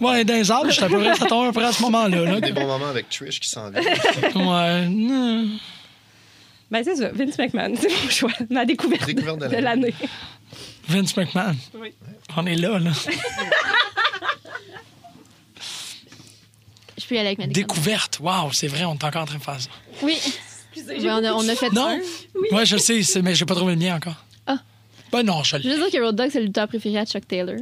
Ouais, 0.00 0.24
dans 0.24 0.34
les 0.34 0.50
arbres, 0.50 0.70
j'étais 0.70 0.84
à 0.84 0.88
peu 0.88 0.98
près, 0.98 1.14
ça 1.14 1.24
tombe 1.26 1.44
à 1.44 1.46
peu 1.48 1.60
près 1.60 1.64
à 1.68 1.72
ce 1.72 1.80
moment-là. 1.82 2.24
là. 2.24 2.40
Des 2.40 2.52
bons 2.52 2.66
moments 2.66 2.88
avec 2.88 3.08
Trish 3.08 3.38
qui 3.40 3.48
s'en 3.48 3.70
vient. 3.70 3.80
Ouais. 4.34 4.86
non. 4.88 5.46
Ben, 6.74 6.82
c'est 6.82 6.96
ça, 6.96 7.08
Vince 7.12 7.38
McMahon, 7.38 7.74
c'est 7.80 7.88
mon 7.88 8.10
choix. 8.10 8.32
Ma 8.50 8.64
découverte, 8.64 9.06
Découverte 9.06 9.38
de 9.38 9.46
de 9.46 9.56
l'année. 9.58 9.94
Vince 10.88 11.16
McMahon. 11.16 11.54
Oui. 11.78 11.94
On 12.36 12.44
est 12.46 12.56
là, 12.56 12.80
là. 12.80 12.90
Je 16.98 17.06
peux 17.06 17.14
y 17.14 17.18
aller 17.18 17.28
avec 17.28 17.38
ma 17.38 17.46
découverte. 17.46 17.54
Découverte. 17.54 18.20
Waouh, 18.20 18.52
c'est 18.52 18.66
vrai, 18.66 18.84
on 18.84 18.94
est 18.94 19.04
encore 19.04 19.22
en 19.22 19.26
train 19.26 19.38
de 19.38 19.42
faire 19.42 19.60
ça. 19.60 19.70
Oui. 20.02 20.18
Ouais, 20.76 20.96
on, 21.10 21.24
a, 21.24 21.32
on 21.34 21.48
a 21.48 21.54
fait 21.54 21.70
Non? 21.72 21.86
un. 21.86 22.00
Ouais, 22.56 22.66
je 22.66 22.76
sais, 22.76 23.02
c'est- 23.04 23.22
mais 23.22 23.36
j'ai 23.36 23.44
pas 23.44 23.54
trouvé 23.54 23.74
le 23.74 23.78
mien 23.78 23.94
encore. 23.94 24.16
Ah. 24.48 24.58
Ben 25.12 25.22
non, 25.22 25.44
je 25.44 25.56
Je 25.58 25.68
veux 25.68 25.76
dire 25.76 25.90
que 25.92 26.04
Road 26.04 26.16
Dogg, 26.16 26.30
c'est 26.32 26.40
le 26.40 26.46
lutteur 26.46 26.66
préféré 26.66 26.98
à 26.98 27.06
Chuck 27.06 27.26
Taylor. 27.28 27.54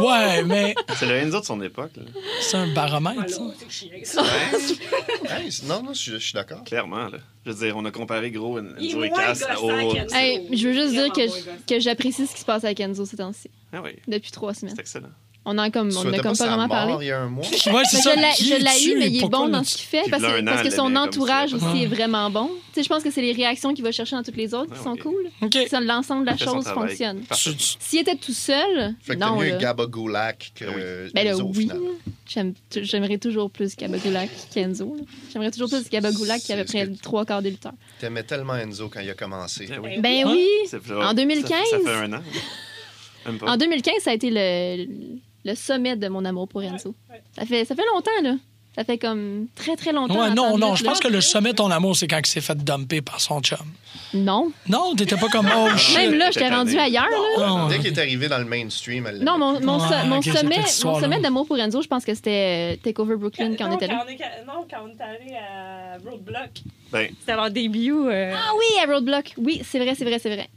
Ouais, 0.00 0.42
mais 0.44 0.74
C'est 0.96 1.06
le 1.06 1.14
Enzo 1.16 1.40
de 1.40 1.44
son 1.44 1.60
époque, 1.62 1.92
là. 1.96 2.02
c'est 2.40 2.56
un 2.56 2.66
baromètre, 2.72 3.28
ça. 4.04 4.22
Hey, 5.28 5.50
c'est- 5.52 5.66
non, 5.66 5.82
non, 5.82 5.92
je 5.94 5.98
suis- 5.98 6.12
je 6.12 6.18
suis 6.18 6.32
d'accord. 6.34 6.62
Clairement, 6.64 7.08
là. 7.08 7.18
Je 7.46 7.50
veux 7.52 7.64
dire, 7.66 7.76
on 7.76 7.84
a 7.84 7.90
comparé 7.90 8.30
gros 8.30 8.58
Il 8.58 8.66
est 8.66 8.88
Enzo 8.90 9.04
et 9.04 9.08
moins 9.10 9.18
Cass 9.18 9.40
gossant 9.40 9.82
au. 9.88 9.92
qu'Enzo. 9.94 10.14
Hey, 10.14 10.48
je 10.56 10.68
veux 10.68 10.74
juste 10.74 10.90
dire 10.92 11.12
que, 11.12 11.66
que 11.66 11.80
j'apprécie 11.80 12.26
ce 12.26 12.34
qui 12.34 12.40
se 12.40 12.44
passe 12.44 12.64
avec 12.64 12.80
Enzo 12.80 13.04
ces 13.04 13.16
temps-ci, 13.16 13.50
Ah 13.72 13.80
oui, 13.82 13.92
depuis 14.08 14.30
trois 14.30 14.54
semaines. 14.54 14.74
c'est 14.74 14.80
excellent. 14.82 15.08
On 15.44 15.58
a 15.58 15.70
comme, 15.70 15.90
on 15.96 16.12
a 16.12 16.18
comme 16.20 16.36
pas 16.36 16.46
vraiment 16.46 16.68
parlé. 16.68 16.94
il 17.00 17.06
y 17.08 17.10
a 17.10 17.18
un 17.20 17.28
mois. 17.28 17.44
Ouais, 17.72 17.82
c'est 17.90 17.96
ça. 17.96 18.12
je 18.14 18.54
l'ai- 18.54 18.92
eu, 18.92 18.96
mais 18.98 19.08
il 19.08 19.24
est 19.24 19.28
bon 19.28 19.48
dans 19.48 19.64
ce 19.64 19.74
qu'il 19.76 19.86
fait 19.86 20.02
parce 20.08 20.22
que, 20.22 20.40
parce 20.44 20.62
que 20.62 20.70
son 20.70 20.94
entourage 20.94 21.52
aussi 21.54 21.82
est 21.82 21.86
vraiment 21.86 22.30
bon. 22.30 22.48
Tu 22.72 22.74
sais, 22.74 22.82
je 22.84 22.88
pense 22.88 23.02
que 23.02 23.10
c'est 23.10 23.22
les 23.22 23.32
réactions 23.32 23.74
qu'il 23.74 23.82
va 23.82 23.90
chercher 23.92 24.14
dans 24.16 24.22
toutes 24.22 24.36
les 24.36 24.54
autres 24.54 24.72
qui 24.72 24.78
Ah, 24.80 24.84
sont 24.84 24.96
cool. 24.96 25.30
L'ensemble 25.84 26.24
de 26.26 26.30
la 26.30 26.36
chose 26.36 26.64
fonctionne. 26.66 27.22
S'il 27.80 27.98
était 28.00 28.14
tout 28.14 28.32
seul, 28.32 28.94
Fait 29.02 29.14
que 29.14 29.18
non. 29.20 29.36
mieux. 29.40 29.56
Gabba 29.58 29.86
Gulak 29.86 30.52
que 30.54 30.64
Ah. 30.64 31.10
Ben 31.12 31.26
Enzo. 31.26 31.52
J'aime- 32.28 32.54
J'aimerais 32.70 33.18
toujours 33.18 33.50
plus 33.50 33.76
Gabba 33.76 33.98
Gulak 33.98 34.30
qu'Enzo. 34.54 34.96
J'aimerais 35.32 35.50
toujours 35.50 35.68
plus 35.68 35.90
Gabba 35.90 36.12
Gulak 36.12 36.40
qui 36.40 36.52
avait 36.52 36.64
près 36.64 36.88
trois 37.02 37.24
quarts 37.24 37.42
des 37.42 37.50
lutteurs. 37.50 37.74
T'aimais 38.00 38.22
tellement 38.22 38.54
Enzo 38.54 38.88
quand 38.88 39.00
il 39.00 39.10
a 39.10 39.14
commencé. 39.14 39.68
Ben 39.98 40.24
oui! 40.28 40.46
En 41.02 41.14
2015? 41.14 41.58
Ça, 41.68 41.78
fait 41.84 41.90
un 41.96 42.12
an. 42.12 42.22
En 43.46 43.56
2015, 43.56 43.94
ça 44.02 44.10
a 44.10 44.14
été 44.14 44.30
le, 44.30 44.86
le 45.44 45.54
sommet 45.54 45.96
de 45.96 46.08
mon 46.08 46.24
amour 46.24 46.48
pour 46.48 46.62
Enzo. 46.62 46.94
Ça, 47.36 47.44
fait, 47.46 47.64
ça 47.64 47.74
fait 47.74 47.84
longtemps, 47.92 48.10
là. 48.22 48.34
Ça 48.74 48.84
fait 48.84 48.96
comme 48.96 49.48
très, 49.54 49.76
très 49.76 49.92
longtemps. 49.92 50.18
Ouais, 50.18 50.30
non, 50.30 50.56
non, 50.56 50.74
je 50.74 50.82
pense 50.82 50.98
que 50.98 51.08
le 51.08 51.20
sommet 51.20 51.50
de 51.50 51.56
ton 51.56 51.70
amour, 51.70 51.94
c'est 51.94 52.08
quand 52.08 52.20
il 52.20 52.26
s'est 52.26 52.40
fait 52.40 52.56
dumper 52.56 53.02
par 53.02 53.20
son 53.20 53.42
chum. 53.42 53.58
Non. 54.14 54.50
Non, 54.66 54.94
t'étais 54.96 55.16
pas 55.18 55.28
comme 55.28 55.46
oh 55.54 55.68
shit. 55.76 55.96
Même 55.98 56.14
là, 56.14 56.30
j'étais 56.30 56.46
Cette 56.46 56.54
rendu 56.54 56.78
ailleurs, 56.78 57.04
là. 57.38 57.48
Oh. 57.66 57.68
Dès 57.68 57.80
qu'il 57.80 57.88
est 57.88 57.98
arrivé 57.98 58.28
dans 58.28 58.38
le 58.38 58.46
mainstream, 58.46 59.06
elle 59.06 59.18
Non, 59.18 59.36
mon, 59.36 59.60
mon, 59.60 59.78
so- 59.78 59.88
sommet, 60.32 60.56
mon 60.84 61.00
sommet 61.00 61.20
d'amour 61.20 61.46
pour 61.46 61.58
Enzo, 61.58 61.82
je 61.82 61.88
pense 61.88 62.02
que 62.06 62.14
c'était 62.14 62.74
euh, 62.74 62.76
Takeover 62.82 63.16
Brooklyn 63.16 63.56
quand 63.58 63.66
on 63.66 63.70
non, 63.70 63.76
était 63.76 63.88
là. 63.88 63.98
Quand 63.98 64.06
on 64.06 64.10
est, 64.10 64.46
non, 64.46 64.66
quand 64.70 64.84
on 64.84 64.88
est 64.88 65.02
allé 65.02 65.34
à 65.36 65.98
Roadblock. 66.10 66.50
Ben, 66.90 67.08
C'était 67.20 67.36
leur 67.36 67.50
début. 67.50 67.92
euh, 67.92 68.32
Ah 68.34 68.52
oui, 68.56 68.64
à 68.82 68.90
Roadblock. 68.90 69.34
Oui, 69.36 69.60
c'est 69.64 69.80
vrai, 69.80 69.94
c'est 69.94 70.04
vrai, 70.06 70.18
c'est 70.18 70.34
vrai. 70.34 70.48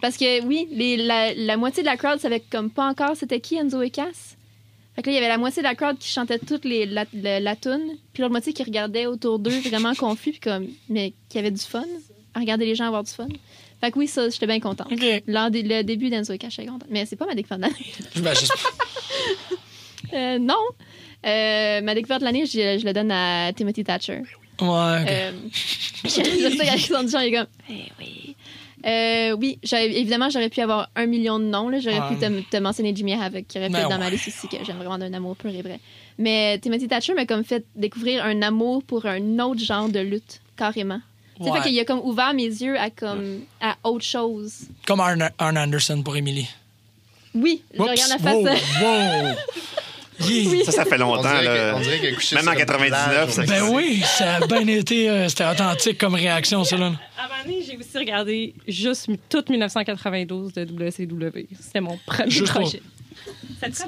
Parce 0.00 0.16
que 0.16 0.42
oui, 0.44 0.68
les, 0.70 0.96
la, 0.96 1.34
la 1.34 1.56
moitié 1.56 1.82
de 1.82 1.88
la 1.88 1.96
crowd 1.96 2.18
savait 2.20 2.42
comme 2.50 2.70
pas 2.70 2.86
encore 2.88 3.16
c'était 3.16 3.40
qui 3.40 3.56
Enzo 3.56 3.82
et 3.82 3.90
Cass. 3.90 4.36
Fait 4.94 5.02
que 5.02 5.08
là, 5.10 5.12
il 5.12 5.14
y 5.14 5.18
avait 5.18 5.28
la 5.28 5.38
moitié 5.38 5.62
de 5.62 5.68
la 5.68 5.74
crowd 5.74 5.98
qui 5.98 6.08
chantait 6.08 6.38
toute 6.38 6.64
les, 6.64 6.84
la, 6.86 7.04
la, 7.14 7.38
la 7.40 7.56
toune, 7.56 7.82
puis 8.12 8.20
l'autre 8.22 8.32
moitié 8.32 8.52
qui 8.52 8.62
regardait 8.64 9.06
autour 9.06 9.38
d'eux 9.38 9.58
vraiment 9.60 9.94
confus, 9.94 10.30
puis 10.32 10.40
comme, 10.40 10.66
mais 10.88 11.12
qui 11.28 11.38
avait 11.38 11.50
du 11.52 11.60
fun, 11.62 11.84
à 12.34 12.40
regarder 12.40 12.64
les 12.66 12.74
gens 12.74 12.86
avoir 12.86 13.04
du 13.04 13.12
fun. 13.12 13.28
Fait 13.80 13.92
que 13.92 13.98
oui, 13.98 14.08
ça, 14.08 14.28
j'étais 14.28 14.46
bien 14.48 14.58
contente. 14.58 14.88
OK. 14.90 15.22
Lors 15.28 15.50
des- 15.52 15.62
le 15.62 15.82
début 15.82 16.10
d'Enzo 16.10 16.32
et 16.32 16.38
Cass, 16.38 16.52
j'étais 16.54 16.66
contente. 16.68 16.88
Mais 16.90 17.06
c'est 17.06 17.14
pas 17.14 17.26
ma 17.26 17.34
découverte 17.36 17.60
de 17.60 17.66
l'année. 17.66 17.92
Ben, 18.16 18.34
je- 18.34 18.46
Euh, 20.14 20.38
non. 20.38 20.54
Euh, 21.26 21.80
ma 21.82 21.94
découverte 21.94 22.20
de 22.20 22.24
l'année, 22.24 22.46
je, 22.46 22.78
je 22.80 22.84
le 22.86 22.92
donne 22.92 23.10
à 23.12 23.52
Timothy 23.52 23.84
Thatcher. 23.84 24.22
Ouais, 24.60 25.02
ok. 25.02 25.08
Euh, 25.10 25.32
je 26.04 26.08
sais 26.08 26.64
qu'Alexandre 26.64 27.04
Duchamp 27.04 27.20
est 27.20 27.32
comme, 27.32 27.46
eh 27.70 27.74
oui. 28.00 28.36
Euh, 28.86 29.32
oui, 29.32 29.58
évidemment, 29.72 30.30
j'aurais 30.30 30.48
pu 30.50 30.60
avoir 30.60 30.88
un 30.94 31.06
million 31.06 31.38
de 31.38 31.44
noms. 31.44 31.70
J'aurais 31.80 32.08
pu 32.08 32.16
te, 32.16 32.40
te 32.50 32.56
mentionner 32.58 32.94
Jimmy 32.94 33.14
Havoc, 33.14 33.46
qui 33.48 33.58
aurait 33.58 33.68
pu 33.68 33.76
être 33.76 33.88
dans 33.88 33.98
ma 33.98 34.10
liste 34.10 34.28
aussi, 34.28 34.48
que 34.48 34.56
j'aime 34.64 34.76
vraiment 34.76 34.98
d'un 34.98 35.12
amour 35.12 35.36
pur 35.36 35.50
et 35.50 35.62
vrai. 35.62 35.80
Mais 36.18 36.58
Timothy 36.58 36.88
Thatcher 36.88 37.14
m'a 37.14 37.26
comme 37.26 37.44
fait 37.44 37.64
découvrir 37.76 38.24
un 38.24 38.42
amour 38.42 38.82
pour 38.82 39.06
un 39.06 39.38
autre 39.40 39.60
genre 39.60 39.88
de 39.88 40.00
lutte, 40.00 40.40
carrément. 40.56 41.00
Ouais. 41.40 41.52
fait 41.60 41.68
qu'il 41.68 41.78
a 41.78 41.84
comme 41.84 42.00
ouvert 42.00 42.34
mes 42.34 42.46
yeux 42.46 42.76
à, 42.78 42.90
comme, 42.90 43.40
à 43.60 43.76
autre 43.84 44.04
chose. 44.04 44.62
Comme 44.86 44.98
Arn, 45.00 45.30
Arn 45.38 45.56
Anderson 45.56 46.02
pour 46.02 46.16
Emily. 46.16 46.48
Oui, 47.34 47.62
je 47.72 47.80
Oups, 47.80 47.90
regarde 47.90 48.10
la 48.10 48.18
face. 48.18 48.62
wow, 48.82 49.28
wow. 49.28 49.34
Yeah. 50.20 50.64
ça, 50.64 50.72
ça 50.72 50.84
fait 50.84 50.96
On 50.96 51.14
longtemps, 51.14 51.22
dirait 51.40 51.72
on 51.74 51.80
dirait 51.80 51.98
qu'il 52.00 52.08
a 52.08 52.12
couché 52.14 52.34
Même 52.36 52.48
en 52.48 52.50
sur 52.50 52.52
une 52.60 52.66
99, 52.66 53.04
plage, 53.06 53.30
ça- 53.30 53.42
on 53.42 53.46
Ben 53.46 53.74
oui, 53.76 54.02
ça 54.04 54.34
a 54.36 54.46
bien 54.46 54.66
été. 54.66 55.08
euh, 55.08 55.28
C'était 55.28 55.46
authentique 55.46 55.96
comme 55.98 56.14
réaction, 56.14 56.64
ça, 56.64 56.76
là. 56.76 56.86
À 57.16 57.24
un 57.24 57.28
moment 57.46 57.60
j'ai 57.64 57.76
aussi 57.76 57.98
regardé 57.98 58.54
juste 58.66 59.08
toute 59.28 59.48
1992 59.50 60.52
de 60.54 60.64
WCW. 60.64 61.46
C'était 61.60 61.80
mon 61.80 61.96
premier 62.06 62.30
Juste 62.30 62.52
projet. 62.52 62.82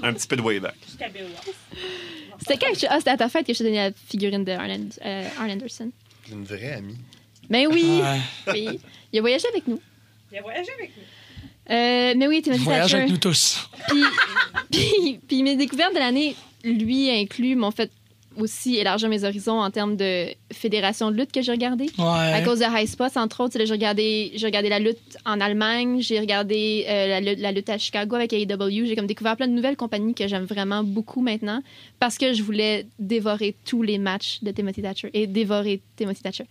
Un 0.03 0.13
petit 0.13 0.27
peu 0.29 0.37
de 0.37 0.43
way 0.43 0.61
back. 0.61 0.75
Ross. 1.01 1.55
C'était 2.41 2.57
quand 2.59 2.73
que 2.73 2.79
je- 2.79 2.87
ah, 2.89 2.97
c'était 2.99 3.11
à 3.11 3.17
ta 3.17 3.29
fête 3.29 3.47
que 3.47 3.53
je 3.53 3.59
t'ai 3.59 3.65
donné 3.65 3.77
la 3.77 3.91
figurine 4.09 4.45
de 4.45 4.53
Arn, 4.53 4.89
euh, 5.05 5.29
Arn 5.39 5.51
Anderson. 5.51 5.91
Une 6.31 6.45
vraie 6.45 6.73
amie. 6.75 6.97
Ben 7.49 7.67
oui, 7.71 8.01
oui. 8.53 8.81
Il 9.13 9.19
a 9.19 9.21
voyagé 9.21 9.47
avec 9.49 9.67
nous. 9.67 9.81
Il 10.33 10.39
a 10.39 10.43
voyagé 10.43 10.71
avec 10.79 10.91
nous. 10.97 11.03
Euh, 11.71 12.15
mais 12.17 12.27
oui, 12.27 12.43
Timothy 12.43 12.65
Voyage 12.65 12.83
Thatcher. 12.83 12.97
avec 12.97 13.11
nous 13.11 13.19
tous. 13.19 13.69
Puis, 13.89 14.03
puis, 14.71 15.21
puis 15.27 15.43
mes 15.43 15.57
découvertes 15.57 15.95
de 15.95 15.99
l'année, 15.99 16.35
lui 16.65 17.11
inclus, 17.11 17.55
m'ont 17.55 17.71
fait 17.71 17.91
aussi 18.41 18.77
élargir 18.77 19.09
mes 19.09 19.25
horizons 19.25 19.61
en 19.61 19.71
termes 19.71 19.97
de 19.97 20.27
fédération 20.53 21.11
de 21.11 21.17
lutte 21.17 21.33
que 21.33 21.43
j'ai 21.43 21.53
regardé. 21.53 21.87
À 21.99 22.41
cause 22.43 22.61
de 22.61 22.65
High 22.65 22.87
Spots, 22.89 23.17
entre 23.17 23.43
autres, 23.45 23.59
j'ai 23.65 23.73
regardé, 23.73 24.33
j'ai 24.35 24.47
regardé 24.47 24.69
la 24.69 24.79
lutte 24.79 24.99
en 25.25 25.41
Allemagne, 25.41 26.01
j'ai 26.01 26.19
regardé 26.21 26.85
euh, 26.89 27.07
la, 27.09 27.21
lutte- 27.21 27.39
la 27.41 27.53
lutte 27.53 27.69
à 27.71 27.79
Chicago 27.79 28.17
avec 28.17 28.33
AEW. 28.33 28.87
J'ai 28.87 28.97
comme 28.97 29.07
découvert 29.07 29.37
plein 29.37 29.49
de 29.49 29.53
nouvelles 29.53 29.77
compagnies 29.77 30.15
que 30.15 30.27
j'aime 30.29 30.45
vraiment 30.45 30.83
beaucoup 30.85 31.21
maintenant 31.21 31.63
parce 31.99 32.19
que 32.19 32.33
je 32.33 32.43
voulais 32.43 32.87
dévorer 32.99 33.55
tous 33.65 33.83
les 33.83 33.99
matchs 33.99 34.39
de 34.43 34.51
Timothy 34.51 34.83
Thatcher 34.83 35.11
et 35.15 35.27
dévorer 35.27 35.81
Timothy 35.97 36.23
Thatcher. 36.23 36.45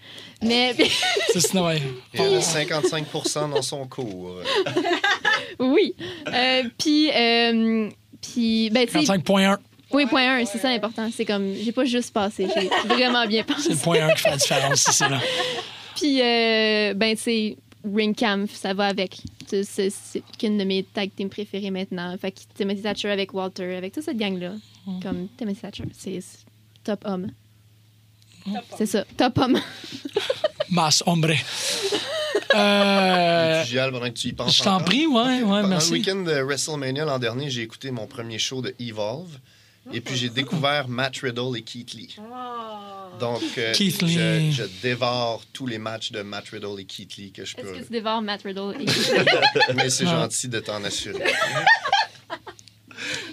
Mais 0.43 0.73
C'est 1.33 1.39
sinon, 1.39 1.65
ouais. 1.67 1.81
Il 2.13 2.19
y 2.21 2.23
a 2.23 2.39
55% 2.39 3.51
dans 3.51 3.61
son 3.61 3.85
cours. 3.87 4.37
oui. 5.59 5.93
Euh, 6.33 6.63
puis, 6.77 7.09
euh, 7.15 7.89
puis, 8.21 8.69
ben, 8.69 8.85
tu 8.85 8.93
sais, 8.93 8.99
45.1. 8.99 9.57
Oui, 9.91 10.05
point 10.05 10.39
1, 10.41 10.45
c'est 10.45 10.59
ça 10.59 10.69
l'important. 10.69 11.09
C'est 11.15 11.25
comme, 11.25 11.53
j'ai 11.55 11.71
pas 11.71 11.85
juste 11.85 12.13
passé, 12.13 12.47
j'ai 12.55 12.69
vraiment 12.87 13.25
bien 13.25 13.43
C'est 13.47 13.53
pensé. 13.55 13.69
le 13.69 13.75
point 13.77 14.07
1 14.07 14.13
qui 14.13 14.21
fait 14.21 14.29
la 14.29 14.37
différence 14.37 14.87
ici, 14.87 15.03
là. 15.03 15.19
Puis, 15.95 16.21
euh, 16.21 16.93
ben, 16.93 17.15
tu 17.15 17.23
sais, 17.23 17.57
Ring 17.83 18.15
Camp, 18.15 18.47
ça 18.53 18.73
va 18.73 18.87
avec. 18.87 19.17
C'est 19.47 19.63
c'est 19.89 20.21
qu'une 20.37 20.57
de 20.57 20.63
mes 20.63 20.83
tag 20.83 21.09
teams 21.15 21.29
préférées 21.29 21.71
maintenant. 21.71 22.15
Fait 22.17 22.31
que 22.31 22.39
Timothy 22.55 22.83
Thatcher 22.83 23.09
avec 23.09 23.33
Walter, 23.33 23.75
avec 23.75 23.93
toute 23.93 24.03
cette 24.03 24.17
gang-là. 24.17 24.53
Comme 25.01 25.27
Timothy 25.37 25.61
Thatcher, 25.61 25.83
c'est 25.97 26.21
c'est 26.21 26.39
top 26.83 27.01
homme. 27.05 27.31
C'est 28.77 28.85
ça, 28.85 29.03
top 29.17 29.37
homme. 29.39 29.59
Mas 30.69 31.03
hombre. 31.05 31.33
Euh, 32.55 33.63
pendant 33.91 33.99
que 34.01 34.09
tu 34.09 34.29
y 34.29 34.33
penses 34.33 34.57
je 34.57 34.63
t'en 34.63 34.79
prie, 34.79 35.05
ouais, 35.05 35.21
ouais, 35.23 35.41
Pendant 35.41 35.67
merci. 35.67 35.91
le 35.91 35.97
week-end 35.97 36.15
de 36.21 36.41
WrestleMania 36.41 37.05
l'an 37.05 37.19
dernier, 37.19 37.49
j'ai 37.49 37.61
écouté 37.61 37.91
mon 37.91 38.07
premier 38.07 38.39
show 38.39 38.61
de 38.61 38.73
Evolve. 38.79 39.37
Et 39.93 40.01
puis 40.01 40.15
j'ai 40.15 40.29
découvert 40.29 40.87
Matt 40.87 41.17
Riddle 41.17 41.57
et 41.57 41.61
Keith 41.63 41.93
Lee. 41.93 42.15
Donc, 43.19 43.41
euh, 43.57 43.73
Keith 43.73 43.99
je, 44.01 44.05
Lee. 44.37 44.51
je 44.53 44.63
dévore 44.81 45.43
tous 45.51 45.67
les 45.67 45.77
matchs 45.77 46.11
de 46.11 46.21
Matt 46.21 46.49
Riddle 46.49 46.79
et 46.79 46.85
Keith 46.85 47.17
Lee 47.17 47.31
que 47.31 47.43
je 47.43 47.57
Est-ce 47.57 47.65
peux. 47.67 47.73
que 47.79 47.83
tu 47.85 47.91
dévores 47.91 48.21
Matt 48.21 48.43
Riddle? 48.43 48.75
et- 48.79 48.85
Mais 49.73 49.89
c'est 49.89 50.05
Ah. 50.07 50.21
gentil 50.21 50.47
de 50.47 50.59
t'en 50.59 50.83
assurer. 50.83 51.23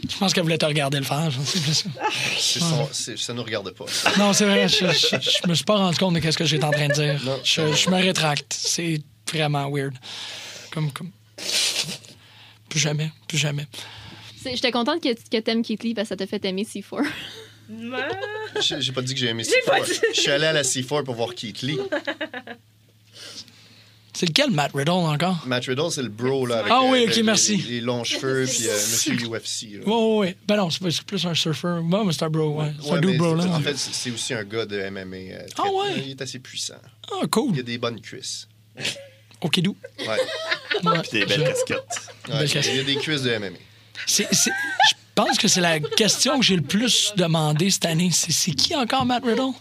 Je 0.09 0.17
pense 0.19 0.33
qu'elle 0.33 0.45
voulait 0.45 0.59
te 0.59 0.65
regarder 0.65 0.99
le 0.99 1.05
faire. 1.05 1.29
je 1.31 1.41
sais 1.41 1.59
plus 1.61 1.75
ça. 1.75 1.89
C'est 2.39 2.61
son- 2.61 3.17
ça 3.17 3.33
nous 3.35 3.43
regarde 3.43 3.71
pas. 3.73 3.85
Non, 4.19 4.33
c'est 4.33 4.45
vrai, 4.45 4.69
je, 4.69 4.87
je, 4.87 5.17
je 5.43 5.49
me 5.49 5.55
suis 5.55 5.65
pas 5.65 5.77
rendu 5.77 5.99
compte 5.99 6.15
de 6.15 6.31
ce 6.31 6.39
que 6.39 6.45
j'étais 6.45 6.65
en 6.65 6.71
train 6.71 6.87
de 6.89 6.93
dire. 6.95 7.21
Non, 7.25 7.39
Je, 7.43 7.73
je 7.75 7.91
me 7.91 7.97
rétracte. 7.97 8.55
C'est 8.57 9.03
vraiment 9.33 9.69
weird. 9.71 9.95
Comme, 10.73 10.93
comme... 10.93 11.11
Plus 12.69 12.79
jamais, 12.81 13.11
plus 13.27 13.39
jamais. 13.39 13.67
J'étais 14.55 14.71
contente 14.71 15.03
que, 15.03 15.13
que 15.15 15.39
t'aimes 15.41 15.63
Keith 15.63 15.83
Lee 15.83 15.95
parce 15.95 16.09
que 16.09 16.15
ça 16.15 16.17
t'a 16.17 16.27
fait 16.27 16.45
aimer 16.45 16.65
C4. 16.65 17.05
Non. 17.69 17.99
J'ai 18.61 18.93
pas 18.93 19.03
dit 19.03 19.13
que 19.15 19.19
j'ai 19.21 19.27
aimé 19.29 19.45
pas 19.67 19.81
C4. 19.81 20.01
Je 20.15 20.21
suis 20.21 20.31
allé 20.31 20.47
à 20.47 20.53
la 20.53 20.63
C4 20.63 21.05
pour 21.05 21.15
voir 21.15 21.35
Keith 21.35 21.63
Lee. 21.63 21.79
C'est 24.13 24.27
lequel, 24.27 24.51
Matt 24.51 24.71
Riddle, 24.75 24.91
encore? 24.93 25.43
Matt 25.47 25.67
Riddle, 25.67 25.91
c'est 25.91 26.03
le 26.03 26.09
bro, 26.09 26.47
là. 26.47 26.61
Avec, 26.61 26.73
Ah 26.75 26.81
oui, 26.85 27.03
euh, 27.05 27.09
ok, 27.09 27.17
les- 27.17 27.23
merci. 27.23 27.57
Les, 27.59 27.69
les 27.75 27.81
longs 27.83 28.03
cheveux, 28.03 28.47
puis 28.47 28.67
euh, 28.67 28.73
Monsieur 28.73 29.13
UFC. 29.15 29.63
Oui, 29.63 29.79
oui, 29.85 30.17
oui. 30.29 30.35
Ben 30.49 30.57
non, 30.57 30.71
c'est 30.71 31.03
plus 31.03 31.27
un 31.27 31.35
surfer. 31.35 31.81
Moi, 31.83 32.03
mais 32.03 32.13
c'est 32.15 32.23
un 32.23 32.31
bro, 32.31 32.49
ouais. 32.63 32.73
C'est 32.83 32.93
un 32.93 33.03
Ouais, 33.03 33.17
bro, 33.19 33.35
là. 33.35 33.45
En 33.45 33.61
fait, 33.61 33.77
c'est 33.77 33.93
c'est 33.93 34.11
aussi 34.11 34.33
un 34.33 34.45
gars 34.45 34.65
de 34.65 34.79
MMA. 34.89 35.17
euh, 35.17 35.47
très- 35.55 35.65
Ah 35.69 35.71
ouais? 35.71 35.95
Il 35.99 36.11
est 36.13 36.23
assez 36.23 36.39
puissant. 36.39 36.77
Ah, 37.11 37.17
Il 37.21 37.25
a 37.25 37.29
cool. 37.29 37.63
des 37.63 37.77
bonnes 37.77 38.01
cuisses. 38.01 38.49
OK, 39.43 39.61
doux. 39.61 39.77
Ouais. 39.99 40.07
Ouais. 40.83 40.99
Puis 41.03 41.21
des 41.21 41.27
belles 41.27 41.45
casquettes. 41.45 41.79
Ouais, 42.31 42.47
il 42.47 42.77
y 42.77 42.81
a 42.81 42.85
des 42.85 42.97
cuisses 42.97 43.23
de 43.23 43.31
MMA. 43.37 43.59
C'est- 44.05 44.29
c'est- 44.33 44.51
Je 44.91 45.23
pense 45.23 45.39
que 45.39 45.49
c'est 45.49 45.63
la 45.63 45.81
question 45.81 46.39
que 46.39 46.45
j'ai 46.45 46.57
le 46.57 46.63
plus 46.63 47.15
demandé 47.17 47.71
cette 47.71 47.87
année. 47.87 48.11
C'est 48.13 48.33
c'est 48.33 48.51
qui 48.53 48.75
encore, 48.77 49.07
Matt 49.07 49.25
Riddle? 49.25 49.53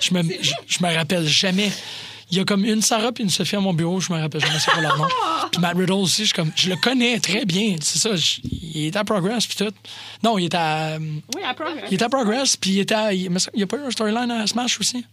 Je 0.00 0.12
me, 0.12 0.22
je, 0.22 0.52
je 0.66 0.78
me 0.84 0.92
rappelle 0.92 1.24
jamais. 1.28 1.70
Il 2.32 2.36
y 2.38 2.40
a 2.40 2.44
comme 2.44 2.64
une 2.64 2.82
Sarah 2.82 3.12
puis 3.12 3.22
une 3.22 3.30
Sophie 3.30 3.54
à 3.54 3.60
mon 3.60 3.72
bureau, 3.72 4.00
je 4.00 4.12
me 4.12 4.18
rappelle 4.20 4.40
jamais 4.40 4.58
c'est 4.58 4.72
quoi 4.72 4.80
leur 4.82 4.98
nom. 4.98 5.06
Puis 5.52 5.60
Matt 5.60 5.76
Riddle 5.76 5.92
aussi, 5.92 6.26
je, 6.26 6.34
comme, 6.34 6.50
je 6.56 6.68
le 6.70 6.74
connais 6.74 7.20
très 7.20 7.44
bien. 7.44 7.76
C'est 7.80 8.00
ça, 8.00 8.16
je- 8.16 8.40
il 8.42 8.86
est 8.86 8.96
à 8.96 9.04
Progress 9.04 9.46
puis 9.46 9.56
tout. 9.64 9.72
Non, 10.24 10.36
il 10.38 10.46
est 10.46 10.54
à, 10.56 10.98
Oui, 10.98 11.42
à 11.48 11.54
Progress. 11.54 11.84
il 11.88 11.94
est 11.94 12.02
à 12.02 12.08
Progress 12.08 12.56
puis 12.56 12.70
il 12.72 12.78
est 12.80 12.90
à, 12.90 13.12
il, 13.14 13.30
il 13.54 13.60
y 13.60 13.62
a 13.62 13.66
pas 13.68 13.76
eu 13.76 13.84
un 13.86 13.90
storyline 13.92 14.28
à 14.32 14.44
Smash 14.48 14.80
aussi? 14.80 15.04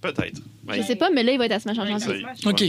Peut-être. 0.00 0.40
Je 0.70 0.82
sais 0.82 0.94
pas, 0.96 1.10
mais 1.10 1.24
là, 1.24 1.32
il 1.32 1.38
va 1.38 1.46
être 1.46 1.52
à 1.52 1.60
Smash 1.60 1.78
en 1.78 1.82
Ouais, 1.84 1.98
janvier. 1.98 2.24
Ok. 2.44 2.64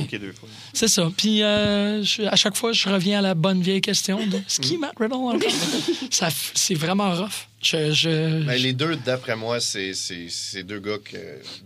C'est 0.74 0.88
ça. 0.88 1.12
Puis 1.16 1.44
euh, 1.44 2.02
je- 2.02 2.24
à 2.24 2.36
chaque 2.36 2.56
fois, 2.56 2.72
je 2.72 2.90
reviens 2.90 3.20
à 3.20 3.22
la 3.22 3.36
bonne 3.36 3.62
vieille 3.62 3.82
question 3.82 4.26
de 4.26 4.40
c'est 4.48 4.64
qui 4.64 4.78
Matt 4.78 4.94
Riddle 5.00 5.14
encore? 5.14 5.40
Ça 6.10 6.30
c'est 6.56 6.74
vraiment 6.74 7.14
rough. 7.14 7.48
Je, 7.62 7.92
je- 7.92 8.44
Ben, 8.46 8.60
les 8.60 8.74
deux, 8.74 8.96
d'après 8.96 9.36
moi, 9.36 9.60
c'est 9.60 9.94
deux 10.64 10.80
gars 10.80 10.98
que, 11.04 11.18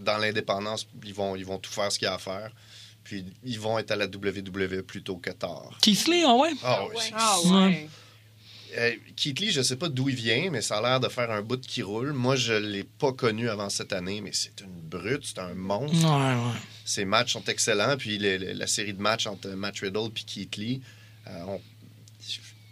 dans 0.03 0.17
l'indépendance, 0.17 0.85
ils 1.05 1.13
vont, 1.13 1.35
ils 1.37 1.45
vont 1.45 1.59
tout 1.59 1.71
faire 1.71 1.89
ce 1.91 1.97
qu'il 1.99 2.07
y 2.07 2.09
a 2.09 2.15
à 2.15 2.17
faire. 2.19 2.49
Puis 3.05 3.23
ils 3.45 3.59
vont 3.59 3.77
être 3.79 3.91
à 3.91 3.95
la 3.95 4.05
WWE 4.07 4.81
plutôt 4.81 5.17
que 5.17 5.29
tard. 5.29 5.77
Keith 5.81 6.07
Lee, 6.07 6.23
ah 6.25 6.33
ouais? 6.35 6.51
Ah 6.63 6.81
oui, 6.89 6.95
c'est- 6.99 7.13
Ah 7.15 7.37
ouais. 7.45 7.87
Euh, 8.77 8.95
Keith 9.15 9.39
Lee, 9.39 9.51
je 9.51 9.61
sais 9.61 9.75
pas 9.75 9.89
d'où 9.89 10.09
il 10.09 10.15
vient, 10.15 10.49
mais 10.51 10.61
ça 10.61 10.77
a 10.77 10.81
l'air 10.81 10.99
de 10.99 11.07
faire 11.09 11.29
un 11.31 11.41
bout 11.41 11.59
qui 11.61 11.81
roule. 11.83 12.11
Moi, 12.13 12.35
je 12.35 12.53
l'ai 12.53 12.83
pas 12.83 13.11
connu 13.13 13.49
avant 13.49 13.69
cette 13.69 13.93
année, 13.93 14.21
mais 14.21 14.31
c'est 14.33 14.61
une 14.61 14.79
brute, 14.81 15.23
c'est 15.25 15.39
un 15.39 15.53
monstre. 15.53 15.95
Ouais, 15.97 16.35
ouais. 16.35 16.59
Ses 16.85 17.05
matchs 17.05 17.33
sont 17.33 17.43
excellents. 17.45 17.95
Puis 17.97 18.17
les- 18.17 18.37
les- 18.37 18.53
la 18.53 18.67
série 18.67 18.93
de 18.93 19.01
matchs 19.01 19.27
entre 19.27 19.49
Matt 19.49 19.79
Riddle 19.79 20.07
et 20.15 20.21
Keith 20.25 20.57
Lee, 20.57 20.81
euh, 21.27 21.43
on- 21.47 21.61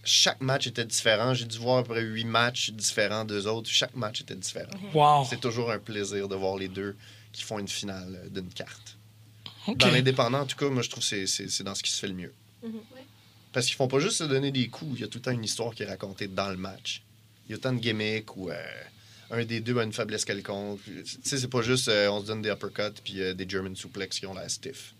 chaque 0.04 0.42
match 0.42 0.66
était 0.68 0.86
différent. 0.86 1.34
J'ai 1.36 1.46
dû 1.46 1.58
voir 1.60 1.78
à 1.80 1.84
peu 1.84 1.90
près 1.94 2.02
huit 2.02 2.26
matchs 2.26 2.72
différents 2.72 3.24
d'eux 3.24 3.46
autres. 3.48 3.70
Chaque 3.70 3.96
match 3.96 4.22
était 4.22 4.36
différent. 4.36 4.72
Wow. 4.94 5.28
C'est 5.30 5.40
toujours 5.40 5.72
un 5.72 5.78
plaisir 5.80 6.28
de 6.28 6.36
voir 6.36 6.58
les 6.58 6.68
deux 6.68 6.96
qui 7.32 7.44
font 7.44 7.60
une 7.60 7.68
finale 7.68 8.20
euh, 8.26 8.30
d'une 8.30 8.50
carte. 8.52 8.98
OK. 9.68 9.78
Dans 9.78 9.92
l'indépendant, 9.92 10.40
en 10.40 10.46
tout 10.48 10.58
cas, 10.58 10.70
moi, 10.70 10.82
je 10.82 10.90
trouve 10.90 11.08
que 11.08 11.26
c'est- 11.28 11.62
dans 11.64 11.76
ce 11.76 11.84
qui 11.84 11.92
se 11.92 12.00
fait 12.00 12.08
le 12.08 12.16
mieux. 12.16 12.34
Parce 13.54 13.66
qu'ils 13.68 13.76
font 13.76 13.88
pas 13.88 14.00
juste 14.00 14.18
se 14.18 14.24
donner 14.24 14.52
des 14.52 14.68
coups. 14.70 14.94
Il 14.96 15.02
y 15.02 15.04
a 15.04 15.08
tout 15.08 15.18
le 15.18 15.24
temps 15.24 15.32
une 15.32 15.44
histoire 15.44 15.74
qui 15.76 15.84
est 15.84 15.88
racontée 15.88 16.28
dans 16.28 16.50
le 16.50 16.58
match. 16.58 17.02
Il 17.48 17.52
y 17.52 17.54
a 17.54 17.58
autant 17.58 17.74
de 17.74 17.80
gimmicks 17.80 18.36
où 18.38 18.50
euh, 18.50 18.56
un 19.30 19.44
des 19.44 19.60
deux 19.60 19.78
a 19.78 19.84
une 19.84 19.92
faiblesse 19.94 20.24
quelconque. 20.24 20.80
Tu 20.86 21.04
sais, 21.24 21.38
c'est 21.38 21.48
pas 21.50 21.62
juste 21.62 21.90
euh, 21.90 22.10
on 22.10 22.22
se 22.22 22.28
donne 22.28 22.42
des 22.42 22.50
uppercuts 22.50 23.02
puis 23.04 23.22
euh, 23.22 23.34
des 23.34 23.48
German 23.50 23.76
suplex 23.76 24.20
qui 24.20 24.26
ont 24.26 24.34
la 24.34 24.48
stiff. 24.48 24.94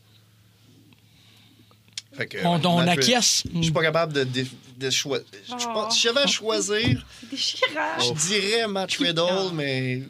Fait 2.14 2.28
que, 2.28 2.40
On, 2.44 2.62
on 2.66 2.80
acquiesce? 2.80 3.44
Je 3.56 3.62
suis 3.62 3.72
pas 3.72 3.82
capable 3.84 4.12
de, 4.12 4.24
de, 4.26 4.46
de 4.78 4.90
choisir. 4.90 5.26
Je 5.48 5.54
pense- 5.66 5.96
Si 5.96 6.02
j'avais 6.02 6.20
à 6.20 6.28
choisir, 6.28 7.06
je 7.32 8.14
dirais 8.28 8.68
Matt 8.68 8.92
Riddle, 8.96 9.54
mais 9.54 10.04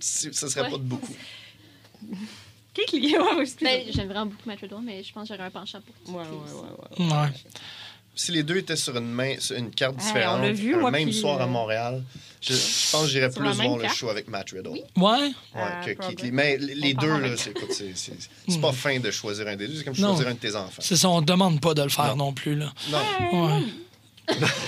ça 0.00 0.50
serait 0.50 0.62
Ouais. 0.64 0.70
pas 0.70 0.76
de 0.76 0.82
beaucoup. 0.82 1.16
Lee, 2.92 3.16
ouais, 3.16 3.34
ouais. 3.36 3.44
Ben, 3.62 3.82
J'aime 3.90 4.08
vraiment 4.08 4.26
beaucoup 4.26 4.42
Matt 4.46 4.60
Riddle, 4.60 4.76
mais 4.82 5.02
je 5.02 5.12
pense 5.12 5.28
que 5.28 5.34
j'aurais 5.34 5.46
un 5.46 5.50
penchant 5.50 5.80
pour 5.80 5.94
Keith 5.94 6.08
Ouais, 6.14 6.22
ouais, 6.22 6.44
aussi. 6.44 6.54
ouais, 7.02 7.06
ouais. 7.06 7.12
Ouais. 7.22 7.28
si 8.14 8.32
les 8.32 8.42
deux 8.42 8.56
étaient 8.58 8.76
sur 8.76 8.96
une, 8.96 9.10
main, 9.10 9.34
sur 9.38 9.56
une 9.56 9.70
carte 9.70 9.96
Hey, 10.00 10.06
différente, 10.06 10.38
on 10.40 10.42
l'a 10.42 10.52
vu, 10.52 10.74
un 10.74 10.78
moi, 10.78 10.90
même 10.90 11.12
soir 11.12 11.40
à 11.40 11.44
euh, 11.44 11.48
Montréal, 11.48 12.02
je, 12.40 12.52
je 12.52 12.90
pense 12.92 13.02
que 13.04 13.08
j'irais 13.08 13.30
plus 13.30 13.42
voir 13.52 13.78
le 13.78 13.88
show 13.88 14.08
avec 14.10 14.28
Matt 14.28 14.50
Riddle. 14.50 14.68
Ouais. 14.70 14.82
Ouais, 14.96 15.32
Ah, 15.54 15.80
que 15.84 15.90
Keith 15.90 15.98
Progress. 15.98 16.22
Lee. 16.22 16.30
Mais 16.32 16.56
les 16.58 16.94
deux, 16.94 17.18
là, 17.18 17.36
c'est 17.36 17.50
écoute, 17.50 17.72
c'est- 17.72 17.96
c'est- 17.96 18.12
c'est 18.48 18.60
pas 18.60 18.72
fin 18.72 18.98
de 19.00 19.10
choisir 19.10 19.48
un 19.48 19.56
des 19.56 19.66
deux. 19.66 19.76
C'est 19.76 19.84
comme 19.84 19.94
Non. 19.98 20.08
choisir 20.14 20.28
un 20.28 20.34
de 20.34 20.38
tes 20.38 20.54
enfants. 20.54 20.80
C'est 20.82 20.96
ça, 20.96 21.08
on 21.08 21.20
ne 21.20 21.26
demande 21.26 21.60
pas 21.60 21.74
de 21.74 21.82
le 21.82 21.88
faire 21.88 22.14
non, 22.16 22.26
Non. 22.26 22.32
plus. 22.32 22.54
Là. 22.54 22.72
Non, 22.90 22.98
Ouais. 23.58 23.62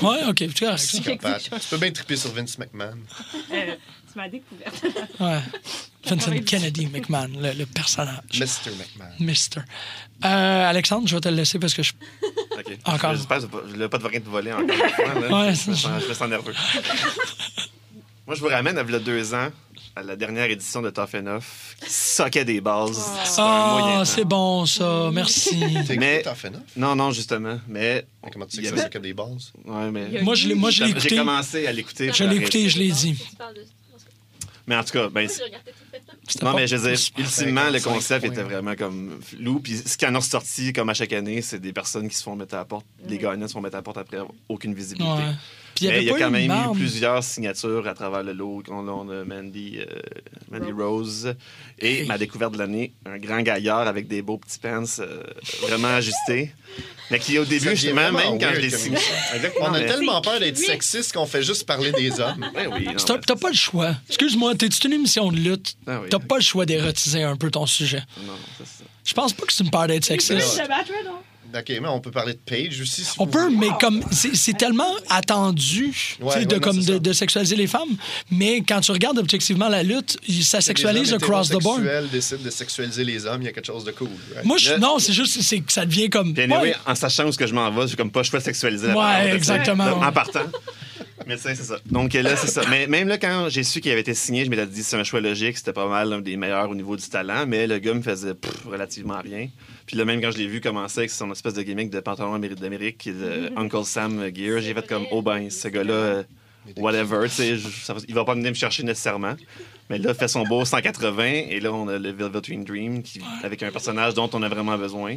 ouais, 0.03 0.25
OK, 0.29 0.37
c'est 0.39 0.59
correct. 0.59 0.59
ça. 0.59 0.77
psychopathe. 0.77 1.43
tu 1.51 1.69
peux 1.71 1.79
bien 1.79 1.91
triper 1.93 2.17
sur 2.17 2.31
Vince 2.33 2.59
McMahon. 2.59 2.99
Euh, 3.53 3.75
tu 4.13 4.19
m'as 4.19 4.29
découverte. 4.29 4.85
Ouais. 5.21 5.41
90. 6.07 6.45
Kennedy 6.45 6.87
McMahon, 6.87 7.29
le, 7.39 7.53
le 7.53 7.67
personnage. 7.67 8.17
Mr. 8.35 8.71
McMahon. 8.79 9.13
Mister. 9.21 9.61
Euh, 10.25 10.69
Alexandre, 10.71 11.07
je 11.09 11.15
vais 11.15 11.21
te 11.21 11.29
le 11.29 11.37
laisser 11.37 11.59
parce 11.59 11.75
que 11.75 11.83
je. 11.83 11.93
OK. 12.59 12.79
Encore. 12.87 13.15
J'espère 13.15 13.39
que 13.41 13.47
je 13.71 13.77
n'ai 13.77 13.89
pas 13.89 13.99
de 13.99 14.07
rien 14.07 14.21
de 14.21 14.25
voler 14.29 14.53
encore 14.53 14.71
une 14.71 14.91
fois. 14.91 15.15
là. 15.21 15.47
Ouais, 15.47 15.55
je, 15.55 15.71
me 15.71 15.75
sens, 15.77 16.03
je 16.03 16.09
me 16.09 16.15
sens 16.15 16.29
nerveux. 16.29 16.55
Moi, 18.27 18.35
je 18.35 18.41
vous 18.41 18.49
ramène 18.49 18.77
à 18.79 18.83
il 18.83 18.91
y 18.91 18.95
a 18.95 18.99
deux 18.99 19.35
ans, 19.35 19.51
à 19.95 20.03
la 20.03 20.17
dernière 20.17 20.51
édition 20.51 20.83
de 20.83 20.91
Tough 20.91 21.15
Enough, 21.15 21.45
qui 21.81 21.91
soquait 21.93 22.45
des 22.45 22.61
bases. 22.61 22.99
Moyen 23.39 24.01
Ah, 24.01 24.03
c'est 24.05 24.25
bon, 24.25 24.67
ça. 24.67 25.11
Merci. 25.13 25.61
T'as 25.87 25.95
Mais- 25.95 26.17
écouté 26.21 26.23
Tough 26.31 26.51
Enough? 26.51 26.63
Non, 26.77 26.97
non, 26.97 27.13
justement. 27.13 27.61
Mais. 27.69 28.05
Mais 28.25 28.31
Comment 28.33 28.47
tu 28.47 28.57
sais 28.57 28.63
il 28.63 28.67
y 28.67 28.71
que 28.71 28.77
ça, 28.77 28.83
avait- 28.85 28.91
que 28.91 28.99
des 28.99 29.15
bases? 29.15 29.53
Ouais, 29.65 29.91
mais. 29.93 30.23
Moi, 30.23 30.35
je 30.35 30.49
l'ai 30.49 30.55
moi, 30.55 30.71
je 30.71 30.83
l'ai 30.83 30.91
J'ai 30.93 30.97
écouté. 30.99 31.17
commencé 31.17 31.67
à 31.69 31.73
l'écouter. 31.73 32.11
Je 32.13 32.25
l'ai 32.25 32.37
écouté, 32.37 32.69
je 32.69 32.79
l'ai 32.79 32.91
dit. 32.91 33.17
Mais 34.67 34.75
en 34.77 34.83
tout 34.83 34.93
cas, 34.93 35.09
ben, 35.09 35.29
Non, 36.43 36.55
mais 36.55 36.67
je 36.67 36.77
veux 36.77 36.91
dire, 36.91 37.01
ultimement, 37.19 37.67
le 37.71 37.79
55 37.79 37.91
concept 37.93 38.21
points. 38.27 38.33
était 38.33 38.43
vraiment 38.43 38.75
comme 38.75 39.19
flou. 39.21 39.61
Puis 39.61 39.77
ce 39.85 39.97
qui 39.97 40.07
en 40.07 40.15
a 40.15 40.19
ressorti, 40.19 40.73
comme 40.73 40.89
à 40.89 40.95
chaque 40.95 41.13
année, 41.13 41.43
c'est 41.43 41.59
des 41.59 41.73
personnes 41.73 42.09
qui 42.09 42.17
se 42.17 42.23
font 42.23 42.37
mettre 42.37 42.55
à 42.55 42.59
la 42.59 42.65
porte. 42.65 42.87
Les 43.09 43.19
gagnants 43.19 43.49
se 43.49 43.53
font 43.53 43.61
mettre 43.61 43.77
à 43.77 43.79
la 43.79 43.83
porte 43.83 43.99
après 43.99 44.19
aucune 44.49 44.75
visibilité. 44.75 45.23
Puis 45.77 45.85
il 45.85 45.89
y 45.89 45.91
Mais 45.91 45.95
avait 45.99 46.05
il 46.05 46.09
y 46.09 46.11
a 46.11 46.19
quand 46.19 46.31
même 46.31 46.51
eu 46.51 46.75
plusieurs 46.77 47.23
signatures 47.23 47.87
à 47.87 47.95
travers 47.95 48.23
le 48.25 48.33
lot. 48.33 48.63
On, 48.71 48.89
a 49.11 49.25
Mandy, 49.25 49.79
euh, 49.79 49.85
Mandy 50.51 50.73
Rose. 50.73 51.35
Et 51.79 52.01
Hey. 52.01 52.07
ma 52.07 52.17
découverte 52.19 52.55
de 52.55 52.59
l'année, 52.59 52.95
un 53.05 53.19
grand 53.19 53.43
gaillard 53.43 53.87
avec 53.87 54.09
des 54.09 54.23
beaux 54.23 54.39
petits 54.39 54.59
pants 54.59 54.83
euh, 55.01 55.23
vraiment 55.61 55.89
ajustés. 55.89 56.51
Mais 57.11 57.19
qui, 57.21 57.39
au 57.39 57.45
début, 57.45 57.69
justement, 57.77 58.11
même 58.11 58.39
quand 58.41 58.51
je 58.55 58.61
l'ai 58.61 58.71
signé. 58.71 58.99
On 59.61 59.73
a 59.75 59.81
tellement 59.83 60.21
peur 60.23 60.41
d'être 60.41 60.59
Oui. 60.59 60.65
sexiste 60.65 61.13
qu'on 61.13 61.27
fait 61.27 61.43
juste 61.43 61.65
parler 61.67 61.93
des 61.93 62.19
hommes. 62.19 62.45
Oui, 62.57 62.63
un- 62.65 62.79
mais- 62.95 63.21
T'as 63.27 63.37
pas 63.37 63.51
le 63.51 63.55
choix. 63.55 63.95
Excuse-moi, 64.09 64.55
t'es-tu 64.55 64.87
une 64.87 64.95
émission 64.95 65.31
de 65.31 65.37
lutte? 65.37 65.77
Ah 65.87 66.01
oui. 66.03 66.09
T'as 66.11 66.19
pas 66.19 66.37
le 66.37 66.43
choix 66.43 66.65
d'érotiser 66.67 67.23
un 67.23 67.37
peu 67.37 67.51
ton 67.51 67.67
sujet. 67.67 68.03
Non, 68.27 68.33
c'est 68.59 68.65
ça. 68.67 68.85
Je 69.05 69.13
pense 69.15 69.33
pas 69.35 69.45
que 69.47 69.53
c'est 69.53 69.63
une 69.63 69.71
peur 69.71 69.87
d'être 69.87 70.05
sexiste. 70.07 70.61
OK, 71.55 71.69
mais 71.69 71.89
on 71.89 72.01
peut 72.01 72.11
parler 72.11 72.33
de 72.35 72.39
Paige 72.45 72.81
aussi. 72.81 73.03
Si 73.05 73.13
On 73.19 73.27
peut, 73.27 73.45
voulez. 73.45 73.57
mais 73.57 73.69
comme 73.81 74.03
c'est 74.13 74.57
tellement 74.57 74.93
attendu 75.09 75.95
Ouais, 76.21 76.45
de, 76.45 76.55
non, 76.55 76.61
comme 76.61 76.83
de, 76.83 77.13
sexualiser 77.13 77.57
les 77.57 77.67
femmes, 77.67 77.97
mais 78.31 78.63
quand 78.67 78.81
tu 78.81 78.93
regardes 78.93 79.19
objectivement 79.19 79.69
la 79.69 79.83
lutte, 79.83 80.19
ça 80.43 80.61
sexualise 80.61 81.13
across 81.15 81.49
the 81.49 81.63
board. 81.63 81.83
décident 82.13 82.43
de 82.43 82.51
sexualiser 82.51 83.05
les 83.05 83.27
hommes, 83.27 83.43
il 83.43 83.47
y 83.47 83.49
a 83.49 83.53
quelque 83.53 83.67
chose 83.67 83.85
de 83.85 83.93
cool. 83.93 84.09
right? 84.35 84.45
Moi, 84.45 84.57
je, 84.59 84.75
non, 84.75 84.99
c'est 84.99 85.13
juste 85.13 85.39
que 85.65 85.73
ça 85.73 85.85
devient 85.87 86.11
comme. 86.11 86.35
Anyway, 86.37 86.57
Ouais. 86.61 86.77
en 86.87 86.95
sachant 86.95 87.25
où 87.27 87.33
ce 87.33 87.39
que 87.39 87.47
je 87.47 87.55
m'en 87.55 87.71
vais, 87.71 87.87
j'ai 87.89 87.97
comme 87.97 88.11
pas 88.11 88.23
choix 88.23 88.39
de 88.39 88.45
sexualiser 88.45 88.89
la 88.89 88.95
Ouais, 88.95 89.01
parole, 89.03 89.31
exactement. 89.37 89.85
En 90.03 90.13
partant. 90.13 90.41
Sais, 91.29 91.55
c'est 91.57 91.65
ça. 91.65 91.79
Donc 91.87 92.13
là, 92.15 92.37
c'est 92.37 92.47
ça. 92.47 92.63
Mais 92.71 92.87
même 92.87 93.09
là, 93.09 93.19
quand 93.19 93.49
j'ai 93.49 93.65
su 93.65 93.81
qu'il 93.81 93.91
avait 93.91 94.01
été 94.01 94.15
signé, 94.15 94.45
je 94.45 94.51
m'étais 94.51 94.67
dit 94.67 94.83
c'est 94.85 94.97
un 94.97 95.03
choix 95.03 95.21
logique, 95.21 95.57
c'était 95.59 95.73
pas 95.73 95.89
mal 95.89 96.13
un 96.13 96.21
des 96.21 96.37
meilleurs 96.37 96.71
au 96.71 96.75
niveau 96.77 96.97
du 96.97 97.03
talent, 97.09 97.47
mais 97.49 97.67
le 97.67 97.79
gars 97.79 97.95
me 97.95 98.03
faisait 98.03 98.35
pff, 98.35 98.65
relativement 98.65 99.19
rien. 99.21 99.49
Puis 99.87 99.97
là, 99.97 100.05
même 100.05 100.21
quand 100.21 100.31
je 100.31 100.39
l'ai 100.39 100.47
vu 100.47 100.61
commencer 100.61 101.01
avec 101.01 101.11
son 101.11 101.31
espèce 101.33 101.55
de 101.55 101.63
gimmick 101.63 101.91
de 101.91 101.99
pantalon 102.01 102.35
améri- 102.39 102.55
d'Amérique, 102.55 103.07
et 103.09 103.13
de 103.13 103.51
Uncle 103.57 103.85
Sam 103.85 104.31
Gear, 104.35 104.61
j'ai 104.61 104.73
fait 104.73 104.87
comme, 104.87 105.05
oh 105.11 105.21
ben, 105.21 105.51
ce 105.51 105.67
gars-là, 105.67 105.93
euh, 105.93 106.23
whatever, 106.77 107.29
tu 107.29 107.35
sais, 107.35 107.57
il 108.09 108.15
va 108.15 108.25
pas 108.25 108.35
venir 108.35 108.51
me 108.51 108.55
chercher 108.55 108.85
nécessairement. 108.85 109.35
Mais 109.91 109.99
là, 109.99 110.11
il 110.11 110.17
fait 110.17 110.29
son 110.29 110.45
beau 110.45 110.65
180, 110.65 111.25
et 111.25 111.61
là, 111.61 111.73
on 111.73 111.89
a 111.89 111.99
le 111.99 112.11
Velveteen 112.11 112.65
Dream, 112.65 113.03
qui, 113.03 113.21
avec 113.43 113.63
un 113.65 113.71
personnage 113.73 114.15
dont 114.15 114.31
on 114.33 114.43
a 114.43 114.49
vraiment 114.49 114.77
besoin. 114.79 115.17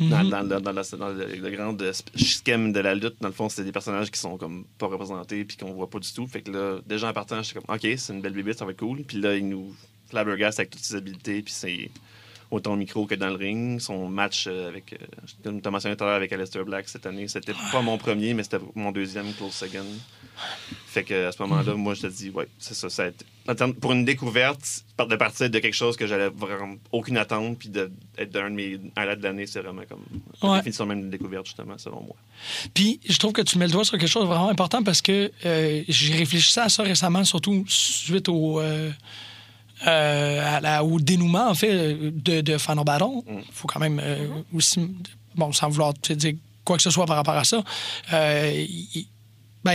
Dans, 0.00 0.22
Mhm. 0.22 0.30
dans 0.30 0.42
le- 0.42 0.60
dans 0.60 0.72
la- 0.72 0.82
dans 0.96 1.08
le, 1.08 1.26
le 1.26 1.50
grand 1.50 1.72
de- 1.72 1.90
schème 2.14 2.72
de 2.72 2.78
la 2.78 2.94
lutte, 2.94 3.16
dans 3.20 3.26
le 3.28 3.34
fond, 3.34 3.48
c'est 3.48 3.64
des 3.64 3.72
personnages 3.72 4.10
qui 4.12 4.20
sont 4.20 4.36
comme 4.38 4.64
pas 4.78 4.86
représentés 4.86 5.44
puis 5.44 5.56
qu'on 5.56 5.72
voit 5.72 5.90
pas 5.90 5.98
du 5.98 6.12
tout. 6.12 6.26
Fait 6.28 6.40
que 6.40 6.52
là, 6.52 6.78
déjà 6.86 7.08
en 7.08 7.12
partant, 7.12 7.42
j'étais 7.42 7.58
comme, 7.60 7.74
OK, 7.74 7.80
c'est 7.96 8.12
une 8.12 8.20
belle 8.20 8.32
bébé, 8.32 8.52
ça 8.52 8.64
va 8.64 8.70
être 8.70 8.78
cool. 8.78 9.02
Puis 9.02 9.20
là, 9.20 9.34
il 9.36 9.48
nous 9.48 9.74
flabbergaste 10.08 10.60
avec 10.60 10.70
toutes 10.70 10.82
ses 10.84 10.94
habiletés, 10.94 11.42
puis 11.42 11.52
c'est 11.52 11.90
autant 12.50 12.74
au 12.74 12.76
micro 12.76 13.06
que 13.06 13.16
dans 13.16 13.28
le 13.28 13.34
ring. 13.36 13.80
Son 13.80 14.08
match 14.08 14.44
euh, 14.46 14.68
avec, 14.68 14.92
euh, 14.92 14.96
comme 15.42 15.60
tu 15.60 15.66
as 15.66 15.70
mentionné 15.72 15.96
tout 15.96 16.04
à 16.04 16.06
l'heure, 16.06 16.16
avec 16.16 16.32
Aleister 16.32 16.62
Black 16.62 16.88
cette 16.88 17.04
année, 17.04 17.26
c'était 17.26 17.52
pas 17.72 17.82
mon 17.82 17.98
premier, 17.98 18.34
mais 18.34 18.44
c'était 18.44 18.60
mon 18.76 18.92
deuxième 18.92 19.32
close 19.34 19.52
second. 19.52 19.84
Fait 20.86 21.04
que 21.04 21.26
à 21.26 21.32
ce 21.32 21.40
moment-là, 21.42 21.74
moi, 21.74 21.94
je 21.94 22.02
te 22.02 22.06
dis, 22.06 22.30
ouais, 22.30 22.48
c'est 22.58 22.74
ça. 22.74 22.88
ça 22.90 23.04
a 23.04 23.08
été- 23.08 23.24
en 23.48 23.54
termes- 23.54 23.74
pour 23.74 23.92
une 23.92 24.04
découverte, 24.04 24.84
de 24.98 25.16
partir 25.16 25.48
de 25.50 25.58
quelque 25.58 25.74
chose 25.74 25.96
que 25.96 26.06
j'avais 26.06 26.28
vraiment 26.28 26.74
aucune 26.92 27.16
attente, 27.16 27.58
puis 27.58 27.68
d'être 27.68 27.92
d'un 28.30 28.50
de 28.50 28.54
mes 28.54 28.78
highlights 28.96 29.18
de 29.18 29.22
l'année, 29.24 29.46
c'est 29.46 29.60
vraiment 29.60 29.82
comme 29.88 30.04
la 30.42 30.48
Ouais. 30.50 30.56
définition 30.58 30.86
même 30.86 31.00
d'une 31.02 31.10
découverte, 31.10 31.46
justement, 31.46 31.76
selon 31.78 32.02
moi. 32.02 32.16
Puis 32.74 33.00
je 33.08 33.16
trouve 33.18 33.32
que 33.32 33.42
tu 33.42 33.58
mets 33.58 33.66
le 33.66 33.72
doigt 33.72 33.84
sur 33.84 33.96
quelque 33.98 34.08
chose 34.10 34.22
de 34.24 34.28
vraiment 34.28 34.48
important 34.50 34.82
parce 34.82 35.00
que 35.02 35.30
euh, 35.46 35.82
j'ai 35.88 36.14
réfléchi 36.14 36.58
à 36.60 36.68
ça 36.68 36.82
récemment, 36.82 37.24
surtout 37.24 37.64
suite 37.68 38.28
au, 38.28 38.60
euh, 38.60 38.90
euh, 39.86 40.56
à 40.56 40.60
la- 40.60 40.84
au 40.84 40.98
dénouement, 41.00 41.48
en 41.48 41.54
fait, 41.54 41.94
de, 41.94 42.40
de 42.40 42.82
Battle. 42.84 43.04
Il 43.28 43.44
faut 43.52 43.68
quand 43.68 43.80
même 43.80 44.00
euh, 44.02 44.26
aussi, 44.52 44.80
bon, 45.36 45.52
sans 45.52 45.68
vouloir 45.68 45.94
dire 45.94 46.34
quoi 46.64 46.76
que 46.76 46.82
ce 46.82 46.90
soit 46.90 47.06
par 47.06 47.16
rapport 47.16 47.36
à 47.36 47.44
ça, 47.44 47.62
euh, 48.12 48.52
il- 48.68 49.06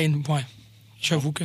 ben, 0.02 0.24
ouais, 0.30 0.46
j'avoue 1.02 1.32
que... 1.32 1.44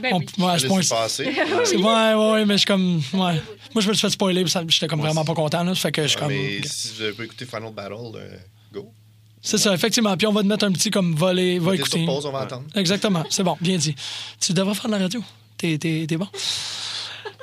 Ben 0.00 0.14
on- 0.14 0.18
oui. 0.18 0.26
ouais, 0.38 0.52
Laissez 0.54 0.66
point, 0.68 0.80
passer. 0.88 1.32
c'est 1.64 1.76
ouais, 1.76 2.14
ouais, 2.14 2.32
ouais, 2.32 2.44
mais 2.44 2.54
je 2.54 2.58
suis 2.58 2.66
comme. 2.66 2.96
Ouais. 3.12 3.40
Moi, 3.74 3.80
je 3.80 3.88
me 3.88 3.94
suis 3.94 4.00
fait 4.00 4.10
spoiler, 4.10 4.44
j'étais 4.68 4.86
comme 4.88 5.00
vraiment 5.00 5.24
pas 5.24 5.34
content, 5.34 5.62
là. 5.64 5.74
Fait 5.74 5.92
que 5.92 6.02
je 6.02 6.08
suis 6.08 6.16
Ouais, 6.16 6.22
comme. 6.22 6.32
mais 6.32 6.60
si 6.66 6.88
vous 6.94 7.02
avez 7.02 7.12
pas 7.12 7.24
écouté 7.24 7.46
Final 7.46 7.72
Battle, 7.72 7.94
euh, 8.16 8.36
go. 8.72 8.92
C'est 9.40 9.58
ça, 9.58 9.74
effectivement. 9.74 10.16
Puis 10.16 10.26
on 10.26 10.32
va 10.32 10.42
te 10.42 10.46
mettre 10.46 10.64
un 10.66 10.72
petit 10.72 10.90
comme 10.90 11.14
voler, 11.14 11.58
va 11.58 11.74
écouter. 11.74 11.98
sur 11.98 12.06
pause, 12.06 12.26
on 12.26 12.32
va 12.32 12.40
attendre. 12.40 12.64
Exactement, 12.74 13.24
c'est 13.30 13.42
bon, 13.42 13.56
bien 13.60 13.76
dit. 13.76 13.94
Tu 14.40 14.52
devrais 14.52 14.74
faire 14.74 14.86
de 14.86 14.92
la 14.92 14.98
radio. 14.98 15.22
T'es, 15.58 15.78
t'es- 15.78 16.04
t'es 16.08 16.16
bon. 16.16 16.28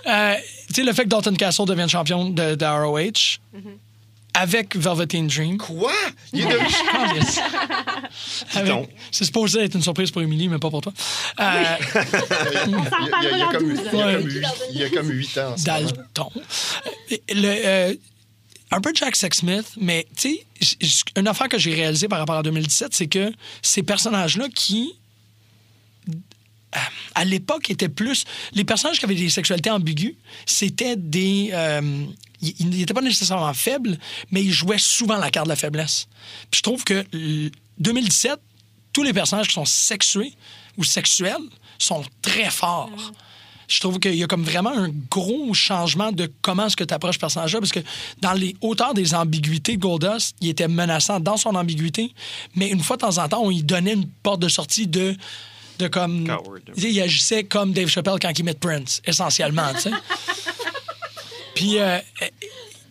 Euh, 0.08 0.36
tu 0.70 0.76
sais, 0.76 0.84
le 0.84 0.94
fait 0.94 1.04
que 1.04 1.10
Dalton 1.10 1.36
Castle 1.36 1.66
devienne 1.66 1.90
champion 1.90 2.30
de, 2.30 2.56
de 2.56 2.66
ROH 2.66 3.40
avec 4.34 4.76
Velveteen 4.76 5.28
Dream. 5.28 5.58
Quoi? 5.58 5.92
Il 6.34 6.42
est 6.42 6.46
devenu... 6.46 6.66
Avec-. 8.54 8.90
C'est 9.12 9.26
supposé 9.26 9.62
être 9.64 9.76
une 9.76 9.82
surprise 9.82 10.12
pour 10.12 10.22
Émilie, 10.22 10.48
mais 10.48 10.60
pas 10.60 10.70
pour 10.70 10.82
toi. 10.82 10.94
Euh, 11.40 11.64
il, 12.68 12.72
y 12.72 12.76
a, 12.76 12.86
il 13.12 13.24
y 13.24 13.28
a- 13.28 13.32
il 13.32 13.38
y 13.38 13.42
a 13.42 13.48
comme, 13.52 13.72
il 13.72 13.76
y 13.98 14.02
a 14.02 14.06
Ouais. 14.06 14.14
comme 14.16 14.28
huit- 14.30 14.48
il 14.72 14.78
y 14.80 14.84
a 14.84 14.90
comme 14.90 15.10
8 15.10 15.38
ans. 15.38 15.44
moment. 15.44 15.56
Dalton. 15.66 16.30
Euh, 16.36 17.18
Le, 17.34 17.66
euh, 17.66 17.94
un 18.72 18.82
peu 18.82 18.92
Jack 18.94 19.16
Sexsmith, 19.16 19.66
mais 19.82 20.08
tu 20.16 20.38
sais, 20.62 20.78
une 21.18 21.28
affaire 21.28 21.50
que 21.50 21.58
j'ai 21.58 21.74
réalisée 21.74 22.08
par 22.08 22.20
rapport 22.20 22.38
à 22.38 22.44
2017, 22.44 22.94
c'est 22.94 23.08
que 23.08 23.32
ces 23.64 23.82
personnages-là 23.84 24.48
qui, 24.54 24.94
euh, 26.08 26.12
à 27.16 27.26
l'époque, 27.26 27.70
étaient 27.72 27.90
plus. 27.90 28.26
Les 28.54 28.64
personnages 28.64 29.00
qui 29.00 29.06
avaient 29.06 29.16
des 29.16 29.30
sexualités 29.30 29.72
ambiguës, 29.72 30.14
c'était 30.46 30.96
des. 30.96 31.50
euh, 31.54 32.06
ils 32.42 32.70
n'étaient 32.70 32.94
pas 32.94 33.02
nécessairement 33.02 33.54
faibles, 33.54 33.98
mais 34.32 34.42
ils 34.44 34.52
jouaient 34.52 34.78
souvent 34.80 35.18
la 35.18 35.30
carte 35.30 35.46
de 35.48 35.50
la 35.52 35.56
faiblesse. 35.56 36.08
Puis 36.50 36.60
je 36.60 36.64
trouve 36.64 36.84
que 36.84 37.06
l- 37.14 37.52
2017, 37.80 38.40
tous 38.94 39.04
les 39.04 39.14
personnages 39.14 39.48
qui 39.48 39.54
sont 39.54 39.66
sexués 39.66 40.34
ou 40.78 40.84
sexuels 40.84 41.38
sont 41.78 42.04
très 42.22 42.50
forts. 42.50 42.90
Je 43.68 43.80
trouve 43.80 44.00
qu'il 44.00 44.16
y 44.16 44.24
a 44.24 44.28
comme 44.28 44.44
vraiment 44.44 44.72
un 44.76 44.90
gros 45.12 45.54
changement 45.54 46.12
de 46.12 46.32
comment 46.42 46.66
est-ce 46.66 46.76
que 46.76 46.84
tu 46.84 46.94
approches 46.94 47.16
ce 47.16 47.20
personnage-là, 47.20 47.60
parce 47.60 47.72
que 47.72 47.82
dans 48.20 48.34
les 48.34 48.56
hauteurs 48.62 48.96
des 48.96 49.14
ambiguïtés, 49.14 49.78
Goldust, 49.78 50.36
il 50.42 50.50
était 50.50 50.68
menaçant 50.68 51.20
dans 51.20 51.38
son 51.38 51.54
ambiguïté, 51.54 52.12
mais 52.56 52.70
une 52.70 52.82
fois 52.82 52.96
de 52.98 53.02
temps 53.02 53.18
en 53.20 53.30
temps, 53.30 53.42
on 53.44 53.50
lui 53.50 53.62
donnait 53.62 53.94
une 53.94 54.08
porte 54.08 54.40
de 54.42 54.50
sortie 54.50 54.88
de, 54.88 55.16
de 55.78 55.88
comme... 55.88 56.26
Coward. 56.26 56.62
Il 56.78 57.00
agissait 57.00 57.44
comme 57.44 57.72
Dave 57.72 57.90
Chappelle 57.90 58.16
quand 58.20 58.32
il 58.40 58.44
met 58.44 58.56
Prince, 58.56 59.02
essentiellement, 59.06 59.72
tu 59.76 59.82
sais. 59.82 59.92
Puis, 61.60 61.78
euh, 61.80 61.98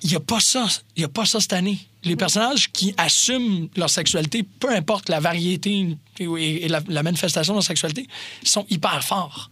il 0.03 0.11
n'y 0.11 0.17
a 0.17 0.21
pas 0.21 0.41
ça. 0.41 0.67
Il 0.97 1.03
y 1.03 1.05
a 1.05 1.09
pas 1.09 1.25
ça 1.25 1.41
cette 1.41 1.53
année. 1.55 1.79
Les 2.05 2.17
personnages 2.17 2.71
qui 2.71 2.95
assument 2.97 3.69
leur 3.77 3.91
sexualité, 3.91 4.43
peu 4.43 4.71
importe 4.71 5.09
la 5.09 5.21
variété 5.21 5.97
et, 6.19 6.25
et 6.65 6.69
la, 6.69 6.81
la 6.87 7.03
manifestation 7.03 7.55
de 7.55 7.57
leur 7.59 7.65
sexualité, 7.65 8.07
sont 8.45 8.67
hyper 8.71 9.03
forts. 9.03 9.51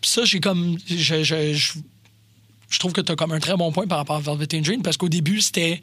Puis 0.00 0.10
ça, 0.10 0.24
j'ai 0.24 0.40
comme. 0.40 0.76
Je, 0.86 1.22
je, 1.22 1.54
je, 1.54 1.72
je 2.68 2.78
trouve 2.78 2.92
que 2.92 3.00
tu 3.00 3.12
as 3.12 3.16
comme 3.16 3.32
un 3.32 3.38
très 3.38 3.56
bon 3.56 3.70
point 3.70 3.86
par 3.86 3.98
rapport 3.98 4.16
à 4.16 4.20
Velvet 4.20 4.46
Dream 4.60 4.82
parce 4.82 4.96
qu'au 4.96 5.08
début, 5.08 5.40
c'était 5.40 5.80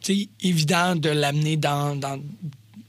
tu 0.00 0.14
sais, 0.14 0.28
évident 0.40 0.96
de 0.96 1.10
l'amener 1.10 1.56
dans, 1.56 1.94
dans 1.94 2.18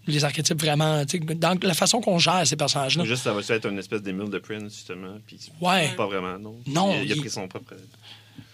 les 0.08 0.24
archétypes 0.24 0.60
vraiment. 0.62 1.06
tu 1.06 1.20
sais, 1.20 1.36
Dans 1.36 1.58
la 1.62 1.74
façon 1.74 2.00
qu'on 2.02 2.20
gère 2.20 2.46
ces 2.48 2.56
personnages-là. 2.56 3.04
Juste, 3.04 3.24
ça 3.24 3.34
va 3.34 3.42
être 3.42 3.66
une 3.70 3.80
espèce 3.80 4.02
d'émule 4.02 4.30
de 4.30 4.40
Prince, 4.40 4.74
justement. 4.74 5.18
Puis 5.28 5.38
Ouais. 5.60 5.94
Pas 5.96 6.08
vraiment, 6.08 6.40
non. 6.40 6.56
Non, 6.68 6.94
Il 6.94 7.00
a, 7.00 7.04
il 7.04 7.12
a 7.14 7.16
pris 7.18 7.30
son 7.30 7.48
propre. 7.48 7.74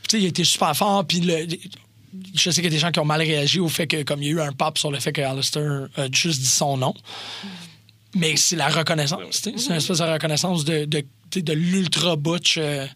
Tu 0.07 0.17
sais, 0.17 0.21
il 0.23 0.25
a 0.25 0.29
été 0.29 0.43
super 0.43 0.75
fort. 0.75 1.05
Puis 1.05 1.19
le- 1.21 1.47
je 2.33 2.49
sais 2.49 2.55
qu'il 2.61 2.65
y 2.65 2.67
a 2.67 2.69
des 2.69 2.79
gens 2.79 2.91
qui 2.91 2.99
ont 2.99 3.05
mal 3.05 3.21
réagi 3.21 3.59
au 3.59 3.67
fait 3.69 3.87
que, 3.87 4.03
comme 4.03 4.21
il 4.23 4.27
y 4.27 4.29
a 4.29 4.33
eu 4.33 4.41
un 4.41 4.51
pop 4.53 4.77
sur 4.77 4.91
le 4.91 4.99
fait 4.99 5.11
que 5.11 5.21
Alistair 5.21 5.87
a 5.97 6.07
juste 6.11 6.39
dit 6.39 6.47
son 6.47 6.77
nom. 6.77 6.93
Mais 8.15 8.37
c'est 8.37 8.55
la 8.55 8.69
reconnaissance. 8.69 9.19
tu 9.41 9.51
sais. 9.51 9.53
C'est 9.57 9.69
une 9.71 9.75
espèce 9.75 9.97
de 9.97 10.03
reconnaissance 10.03 10.63
de, 10.63 10.85
de, 10.85 10.99
tu 11.01 11.07
sais, 11.33 11.41
de 11.41 11.51
l'ultra 11.53 12.15
butch 12.15 12.55
euh, 12.57 12.87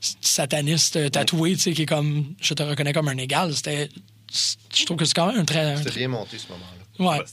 sataniste 0.00 0.96
euh, 0.96 1.08
tatoué, 1.10 1.54
tu 1.56 1.60
sais, 1.60 1.72
qui 1.72 1.82
est 1.82 1.86
comme 1.86 2.34
je 2.40 2.54
te 2.54 2.62
reconnais 2.62 2.92
comme 2.94 3.08
un 3.08 3.18
égal. 3.18 3.54
C'était. 3.54 3.90
Je 4.74 4.84
trouve 4.84 4.96
que 4.96 5.04
c'est 5.04 5.14
quand 5.14 5.26
même 5.26 5.40
un 5.40 5.44
très. 5.44 5.76
C'était 5.76 5.90
très- 5.90 5.98
bien 6.00 6.08
monté 6.08 6.38
ce 6.38 6.48
moment-là. 6.48 7.18
ouais. 7.18 7.24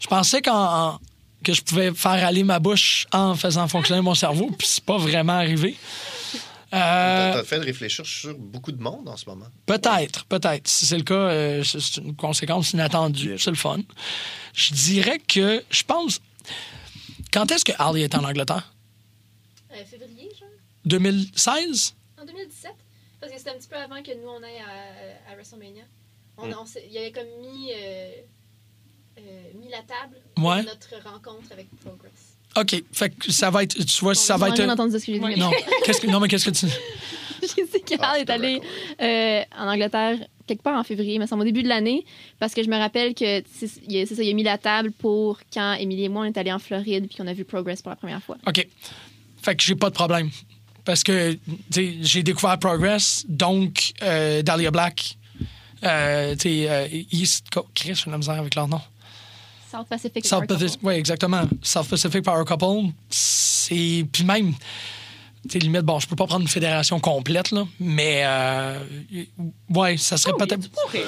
Je 0.00 0.06
pensais 0.06 0.42
qu'en, 0.42 0.92
en- 0.94 0.98
que 1.42 1.52
je 1.52 1.62
pouvais 1.62 1.92
faire 1.94 2.24
aller 2.26 2.44
ma 2.44 2.58
bouche 2.58 3.06
en 3.12 3.34
faisant 3.34 3.66
fonctionner 3.68 4.00
mon 4.00 4.14
cerveau, 4.14 4.50
puis 4.56 4.66
c'est 4.68 4.84
pas 4.84 4.98
vraiment 4.98 5.34
arrivé. 5.34 5.76
Euh, 6.74 7.32
T'as 7.32 7.44
fait 7.44 7.58
réfléchir 7.58 8.04
sur 8.04 8.36
beaucoup 8.36 8.72
de 8.72 8.82
monde 8.82 9.08
en 9.08 9.16
ce 9.16 9.26
moment. 9.26 9.46
Peut-être, 9.66 10.26
peut-être. 10.26 10.68
Si 10.68 10.84
c'est 10.86 10.98
le 10.98 11.02
cas, 11.04 11.14
euh, 11.14 11.64
c'est 11.64 11.96
une 11.96 12.14
conséquence 12.14 12.72
inattendue. 12.72 13.38
C'est 13.38 13.50
le 13.50 13.56
fun. 13.56 13.78
Je 14.52 14.74
dirais 14.74 15.18
que, 15.18 15.64
je 15.70 15.82
pense. 15.84 16.20
Quand 17.32 17.50
est-ce 17.50 17.64
que 17.64 17.72
Ali 17.78 18.02
est 18.02 18.14
en 18.14 18.24
Angleterre? 18.24 18.72
Euh, 19.72 19.84
février, 19.84 20.30
genre? 20.38 20.48
2016? 20.84 21.94
En 22.20 22.24
2017? 22.26 22.72
Parce 23.20 23.32
que 23.32 23.38
c'était 23.38 23.50
un 23.50 23.54
petit 23.58 23.68
peu 23.68 23.76
avant 23.76 24.02
que 24.02 24.10
nous, 24.12 24.28
on 24.28 24.42
aille 24.42 24.58
à, 24.58 25.32
à 25.32 25.34
WrestleMania. 25.36 25.84
On, 26.36 26.46
Mm. 26.48 26.54
on 26.60 26.66
s'est- 26.66 26.86
il 26.90 26.96
avait 26.98 27.12
comme 27.12 27.26
mis, 27.40 27.72
euh, 27.72 28.10
euh, 29.18 29.20
mis 29.54 29.68
la 29.70 29.78
table 29.82 30.16
Ouais. 30.36 30.62
pour 30.62 30.72
notre 30.72 31.08
rencontre 31.10 31.50
avec 31.52 31.68
Progress. 31.80 32.27
OK. 32.56 32.82
Fait 32.92 33.10
que 33.10 33.30
ça 33.30 33.50
va 33.50 33.62
être. 33.62 33.76
Tu 33.84 34.00
vois, 34.04 34.14
ça 34.14 34.36
va 34.36 34.48
être. 34.48 34.60
entendu 34.60 34.92
ce 34.92 35.06
que 35.06 35.12
j'ai 35.12 35.18
dit. 35.18 35.40
Non. 35.40 35.50
Qu'est-ce 35.84 36.00
que, 36.00 36.06
non, 36.06 36.20
mais 36.20 36.28
qu'est-ce 36.28 36.46
que 36.46 36.50
tu. 36.50 36.66
J'ai 37.42 37.64
dit 37.64 37.82
qu'Al 37.86 37.98
Ah, 38.02 38.14
je 38.16 38.22
est 38.22 38.30
allé 38.30 38.60
euh, 39.00 39.42
en 39.56 39.68
Angleterre 39.68 40.18
quelque 40.48 40.62
part 40.62 40.78
en 40.78 40.82
février, 40.82 41.18
mais 41.18 41.26
c'est 41.26 41.34
au 41.34 41.44
début 41.44 41.62
de 41.62 41.68
l'année, 41.68 42.04
parce 42.40 42.54
que 42.54 42.62
je 42.64 42.68
me 42.68 42.76
rappelle 42.76 43.14
que 43.14 43.42
c'est 43.52 43.66
ça, 43.68 44.22
il 44.22 44.30
a 44.30 44.32
mis 44.32 44.42
la 44.42 44.58
table 44.58 44.90
pour 44.90 45.38
quand 45.52 45.74
Émilie 45.74 46.04
et 46.04 46.08
moi 46.08 46.22
on 46.22 46.24
est 46.24 46.36
allés 46.36 46.52
en 46.52 46.58
Floride 46.58 47.06
puis 47.06 47.16
qu'on 47.16 47.26
a 47.26 47.34
vu 47.34 47.44
Progress 47.44 47.82
pour 47.82 47.90
la 47.90 47.96
première 47.96 48.22
fois. 48.22 48.38
OK. 48.46 48.66
Fait 49.42 49.54
que 49.54 49.62
j'ai 49.62 49.76
pas 49.76 49.90
de 49.90 49.94
problème. 49.94 50.30
Parce 50.84 51.04
que 51.04 51.32
tu 51.32 51.40
sais, 51.70 51.94
j'ai 52.00 52.22
découvert 52.22 52.58
Progress, 52.58 53.24
donc 53.28 53.92
euh, 54.02 54.42
Dahlia 54.42 54.70
Black, 54.70 55.18
euh, 55.84 56.34
tu 56.34 56.48
sais, 56.48 56.70
euh, 56.70 56.88
East 57.12 57.50
Coast. 57.50 57.68
Chris, 57.74 57.94
j'ai 58.02 58.10
la 58.10 58.16
misère 58.16 58.38
avec 58.38 58.54
leur 58.54 58.68
nom. 58.68 58.80
South 59.70 59.86
Pacific. 59.88 60.26
South 60.26 60.40
Power 60.40 60.46
Couple. 60.48 60.60
Pacific, 60.64 60.80
oui, 60.82 60.94
exactement. 60.94 61.42
South 61.62 61.88
Pacific 61.88 62.22
Power 62.24 62.44
Couple, 62.44 62.90
c'est. 63.10 64.04
Puis 64.12 64.24
même, 64.24 64.52
tu 65.44 65.50
sais, 65.50 65.58
limite, 65.58 65.82
bon, 65.82 65.98
je 66.00 66.06
peux 66.06 66.16
pas 66.16 66.26
prendre 66.26 66.42
une 66.42 66.48
fédération 66.48 66.98
complète, 67.00 67.50
là, 67.50 67.66
mais. 67.80 68.22
Euh... 68.24 68.78
Ouais, 69.74 69.96
ça 69.96 70.16
serait 70.16 70.32
peut-être. 70.38 70.68
C'est 70.92 71.02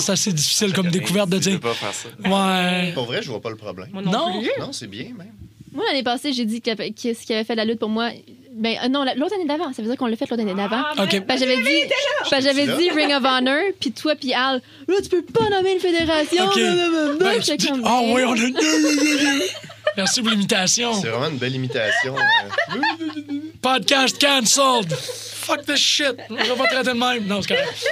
c'est 0.00 0.12
assez 0.12 0.32
difficile 0.32 0.72
comme 0.72 0.90
découverte 0.90 1.28
de 1.28 1.38
Tu 1.38 1.50
dire. 1.50 1.60
peux 1.60 1.68
pas 1.68 1.74
faire 1.74 1.92
ça. 1.92 2.08
Ouais. 2.18 2.92
Pour 2.92 3.06
vrai, 3.06 3.20
je 3.22 3.28
vois 3.30 3.40
pas 3.40 3.50
le 3.50 3.56
problème. 3.56 3.88
Moi 3.92 4.02
non, 4.02 4.12
Non. 4.12 4.42
Non, 4.60 4.72
c'est 4.72 4.86
bien, 4.86 5.06
même. 5.16 5.32
Moi 5.72 5.84
l'année 5.88 6.04
passée, 6.04 6.32
j'ai 6.32 6.46
dit 6.46 6.60
que, 6.62 6.70
que 6.70 7.14
ce 7.18 7.26
qui 7.26 7.34
avait 7.34 7.44
fait 7.44 7.56
la 7.56 7.64
lutte 7.64 7.80
pour 7.80 7.88
moi. 7.90 8.10
Ben 8.58 8.76
euh, 8.84 8.88
non, 8.88 9.02
la- 9.04 9.14
l'autre 9.14 9.34
année 9.34 9.44
d'avant, 9.46 9.72
ça 9.72 9.82
veut 9.82 9.88
dire 9.88 9.96
qu'on 9.98 10.06
l'a 10.06 10.16
fait 10.16 10.28
l'autre 10.30 10.42
année 10.42 10.54
d'avant. 10.54 10.82
Ah, 10.96 11.02
OK. 11.04 11.24
Ben, 11.26 11.38
j'avais 11.38 11.56
dit, 11.58 11.82
ben, 12.30 12.40
j'avais 12.40 12.64
là? 12.66 12.76
dit 12.76 12.90
Ring 12.90 13.12
of 13.12 13.22
Honor, 13.24 13.60
puis 13.78 13.92
toi 13.92 14.14
puis 14.16 14.32
Al, 14.32 14.62
là 14.88 14.94
tu 15.02 15.08
peux 15.10 15.22
pas 15.22 15.48
nommer 15.50 15.74
une 15.74 15.80
fédération. 15.80 16.44
OK. 16.46 16.54
blablabla. 16.54 17.14
Ben, 17.20 17.40
J'étais 17.42 17.56
tu 17.58 17.66
dis- 17.66 17.68
comme, 17.68 17.82
Ah 17.84 18.00
ben, 18.02 18.12
oui, 18.14 18.22
on 18.24 18.32
a. 18.32 18.36
Merci 19.96 20.20
pour 20.20 20.30
l'imitation. 20.30 20.92
C'est 21.00 21.08
vraiment 21.08 21.28
une 21.28 21.38
belle 21.38 21.54
imitation. 21.54 22.14
euh. 22.16 22.80
Podcast 23.62 24.20
cancelled. 24.20 24.92
Fuck 24.92 25.64
this 25.66 25.78
shit. 25.78 26.16
On 26.30 26.34
va 26.34 26.54
pas 26.56 26.66
traiter 26.66 26.90
de 26.90 26.94
même. 26.98 27.26
Non, 27.26 27.40
c'est 27.42 27.48
correct. 27.56 27.86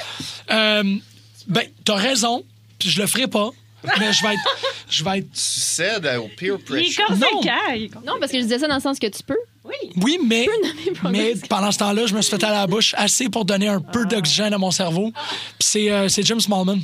Euh, 0.50 0.82
ben, 1.46 1.64
t'as 1.84 1.94
raison, 1.94 2.44
puis 2.78 2.90
je 2.90 3.00
le 3.00 3.06
ferai 3.06 3.26
pas. 3.26 3.50
Mais 3.98 4.12
je 4.12 4.22
vais 4.22 4.34
être. 4.34 4.56
Je 4.88 5.04
vais 5.04 5.18
être. 5.18 5.26
Tu 5.32 5.40
cèdes 5.40 6.06
au 6.18 6.28
peer 6.36 6.46
Il 6.46 6.48
est 6.50 6.58
pressure. 6.58 7.04
Non. 7.10 7.26
il 7.42 7.48
est 7.48 7.88
conséquent. 7.88 8.00
Non, 8.06 8.12
parce 8.20 8.32
que 8.32 8.38
je 8.38 8.42
disais 8.44 8.58
ça 8.58 8.68
dans 8.68 8.76
le 8.76 8.80
sens 8.80 8.98
que 8.98 9.06
tu 9.06 9.22
peux. 9.22 9.36
Oui. 9.64 9.74
Oui, 9.96 10.18
mais. 10.26 10.46
Progress. 10.94 11.12
Mais 11.40 11.48
pendant 11.48 11.72
ce 11.72 11.78
temps-là, 11.78 12.06
je 12.06 12.14
me 12.14 12.20
suis 12.22 12.30
fait 12.36 12.44
à 12.44 12.50
la 12.52 12.66
bouche 12.66 12.94
assez 12.96 13.28
pour 13.28 13.44
donner 13.44 13.68
un 13.68 13.80
peu 13.80 14.04
d'oxygène 14.06 14.52
à 14.52 14.58
mon 14.58 14.70
cerveau. 14.70 15.10
Puis 15.12 15.68
c'est 15.68 15.90
euh, 15.90 16.08
c'est 16.08 16.22
Jim 16.24 16.38
Smallman. 16.40 16.78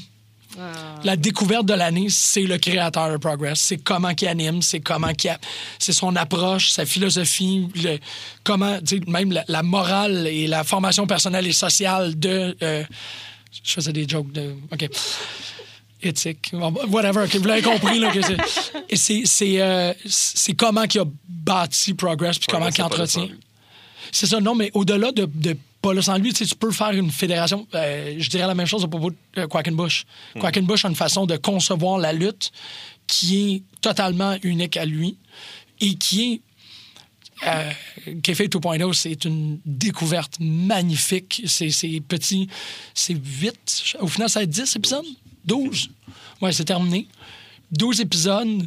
La 1.05 1.17
découverte 1.17 1.65
de 1.65 1.73
l'année, 1.73 2.09
c'est 2.11 2.43
le 2.43 2.59
créateur 2.59 3.11
de 3.11 3.17
Progress. 3.17 3.61
C'est 3.61 3.79
comment 3.79 4.13
qu'il 4.15 4.29
anime, 4.29 4.61
c'est 4.61 4.81
comment 4.81 5.13
qu'il 5.15 5.31
a- 5.31 5.39
c'est 5.79 5.93
son 5.95 6.15
approche, 6.17 6.71
sa 6.73 6.85
philosophie, 6.85 7.69
le- 7.77 7.99
comment, 8.45 8.77
même 9.07 9.33
la, 9.33 9.45
la 9.49 9.63
morale 9.63 10.27
et 10.27 10.47
la 10.49 10.63
formation 10.65 11.07
personnelle 11.07 11.47
et 11.47 11.53
sociale 11.53 12.19
de. 12.19 12.55
euh, 12.63 12.85
je 13.65 13.73
faisais 13.73 13.93
des 13.93 14.07
jokes 14.07 14.33
de. 14.33 14.55
OK. 14.73 14.89
Éthique. 16.03 16.53
Whatever. 16.89 17.25
OK, 17.25 17.37
vous 17.37 17.47
l'avez 17.49 17.63
compris. 17.63 18.01
C'est, 18.23 18.37
et 18.89 18.97
c'est, 18.97 19.23
c'est, 19.25 19.61
euh, 19.61 19.93
c'est 20.07 20.55
comment 20.55 20.87
qu'il 20.87 21.01
a 21.01 21.05
bâti 21.29 21.95
Progress 21.95 22.39
puis 22.39 22.47
comment 22.51 22.67
qu'il 22.67 22.77
c'est 22.77 22.83
entretient. 22.83 23.29
C'est 24.13 24.27
ça, 24.27 24.41
non, 24.41 24.55
mais 24.55 24.71
au-delà 24.75 25.13
de, 25.13 25.27
de 25.27 25.57
Paul 25.83 26.03
sans 26.03 26.19
lui, 26.19 26.33
tu 26.33 26.45
peux 26.57 26.71
faire 26.73 26.91
une 26.91 27.11
fédération. 27.11 27.67
euh, 27.75 28.15
je 28.19 28.29
dirais 28.29 28.47
la 28.47 28.55
même 28.55 28.67
chose 28.67 28.85
à 28.85 28.89
propos 28.89 29.11
de 29.11 29.17
euh, 29.39 29.47
Quackenbush. 29.47 30.05
Quackenbush 30.41 30.85
a 30.85 30.89
une 30.89 30.97
façon 30.97 31.27
de 31.27 31.37
concevoir 31.37 31.99
la 31.99 32.13
lutte 32.13 32.51
qui 33.07 33.55
est 33.55 33.63
totalement 33.81 34.37
unique 34.43 34.77
à 34.77 34.85
lui 34.85 35.17
et 35.81 35.95
qui 35.95 36.33
est. 36.35 36.41
euh, 37.47 37.71
Kayfabe 38.23 38.49
2.0, 38.49 38.93
c'est 38.93 39.25
une 39.25 39.59
découverte 39.65 40.37
magnifique. 40.41 41.43
C'est 41.47 41.71
c'est 41.71 42.01
petit. 42.07 42.49
C'est 42.95 43.15
8. 43.15 43.97
Au 44.01 44.07
final, 44.09 44.29
ça 44.29 44.41
va 44.41 44.45
être 44.45 44.51
10 44.51 44.77
épisodes? 44.77 45.05
12. 45.51 45.91
Ouais, 46.41 46.53
c'est 46.53 46.65
terminé. 46.65 47.07
12 47.73 48.01
épisodes 48.01 48.67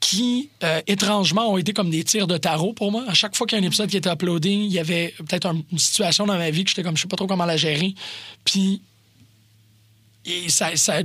qui, 0.00 0.50
euh, 0.62 0.80
étrangement, 0.86 1.50
ont 1.52 1.58
été 1.58 1.72
comme 1.72 1.90
des 1.90 2.04
tirs 2.04 2.26
de 2.28 2.36
tarot 2.36 2.72
pour 2.74 2.92
moi. 2.92 3.04
À 3.08 3.14
chaque 3.14 3.34
fois 3.36 3.46
qu'il 3.46 3.58
y 3.58 3.60
a 3.60 3.64
un 3.64 3.66
épisode 3.66 3.90
qui 3.90 3.96
était 3.96 4.10
uploadé, 4.12 4.50
il 4.50 4.72
y 4.72 4.78
avait 4.78 5.14
peut-être 5.18 5.46
un- 5.46 5.62
une 5.72 5.78
situation 5.78 6.26
dans 6.26 6.36
ma 6.38 6.50
vie 6.50 6.62
que 6.64 6.70
j'étais 6.70 6.82
comme, 6.84 6.96
je 6.96 7.02
sais 7.02 7.08
pas 7.08 7.16
trop 7.16 7.26
comment 7.26 7.44
la 7.44 7.56
gérer. 7.56 7.94
Puis, 8.44 8.82
et 10.24 10.48
ça, 10.48 10.76
ça 10.76 11.00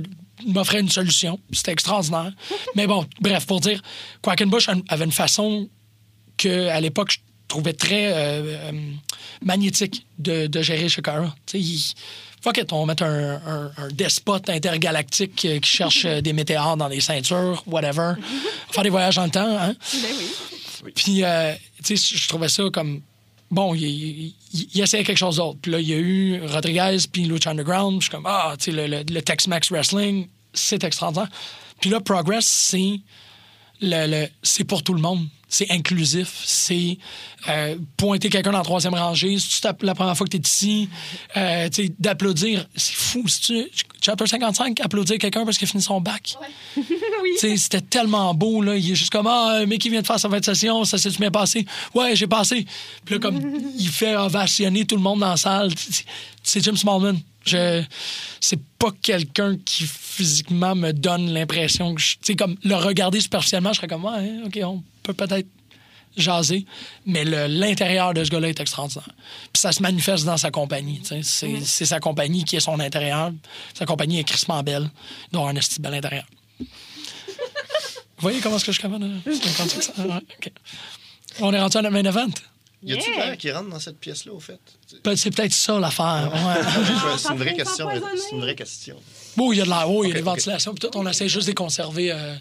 m'offrait 0.46 0.80
une 0.80 0.90
solution. 0.90 1.40
C'était 1.52 1.72
extraordinaire. 1.72 2.32
Mais 2.76 2.86
bon, 2.86 3.06
bref, 3.20 3.46
pour 3.46 3.60
dire, 3.60 3.82
Quackenbush 4.22 4.68
avait 4.88 5.04
une 5.04 5.12
façon 5.12 5.68
que 6.36 6.68
à 6.68 6.80
l'époque, 6.80 7.10
je 7.12 7.18
trouvais 7.48 7.72
très 7.72 8.12
euh, 8.12 8.70
euh, 8.70 8.72
magnétique 9.44 10.06
de, 10.18 10.46
de 10.46 10.62
gérer 10.62 10.88
Shakara. 10.88 11.34
Tu 11.46 11.62
sais, 11.62 11.94
fuck 12.42 12.58
it, 12.58 12.72
on 12.72 12.80
va 12.80 12.86
mettre 12.86 13.04
un, 13.04 13.34
un- 13.46 13.72
un 13.78 13.88
despote 13.88 14.48
intergalactique 14.50 15.34
qui 15.36 15.60
cherche 15.62 16.04
euh, 16.04 16.20
des 16.20 16.32
météores 16.32 16.76
dans 16.76 16.88
les 16.88 17.00
ceintures, 17.00 17.62
whatever. 17.66 18.14
Faire 18.70 18.82
des 18.84 18.90
voyages 18.90 19.14
dans 19.16 19.24
le 19.24 19.30
temps, 19.30 19.56
hein? 19.58 19.74
Puis, 20.94 21.22
euh, 21.24 21.54
tu 21.84 21.96
sais, 21.96 22.16
je 22.16 22.28
trouvais 22.28 22.48
ça 22.48 22.64
comme. 22.72 23.00
Bon, 23.50 23.74
il, 23.74 23.82
il, 23.84 24.34
il 24.74 24.80
essayait 24.80 25.04
quelque 25.04 25.18
chose 25.18 25.36
d'autre. 25.36 25.58
Puis 25.60 25.70
là, 25.70 25.78
il 25.78 25.88
y 25.88 25.92
a 25.92 25.98
eu 25.98 26.40
Rodriguez 26.46 26.96
puis 27.12 27.24
Lucha 27.24 27.50
Underground. 27.50 28.00
Je 28.00 28.06
suis 28.06 28.10
comme, 28.10 28.26
ah, 28.26 28.54
tu 28.58 28.64
sais, 28.64 28.70
le, 28.72 28.86
le, 28.86 29.02
le 29.08 29.22
Tex-Mex 29.22 29.70
Wrestling, 29.70 30.26
c'est 30.54 30.82
extraordinaire. 30.84 31.28
Puis 31.80 31.90
là, 31.90 32.00
Progress, 32.00 32.46
c'est 32.46 32.98
le, 33.80 34.06
le- 34.06 34.28
c'est 34.42 34.64
pour 34.64 34.82
tout 34.82 34.94
le 34.94 35.00
monde. 35.02 35.26
C'est 35.52 35.70
inclusif. 35.70 36.40
C'est 36.46 36.96
euh, 37.46 37.76
pointer 37.98 38.30
quelqu'un 38.30 38.52
dans 38.52 38.58
la 38.58 38.64
troisième 38.64 38.94
rangée. 38.94 39.38
Si 39.38 39.60
tu 39.60 39.68
la 39.82 39.94
première 39.94 40.16
fois 40.16 40.26
que 40.26 40.30
tu 40.30 40.38
es 40.38 40.40
ici, 40.40 40.88
euh, 41.36 41.68
d'applaudir. 41.98 42.66
C'est 42.74 42.94
fou. 42.94 43.28
Si 43.28 43.40
tu, 43.42 43.84
chapter 44.02 44.26
55, 44.26 44.80
applaudir 44.80 45.16
quelqu'un 45.18 45.44
parce 45.44 45.56
qu'il 45.56 45.66
a 45.66 45.70
fini 45.70 45.82
son 45.82 46.00
bac. 46.00 46.36
C'était 47.38 47.80
tellement 47.80 48.34
beau. 48.34 48.60
Là. 48.60 48.76
Il 48.76 48.90
est 48.92 48.94
juste 48.94 49.10
comme 49.10 49.26
Ah, 49.26 49.60
mais 49.66 49.78
qui 49.78 49.88
vient 49.88 50.02
de 50.02 50.06
faire 50.06 50.18
sa 50.18 50.28
fin 50.28 50.40
de 50.40 50.44
session, 50.44 50.84
ça 50.84 50.98
s'est 50.98 51.10
bien 51.10 51.30
passé? 51.30 51.64
Ouais, 51.94 52.14
j'ai 52.14 52.26
passé. 52.26 52.66
Puis 53.04 53.14
là, 53.14 53.20
comme 53.20 53.40
il 53.78 53.88
fait 53.88 54.16
ovationner 54.16 54.84
tout 54.84 54.96
le 54.96 55.02
monde 55.02 55.20
dans 55.20 55.30
la 55.30 55.36
salle. 55.36 55.70
C'est- 56.42 56.60
Jim 56.62 56.76
Smallman. 56.76 57.18
Je, 57.44 57.82
c'est 58.40 58.60
pas 58.78 58.90
quelqu'un 59.02 59.56
qui 59.64 59.84
physiquement 59.84 60.74
me 60.76 60.92
donne 60.92 61.32
l'impression 61.32 61.94
que 61.94 62.00
je, 62.00 62.12
tu 62.12 62.18
sais, 62.22 62.36
comme 62.36 62.56
le 62.62 62.76
regarder 62.76 63.20
superficiellement, 63.20 63.72
je 63.72 63.78
serais 63.78 63.88
comme 63.88 64.04
ouais, 64.04 64.32
ok, 64.46 64.60
on 64.64 64.82
peut 65.02 65.12
peut-être 65.14 65.48
jaser, 66.16 66.66
mais 67.06 67.24
l'intérieur 67.24 68.14
de 68.14 68.24
ce 68.24 68.30
gars-là 68.30 68.48
est 68.48 68.60
extraordinaire. 68.60 69.08
Puis 69.52 69.60
ça 69.60 69.72
se 69.72 69.82
manifeste 69.82 70.24
dans 70.24 70.36
sa 70.36 70.50
compagnie. 70.50 71.00
C'est, 71.22 71.84
sa 71.84 72.00
compagnie 72.00 72.44
qui 72.44 72.56
est 72.56 72.60
son 72.60 72.78
intérieur. 72.80 73.32
Sa 73.74 73.86
compagnie 73.86 74.18
est 74.20 74.24
crissement 74.24 74.62
belle. 74.62 74.90
Avoir 75.32 75.48
un 75.48 75.56
esti 75.56 75.78
de 75.78 75.82
bel 75.82 75.94
intérieur. 75.94 76.24
Vous 76.58 78.28
voyez 78.28 78.40
comment 78.40 78.56
est-ce 78.56 78.66
que 78.66 78.72
je 78.72 78.80
ça? 78.80 78.88
Ouais, 78.88 80.14
ok. 80.38 80.52
On 81.40 81.52
est 81.52 81.60
rendu 81.60 81.76
à 81.76 81.82
notre 81.82 81.92
main 81.92 82.04
event. 82.04 82.30
Y 82.84 82.94
a-tu 82.94 83.10
Yeah. 83.10 83.26
l'air 83.26 83.36
qui 83.36 83.50
rentre 83.50 83.68
dans 83.68 83.78
cette 83.78 83.98
pièce-là, 83.98 84.32
au 84.32 84.40
fait? 84.40 84.60
C'est 85.16 85.30
peut-être 85.34 85.52
ça 85.52 85.78
l'affaire. 85.78 86.30
Ouais. 86.32 87.18
c'est 87.18 87.30
une 87.30 87.38
vraie 87.38 87.54
question. 87.54 87.88
C'est 88.16 88.34
une 88.34 88.40
vraie 88.40 88.54
question. 88.54 88.96
Bon, 89.36 89.52
il 89.52 89.58
y 89.58 89.60
a 89.60 89.64
de 89.64 89.70
l'air, 89.70 89.88
oui, 89.90 90.08
il 90.08 90.10
y 90.10 90.12
a 90.12 90.16
des 90.16 90.22
ventilations. 90.22 90.74
Puis 90.74 90.88
tout, 90.88 90.96
on 90.98 91.06
essaie 91.06 91.28
juste 91.28 91.46
de 91.46 91.50
les 91.50 91.54
conserver 91.54 92.12
euh, 92.12 92.34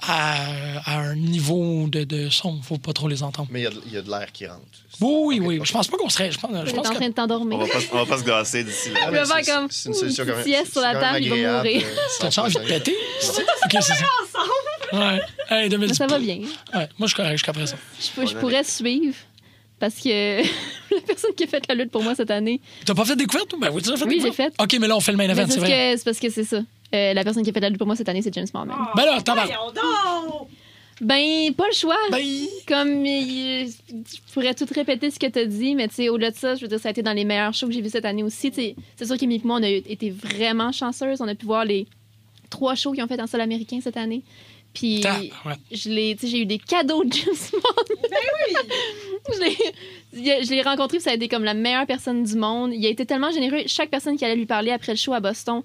à, 0.00 0.36
à 0.84 0.98
un 0.98 1.14
niveau 1.14 1.86
de, 1.88 2.04
de 2.04 2.28
son. 2.28 2.60
faut 2.62 2.78
pas 2.78 2.92
trop 2.92 3.08
les 3.08 3.22
entendre. 3.22 3.48
Mais 3.50 3.60
il 3.60 3.64
y 3.64 3.66
a 3.66 3.70
de- 3.70 3.82
il 3.86 3.92
y, 3.92 3.96
a 3.96 4.02
de 4.02 4.10
l'air 4.10 4.30
qui 4.32 4.46
rentre. 4.46 4.60
Oui, 5.00 5.38
oui, 5.40 5.58
oui. 5.58 5.60
Je 5.64 5.72
pense 5.72 5.88
pas 5.88 5.96
qu'on 5.96 6.08
serait. 6.08 6.30
Je 6.30 6.38
pense, 6.38 6.50
je 6.52 6.74
en 6.76 6.82
train 6.82 6.98
de 7.00 7.04
On 7.06 7.12
t'endormir. 7.12 7.58
va 7.58 7.66
pas, 7.66 7.78
on 7.92 7.96
va 7.96 8.06
pas 8.06 8.18
se 8.18 8.24
gâcer 8.24 8.64
d'ici 8.64 8.90
là. 8.90 9.00
Ah, 9.04 9.10
mais 9.10 9.18
va 9.18 9.24
faire 9.26 9.44
c'est- 9.44 9.52
comme, 9.52 9.64
une 9.64 9.94
solution 9.94 10.24
une 10.24 10.30
quand 10.30 10.36
même. 10.36 10.44
sieste 10.46 10.72
sur 10.72 10.80
la 10.82 10.94
table, 10.94 11.18
il 11.22 11.30
va 11.30 11.52
mourir. 11.56 11.82
T'as-tu 12.20 12.40
envie 12.40 12.54
de 12.54 12.60
péter? 12.60 12.96
C'est- 13.20 13.42
Ok, 13.64 13.72
c'est 13.82 13.94
ça. 13.94 14.04
Ouais. 14.92 15.20
Hey, 15.50 15.68
2010. 15.68 15.88
Mais 15.88 15.94
ça 15.94 16.06
va 16.06 16.18
bien. 16.18 16.36
Ouais, 16.36 16.46
moi, 16.72 16.88
je 17.00 17.06
suis 17.06 17.14
correct 17.16 17.32
jusqu'à 17.32 17.52
présent. 17.52 17.76
Je, 18.00 18.34
pourrais 18.36 18.62
suivre 18.64 19.16
parce 19.80 19.96
que 19.96 20.42
la 20.94 21.00
personne 21.06 21.32
qui 21.36 21.44
a 21.44 21.46
fait 21.48 21.62
la 21.68 21.74
lutte 21.74 21.90
pour 21.90 22.02
moi 22.02 22.14
cette 22.14 22.30
année, 22.30 22.60
T'as 22.84 22.94
pas 22.94 23.04
fait 23.04 23.14
de 23.14 23.20
découverte? 23.20 23.52
ou? 23.54 23.58
Ben 23.58 23.70
oui, 23.72 23.82
tu 23.82 23.90
l'as 23.90 23.96
fait. 23.96 24.04
Oui, 24.04 24.20
j'ai 24.22 24.32
fait. 24.32 24.52
OK, 24.60 24.76
mais 24.80 24.86
là, 24.88 24.96
on 24.96 25.00
fait 25.00 25.10
le 25.12 25.18
main 25.18 25.28
event, 25.28 25.46
c'est 25.48 25.58
vrai. 25.58 25.94
c'est 25.96 26.04
parce 26.04 26.18
que 26.20 26.30
c'est 26.30 26.44
ça. 26.44 26.60
Euh, 26.96 27.14
la 27.14 27.22
personne 27.24 27.42
qui 27.42 27.50
a 27.50 27.52
fait 27.52 27.60
la 27.60 27.68
lutte 27.68 27.78
pour 27.78 27.86
moi 27.86 27.96
cette 27.96 28.08
année, 28.08 28.22
c'est 28.22 28.32
James 28.34 28.46
Smallman. 28.46 28.74
Ben 28.96 29.04
là, 29.04 29.18
donc! 29.20 30.48
Ben, 31.00 31.52
pas 31.54 31.66
le 31.68 31.74
choix. 31.74 31.96
Ben, 32.10 32.22
Comme 32.66 33.04
euh, 33.04 33.66
je 33.66 34.32
pourrais 34.32 34.54
tout 34.54 34.66
répéter 34.74 35.10
ce 35.10 35.18
que 35.18 35.26
tu 35.26 35.38
as 35.38 35.44
dit, 35.44 35.74
mais 35.74 35.88
tu 35.88 35.94
sais, 35.96 36.08
au-delà 36.08 36.30
de 36.30 36.36
ça, 36.36 36.54
je 36.54 36.62
veux 36.62 36.68
dire, 36.68 36.80
ça 36.80 36.88
a 36.88 36.92
été 36.92 37.02
dans 37.02 37.12
les 37.12 37.24
meilleurs 37.24 37.52
shows 37.52 37.66
que 37.66 37.74
j'ai 37.74 37.82
vus 37.82 37.90
cette 37.90 38.06
année 38.06 38.22
aussi. 38.22 38.50
C'est 38.96 39.04
sûr 39.04 39.18
qu'Émilie 39.18 39.42
et 39.44 39.46
moi, 39.46 39.58
on 39.58 39.62
a 39.62 39.68
été 39.68 40.08
vraiment 40.10 40.72
chanceuses. 40.72 41.20
On 41.20 41.28
a 41.28 41.34
pu 41.34 41.44
voir 41.44 41.66
les 41.66 41.86
trois 42.48 42.74
shows 42.74 42.92
qu'ils 42.92 43.02
ont 43.04 43.08
fait 43.08 43.20
en 43.20 43.26
sol 43.26 43.42
américain 43.42 43.78
cette 43.82 43.98
année. 43.98 44.22
Puis 44.72 45.00
tabarouette. 45.02 45.58
je 45.70 45.88
l'ai, 45.90 46.14
tu 46.16 46.22
sais, 46.26 46.32
j'ai 46.32 46.40
eu 46.40 46.46
des 46.46 46.58
cadeaux 46.58 47.04
de 47.04 47.12
James 47.12 47.34
Bond. 47.52 49.32
je 49.34 49.40
l'ai- 49.40 49.56
il 50.14 50.30
a- 50.30 50.42
je 50.42 50.50
l'ai 50.50 50.62
rencontré, 50.62 50.96
puis 50.98 51.04
ça 51.04 51.10
a 51.10 51.14
été 51.14 51.28
comme 51.28 51.44
la 51.44 51.54
meilleure 51.54 51.86
personne 51.86 52.24
du 52.24 52.36
monde. 52.36 52.72
Il 52.74 52.84
a 52.86 52.88
été 52.88 53.04
tellement 53.04 53.30
généreux. 53.32 53.62
Chaque 53.66 53.90
personne 53.90 54.16
qui 54.16 54.24
allait 54.24 54.36
lui 54.36 54.46
parler 54.46 54.70
après 54.70 54.92
le 54.92 54.98
show 54.98 55.12
à 55.14 55.20
Boston, 55.20 55.62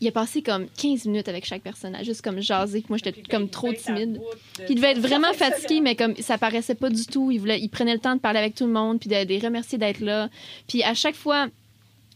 il 0.00 0.06
a 0.08 0.12
passé 0.12 0.42
comme 0.42 0.68
15 0.76 1.06
minutes 1.06 1.28
avec 1.28 1.44
chaque 1.44 1.62
personne, 1.62 1.94
à 1.94 2.02
juste 2.04 2.22
comme 2.22 2.40
jaser. 2.40 2.80
Puis 2.80 2.86
Moi, 2.88 2.98
j'étais 3.02 3.20
comme 3.22 3.48
trop 3.48 3.72
timide. 3.72 4.20
Puis 4.54 4.64
il 4.70 4.74
devait 4.76 4.92
être 4.92 5.00
vraiment 5.00 5.32
fatigué, 5.32 5.80
mais 5.80 5.96
comme 5.96 6.14
ça 6.16 6.38
paraissait 6.38 6.74
pas 6.76 6.88
du 6.90 7.04
tout. 7.06 7.30
Il, 7.30 7.38
voulait, 7.38 7.60
il 7.60 7.68
prenait 7.68 7.94
le 7.94 7.98
temps 8.00 8.14
de 8.14 8.20
parler 8.20 8.38
avec 8.38 8.54
tout 8.54 8.66
le 8.66 8.72
monde, 8.72 9.00
puis 9.00 9.08
de, 9.08 9.24
de 9.24 9.28
les 9.28 9.38
remercier 9.40 9.76
d'être 9.78 10.00
là. 10.00 10.28
Puis 10.68 10.82
à 10.84 10.94
chaque 10.94 11.16
fois 11.16 11.48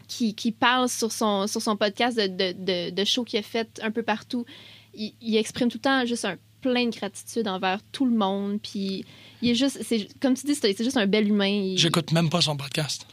qu'il 0.09 0.35
qu'il 0.35 0.53
parle 0.53 0.89
sur 0.89 1.11
son, 1.11 1.47
sur 1.47 1.61
son 1.63 1.77
podcast 1.77 2.17
de, 2.19 2.27
de, 2.27 2.53
de, 2.59 2.91
de 2.91 3.05
show 3.05 3.25
qu'il 3.25 3.39
a 3.39 3.43
fait 3.43 3.81
un 3.83 3.91
peu 3.91 4.03
partout, 4.03 4.45
il, 4.95 5.15
il 5.21 5.37
exprime 5.37 5.69
tout 5.71 5.79
le 5.79 5.83
temps 5.83 6.05
juste 6.05 6.25
un 6.25 6.37
plein 6.61 6.85
de 6.87 6.95
gratitude 6.97 7.49
envers 7.49 7.81
tout 7.91 8.05
le 8.05 8.15
monde. 8.17 8.61
Puis 8.63 9.05
il 9.41 9.51
est 9.51 9.55
juste, 9.57 9.79
c'est, 9.83 10.07
comme 10.21 10.35
tu 10.35 10.47
dis, 10.47 10.55
c'est 10.55 10.73
c'est 10.77 10.85
juste 10.85 10.97
un 10.99 11.07
bel 11.07 11.27
humain. 11.29 11.47
Il- 11.49 11.79
J'écoute 11.79 12.13
même 12.13 12.31
pas 12.31 12.41
son 12.43 12.57
podcast. 12.57 13.07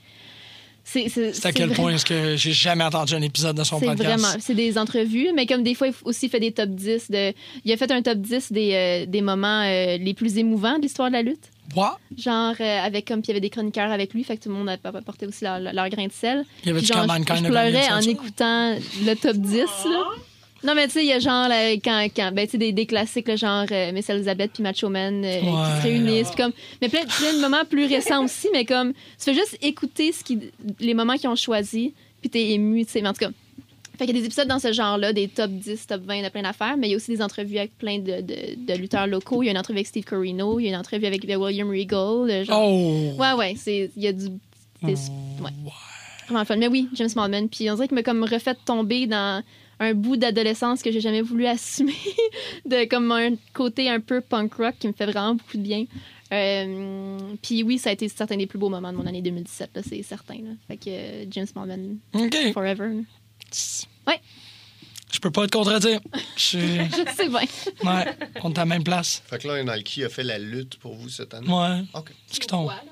C'est 0.92 1.46
à 1.46 1.52
quel 1.52 1.72
point 1.72 1.94
est-ce 1.94 2.06
que 2.06 2.36
j'ai 2.36 2.52
jamais 2.52 2.84
entendu 2.84 3.14
un 3.14 3.22
épisode 3.22 3.56
de 3.56 3.64
son 3.64 3.80
podcast? 3.80 4.04
vraiment, 4.04 4.40
c'est 4.40 4.56
des 4.56 4.78
entrevues, 4.78 5.30
mais 5.36 5.46
comme 5.46 5.64
des 5.64 5.76
fois, 5.76 5.88
il 5.88 5.94
aussi 6.04 6.30
fait 6.30 6.40
des 6.40 6.52
top 6.52 6.70
10. 6.70 7.12
De, 7.12 7.34
il 7.64 7.72
a 7.72 7.78
fait 7.78 7.92
un 7.92 8.02
top 8.02 8.18
10 8.18 8.52
des, 8.52 8.74
euh, 8.74 9.06
des 9.06 9.22
moments 9.22 9.62
euh, 9.62 9.98
les 9.98 10.14
plus 10.14 10.38
émouvants 10.38 10.78
de 10.78 10.84
l'histoire 10.84 11.10
de 11.10 11.14
la 11.14 11.22
lutte. 11.22 11.52
What? 11.76 12.00
Genre, 12.18 12.56
euh, 12.60 12.80
avec 12.80 13.08
comme, 13.08 13.22
puis 13.22 13.28
il 13.28 13.30
y 13.30 13.34
avait 13.34 13.42
des 13.42 13.52
chroniqueurs 13.52 13.92
avec 13.92 14.14
lui, 14.14 14.24
fait 14.24 14.38
que 14.38 14.44
tout 14.44 14.50
le 14.50 14.56
monde 14.56 14.70
a 14.70 14.78
a 14.84 14.98
apporté 14.98 15.28
aussi 15.28 15.44
leur, 15.44 15.60
leur 15.60 15.90
grain 15.90 16.08
de 16.08 16.12
sel. 16.12 16.44
Il 16.64 16.70
y 16.70 16.72
avait 16.72 16.82
genre, 16.82 17.06
je, 17.08 17.36
je 17.36 17.44
pleurais 17.44 17.92
en 17.92 18.00
écoutant 18.00 18.76
le 19.06 19.14
top 19.14 19.38
10, 19.38 19.58
là. 19.58 20.06
Non, 20.64 20.76
mais 20.76 20.88
tu 20.88 20.94
sais, 20.94 21.04
il 21.04 21.08
y 21.08 21.14
a 21.14 21.20
genre, 21.20 21.48
là, 21.48 21.72
quand, 21.76 22.08
quand, 22.16 22.32
ben, 22.34 22.46
tu 22.46 22.52
sais, 22.52 22.58
des, 22.58 22.72
des 22.74 22.86
classiques, 22.86 23.28
là, 23.28 23.36
genre 23.38 23.66
euh, 23.72 23.92
Miss 23.94 24.10
Elizabeth 24.10 24.52
puis 24.54 24.64
Macho 24.64 24.90
Man 24.90 25.24
euh, 25.24 25.40
qui 25.40 25.46
se 25.46 25.84
réunissent. 25.84 26.30
puis 26.32 26.44
comme, 26.44 26.52
mais 26.82 26.90
plein, 26.90 27.06
plein 27.06 27.34
de 27.34 27.40
moments 27.42 27.64
plus 27.70 27.86
récents 27.86 28.24
aussi, 28.26 28.48
mais 28.52 28.66
comme, 28.66 28.92
tu 28.94 28.98
fais 29.26 29.34
juste 29.34 29.58
écouter 29.62 30.12
ce 30.12 30.24
qui, 30.24 30.38
les 30.80 30.94
moments 30.94 31.16
qu'ils 31.16 31.30
ont 31.30 31.36
choisis, 31.36 31.92
puis 32.22 32.30
t'es 32.30 32.50
ému, 32.52 32.86
tu 32.86 32.92
sais. 32.92 33.02
Mais 33.02 33.08
en 33.10 33.14
tout 33.14 33.20
cas, 33.26 33.32
fait 33.98 34.06
qu'il 34.06 34.16
y 34.16 34.20
a 34.20 34.22
des 34.22 34.26
épisodes 34.28 34.48
dans 34.48 34.60
ce 34.60 34.72
genre-là, 34.74 35.12
des 35.14 35.28
top 35.28 35.52
10, 35.52 35.88
top 35.88 36.02
20 36.04 36.24
de 36.24 36.30
plein 36.30 36.42
d'affaires, 36.44 36.76
mais 36.78 36.88
il 36.88 36.92
y 36.92 36.94
a 36.94 36.98
aussi 36.98 37.12
des 37.12 37.22
entrevues 37.22 37.58
avec 37.58 37.78
plein 37.78 38.00
de, 38.00 38.22
de, 38.22 38.36
de 38.58 38.74
lutteurs 38.78 39.08
locaux. 39.08 39.44
Il 39.44 39.48
y 39.48 39.50
a 39.50 39.52
une 39.52 39.58
entrevue 39.58 39.80
avec 39.80 39.88
Steve 39.88 40.04
Corino, 40.06 40.60
il 40.60 40.64
y 40.64 40.68
a 40.68 40.70
une 40.72 40.78
entrevue 40.78 41.06
avec 41.06 41.24
William 41.24 41.70
Regal. 41.70 42.46
genre- 42.46 42.64
Oh! 42.66 43.14
Ouais, 43.18 43.34
ouais, 43.34 43.56
c'est, 43.58 43.92
il 43.98 44.04
y 44.04 44.08
a 44.08 44.14
du. 44.14 44.28
c'est- 44.82 44.92
ouais. 45.42 45.52
Vraiment 46.26 46.40
le 46.42 46.46
fun. 46.46 46.56
Mais 46.58 46.68
oui, 46.68 46.88
James 46.94 47.10
Smallman. 47.10 47.48
Puis 47.50 47.70
on 47.72 47.76
dirait 47.76 47.88
qu'il 47.88 47.96
m'a 47.96 48.04
comme 48.04 48.24
refait 48.24 48.56
tomber 48.66 49.08
dans 49.08 49.44
un 49.80 49.94
bout 49.94 50.18
d'adolescence 50.18 50.82
que 50.82 50.92
j'ai 50.92 51.02
jamais 51.02 51.22
voulu 51.22 51.46
assumer, 51.46 51.96
de 52.66 52.86
comme 52.86 53.12
un 53.12 53.36
côté 53.54 53.90
un 53.90 54.00
peu 54.00 54.22
punk 54.22 54.54
rock 54.56 54.76
qui 54.80 54.88
me 54.88 54.94
fait 54.94 55.06
vraiment 55.06 55.36
beaucoup 55.36 55.58
de 55.58 55.64
bien. 55.64 55.86
Euh, 56.32 57.18
puis 57.42 57.64
oui, 57.64 57.80
ça 57.80 57.90
a 57.90 57.94
été 57.94 58.08
certains 58.08 58.38
des 58.38 58.46
plus 58.46 58.60
beaux 58.60 58.70
moments 58.70 58.92
de 58.92 58.98
mon 58.98 59.08
année 59.08 59.22
2017, 59.22 59.72
là, 59.76 59.82
c'est 59.88 60.04
certain. 60.04 60.36
Là. 60.36 60.52
Fait 60.68 60.78
que 60.78 60.90
euh, 60.90 61.26
James 61.32 61.48
OK. 61.56 62.54
forever. 62.54 63.04
Ouais. 64.08 64.22
Je 65.12 65.20
peux 65.20 65.32
pas 65.32 65.48
te 65.48 65.58
contredire. 65.58 66.00
Je 66.36 66.42
suis... 66.42 66.60
Je 66.60 67.14
sais 67.16 67.30
bien. 67.30 67.40
Ouais, 67.84 68.16
on 68.44 68.52
est 68.52 68.58
à 68.58 68.62
la 68.62 68.66
même 68.66 68.84
place. 68.84 69.24
Fait 69.26 69.40
que 69.40 69.48
là, 69.48 69.64
Nike 69.64 70.02
a 70.06 70.10
fait 70.10 70.24
la 70.24 70.38
lutte 70.38 70.78
pour 70.78 70.94
vous 70.94 71.10
cette 71.10 71.34
année. 71.34 71.48
Ouais. 71.52 71.82
OK. 71.96 72.12
Qui 72.30 72.40
tombe. 72.42 72.66
Quoi, 72.66 72.76
là? 72.76 72.92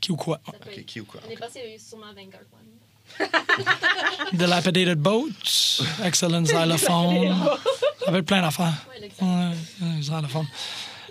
Qui 0.00 0.12
ou 0.12 0.16
quoi? 0.16 0.40
OK, 0.46 0.54
être- 0.70 0.86
qui 0.86 1.00
ou 1.00 1.04
quoi? 1.04 1.20
L'année 1.22 1.36
passée, 1.36 1.60
il 1.64 1.70
y 1.70 1.72
a 1.72 1.76
eu 1.76 1.78
sûrement 1.80 2.06
Vanguard 2.14 2.42
One. 2.52 2.68
Dilapidated 4.32 4.98
Boats, 4.98 5.82
Excellent 6.04 6.42
Xylophone. 6.42 7.34
Ça 8.04 8.10
va 8.10 8.18
être 8.18 8.26
plein 8.26 8.42
d'affaires. 8.42 8.74
Ouais, 9.20 9.52
xylophone. 10.00 10.46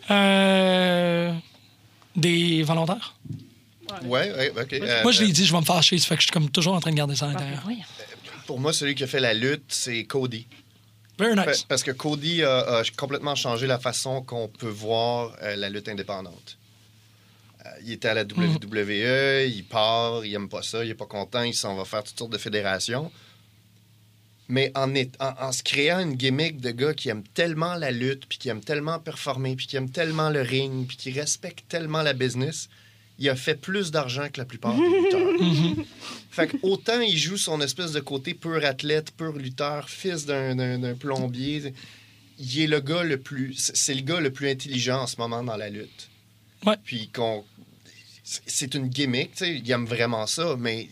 Euh, 0.10 1.34
des 2.16 2.64
volontaires? 2.64 3.16
Ouais, 4.04 4.32
ouais, 4.32 4.52
OK. 4.52 4.74
Euh, 4.74 5.04
Moi, 5.04 5.12
je 5.12 5.24
l'ai 5.24 5.30
euh, 5.30 5.34
dit, 5.34 5.46
je 5.46 5.52
vais 5.54 5.60
me 5.60 5.66
fâcher. 5.66 5.98
Ça 5.98 6.08
fait 6.08 6.16
que 6.16 6.22
je 6.22 6.28
suis 6.28 6.32
comme 6.34 6.50
toujours 6.50 6.74
en 6.76 6.80
train 6.80 6.92
de 6.92 6.96
garder 6.96 7.16
ça 7.16 7.26
à 7.26 7.30
l'intérieur. 7.30 7.64
Pour 8.46 8.60
moi, 8.60 8.74
celui 8.74 8.96
qui 8.96 9.04
a 9.04 9.08
fait 9.08 9.20
la 9.20 9.34
lutte, 9.34 9.66
c'est 9.70 10.04
Cody. 10.06 10.48
Very 11.20 11.36
nice. 11.36 11.64
Parce 11.68 11.84
que 11.84 11.92
Cody 11.92 12.44
a, 12.44 12.60
a 12.80 12.84
complètement 12.96 13.36
changé 13.36 13.66
la 13.68 13.80
façon 13.80 14.22
qu'on 14.22 14.48
peut 14.48 14.68
voir 14.70 15.32
euh, 15.42 15.56
la 15.56 15.70
lutte 15.70 15.90
indépendante. 15.90 16.58
Il 17.84 17.92
était 17.92 18.08
à 18.10 18.14
la 18.14 18.24
WWE, 18.24 19.48
il 19.48 19.64
part, 19.68 20.26
il 20.26 20.34
aime 20.34 20.50
pas 20.50 20.62
ça, 20.64 20.84
il 20.84 20.92
est 20.92 20.96
pas 20.96 21.06
content, 21.06 21.44
il 21.44 21.54
s'en 21.54 21.76
va 21.76 21.86
faire 21.86 22.04
toutes 22.04 22.18
sortes 22.18 22.32
de 22.32 22.38
fédérations. 22.38 23.12
Mais 24.50 24.72
en, 24.76 24.96
est- 24.96 25.16
en, 25.22 25.34
en 25.48 25.52
se 25.52 25.62
créant 25.62 26.00
une 26.00 26.14
gimmick 26.16 26.62
de 26.62 26.72
gars 26.72 26.94
qui 26.94 27.10
aime 27.10 27.24
tellement 27.34 27.76
la 27.76 27.92
lutte, 27.92 28.26
puis 28.28 28.38
qui 28.38 28.48
aime 28.50 28.62
tellement 28.62 28.98
performer, 29.00 29.56
puis 29.58 29.68
qui 29.68 29.76
aime 29.76 29.90
tellement 29.90 30.30
le 30.30 30.42
ring, 30.42 30.88
puis 30.88 30.96
qui 30.96 31.12
respecte 31.12 31.66
tellement 31.68 32.02
la 32.02 32.14
business, 32.14 32.70
il 33.20 33.28
a 33.30 33.36
fait 33.36 33.56
plus 33.56 33.92
d'argent 33.92 34.30
que 34.32 34.40
la 34.40 34.46
plupart 34.46 34.74
des 34.76 34.84
lutteurs. 34.88 35.86
fait 36.32 36.48
que 36.48 36.58
autant 36.62 37.02
il 37.02 37.18
joue 37.18 37.36
son 37.36 37.60
espèce 37.62 37.92
de 37.92 38.00
côté 38.00 38.34
pur 38.36 38.64
athlète, 38.64 39.12
pur 39.12 39.34
lutteur, 39.34 39.90
fils 39.90 40.26
d'un- 40.26 40.96
plombier, 40.96 41.74
il 42.40 42.62
est 42.62 42.68
le 42.68 42.80
gars 42.80 43.04
le 43.04 43.18
plus. 43.20 43.56
C'est 43.56 43.76
c'est 43.76 43.94
le 43.96 44.02
gars 44.02 44.22
le 44.22 44.32
plus 44.32 44.50
intelligent 44.50 45.02
en 45.02 45.08
ce 45.08 45.18
moment 45.18 45.44
dans 45.44 45.58
la 45.58 45.70
lutte. 45.70 46.08
Ouais. 46.66 46.76
Puis 46.86 47.10
qu'on. 47.10 47.44
C'est- 48.48 48.74
une 48.76 48.88
gimmick, 48.88 49.32
tu 49.34 49.46
sais, 49.46 49.56
il 49.56 49.72
aime 49.72 49.86
vraiment 49.86 50.28
ça, 50.28 50.56
mais 50.60 50.88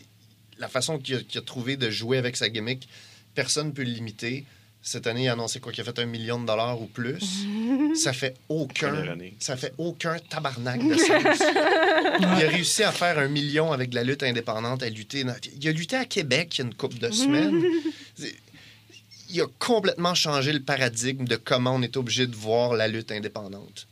la 0.57 0.67
façon 0.69 0.97
qu'il 0.99 1.15
a, 1.17 1.41
trouvé 1.41 1.75
de 1.77 1.89
jouer 1.89 2.17
avec 2.17 2.37
sa 2.37 2.49
gimmick, 2.49 2.87
personne 3.33 3.67
ne 3.67 3.71
peut 3.71 3.83
le 3.83 3.89
limiter. 3.91 4.45
Cette 4.81 5.07
année, 5.07 5.23
il 5.23 5.27
a 5.29 5.33
annoncé 5.33 5.59
quoi? 5.59 5.71
Qu'il 5.71 5.81
a 5.81 5.85
fait 5.85 5.97
un 5.99 6.05
million 6.05 6.39
de 6.39 6.45
dollars 6.45 6.79
ou 6.79 6.85
plus. 6.85 7.47
Ça 7.95 8.13
fait 8.13 8.35
aucun. 8.49 8.91
Ça 9.39 9.57
fait 9.57 9.73
aucun 9.79 10.17
tabarnak 10.19 10.79
de 10.87 10.95
sens. 10.95 11.39
Il 12.19 12.25
a 12.25 12.47
réussi 12.49 12.83
à 12.83 12.91
faire 12.91 13.17
un 13.17 13.27
million 13.27 13.71
avec 13.71 13.89
de 13.89 13.95
la 13.95 14.03
lutte 14.03 14.21
indépendante, 14.21 14.83
à 14.83 14.89
lutter. 14.89 15.23
dans- 15.23 15.35
Il 15.59 15.67
a 15.67 15.71
lutté 15.71 15.95
à 15.95 16.05
Québec 16.05 16.55
il 16.55 16.57
y 16.59 16.61
a 16.61 16.65
une 16.67 16.75
couple 16.75 16.99
de 16.99 17.09
semaines. 17.11 17.63
Il 19.31 19.41
a 19.41 19.47
complètement 19.57 20.13
changé 20.13 20.53
le 20.53 20.61
paradigme 20.61 21.25
de 21.25 21.35
comment 21.35 21.73
on 21.75 21.81
est 21.81 21.97
obligé 21.97 22.27
de 22.27 22.35
voir 22.35 22.75
la 22.75 22.87
lutte 22.87 23.11
indépendante. 23.11 23.87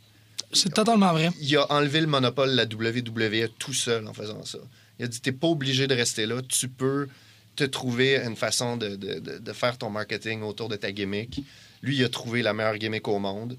C'est 0.54 0.72
totalement 0.72 1.12
vrai. 1.12 1.30
Il 1.40 1.56
a 1.56 1.70
enlevé 1.72 2.00
le 2.00 2.06
monopole 2.06 2.50
de 2.50 2.56
la 2.56 2.64
WWE 2.64 3.48
tout 3.58 3.72
seul 3.74 4.06
en 4.06 4.12
faisant 4.14 4.44
ça. 4.44 4.58
Il 4.98 5.04
a 5.04 5.08
dit 5.08 5.20
T'es 5.20 5.32
pas 5.32 5.48
obligé 5.48 5.86
de 5.86 5.94
rester 5.94 6.26
là, 6.26 6.40
tu 6.48 6.68
peux 6.68 7.08
te 7.56 7.64
trouver 7.64 8.16
une 8.16 8.36
façon 8.36 8.76
de, 8.76 8.96
de- 8.96 9.18
de- 9.20 9.38
de 9.38 9.52
faire 9.52 9.78
ton 9.78 9.90
marketing 9.90 10.42
autour 10.42 10.68
de 10.68 10.76
ta 10.76 10.90
gimmick. 10.92 11.40
Lui, 11.82 11.96
il 11.96 12.04
a 12.04 12.08
trouvé 12.08 12.42
la 12.42 12.52
meilleure 12.54 12.78
gimmick 12.78 13.06
au 13.08 13.18
monde. 13.18 13.56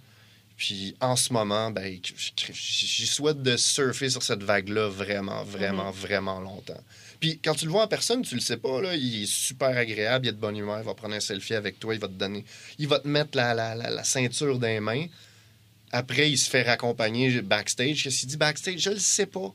Puis 0.57 0.95
en 1.01 1.17
ce 1.17 1.33
moment, 1.33 1.69
ben, 1.69 1.99
j'y 2.53 3.07
souhaite 3.07 3.41
de 3.43 3.57
surfer 3.57 4.09
sur 4.09 4.23
cette 4.23 4.41
vague-là 4.41 4.87
vraiment, 4.87 5.43
vraiment, 5.43 5.91
vraiment 5.91 6.39
longtemps. 6.39 6.79
Puis 7.19 7.39
quand 7.43 7.53
tu 7.55 7.65
le 7.65 7.71
vois 7.71 7.83
en 7.83 7.87
personne, 7.89 8.21
tu 8.21 8.35
le 8.35 8.41
sais 8.41 8.55
pas, 8.57 8.81
là, 8.81 8.95
il 8.95 9.23
est 9.23 9.29
super 9.29 9.75
agréable, 9.75 10.25
il 10.25 10.29
est 10.29 10.33
de 10.33 10.37
bonne 10.37 10.55
humeur, 10.55 10.79
il 10.79 10.85
va 10.85 10.93
prendre 10.93 11.13
un 11.15 11.19
selfie 11.19 11.55
avec 11.55 11.77
toi, 11.79 11.93
il 11.93 11.99
va 11.99 12.07
te 12.07 12.13
donner, 12.13 12.45
il 12.79 12.87
va 12.87 12.99
te 12.99 13.07
mettre 13.07 13.35
la, 13.35 13.53
la, 13.53 13.75
la, 13.75 13.89
la 13.89 14.03
ceinture 14.05 14.57
dans 14.57 14.67
les 14.67 14.79
mains. 14.79 15.05
Après, 15.91 16.29
il 16.29 16.37
se 16.37 16.49
fait 16.49 16.63
raccompagner 16.63 17.41
backstage. 17.41 18.03
Qu'est-ce 18.03 18.19
qu'il 18.21 18.29
dit? 18.29 18.37
Backstage? 18.37 18.79
Je 18.79 18.89
le 18.91 18.99
sais 18.99 19.25
pas. 19.25 19.53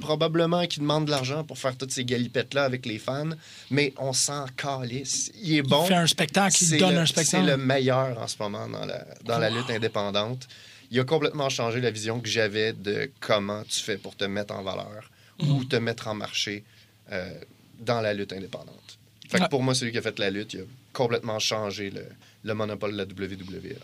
Probablement 0.00 0.66
qu'il 0.66 0.82
demande 0.82 1.04
de 1.06 1.10
l'argent 1.10 1.44
pour 1.44 1.58
faire 1.58 1.76
toutes 1.76 1.90
ces 1.90 2.06
galipettes-là 2.06 2.64
avec 2.64 2.86
les 2.86 2.98
fans, 2.98 3.28
mais 3.70 3.92
on 3.98 4.14
s'en 4.14 4.46
calisse. 4.56 5.30
Il 5.42 5.56
est 5.56 5.62
bon. 5.62 5.84
Il 5.84 5.88
fait 5.88 5.94
un 5.94 6.06
spectacle, 6.06 6.56
il 6.58 6.66
C'est 6.66 6.76
donne 6.78 6.94
le- 6.94 7.00
un 7.00 7.06
C'est 7.06 7.12
spectacle. 7.12 7.46
le 7.46 7.56
meilleur 7.58 8.18
en 8.18 8.26
ce 8.26 8.36
moment 8.40 8.66
dans 8.66 8.86
la, 8.86 9.04
dans 9.24 9.38
la 9.38 9.50
lutte 9.50 9.68
indépendante. 9.68 10.48
Il 10.90 10.98
a 11.00 11.04
complètement 11.04 11.50
changé 11.50 11.80
la 11.82 11.90
vision 11.90 12.18
que 12.20 12.28
j'avais 12.28 12.72
de 12.72 13.10
comment 13.20 13.62
tu 13.64 13.80
fais 13.80 13.98
pour 13.98 14.16
te 14.16 14.24
mettre 14.24 14.54
en 14.54 14.62
valeur 14.62 15.10
Mm. 15.40 15.50
ou 15.50 15.64
te 15.64 15.76
mettre 15.76 16.08
en 16.08 16.14
marché 16.14 16.64
euh, 17.12 17.34
dans 17.80 18.00
la 18.00 18.14
lutte 18.14 18.32
indépendante. 18.32 18.98
Fait 19.28 19.38
que 19.38 19.42
Ouais. 19.42 19.48
pour 19.50 19.62
moi, 19.62 19.74
celui 19.74 19.90
qui 19.92 19.98
a 19.98 20.02
fait 20.02 20.18
la 20.18 20.30
lutte, 20.30 20.54
il 20.54 20.60
a 20.60 20.64
complètement 20.92 21.40
changé 21.40 21.90
le, 21.90 22.06
le 22.44 22.54
monopole 22.54 22.92
de 22.92 22.96
la 22.98 23.04
WWE. 23.04 23.76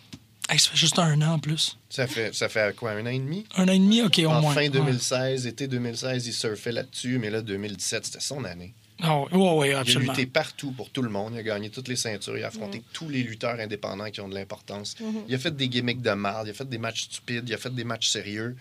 Hey, 0.50 0.58
ça 0.58 0.70
fait 0.70 0.76
juste 0.76 0.98
un 0.98 1.20
an 1.22 1.34
en 1.34 1.38
plus. 1.38 1.78
Ça 1.88 2.06
fait, 2.08 2.34
ça 2.34 2.48
fait 2.48 2.74
quoi, 2.74 2.90
un 2.90 3.02
an 3.06 3.10
et 3.10 3.18
demi? 3.18 3.46
Un 3.56 3.68
an 3.68 3.72
et 3.72 3.78
demi, 3.78 4.02
OK, 4.02 4.18
au 4.24 4.26
en 4.30 4.40
moins. 4.40 4.52
fin 4.52 4.62
Ouais. 4.62 4.68
2016, 4.68 5.46
été 5.46 5.68
2016, 5.68 6.26
il 6.26 6.32
surfait 6.32 6.72
là-dessus, 6.72 7.18
mais 7.18 7.30
là, 7.30 7.40
2017, 7.40 8.06
c'était 8.06 8.20
son 8.20 8.44
année. 8.44 8.74
Ah, 9.02 9.20
oui, 9.20 9.28
ouais, 9.32 9.52
ouais, 9.54 9.68
Il 9.70 9.74
a 9.74 9.78
absolument. 9.78 10.12
lutté 10.12 10.26
partout 10.26 10.72
pour 10.72 10.90
tout 10.90 11.00
le 11.02 11.08
monde. 11.08 11.32
Il 11.34 11.38
a 11.38 11.42
gagné 11.42 11.70
toutes 11.70 11.88
les 11.88 11.96
ceintures. 11.96 12.36
Il 12.36 12.44
a 12.44 12.48
affronté 12.48 12.82
tous 12.92 13.08
les 13.08 13.22
lutteurs 13.22 13.58
indépendants 13.58 14.10
qui 14.10 14.20
ont 14.20 14.28
de 14.28 14.34
l'importance. 14.34 14.94
Il 15.26 15.34
a 15.34 15.38
fait 15.38 15.56
des 15.56 15.68
gimmicks 15.68 16.02
de 16.02 16.10
marde. 16.10 16.48
Il 16.48 16.50
a 16.50 16.54
fait 16.54 16.68
des 16.68 16.76
matchs 16.78 17.04
stupides. 17.04 17.48
Il 17.48 17.54
a 17.54 17.58
fait 17.58 17.74
des 17.74 17.84
matchs 17.84 18.08
sérieux. 18.08 18.56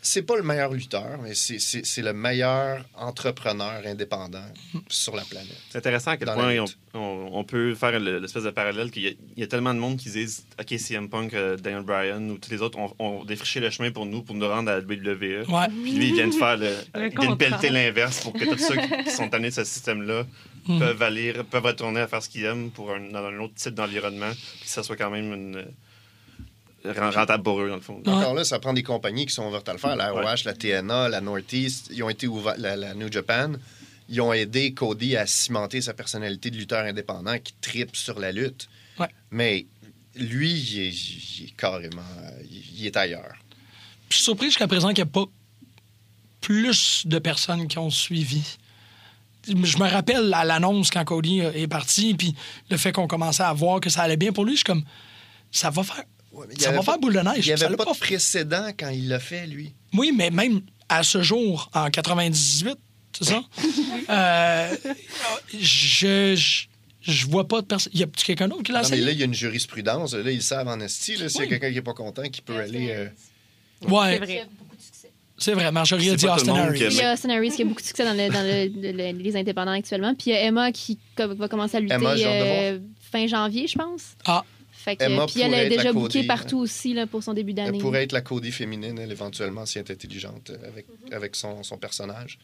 C'est 0.00 0.22
pas 0.22 0.36
le 0.36 0.42
meilleur 0.42 0.72
lutteur, 0.72 1.18
mais 1.22 1.34
c'est- 1.34 2.02
le 2.02 2.12
meilleur 2.12 2.84
entrepreneur 2.94 3.82
indépendant 3.86 4.44
sur 4.88 5.14
la 5.14 5.22
planète. 5.22 5.56
C'est 5.70 5.78
intéressant 5.78 6.12
à 6.12 6.16
quel 6.16 6.26
Dans 6.26 6.34
point 6.34 6.58
on, 6.58 6.64
lutte. 6.64 6.78
on- 6.94 7.28
on 7.32 7.44
peut 7.44 7.74
faire 7.74 7.98
le- 8.00 8.18
l'espèce 8.18 8.42
de 8.44 8.50
parallèle 8.50 8.90
qu'il 8.90 9.02
y, 9.02 9.08
a- 9.08 9.12
il 9.36 9.40
y 9.40 9.42
a 9.42 9.46
tellement 9.46 9.74
de 9.74 9.78
monde 9.78 9.96
qui 9.98 10.10
disent 10.10 10.44
OK, 10.60 10.74
CM 10.78 11.08
Punk, 11.08 11.34
euh, 11.34 11.56
Daniel 11.56 11.82
Bryan 11.82 12.30
ou 12.30 12.38
tous 12.38 12.50
les 12.50 12.62
autres 12.62 12.78
ont, 12.78 12.94
ont 12.98 13.24
défriché 13.24 13.60
le 13.60 13.70
chemin 13.70 13.90
pour 13.92 14.06
nous, 14.06 14.22
pour 14.22 14.34
nous 14.34 14.48
rendre 14.48 14.70
à 14.70 14.76
la 14.76 14.80
WWE. 14.80 15.44
Ouais. 15.48 15.68
Puis 15.82 15.92
lui, 15.92 16.08
il 16.08 16.14
vient 16.14 16.28
de 16.28 16.34
faire 16.34 16.56
le. 16.56 16.74
Le 16.94 17.10
il 17.12 17.18
vient 17.20 17.30
de 17.30 17.34
pelleter 17.36 17.70
l'inverse 17.70 18.20
pour 18.22 18.32
que 18.32 18.44
tous 18.44 18.58
ceux 18.58 18.76
qui, 18.76 19.04
qui 19.04 19.10
sont 19.10 19.28
tannés 19.28 19.50
de 19.50 19.54
ce 19.54 19.64
système-là 19.64 20.24
Mm. 20.68 20.78
peuvent 20.78 21.02
aller, 21.02 21.32
peuvent 21.50 21.64
retourner 21.64 21.98
à 22.02 22.06
faire 22.06 22.22
ce 22.22 22.28
qu'ils 22.28 22.44
aiment 22.44 22.70
pour 22.70 22.92
un, 22.92 23.00
dans 23.10 23.24
un 23.24 23.36
autre 23.40 23.54
type 23.54 23.74
d'environnement, 23.74 24.30
puis 24.30 24.62
que 24.66 24.68
ça 24.70 24.84
soit 24.84 24.94
quand 24.94 25.10
même 25.10 25.32
une, 25.32 25.56
euh, 25.56 25.64
rentable 26.84 27.42
pour 27.42 27.60
eux, 27.60 27.68
dans 27.68 27.76
le 27.76 27.80
fond. 27.80 28.02
Ouais. 28.04 28.12
Encore 28.12 28.34
là, 28.34 28.44
ça 28.44 28.58
prend 28.58 28.72
des 28.72 28.82
compagnies 28.82 29.26
qui 29.26 29.34
sont 29.34 29.46
ouvertes 29.46 29.68
à 29.68 29.72
le 29.72 29.78
faire. 29.78 29.96
La 29.96 30.10
ROH, 30.10 30.20
Ouais. 30.20 30.34
la 30.44 30.54
TNA, 30.54 31.08
la 31.08 31.20
Northeast, 31.20 31.90
ils 31.92 32.02
ont 32.02 32.08
été 32.10 32.26
ouverts, 32.26 32.56
la, 32.58 32.76
la 32.76 32.94
New 32.94 33.10
Japan. 33.10 33.52
Ils 34.08 34.20
ont 34.20 34.32
aidé 34.32 34.74
Cody 34.74 35.16
à 35.16 35.26
cimenter 35.26 35.80
sa 35.80 35.94
personnalité 35.94 36.50
de 36.50 36.56
lutteur 36.56 36.84
indépendant 36.84 37.38
qui 37.38 37.54
tripe 37.60 37.96
sur 37.96 38.18
la 38.18 38.32
lutte. 38.32 38.68
Ouais. 38.98 39.08
Mais 39.30 39.66
lui, 40.16 40.52
il 40.52 40.80
est, 40.80 40.90
il 40.90 41.44
est 41.46 41.56
carrément. 41.56 42.02
Il, 42.50 42.86
est 42.86 42.96
ailleurs. 42.96 43.34
Je 44.10 44.16
suis 44.16 44.24
surpris 44.24 44.46
jusqu'à 44.46 44.66
présent 44.68 44.88
qu'il 44.88 45.04
n'y 45.04 45.10
a 45.10 45.12
pas 45.12 45.24
plus 46.40 47.06
de 47.06 47.18
personnes 47.18 47.68
qui 47.68 47.78
ont 47.78 47.90
suivi. 47.90 48.42
Je 49.46 49.54
me 49.78 49.88
rappelle 49.90 50.32
à 50.34 50.44
l'annonce 50.44 50.90
quand 50.90 51.04
Cody 51.04 51.40
est 51.40 51.66
parti, 51.68 52.14
puis 52.14 52.34
le 52.70 52.76
fait 52.76 52.92
qu'on 52.92 53.06
commençait 53.08 53.42
à 53.42 53.52
voir 53.52 53.80
que 53.80 53.90
ça 53.90 54.02
allait 54.02 54.16
bien 54.16 54.32
pour 54.32 54.44
lui, 54.44 54.52
je 54.52 54.58
suis 54.58 54.64
comme, 54.64 54.84
ça 55.50 55.70
va 55.70 55.82
faire, 55.82 56.04
Ouais, 56.32 56.46
mais 56.48 56.54
il 56.54 56.60
y 56.60 56.64
ça 56.64 56.70
va 56.70 56.78
pas- 56.78 56.82
faire 56.84 56.98
boule 56.98 57.14
de 57.14 57.20
neige. 57.20 57.38
Il 57.38 57.44
n'y 57.46 57.52
avait 57.52 57.68
l'a 57.68 57.76
pas 57.76 57.84
de 57.92 57.98
précédent 57.98 58.68
quand 58.78 58.88
il 58.88 59.08
l'a 59.08 59.20
fait, 59.20 59.46
lui. 59.46 59.74
Oui, 59.94 60.12
mais 60.16 60.30
même 60.30 60.62
à 60.88 61.02
ce 61.02 61.22
jour, 61.22 61.70
en 61.74 61.90
98, 61.90 62.76
c'est 63.18 63.24
ça? 63.24 63.42
Euh, 64.10 64.76
je, 65.52 66.34
je, 66.36 66.66
je 67.02 67.26
vois 67.26 67.46
pas 67.46 67.60
de 67.60 67.66
personne. 67.66 67.92
Y 67.94 68.02
a 68.02 68.06
quelqu'un 68.06 68.48
d'autre 68.48 68.62
qui 68.64 68.72
l'a 68.72 68.82
Non, 68.82 68.88
mais 68.90 68.96
essayé? 68.96 69.06
là, 69.06 69.12
il 69.12 69.18
y 69.18 69.22
a 69.22 69.26
une 69.26 69.34
jurisprudence. 69.34 70.14
Là, 70.14 70.30
ils 70.30 70.42
savent 70.42 70.68
en 70.68 70.80
esti. 70.80 71.16
S'il 71.16 71.40
y 71.40 71.44
a 71.44 71.46
quelqu'un 71.46 71.68
qui 71.68 71.74
n'est 71.76 71.82
pas 71.82 71.94
content, 71.94 72.22
qui 72.24 72.40
peut 72.42 72.56
aller. 72.56 72.88
euh, 72.90 73.08
Ouais, 73.88 74.12
C'est 74.12 74.18
vrai. 74.18 74.26
Il 74.32 74.36
y 74.36 74.40
a 74.40 74.44
beaucoup 74.44 74.76
de 74.76 74.82
succès. 74.82 75.10
c'est 75.38 75.52
vrai. 75.54 75.70
Marjorie 75.72 76.10
a 76.10 76.16
dit 76.16 76.26
pas 76.26 76.34
Austin 76.36 76.52
monde 76.52 76.60
Harris. 76.60 76.78
qui 76.78 76.84
Il 76.86 76.92
y 76.94 77.00
a 77.02 77.12
Austin 77.14 77.30
Harris 77.30 77.50
qui 77.50 77.62
a 77.62 77.64
beaucoup 77.64 77.80
de 77.80 77.86
succès 77.86 78.04
dans, 78.04 78.12
le- 78.12 78.28
dans 78.32 78.42
le- 78.42 78.92
le- 78.92 79.12
le- 79.12 79.18
les 79.22 79.36
indépendants 79.36 79.72
actuellement. 79.72 80.14
Puis 80.14 80.30
il 80.30 80.34
y 80.34 80.36
a 80.36 80.42
Emma 80.44 80.72
qui 80.72 80.98
va 81.16 81.48
commencer 81.48 81.76
à 81.76 81.80
lutter 81.80 81.94
Emma, 81.94 82.14
euh, 82.16 82.78
fin 83.12 83.26
janvier, 83.26 83.66
je 83.68 83.76
pense. 83.78 84.02
Ah. 84.24 84.44
Fait 84.84 84.96
que, 84.96 85.04
Emma 85.04 85.26
puis 85.26 85.40
elle 85.40 85.50
pourrait 85.50 85.62
est 85.62 85.66
être 85.66 85.70
la 85.70 85.76
déjà 85.76 85.92
Cody, 85.92 86.02
bookée 86.02 86.18
hein. 86.20 86.24
partout 86.26 86.58
aussi 86.58 86.92
là, 86.94 87.06
pour 87.06 87.22
son 87.22 87.34
début 87.34 87.52
d'année. 87.52 87.76
Elle 87.78 87.82
pourrait 87.82 88.02
être 88.02 88.12
la 88.12 88.20
Cody 88.20 88.50
féminine, 88.52 88.98
elle, 88.98 89.12
éventuellement, 89.12 89.64
si 89.66 89.78
elle 89.78 89.84
est 89.86 89.92
intelligente 89.92 90.50
euh, 90.50 90.68
avec, 90.68 90.86
avec 91.12 91.36
son, 91.36 91.62
son 91.62 91.78
personnage. 91.78 92.38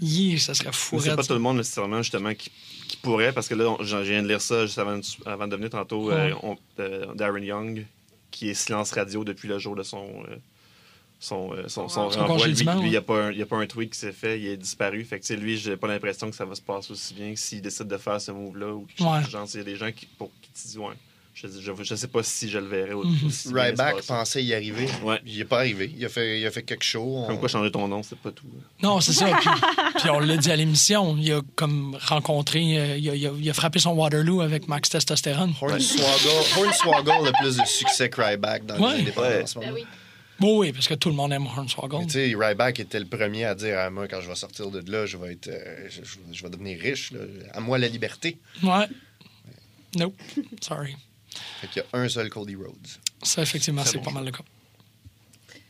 Yeah, 0.00 0.38
ça 0.38 0.54
serait 0.54 0.72
fou. 0.72 0.98
C'est 1.00 1.14
pas 1.14 1.22
tout 1.22 1.34
le 1.34 1.38
monde 1.38 1.58
nécessairement 1.58 2.00
justement 2.02 2.34
qui, 2.34 2.50
qui 2.88 2.96
pourrait, 2.96 3.32
parce 3.32 3.46
que 3.46 3.54
là, 3.54 3.68
on- 3.78 3.82
je 3.84 3.96
viens 3.98 4.22
de 4.22 4.28
lire 4.28 4.40
ça 4.40 4.64
juste 4.64 4.78
avant, 4.78 4.96
de- 4.96 5.04
avant 5.28 5.46
de 5.46 5.54
venir 5.54 5.68
tantôt, 5.70 6.10
euh, 6.10 6.30
Ouais. 6.30 6.34
on- 6.42 6.56
euh, 6.80 7.12
Darren 7.14 7.42
Young, 7.42 7.84
qui 8.30 8.48
est 8.48 8.54
silence 8.54 8.90
radio 8.92 9.22
depuis 9.22 9.48
le 9.48 9.58
jour 9.58 9.76
de 9.76 9.82
son 9.82 10.06
euh, 10.28 10.36
son, 11.20 11.52
euh, 11.52 11.68
son, 11.68 11.88
son 11.88 12.10
Son 12.10 12.26
renvoi. 12.26 12.48
Lui, 12.48 12.56
il 12.58 12.88
n'y 12.90 12.96
a, 12.96 13.02
pas 13.02 13.26
un- 13.26 13.32
y 13.32 13.42
a 13.42 13.46
pas 13.46 13.56
un 13.58 13.66
tweet 13.66 13.92
qui 13.92 13.98
s'est 13.98 14.10
fait, 14.12 14.40
il 14.40 14.46
est 14.46 14.56
disparu. 14.56 15.04
Fait 15.04 15.20
que, 15.20 15.32
lui, 15.34 15.56
j'ai 15.56 15.76
pas 15.76 15.86
l'impression 15.86 16.28
que 16.30 16.34
ça 16.34 16.44
va 16.44 16.54
se 16.56 16.60
passer 16.62 16.90
aussi 16.90 17.14
bien 17.14 17.36
s'il 17.36 17.60
décide 17.62 17.86
de 17.86 17.96
faire 17.96 18.20
ce 18.20 18.32
move-là 18.32 18.72
ou 18.74 18.86
quelque 18.86 18.98
chose 18.98 19.06
Ouais. 19.06 19.22
du 19.22 19.30
genre. 19.30 19.46
Il 19.54 19.58
y 19.58 19.60
a 19.60 19.64
des 19.64 19.76
gens 19.76 19.92
qui, 19.92 20.06
pour, 20.06 20.32
qui 20.40 20.50
disent, 20.52 20.78
ouais, 20.78 20.94
je, 21.34 21.48
je 21.82 21.94
sais 21.94 22.08
pas 22.08 22.22
si 22.22 22.48
je 22.50 22.58
le 22.58 22.66
verrai 22.66 22.94
Mhm. 22.94 23.26
aussi 23.26 23.30
se 23.30 23.54
Ryback 23.54 24.02
pensait 24.06 24.44
y 24.44 24.52
arriver. 24.54 24.86
Ouais. 25.02 25.20
Il 25.26 25.38
n'est 25.38 25.44
pas 25.44 25.58
arrivé. 25.58 25.92
Il 25.96 26.04
a 26.04 26.08
fait, 26.08 26.40
il 26.40 26.46
a 26.46 26.50
fait 26.50 26.62
quelque 26.62 26.84
chose. 26.84 27.26
Comme 27.26 27.38
quoi 27.38 27.48
changer 27.48 27.70
ton 27.70 27.88
nom, 27.88 28.02
c'est 28.02 28.18
pas 28.18 28.30
tout. 28.30 28.46
Non, 28.82 29.00
c'est 29.00 29.12
ça. 29.12 29.26
Puis, 29.40 29.48
puis 30.00 30.10
on 30.10 30.20
l'a 30.20 30.36
dit 30.36 30.50
à 30.52 30.56
l'émission, 30.56 31.16
il 31.18 31.32
a 31.32 31.40
comme 31.56 31.96
rencontré, 32.06 32.78
euh, 32.78 32.96
il, 32.98 33.08
a, 33.10 33.14
il 33.14 33.26
a- 33.26 33.32
il 33.38 33.50
a 33.50 33.54
frappé 33.54 33.78
son 33.78 33.90
Waterloo 33.92 34.40
avec 34.42 34.68
Max 34.68 34.90
Testostérone. 34.90 35.52
Hornswoggle, 35.60 36.44
Hornswoggle 36.58 37.28
a 37.28 37.32
plus 37.40 37.56
de 37.56 37.64
succès 37.64 38.08
que 38.10 38.20
Ryback 38.20 38.66
dans 38.66 38.78
Ouais. 38.78 38.94
les 38.96 39.00
indépendants 39.02 39.28
Ouais. 39.28 39.42
en 39.42 39.46
ce 39.46 39.58
Ben 39.58 39.66
moment. 39.66 39.78
oui. 39.80 39.86
Bon, 40.40 40.58
oui, 40.58 40.72
parce 40.72 40.88
que 40.88 40.94
tout 40.94 41.08
le 41.08 41.14
monde 41.14 41.32
aime 41.32 41.42
Mais 41.44 41.48
Hornswoggle. 41.56 42.06
Tu 42.06 42.12
sais, 42.12 42.34
Ryback 42.36 42.80
était 42.80 42.98
le 42.98 43.06
premier 43.06 43.44
à 43.44 43.54
dire 43.54 43.78
à 43.78 43.90
moi, 43.90 44.08
quand 44.08 44.20
je 44.20 44.28
vais 44.28 44.34
sortir 44.34 44.70
de 44.70 44.90
là, 44.90 45.06
je 45.06 45.16
vais 45.16 45.32
être, 45.32 45.48
euh, 45.48 45.86
je, 45.88 46.02
je- 46.04 46.18
je 46.32 46.42
vais 46.42 46.50
devenir 46.50 46.80
riche. 46.80 47.12
là. 47.12 47.20
À 47.54 47.60
moi 47.60 47.78
la 47.78 47.86
liberté. 47.88 48.38
Ouais. 48.62 48.86
Nope. 49.96 50.14
Sorry. 50.60 50.96
Fait 51.60 51.66
qu'il 51.68 51.82
y 51.82 51.96
a 51.96 51.98
un 51.98 52.08
seul 52.08 52.28
Cody 52.30 52.54
Rhodes. 52.56 52.88
Ça, 53.22 53.42
effectivement, 53.42 53.84
c'est 53.84 53.98
bon 53.98 54.04
pas 54.04 54.10
mal 54.12 54.24
le 54.24 54.30
cas. 54.32 54.44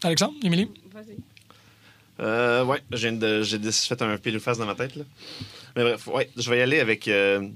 Alexandre, 0.04 0.34
Émilie? 0.42 0.68
Vas-y. 0.92 1.16
Euh, 2.20 2.64
ouais, 2.64 2.82
je 2.92 3.08
de- 3.08 3.42
j'ai 3.42 3.58
fait 3.72 4.02
un 4.02 4.16
pile 4.18 4.38
face 4.40 4.58
dans 4.58 4.66
ma 4.66 4.74
tête. 4.74 4.96
Là. 4.96 5.04
Mais 5.76 5.82
bref, 5.82 6.06
ouais, 6.08 6.30
je 6.36 6.50
vais 6.50 6.58
y 6.58 6.60
aller 6.60 6.80
avec 6.80 7.08
euh, 7.08 7.48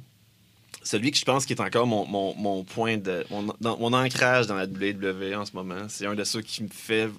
celui 0.82 1.10
que 1.10 1.18
je 1.18 1.24
pense 1.24 1.44
qui 1.46 1.52
est 1.52 1.60
encore 1.60 1.86
mon, 1.86 2.06
mon, 2.06 2.34
mon 2.36 2.64
point 2.64 2.96
de. 2.96 3.24
Mon, 3.30 3.42
dans- 3.60 3.78
mon 3.78 3.92
ancrage 3.92 4.46
dans 4.46 4.54
la 4.54 4.64
WWE 4.66 5.34
en 5.36 5.44
ce 5.44 5.52
moment. 5.52 5.86
C'est 5.88 6.06
un 6.06 6.14
de 6.14 6.24
ceux 6.24 6.40
qui 6.42 6.62
me 6.62 6.68
fait. 6.68 7.10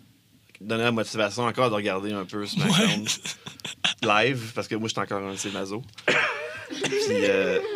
donné 0.60 0.84
la 0.84 0.92
motivation 0.92 1.44
encore 1.44 1.70
de 1.70 1.76
regarder 1.76 2.12
un 2.14 2.26
peu 2.26 2.46
SmackDown 2.46 3.06
live, 4.02 4.52
parce 4.56 4.68
que 4.68 4.76
moi, 4.76 4.88
j'étais 4.88 5.02
encore 5.02 5.24
un 5.24 5.34
de 5.34 5.38
ces 5.38 5.52
mazos. 5.52 5.84
Puis, 6.90 7.00
euh, 7.12 7.60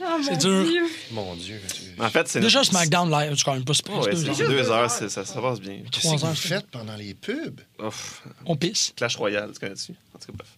Oh, 0.00 0.18
mon 0.22 0.36
dur. 0.36 0.64
Dieu. 0.64 0.82
Mon 1.10 1.36
Dieu. 1.36 1.60
en 1.98 2.08
fait, 2.10 2.28
c'est. 2.28 2.40
Déjà, 2.40 2.64
SmackDown 2.64 3.10
live, 3.10 3.34
c'est 3.36 3.44
quand 3.44 3.54
même 3.54 3.64
pas 3.64 3.74
super. 3.74 3.98
Ouais, 3.98 4.10
c'est 4.14 4.24
deux 4.24 4.34
c'est 4.34 4.70
heures. 4.70 4.90
c'est- 4.90 5.08
ça, 5.08 5.24
ça 5.24 5.40
passe 5.40 5.60
bien. 5.60 5.78
Qu'est-ce 5.90 6.06
Trois 6.06 6.16
que 6.18 6.22
heures, 6.24 6.30
vous 6.30 6.36
c'est- 6.36 6.48
faites 6.48 6.66
pendant 6.70 6.96
les 6.96 7.14
pubs? 7.14 7.60
Ouf, 7.82 8.22
On 8.46 8.56
pisse. 8.56 8.92
Clash 8.96 9.16
Royale, 9.16 9.50
tu 9.52 9.60
connais-tu? 9.60 9.92
En 10.14 10.18
tout 10.18 10.26
cas, 10.26 10.32
bref. 10.38 10.48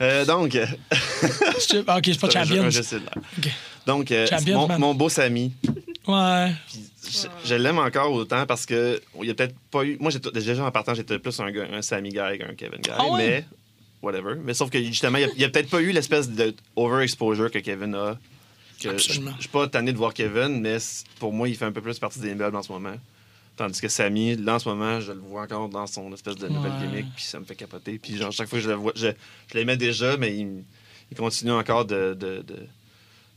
Euh, 0.00 0.24
donc, 0.24 0.54
euh, 0.56 0.66
C'est- 1.58 1.78
ok, 1.78 2.00
c'est 2.04 2.18
pas 2.20 2.28
jeu- 2.30 2.30
Champions. 2.30 2.70
jeu. 2.70 2.82
Donc, 3.86 4.10
euh, 4.10 4.26
Champions, 4.26 4.68
mon, 4.78 4.94
beau 4.94 5.08
Samy, 5.08 5.52
Ouais. 6.06 6.52
je, 7.08 7.26
je 7.44 7.54
l'aime 7.54 7.78
encore 7.78 8.10
autant 8.12 8.44
parce 8.46 8.66
que 8.66 9.00
il 9.20 9.28
y 9.28 9.30
a 9.30 9.34
peut-être 9.34 9.54
pas 9.70 9.84
eu. 9.84 9.96
Moi, 10.00 10.10
j'étais 10.10 10.30
déjà 10.32 10.64
en 10.64 10.70
partant, 10.72 10.94
j'étais 10.94 11.18
plus 11.20 11.38
un, 11.40 11.50
gars- 11.52 11.68
un 11.72 11.82
Sammy 11.82 12.08
guy 12.10 12.38
qu'un 12.38 12.54
Kevin 12.56 12.80
guy, 12.80 12.90
Ah 12.98 13.06
ouais? 13.10 13.18
mais 13.18 13.44
whatever. 14.02 14.34
Mais 14.42 14.54
sauf 14.54 14.70
que 14.70 14.82
justement, 14.82 15.18
il 15.18 15.28
y 15.38 15.44
a, 15.44 15.46
a 15.46 15.50
peut-être 15.50 15.70
pas 15.70 15.80
eu 15.80 15.92
l'espèce 15.92 16.28
de 16.30 16.54
overexposure 16.76 17.50
que 17.50 17.58
Kevin 17.58 17.94
a. 17.94 18.18
Que 18.80 18.88
je 18.88 18.94
Absolument. 18.94 19.32
je 19.36 19.42
suis 19.42 19.48
pas 19.48 19.68
tanné 19.68 19.92
de 19.92 19.96
voir 19.96 20.12
Kevin, 20.12 20.60
mais 20.60 20.78
pour 21.20 21.32
moi, 21.32 21.48
il 21.48 21.56
fait 21.56 21.64
un 21.66 21.72
peu 21.72 21.80
plus 21.80 21.98
partie 22.00 22.18
des 22.18 22.34
meubles 22.34 22.56
en 22.56 22.62
ce 22.62 22.72
moment. 22.72 22.94
Tandis 23.56 23.80
que 23.80 23.88
Sammy, 23.88 24.34
là, 24.36 24.54
en 24.54 24.58
ce 24.58 24.68
moment, 24.68 24.98
je 25.00 25.12
le 25.12 25.20
vois 25.20 25.42
encore 25.42 25.68
dans 25.68 25.86
son 25.86 26.12
espèce 26.12 26.36
de 26.36 26.48
nouvelle 26.48 26.72
Ouais. 26.72 26.86
gimmick, 26.88 27.06
puis 27.14 27.22
ça 27.24 27.38
me 27.38 27.44
fait 27.44 27.54
capoter. 27.54 27.98
Puis 27.98 28.16
genre, 28.16 28.32
chaque 28.32 28.48
fois 28.48 28.58
que 28.58 28.64
je 28.64 28.70
le 28.70 28.74
vois, 28.76 28.92
je, 28.96 29.08
je 29.52 29.54
l'aimais 29.58 29.76
déjà, 29.76 30.16
mais 30.16 30.36
il, 30.36 30.64
il 31.10 31.16
continue 31.16 31.52
encore 31.52 31.84
de. 31.84 32.14
de, 32.18 32.42
de 32.42 32.56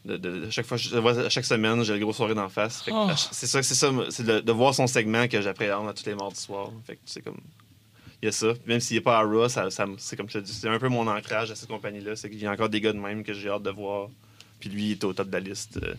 de, 0.06 0.18
de- 0.18 0.40
de- 0.46 0.50
chaque 0.52 0.68
fois, 0.68 0.78
je 0.78 0.96
vois, 1.00 1.18
à 1.18 1.30
chaque 1.30 1.46
semaine, 1.46 1.84
j'ai 1.84 1.94
le 1.94 2.00
gros 2.00 2.14
soirée 2.14 2.36
d'en 2.36 2.48
face. 2.48 2.84
Oh. 2.92 3.10
C'est 3.32 3.48
ça, 3.48 3.64
c'est 3.64 3.74
ça, 3.74 3.92
c'est 4.12 4.24
de, 4.24 4.40
de 4.40 4.52
voir 4.52 4.76
son 4.76 4.86
segment 4.86 5.28
que 5.28 5.42
j'appréhende 5.42 5.90
à 5.90 5.94
tous 5.94 6.06
les 6.06 6.14
mardis 6.14 6.40
soirs. 6.40 6.70
Fait 6.86 6.94
que 6.94 7.00
c'est 7.08 7.24
comme, 7.24 7.38
il 8.26 8.28
y 8.28 8.30
a 8.30 8.32
ça. 8.32 8.54
Même 8.66 8.80
s'il 8.80 8.98
n'est 8.98 9.02
pas 9.02 9.20
à 9.20 9.24
Raw, 9.24 9.48
ça, 9.50 9.68
c'est 10.00 10.16
comme 10.18 10.28
je 10.30 10.40
te 10.40 10.44
dis, 10.44 10.52
c'est 10.54 10.68
un 10.68 10.80
peu 10.80 10.90
mon 10.90 11.08
ancrage 11.08 11.52
à 11.52 11.56
cette 11.56 11.70
compagnie-là. 11.70 12.16
C'est 12.16 12.30
qu'il 12.30 12.42
y 12.42 12.48
a 12.48 12.52
encore 12.52 12.70
des 12.70 12.82
gars 12.82 12.92
de 12.92 12.98
même 12.98 13.24
que 13.24 13.34
j'ai 13.34 13.50
hâte 13.50 13.62
de 13.64 13.70
voir. 13.70 14.10
Puis 14.60 14.70
lui, 14.70 14.86
il 14.86 14.92
est 14.94 15.04
au 15.04 15.14
top 15.14 15.28
de 15.28 15.34
la 15.34 15.40
liste. 15.40 15.78
euh, 15.84 15.94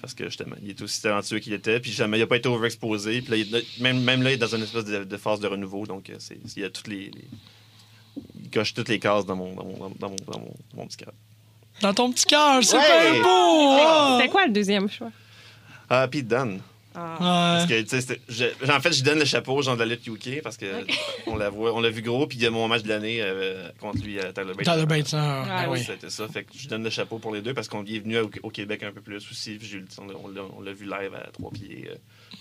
parce 0.00 0.12
que 0.14 0.24
justement, 0.24 0.56
il 0.62 0.70
est 0.70 0.82
aussi 0.82 1.00
talentueux 1.00 1.38
qu'il 1.38 1.52
était. 1.54 1.80
Puis 1.80 1.90
jamais, 1.92 2.18
il 2.18 2.20
n'a 2.20 2.26
pas 2.26 2.36
été 2.36 2.48
overexposé. 2.48 3.22
Puis 3.22 3.30
là, 3.30 3.36
il- 3.36 3.82
même, 3.82 4.02
même 4.02 4.22
là, 4.22 4.30
il 4.32 4.34
est 4.34 4.36
dans 4.36 4.54
une 4.54 4.62
espèce 4.64 4.84
de, 4.84 5.04
de 5.04 5.16
phase 5.16 5.40
de 5.40 5.46
renouveau. 5.46 5.86
Donc, 5.86 6.10
euh, 6.10 6.16
c'est, 6.18 6.38
il 6.56 6.62
y 6.62 6.64
a 6.64 6.70
toutes 6.70 6.88
les, 6.88 7.10
les- 7.10 7.28
Il 8.42 8.50
coche 8.50 8.74
toutes 8.74 8.88
les 8.88 8.98
cases 8.98 9.24
dans 9.24 9.36
mon, 9.36 9.54
dans 9.54 9.64
mon, 9.64 9.78
dans 9.78 9.88
mon, 9.88 9.96
dans 9.98 10.10
mon, 10.10 10.16
dans 10.72 10.76
mon- 10.76 10.86
petit 10.86 10.96
cœur. 10.98 11.12
Dans 11.80 11.94
ton 11.94 12.10
petit 12.12 12.26
cœur, 12.26 12.62
c'est 12.62 12.76
Ouais. 12.76 13.20
beau! 13.22 13.28
ah! 13.80 14.18
C'était 14.18 14.30
quoi 14.30 14.46
le 14.46 14.52
deuxième 14.52 14.90
choix? 14.90 15.10
Ah, 15.88 16.06
Pete 16.08 16.26
Dunne. 16.28 16.60
Ah. 16.96 17.16
Parce 17.58 17.66
que, 17.66 17.80
tu 17.82 17.88
sais, 17.88 18.00
c'était- 18.00 18.20
je- 18.28 18.70
en 18.70 18.80
fait, 18.80 18.92
je 18.92 19.02
donne 19.02 19.18
le 19.18 19.24
chapeau 19.24 19.54
aux 19.54 19.62
gens 19.62 19.74
de 19.74 19.80
la 19.80 19.86
lutte 19.86 20.06
UK 20.06 20.40
parce 20.42 20.56
que 20.56 20.66
on 21.26 21.34
la 21.36 21.50
voit, 21.50 21.74
on 21.74 21.80
l'a 21.80 21.90
vu 21.90 22.02
gros, 22.02 22.26
puis 22.28 22.38
il 22.38 22.42
y 22.44 22.46
a 22.46 22.50
mon 22.50 22.68
match 22.68 22.82
de 22.82 22.88
l'année 22.88 23.18
euh, 23.20 23.68
contre 23.80 24.02
lui 24.04 24.20
à 24.20 24.32
Tyler 24.32 24.54
Bates. 24.54 24.64
Tyler 24.64 24.86
Bates, 24.86 25.14
hein, 25.14 25.44
Ah 25.50 25.64
ben 25.64 25.72
oui. 25.72 25.78
oui. 25.80 25.84
C'était 25.86 26.10
ça. 26.10 26.28
Fait 26.28 26.44
que 26.44 26.50
je 26.56 26.68
donne 26.68 26.84
le 26.84 26.90
chapeau 26.90 27.18
pour 27.18 27.34
les 27.34 27.42
deux 27.42 27.52
parce 27.52 27.68
qu'on 27.68 27.84
y 27.84 27.96
est 27.96 28.00
venu 28.00 28.18
au, 28.18 28.30
au 28.44 28.50
Québec 28.50 28.82
un 28.84 28.92
peu 28.92 29.00
plus 29.00 29.16
aussi. 29.30 29.58
on 29.98 30.60
l'a- 30.62 30.72
vu 30.72 30.84
live 30.84 31.14
à 31.14 31.30
trois 31.32 31.50
pieds. 31.50 31.88
euh. 31.90 31.96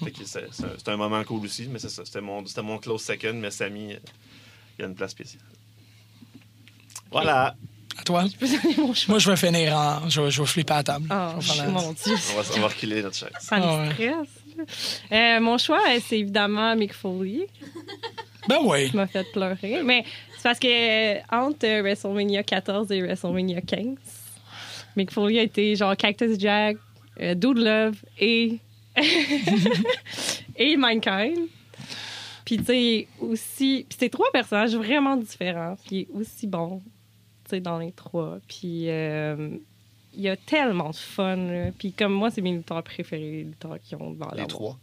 Fait 0.06 0.12
que 0.12 0.24
c'est- 0.26 0.44
un- 0.44 0.78
c'était 0.78 0.92
un 0.92 0.98
moment 0.98 1.24
cool 1.24 1.44
aussi, 1.46 1.68
mais 1.68 1.80
c'est 1.80 1.90
ça. 1.90 2.04
C'était 2.06 2.22
mon, 2.22 2.46
c'était 2.46 2.62
mon 2.62 2.78
close 2.78 3.02
second, 3.02 3.34
mais 3.34 3.50
Samy, 3.52 3.94
euh, 3.94 3.98
il 4.78 4.86
a 4.86 4.88
une 4.88 4.96
place 4.96 5.12
spéciale. 5.12 5.42
Voilà. 7.12 7.56
À 7.98 8.04
toi? 8.04 8.26
Je 8.26 8.36
peux 8.38 8.48
donner 8.48 8.76
mon 8.78 8.94
choix. 8.94 9.12
Moi, 9.14 9.20
je 9.20 9.30
vais 9.30 9.38
finir 9.38 9.78
en. 9.78 10.10
Je 10.10 10.20
vais, 10.22 10.32
je 10.32 10.42
vais 10.42 10.48
flipper 10.48 10.74
à 10.74 10.78
la 10.78 10.84
table. 10.84 11.08
Oh, 11.12 11.40
Je 11.40 11.62
vais 11.62 11.68
mon 11.68 11.94
Dieu. 11.94 12.16
On 12.32 12.42
va, 12.42 12.48
on 12.56 12.60
va 12.62 12.68
reculer 12.68 13.04
notre 13.04 13.16
chaise. 13.16 13.30
Ça 13.40 13.60
me 13.60 13.66
ouais. 13.66 13.92
stresse. 13.94 14.28
Euh, 15.12 15.40
mon 15.40 15.58
choix, 15.58 15.82
c'est 16.02 16.20
évidemment 16.20 16.76
Mick 16.76 16.94
Foley. 16.94 17.48
Ben 18.50 18.58
oui. 18.62 18.90
qui 18.90 18.98
m'a 18.98 19.08
fait 19.08 19.26
pleurer. 19.32 19.84
Mais 19.84 20.04
c'est 20.36 20.44
parce 20.44 20.60
que 20.60 20.68
euh, 20.68 21.22
entre 21.32 21.82
WrestleMania 21.82 22.44
14 22.44 22.92
et 22.92 23.02
WrestleMania 23.02 23.62
15, 23.62 23.96
Mick 24.98 25.12
Foley 25.12 25.40
a 25.40 25.44
été 25.44 25.76
genre 25.76 25.96
Cactus 25.96 26.38
Jack, 26.38 26.78
euh, 27.22 27.36
Dude 27.36 27.60
Love 27.60 27.96
et. 28.20 28.58
et 30.58 30.78
Mankind. 30.78 31.48
Puis, 32.46 32.58
tu 32.58 32.66
sais, 32.66 33.08
aussi. 33.20 33.86
Puis, 33.88 33.98
c'est 34.00 34.10
trois 34.10 34.30
personnages 34.32 34.76
vraiment 34.76 35.16
différents. 35.16 35.76
Puis, 35.86 35.96
il 35.96 36.02
est 36.02 36.20
aussi 36.20 36.48
bon, 36.48 36.82
tu 37.46 37.52
sais, 37.52 37.60
dans 37.60 37.80
les 37.80 37.92
trois. 37.92 38.40
Puis, 38.48 38.90
euh, 38.90 39.58
il 40.16 40.22
y 40.22 40.30
a 40.30 40.36
tellement 40.38 40.90
de 40.92 40.96
fun. 40.96 41.36
là. 41.36 41.72
Puis, 41.78 41.92
comme 41.94 42.14
moi, 42.14 42.30
c'est 42.32 42.42
mes 42.42 42.52
lutteurs 42.52 42.84
préférés, 42.84 43.22
les 43.32 43.44
lutteurs 43.44 43.78
qui 43.84 43.96
ont 43.96 44.12
dans 44.12 44.30
Les 44.32 44.46
trois. 44.48 44.78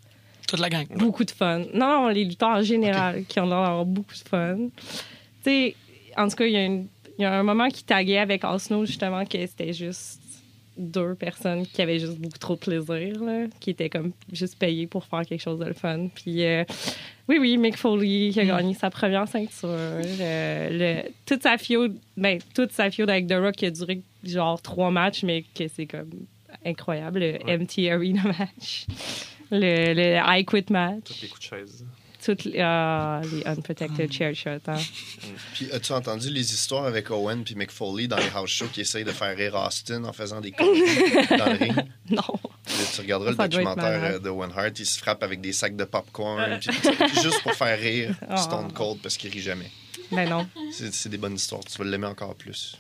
Toute 0.48 0.58
la 0.58 0.68
gang. 0.68 0.86
beaucoup 0.96 1.24
de 1.24 1.30
fun. 1.30 1.60
Non, 1.72 2.02
non, 2.02 2.08
les 2.08 2.24
lutteurs 2.24 2.48
en 2.50 2.62
général 2.62 3.24
qui 3.26 3.38
ont 3.38 3.46
l'air 3.46 3.62
d'avoir 3.62 3.84
beaucoup 3.84 4.14
de 4.14 4.28
fun. 4.28 4.56
Tu 4.76 5.44
sais, 5.44 5.76
en 6.16 6.28
tout 6.28 6.36
cas, 6.36 6.46
il 6.46 6.52
y, 6.52 6.56
a 6.56 6.64
une- 6.64 6.88
il 7.18 7.22
y 7.22 7.24
a 7.24 7.38
un 7.38 7.42
moment 7.44 7.68
qui 7.68 7.84
taguait 7.84 8.18
avec 8.18 8.42
Osno, 8.44 8.84
justement, 8.84 9.24
que 9.24 9.38
c'était 9.46 9.72
juste 9.72 10.20
deux 10.76 11.14
personnes 11.14 11.66
qui 11.66 11.82
avaient 11.82 11.98
juste 11.98 12.18
beaucoup 12.18 12.38
trop 12.38 12.54
de 12.54 12.60
plaisir, 12.60 13.22
là, 13.22 13.46
qui 13.60 13.70
étaient 13.70 13.90
comme 13.90 14.12
juste 14.32 14.58
payées 14.58 14.86
pour 14.86 15.04
faire 15.04 15.22
quelque 15.26 15.40
chose 15.42 15.58
de 15.58 15.64
le 15.66 15.74
fun. 15.74 16.08
Puis, 16.14 16.44
euh, 16.44 16.64
oui, 17.28 17.38
oui, 17.38 17.58
Mick 17.58 17.76
Foley 17.76 18.30
qui 18.32 18.40
a 18.40 18.44
gagné 18.44 18.74
sa 18.74 18.90
première 18.90 19.28
ceinture. 19.28 19.68
euh, 19.68 21.02
le- 21.04 21.10
toute 21.26 21.42
sa 21.42 21.58
feud, 21.58 21.96
ben, 22.16 22.38
toute 22.54 22.72
sa 22.72 22.84
avec 23.10 23.26
The 23.26 23.34
Rock 23.34 23.56
qui 23.56 23.66
a 23.66 23.70
duré 23.70 24.00
genre 24.24 24.60
trois 24.62 24.90
matchs, 24.90 25.22
mais 25.22 25.44
que 25.54 25.68
c'est 25.68 25.86
comme 25.86 26.10
incroyable. 26.64 27.20
Le 27.20 27.58
MT 27.58 27.90
Arena 27.90 28.22
match. 28.38 28.86
Le, 29.50 29.94
le 29.94 30.18
I 30.38 30.44
Quit 30.44 30.66
match. 30.70 31.04
Tous 31.04 31.22
les 31.22 31.28
coups 31.28 31.40
de 31.40 31.56
chaise. 31.56 31.84
Toutes 32.24 32.44
les, 32.44 32.60
ah, 32.60 33.20
les 33.32 33.46
unprotected 33.46 34.12
chair 34.12 34.34
shots. 34.34 34.68
Hein. 34.68 34.76
Puis 35.54 35.70
as-tu 35.72 35.92
entendu 35.92 36.28
les 36.30 36.52
histoires 36.52 36.84
avec 36.84 37.10
Owen 37.10 37.44
puis 37.44 37.54
Mick 37.54 37.70
Foley 37.70 38.06
dans 38.08 38.18
les 38.18 38.28
house 38.34 38.50
shows 38.50 38.68
qui 38.72 38.82
essayent 38.82 39.04
de 39.04 39.10
faire 39.12 39.34
rire 39.36 39.54
Austin 39.54 40.04
en 40.04 40.12
faisant 40.12 40.40
des 40.40 40.50
conneries 40.52 41.26
dans 41.38 41.46
le 41.46 41.56
ring? 41.58 41.74
Non. 42.10 42.22
Là, 42.22 42.84
tu 42.92 43.00
regarderas 43.02 43.34
Ça 43.34 43.44
le 43.44 43.48
documentaire 43.48 44.04
euh, 44.04 44.18
de 44.18 44.28
Owen 44.28 44.50
Hart, 44.56 44.78
il 44.80 44.84
se 44.86 44.98
frappe 44.98 45.22
avec 45.22 45.40
des 45.40 45.52
sacs 45.52 45.76
de 45.76 45.84
popcorn, 45.84 46.58
puis 46.60 46.70
tout- 46.82 47.20
juste 47.22 47.40
pour 47.42 47.52
faire 47.54 47.78
rire 47.78 48.14
Ah. 48.28 48.36
Stone 48.36 48.72
Cold 48.72 48.98
parce 49.00 49.16
qu'il 49.16 49.30
rit 49.30 49.40
jamais. 49.40 49.70
Ben 50.10 50.28
non. 50.28 50.46
C'est 50.72 51.08
des 51.08 51.18
bonnes 51.18 51.36
histoires, 51.36 51.62
tu 51.64 51.78
vas 51.78 51.84
l'aimer 51.88 52.06
encore 52.08 52.34
plus. 52.34 52.76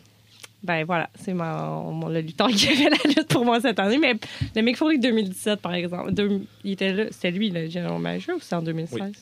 Ben 0.62 0.84
voilà, 0.84 1.08
c'est 1.18 1.32
mon, 1.32 1.92
mon- 1.92 2.08
le 2.08 2.20
lutteur 2.20 2.48
qui 2.48 2.68
avait 2.68 2.90
la 2.90 2.96
lutte 3.08 3.28
pour 3.28 3.44
moi 3.44 3.60
cette 3.60 3.78
année. 3.78 3.96
Mais 3.98 4.14
le 4.54 4.62
Mick 4.62 4.76
Foley 4.76 4.98
2017, 4.98 5.60
par 5.60 5.72
exemple, 5.74 6.12
deux- 6.12 6.42
il 6.64 6.72
était 6.72 6.92
là, 6.92 7.04
c'était 7.12 7.30
lui 7.30 7.50
le 7.50 7.70
general 7.70 7.98
manager 8.00 8.36
ou 8.36 8.40
c'est 8.42 8.54
en 8.56 8.62
2016? 8.62 9.00
Oui. 9.00 9.12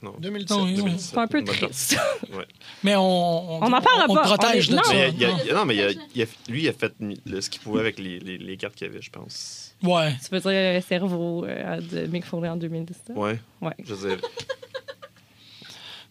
Non. 0.00 0.14
2017. 0.18 0.56
Non, 0.56 0.64
oui, 0.64 0.70
oui. 0.70 0.76
2017. 0.76 1.10
C'est 1.14 1.18
un 1.18 1.26
peu 1.26 1.44
triste. 1.44 1.96
Ouais. 2.32 2.46
Mais 2.84 2.94
on. 2.96 3.62
On 3.62 3.72
en 3.72 3.80
parlera 3.80 4.06
on, 4.08 4.14
pas. 4.14 4.22
te 4.22 4.26
protège 4.28 4.68
On 4.68 4.72
est- 4.72 4.72
de 4.72 4.76
non. 4.76 4.82
ça. 4.84 4.92
Mais 4.94 5.08
il 5.10 5.20
y 5.20 5.24
a- 5.24 5.30
il 5.30 5.46
y 5.46 5.50
a- 5.50 5.54
non. 5.54 5.64
mais 5.64 5.74
il 5.74 5.80
y 5.80 5.82
a- 5.82 5.90
il 5.90 6.20
y 6.20 6.22
a- 6.22 6.26
lui, 6.48 6.62
il 6.64 6.68
a 6.68 6.72
fait 6.72 6.92
le- 7.26 7.40
ce 7.40 7.50
qu'il 7.50 7.60
pouvait 7.62 7.80
avec 7.80 7.98
les, 7.98 8.18
les, 8.20 8.38
les 8.38 8.56
cartes 8.56 8.74
qu'il 8.76 8.86
y 8.86 8.90
avait, 8.90 9.02
je 9.02 9.10
pense. 9.10 9.74
Ouais. 9.82 10.14
Tu 10.22 10.28
veux 10.30 10.40
dire 10.40 10.50
le 10.74 10.80
cerveau 10.80 11.44
euh, 11.46 11.80
de 11.80 12.06
Mick 12.06 12.24
Foley 12.24 12.48
en 12.48 12.56
2017? 12.56 13.16
Ouais. 13.16 13.38
Ouais. 13.60 13.72
Je 13.84 13.94
veux 13.94 14.08
dire, 14.08 14.18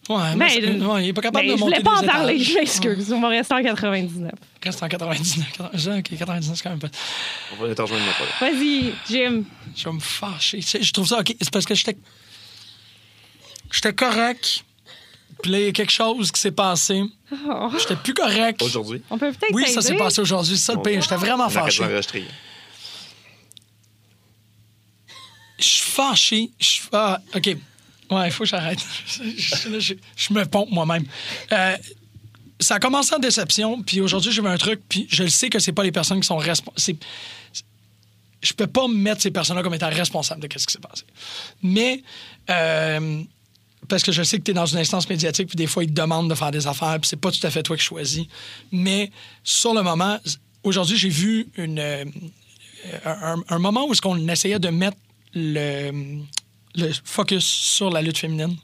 Ouais, 0.08 0.34
mais 0.36 0.58
Ben, 0.62 0.82
ouais, 0.86 1.04
il 1.04 1.08
est 1.08 1.12
pas 1.12 1.20
capable 1.20 1.44
Ben, 1.46 1.52
de 1.52 1.56
je 1.58 1.60
monter 1.60 1.72
voulais 1.80 1.82
pas 1.84 1.98
en 1.98 2.02
parler, 2.02 2.38
je 2.38 2.54
m'excuse. 2.54 3.12
On 3.12 3.20
va 3.20 3.28
rester 3.28 3.52
en 3.52 3.62
99. 3.62 4.32
Reste 4.62 4.82
en 4.82 4.88
99. 4.88 5.52
99, 5.52 5.98
ok, 5.98 6.18
99, 6.18 6.56
c'est 6.56 6.62
quand 6.62 6.70
même 6.70 6.78
pas. 6.78 6.88
on 7.52 7.62
va 7.62 7.68
ma 7.68 7.74
part. 7.74 7.90
Vas-y, 8.40 8.92
Jim. 9.06 9.42
Je 9.76 9.84
vais 9.84 9.92
me 9.94 10.00
fâcher. 10.00 10.60
Je 10.62 10.92
trouve 10.92 11.06
ça 11.06 11.20
OK. 11.20 11.36
C'est 11.38 11.50
parce 11.52 11.66
que 11.66 11.74
j'étais. 11.74 11.98
J'étais 13.70 13.92
correct. 13.92 14.64
Puis 15.42 15.52
là, 15.52 15.58
il 15.60 15.64
y 15.66 15.68
a 15.68 15.72
quelque 15.72 15.92
chose 15.92 16.32
qui 16.32 16.40
s'est 16.40 16.50
passé. 16.52 17.02
Oh. 17.32 17.70
J'étais 17.78 17.96
plus 17.96 18.14
correct. 18.14 18.60
Aujourd'hui, 18.62 19.02
On 19.10 19.18
peut 19.18 19.30
peut-être 19.32 19.52
Oui, 19.54 19.66
ça 19.68 19.82
s'est 19.82 19.96
passé 19.96 20.20
aujourd'hui. 20.20 20.56
C'est 20.56 20.64
ça 20.64 20.74
le 20.74 20.82
pire. 20.82 21.00
J'étais 21.00 21.16
vraiment 21.16 21.48
fâché. 21.48 21.84
Je 25.58 25.64
suis 25.66 25.84
fâché. 25.90 26.50
Je 26.60 26.66
suis. 26.66 26.82
Ah, 26.92 27.20
OK. 27.34 27.56
Ouais, 28.10 28.28
il 28.28 28.30
faut 28.32 28.44
que 28.44 28.48
j'arrête. 28.48 28.78
je, 29.36 29.68
là, 29.68 29.78
je- 29.78 29.94
je 30.16 30.32
me 30.32 30.44
pompe 30.46 30.70
moi-même. 30.70 31.04
Euh, 31.52 31.76
ça 32.60 32.76
a 32.76 32.78
commencé 32.80 33.14
en 33.14 33.18
déception, 33.18 33.82
puis 33.82 34.00
aujourd'hui, 34.00 34.32
j'ai 34.32 34.40
vu 34.40 34.48
un 34.48 34.56
truc, 34.56 34.80
puis 34.88 35.06
je 35.10 35.22
le 35.24 35.28
sais 35.28 35.50
que 35.50 35.58
c'est 35.58 35.72
pas 35.72 35.82
les 35.84 35.92
personnes 35.92 36.20
qui 36.20 36.26
sont 36.26 36.36
responsables. 36.38 36.98
Je 38.40 38.52
peux 38.54 38.66
pas 38.66 38.88
mettre 38.88 39.20
ces 39.22 39.30
personnes-là 39.30 39.62
comme 39.62 39.74
étant 39.74 39.90
responsables 39.90 40.40
de 40.40 40.58
ce 40.58 40.66
qui 40.66 40.72
s'est 40.72 40.78
passé. 40.80 41.04
Mais, 41.62 42.02
euh, 42.50 43.22
parce 43.88 44.02
que 44.02 44.12
je 44.12 44.22
sais 44.22 44.38
que 44.38 44.44
tu 44.44 44.50
es 44.50 44.54
dans 44.54 44.66
une 44.66 44.78
instance 44.78 45.08
médiatique, 45.08 45.48
puis 45.48 45.56
des 45.56 45.66
fois, 45.66 45.82
ils 45.82 45.88
te 45.88 46.00
demandent 46.00 46.28
de 46.28 46.34
faire 46.34 46.50
des 46.50 46.66
affaires, 46.66 46.98
puis 47.00 47.08
c'est 47.08 47.20
pas 47.20 47.30
tout 47.30 47.44
à 47.44 47.50
fait 47.50 47.62
toi 47.62 47.76
qui 47.76 47.82
choisis. 47.82 48.26
Mais, 48.70 49.10
sur 49.42 49.74
le 49.74 49.82
moment, 49.82 50.18
aujourd'hui, 50.62 50.96
j'ai 50.96 51.08
vu 51.08 51.48
euh, 51.58 52.04
un, 53.04 53.58
moment 53.58 53.86
où 53.86 53.92
est-ce 53.92 54.02
qu'on 54.02 54.28
essayait 54.28 54.58
de 54.58 54.68
mettre 54.68 54.98
le, 55.34 56.20
le 56.74 56.92
focus 57.04 57.44
sur 57.44 57.90
la 57.90 58.02
lutte 58.02 58.18
féminine. 58.18 58.56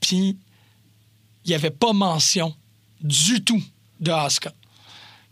Puis, 0.00 0.36
il 1.44 1.48
n'y 1.48 1.54
avait 1.54 1.70
pas 1.70 1.92
mention 1.92 2.54
du 3.00 3.44
tout 3.44 3.62
de 4.00 4.10
Asuka. 4.10 4.52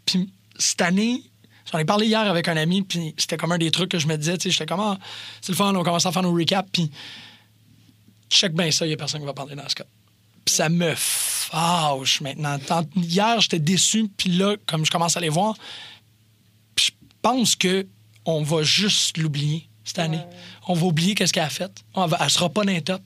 Puis, 0.05 0.31
cette 0.59 0.83
année, 0.83 1.23
j'en 1.71 1.79
ai 1.79 1.85
parlé 1.85 2.07
hier 2.07 2.21
avec 2.21 2.49
un 2.49 2.57
ami, 2.57 2.83
puis 2.83 3.15
c'était 3.17 3.37
comme 3.37 3.53
un 3.53 3.59
des 3.59 3.71
trucs 3.71 3.91
que 3.91 3.99
je 3.99 4.07
me 4.07 4.17
disais, 4.17 4.37
tu 4.37 4.45
sais, 4.45 4.51
j'étais 4.51 4.67
comme, 4.67 4.81
ah, 4.81 4.99
c'est 5.41 5.53
le 5.53 5.57
fun, 5.57 5.75
on 5.75 5.83
commence 5.83 6.07
à 6.07 6.13
faire 6.13 6.23
nos 6.23 6.35
recaps, 6.35 6.69
puis 6.71 6.91
check 8.37 8.53
bien 8.55 8.71
ça, 8.71 8.85
il 8.85 8.89
n'y 8.89 8.95
a 8.95 8.97
personne 8.97 9.21
qui 9.21 9.27
va 9.27 9.33
parler 9.35 9.55
d'Asuka. 9.55 9.85
Puis 10.45 10.55
ça 10.55 10.69
me 10.69 10.95
fâche 10.97 12.21
maintenant. 12.21 12.59
Tant- 12.59 12.85
Hier, 12.97 13.41
j'étais 13.41 13.59
déçu, 13.59 14.09
puis 14.17 14.31
là, 14.31 14.57
comme 14.67 14.85
je 14.85 14.91
commence 14.91 15.17
à 15.17 15.21
les 15.21 15.29
voir, 15.29 15.55
je 16.79 16.91
pense 17.21 17.55
que 17.57 17.87
on 18.25 18.43
va 18.43 18.63
juste 18.63 19.19
l'oublier 19.19 19.69
cette 19.85 19.99
année. 19.99 20.21
On 20.69 20.75
va 20.75 20.87
oublier 20.87 21.15
qu'est-ce 21.15 21.33
qu'elle 21.33 21.43
a 21.45 21.51
fait. 21.51 21.73
On 21.95 22.07
va, 22.07 22.19
elle 22.21 22.31
sera 22.31 22.49
pas 22.49 22.65
dans 22.65 22.73
les 22.73 22.83
top. 22.83 23.03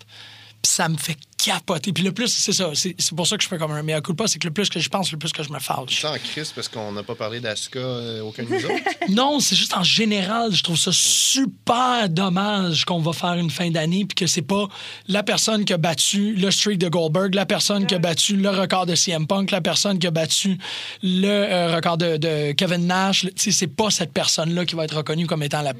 Puis 0.63 0.73
ça 0.73 0.89
me 0.89 0.97
fait 0.97 1.17
capoter. 1.51 1.93
Puis 1.93 2.03
le 2.05 2.13
plus, 2.13 2.29
c'est 2.29 2.53
ça. 2.53 2.71
C'est 2.75 2.95
c'est 2.99 3.15
pour 3.15 3.27
ça 3.27 3.37
que 3.37 3.43
je 3.43 3.49
fais 3.49 3.59
comme 3.59 3.73
un 3.73 3.83
mea 3.83 4.01
culpa, 4.01 4.27
c'est 4.27 4.39
que 4.39 4.47
le 4.47 4.53
plus 4.53 4.69
que 4.69 4.81
je 4.81 4.89
pense, 4.89 5.13
le 5.13 5.19
plus 5.19 5.33
que 5.33 5.43
je 5.43 5.53
me 5.53 5.59
fâche. 5.59 6.01
Ça 6.01 6.13
en 6.13 6.17
crise 6.19 6.53
parce 6.55 6.69
qu'on 6.69 6.93
n'a 6.93 7.03
pas 7.03 7.15
parlé 7.15 7.41
d'Asuka, 7.41 7.79
euh, 7.79 8.21
aucun 8.23 8.43
de 8.45 8.49
nous 8.49 8.65
autres? 8.65 8.75
Non, 9.09 9.39
c'est 9.41 9.55
juste 9.57 9.75
en 9.75 9.85
général, 9.85 10.53
je 10.53 10.63
trouve 10.65 10.77
ça 10.77 10.91
super 10.93 12.09
dommage 12.09 12.85
qu'on 12.85 12.99
va 13.01 13.13
faire 13.13 13.35
une 13.35 13.51
fin 13.51 13.71
d'année 13.71 14.05
puis 14.05 14.15
que 14.17 14.27
c'est 14.27 14.43
pas 14.43 14.67
la 15.09 15.23
personne 15.23 15.65
qui 15.65 15.73
a 15.73 15.77
battu 15.79 16.35
le 16.35 16.51
streak 16.51 16.79
de 16.79 16.89
Goldberg, 16.89 17.35
la 17.35 17.47
personne 17.47 17.87
qui 17.87 17.95
a 17.95 17.99
battu 17.99 18.37
le 18.37 18.51
record 18.51 18.87
de 18.87 18.95
CM 18.95 19.27
Punk, 19.27 19.51
la 19.53 19.61
personne 19.61 19.99
qui 19.99 20.07
a 20.07 20.11
battu 20.11 20.59
le 21.03 21.29
euh, 21.29 21.75
record 21.77 21.99
de, 21.99 22.17
de 22.17 22.53
Kevin 22.53 22.87
Nash. 22.87 23.23
Le- 23.25 23.31
tu 23.31 23.45
sais, 23.45 23.53
C'est 23.53 23.67
pas 23.69 23.91
cette 23.91 24.13
personne-là 24.13 24.65
qui 24.65 24.75
va 24.75 24.85
être 24.85 24.97
reconnue 24.97 25.27
comme 25.27 25.43
étant 25.43 25.63
la, 25.63 25.73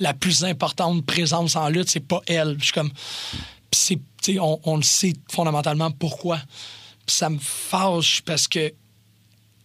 la 0.00 0.12
plus 0.14 0.44
importante 0.44 1.04
présence 1.06 1.56
en 1.56 1.68
lutte. 1.68 1.88
C'est 1.88 2.00
pas 2.06 2.20
elle. 2.26 2.56
Je 2.58 2.64
suis 2.64 2.72
comme. 2.72 2.90
Puis 2.90 3.80
c'est- 3.80 3.98
on, 4.40 4.60
on 4.64 4.76
le 4.76 4.82
sait 4.82 5.14
fondamentalement 5.30 5.90
pourquoi. 5.90 6.40
Ça 7.06 7.30
me 7.30 7.38
fâche 7.38 8.22
parce 8.22 8.48
que 8.48 8.72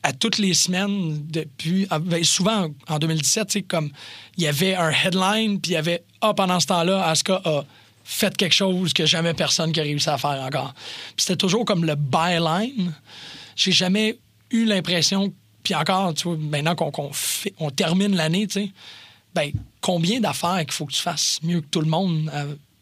à 0.03 0.11
toutes 0.11 0.38
les 0.38 0.53
semaines 0.53 1.25
depuis 1.27 1.88
ah, 1.89 1.97
ben, 1.97 2.23
souvent 2.23 2.67
en 2.88 2.99
2017 2.99 3.47
tu 3.47 3.53
sais, 3.53 3.61
comme 3.63 3.89
il 4.38 4.43
y 4.43 4.47
avait 4.47 4.75
un 4.75 4.91
headline 4.91 5.59
puis 5.59 5.71
il 5.71 5.75
y 5.75 5.77
avait 5.77 6.03
ah 6.21 6.34
pendant 6.34 6.59
ce 6.59 6.67
temps-là 6.67 7.07
Asuka 7.07 7.41
a 7.45 7.63
fait 8.03 8.35
quelque 8.35 8.53
chose 8.53 8.91
que 8.91 9.05
jamais 9.05 9.34
personne 9.34 9.71
qui 9.71 9.80
a 9.80 9.84
réussi 9.84 10.09
à 10.09 10.17
faire 10.17 10.41
encore 10.43 10.73
c'était 11.15 11.38
toujours 11.38 11.63
comme 11.63 11.85
le 11.85 11.95
byline 11.95 12.93
j'ai 13.55 13.71
jamais 13.71 14.19
eu 14.51 14.65
l'impression 14.65 15.34
puis 15.63 15.73
encore 15.73 16.13
tu 16.13 16.27
vois 16.27 16.38
maintenant 16.38 16.75
qu'on 16.75 17.11
on 17.59 17.69
termine 17.71 18.15
l'année 18.15 18.45
tu 18.47 18.71
ben 19.34 19.51
combien 19.80 20.19
d'affaires 20.19 20.59
qu'il 20.59 20.73
faut 20.73 20.85
que 20.85 20.93
tu 20.93 21.01
fasses 21.01 21.39
mieux 21.43 21.61
que 21.61 21.67
tout 21.67 21.81
le 21.81 21.88
monde 21.88 22.30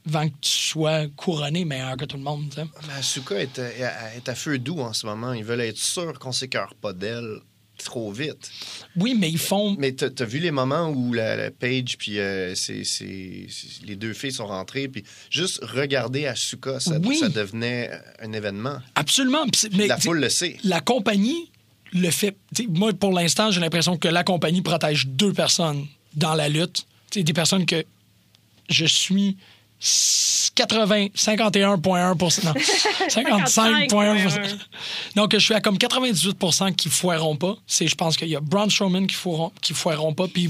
avant 0.08 0.28
que 0.30 0.36
tu 0.42 0.50
sois 0.52 1.08
couronné 1.16 1.66
meilleur 1.66 1.98
que 1.98 2.06
tout 2.06 2.18
le 2.18 2.24
monde 2.24 2.68
Asuka 2.98 3.40
est, 3.42 3.60
à- 3.60 4.16
est 4.16 4.28
à 4.30 4.36
feu 4.36 4.58
doux 4.60 4.80
en 4.80 4.94
ce 4.94 5.06
moment. 5.06 5.34
Ils 5.34 5.44
veulent 5.44 5.62
être 5.62 5.78
sûrs 5.78 6.18
qu'on 6.20 6.32
s'écœure 6.32 6.74
pas 6.82 6.94
d'elle 6.94 7.38
trop 7.84 8.12
vite. 8.12 8.52
oui 8.96 9.16
mais 9.18 9.28
ils 9.32 9.40
font 9.40 9.76
Mais 9.80 9.92
t'as 9.94 10.10
as 10.20 10.26
vu 10.26 10.38
les 10.38 10.52
moments 10.52 10.90
où 10.90 11.14
la, 11.14 11.36
la 11.36 11.50
Paige 11.50 11.98
puis 11.98 12.20
euh, 12.20 12.54
c'est- 12.54 12.84
c'est- 12.84 13.48
les 13.84 13.96
deux 13.96 14.14
filles 14.14 14.32
sont 14.32 14.46
rentrées 14.46 14.88
puis 14.88 15.04
juste 15.32 15.60
regarder 15.64 16.28
Asuka, 16.28 16.80
ça, 16.80 17.00
Oui. 17.04 17.18
ça 17.18 17.30
devenait 17.30 17.90
un 18.20 18.34
événement. 18.34 18.78
absolument 18.94 19.46
mais 19.74 19.88
la 19.88 19.98
foule 19.98 20.20
le 20.20 20.30
sait. 20.30 20.58
la 20.64 20.80
compagnie 20.80 21.50
le 21.94 22.10
fait. 22.12 22.38
moi, 22.70 22.94
pour 22.94 23.12
l'instant, 23.14 23.50
j'ai 23.52 23.60
l'impression 23.60 23.98
que 23.98 24.08
la 24.08 24.24
compagnie 24.24 24.62
protège 24.62 25.08
deux 25.08 25.34
personnes 25.34 25.86
dans 26.14 26.36
la 26.36 26.48
lutte. 26.50 26.86
Des 27.14 27.34
personnes 27.34 27.66
que 27.66 27.84
je 28.70 28.86
suis 28.86 29.36
80, 29.82 31.08
51,1% 31.16 32.44
non, 32.46 32.54
55,1 33.10 34.58
Donc, 35.16 35.34
je 35.34 35.40
suis 35.40 35.54
à 35.54 35.62
comme 35.62 35.78
98% 35.78 36.76
qui 36.76 36.90
foireront 36.90 37.36
pas. 37.36 37.56
C'est, 37.66 37.88
je 37.88 37.96
pense 37.96 38.16
qu'il 38.18 38.28
y 38.28 38.36
a 38.36 38.40
Braun 38.42 38.70
Strowman 38.70 39.08
qui 39.08 39.16
foiront, 39.16 39.52
qui 39.62 39.74
foireront 39.74 40.14
pas, 40.14 40.28
puis 40.28 40.50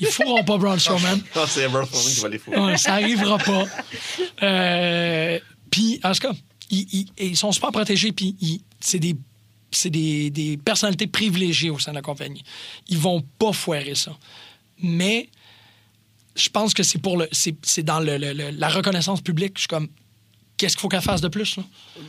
ils 0.00 0.06
foiront 0.06 0.42
pas 0.44 0.56
Braun 0.58 0.78
Strowman. 0.78 1.20
Non, 1.36 1.44
c'est 1.46 1.68
Foreman 1.68 1.86
qui 1.88 2.20
va 2.20 2.28
les. 2.28 2.40
Ouais, 2.46 2.76
ça 2.76 2.94
arrivera 2.94 3.38
pas. 3.38 3.64
Euh, 4.42 5.38
puis, 5.70 6.00
en 6.02 6.12
tout 6.12 6.20
cas, 6.28 6.32
ils, 6.70 6.86
ils- 6.92 7.08
ils 7.18 7.36
sont 7.36 7.52
super 7.52 7.70
protégés, 7.70 8.12
puis 8.12 8.34
ils- 8.40 8.60
c'est 8.80 8.98
des, 8.98 9.14
c'est 9.70 9.90
des, 9.90 10.30
des 10.30 10.56
personnalités 10.56 11.06
privilégiées 11.06 11.70
au 11.70 11.78
sein 11.78 11.92
de 11.92 11.96
la 11.96 12.02
compagnie. 12.02 12.42
Ils 12.88 12.98
vont 12.98 13.22
pas 13.38 13.52
foirer 13.52 13.94
ça. 13.94 14.16
Mais 14.82 15.28
je 16.36 16.48
pense 16.48 16.74
que 16.74 16.82
c'est 16.82 16.98
pour 17.00 17.16
le, 17.16 17.28
c'est, 17.32 17.54
c'est 17.62 17.82
dans 17.82 18.00
le- 18.00 18.18
le- 18.18 18.32
le- 18.32 18.50
la 18.50 18.68
reconnaissance 18.68 19.20
publique. 19.20 19.52
Je 19.56 19.60
suis 19.60 19.68
comme, 19.68 19.88
qu'est-ce 20.56 20.74
qu'il 20.76 20.80
faut 20.82 20.88
qu'elle 20.88 21.00
fasse 21.02 21.20
de 21.20 21.28
plus? 21.28 21.56
Là? 21.56 21.62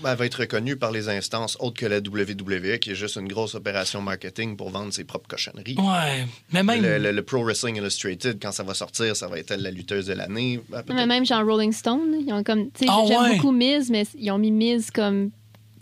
Ben, 0.03 0.11
Elle 0.11 0.17
va 0.17 0.25
être 0.25 0.39
reconnue 0.41 0.75
par 0.77 0.91
les 0.91 1.09
instances 1.09 1.57
autres 1.59 1.77
que 1.79 1.85
la 1.85 1.97
WWE, 1.99 2.77
qui 2.79 2.91
est 2.91 2.95
juste 2.95 3.15
une 3.17 3.27
grosse 3.27 3.55
opération 3.55 4.01
marketing 4.01 4.55
pour 4.57 4.69
vendre 4.69 4.91
ses 4.93 5.03
propres 5.03 5.27
cochonneries. 5.27 5.75
Ouais, 5.77 6.25
mais 6.51 6.63
même. 6.63 6.81
Le, 6.81 6.97
le- 6.97 7.11
le 7.11 7.23
Pro 7.23 7.43
Wrestling 7.43 7.75
Illustrated, 7.77 8.37
quand 8.41 8.51
ça 8.51 8.63
va 8.63 8.73
sortir, 8.73 9.15
ça 9.15 9.27
va 9.27 9.39
être 9.39 9.51
elle, 9.51 9.61
la 9.61 9.71
lutteuse 9.71 10.05
de 10.07 10.13
l'année. 10.13 10.59
Ben, 10.69 10.83
mais 10.89 11.05
même 11.05 11.25
genre 11.25 11.43
Rolling 11.45 11.71
Stone, 11.73 12.15
ils 12.25 12.31
ont 12.33 12.43
comme. 12.43 12.71
tu 12.71 12.79
sais, 12.79 12.85
Ah 12.89 13.03
J'aime 13.07 13.21
ouais. 13.21 13.35
beaucoup 13.37 13.51
Miz, 13.51 13.89
mais 13.89 14.05
ils 14.17 14.31
ont 14.31 14.37
mis 14.37 14.51
Miz 14.51 14.89
comme. 14.91 15.31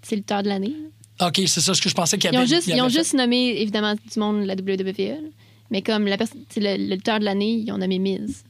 C'est 0.01 0.15
le 0.15 0.19
lutteur 0.19 0.43
de 0.43 0.49
l'année. 0.49 0.73
OK, 1.21 1.41
c'est 1.47 1.61
ça 1.61 1.73
ce 1.73 1.81
que 1.81 1.87
je 1.89 1.93
pensais 1.95 2.17
qu'il 2.17 2.29
y 2.29 2.33
Ils 2.33 2.37
avait. 2.37 2.45
ont 2.45 2.49
juste, 2.55 2.67
ils 2.67 2.81
ont 2.81 2.89
juste 2.89 3.13
nommé, 3.13 3.61
évidemment, 3.61 3.93
du 3.93 4.19
monde 4.19 4.41
de 4.41 4.45
la 4.45 4.55
WWE. 4.55 5.31
Mais 5.73 5.81
comme 5.81 6.05
la 6.07 6.17
personne, 6.17 6.45
le, 6.55 6.77
le 6.77 6.95
lutteur 6.95 7.19
de 7.19 7.25
l'année, 7.25 7.55
ils 7.65 7.71
ont 7.71 7.77
nommé 7.79 7.97
Miz. 7.99 8.43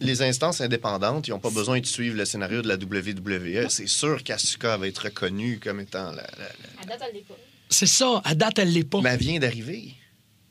Les 0.00 0.22
instances 0.22 0.60
indépendantes, 0.60 1.26
ils 1.26 1.30
n'ont 1.30 1.38
pas 1.40 1.50
besoin 1.50 1.80
de 1.80 1.86
suivre 1.86 2.16
le 2.16 2.24
scénario 2.26 2.60
de 2.62 2.68
la 2.68 2.74
WWE. 2.76 3.68
C'est 3.70 3.88
sûr 3.88 4.22
qu'Asuka 4.22 4.76
va 4.76 4.86
être 4.86 4.98
reconnue 5.04 5.58
comme 5.58 5.80
étant 5.80 6.10
la. 6.12 6.16
la- 6.16 6.22
la- 6.22 6.82
À 6.82 6.84
date, 6.86 7.00
elle 7.08 7.14
l'est 7.14 7.26
pas. 7.26 7.34
C'est 7.70 7.86
ça, 7.86 8.20
à 8.24 8.34
date, 8.34 8.58
elle 8.58 8.72
l'est 8.72 8.84
pas. 8.84 9.00
Mais 9.00 9.08
elle 9.10 9.18
vient 9.18 9.38
d'arriver. 9.38 9.94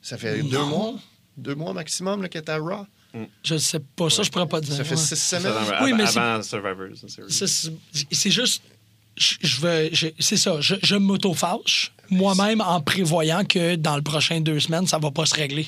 Ça 0.01 0.17
fait 0.17 0.41
deux 0.41 0.63
mois. 0.63 0.95
Deux 1.37 1.53
mois 1.55 1.73
maximum 1.73 2.27
qu'elle 2.27 2.41
est 2.41 2.49
à 2.49 2.57
Raw. 2.57 2.85
Je 3.43 3.57
sais 3.57 3.79
pas, 3.79 4.09
ça, 4.09 4.23
je 4.23 4.31
pourrais 4.31 4.47
pas 4.47 4.61
dire. 4.61 4.73
Ça 4.75 4.83
fait 4.83 4.95
ouais. 4.95 5.01
six 5.01 5.15
semaines. 5.15 5.45
avant, 5.53 5.85
Oui, 5.85 5.93
mais 5.95 6.07
c'est- 6.07 6.17
avant 6.19 6.41
Survivor 6.43 6.87
Series. 7.07 7.31
Ça, 7.31 7.45
c'est 8.11 8.31
juste. 8.31 8.63
Je, 9.15 9.35
je 9.41 9.61
veux. 9.61 9.89
je- 9.93 10.07
C'est 10.19 10.37
ça. 10.37 10.59
Je, 10.59 10.75
je 10.81 10.95
m'auto-fâche 10.95 11.93
moi-même 12.09 12.61
en 12.61 12.81
prévoyant 12.81 13.43
que 13.45 13.75
dans 13.75 13.95
le 13.95 14.01
prochain 14.01 14.39
deux 14.41 14.59
semaines, 14.59 14.87
ça 14.87 14.97
va 14.99 15.11
pas 15.11 15.25
se 15.25 15.35
régler. 15.35 15.67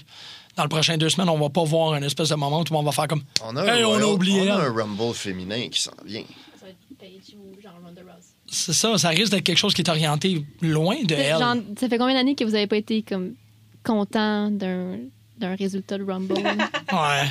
Dans 0.55 0.63
le 0.63 0.69
prochain 0.69 0.97
deux 0.97 1.09
semaines, 1.09 1.29
on 1.29 1.37
va 1.39 1.49
pas 1.49 1.63
voir 1.63 1.93
un 1.93 2.01
espèce 2.01 2.29
de 2.29 2.35
moment 2.35 2.61
où 2.61 2.75
on 2.75 2.83
va 2.83 2.91
faire 2.91 3.07
comme. 3.07 3.23
On 3.43 3.55
a, 3.55 3.63
Hey, 3.65 3.83
un, 3.83 3.87
on 3.87 3.95
a 3.99 4.05
oublié 4.05 4.51
on 4.51 4.55
a 4.57 4.63
un 4.65 4.73
Rumble 4.73 5.13
féminin 5.13 5.69
qui 5.69 5.81
s'en 5.81 5.91
vient. 6.05 6.23
Ça 6.59 6.65
va 6.65 6.69
être 6.71 6.77
Paige 6.99 7.35
ou 7.35 7.61
genre 7.61 7.73
Ronda 7.83 8.01
Rousey. 8.01 8.33
C'est 8.51 8.73
ça, 8.73 8.97
ça 8.97 9.09
risque 9.09 9.31
d'être 9.31 9.43
quelque 9.43 9.57
chose 9.57 9.73
qui 9.73 9.81
est 9.81 9.89
orienté 9.89 10.43
loin 10.61 10.95
de 11.03 11.13
elle. 11.15 11.37
genre, 11.39 11.55
ça 11.79 11.87
fait 11.87 11.97
combien 11.97 12.15
d'années 12.15 12.35
que 12.35 12.43
vous 12.43 12.55
avez 12.55 12.67
pas 12.67 12.77
été 12.77 13.03
comme 13.03 13.35
content 13.83 14.49
d'un 14.51 14.97
d'un 15.37 15.55
résultat 15.55 15.97
de 15.97 16.03
Rumble? 16.03 16.33
Ouais. 16.91 17.27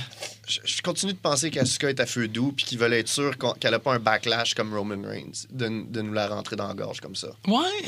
Je, 0.47 0.61
je 0.65 0.81
continue 0.81 1.13
de 1.13 1.19
penser 1.19 1.51
qu'Asuka 1.51 1.91
est 1.91 2.01
à 2.01 2.07
feu 2.07 2.27
doux 2.27 2.53
puis 2.57 2.65
qu'ils 2.65 2.79
veulent 2.79 2.95
être 2.95 3.09
sûrs 3.09 3.35
qu'elle 3.61 3.73
n'a 3.73 3.79
pas 3.81 3.93
un 3.93 3.99
backlash 3.99 4.55
comme 4.55 4.73
Roman 4.73 5.03
Reigns, 5.07 5.45
de, 5.51 5.85
de 5.93 6.01
nous 6.01 6.15
la 6.15 6.27
rentrer 6.29 6.57
dans 6.57 6.69
la 6.69 6.73
gorge 6.73 7.01
comme 7.01 7.15
ça. 7.17 7.29
Ouais. 7.47 7.85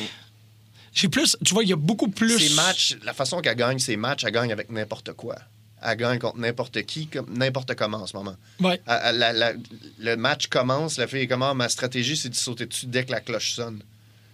J'ai 0.93 1.09
plus. 1.09 1.37
Tu 1.45 1.55
vois, 1.55 1.63
il 1.63 1.71
y 1.71 1.73
a 1.73 1.77
beaucoup 1.77 2.09
plus. 2.09 2.39
Ses 2.39 2.55
matchs, 2.55 2.97
la 3.05 3.15
façon 3.15 3.41
qu'elle 3.41 3.57
gagne 3.57 3.79
ses 3.79 3.97
matchs, 3.97 4.25
elle 4.25 4.33
gagne 4.33 4.53
avec 4.53 4.71
n'importe 4.71 5.13
quoi. 5.13 5.37
Elle 5.83 5.97
gagne 5.97 6.19
contre 6.19 6.39
n'importe 6.39 6.83
qui, 6.83 7.07
comme 7.07 7.33
n'importe 7.33 7.75
comment 7.75 7.99
en 7.99 8.07
ce 8.07 8.17
moment. 8.17 8.37
Ouais. 8.61 8.81
Elle- 8.87 9.01
elle- 9.05 9.19
la- 9.19 9.33
la- 9.33 9.53
le 9.99 10.17
match 10.17 10.49
commence, 10.49 10.99
la 10.99 11.07
fille 11.07 11.21
est 11.21 11.27
comment 11.29 11.55
ma 11.55 11.69
stratégie, 11.69 12.17
c'est 12.17 12.29
de 12.29 12.35
sauter 12.35 12.67
dessus 12.67 12.87
dès 12.87 13.05
que 13.05 13.13
la 13.13 13.21
cloche 13.21 13.55
sonne. 13.55 13.83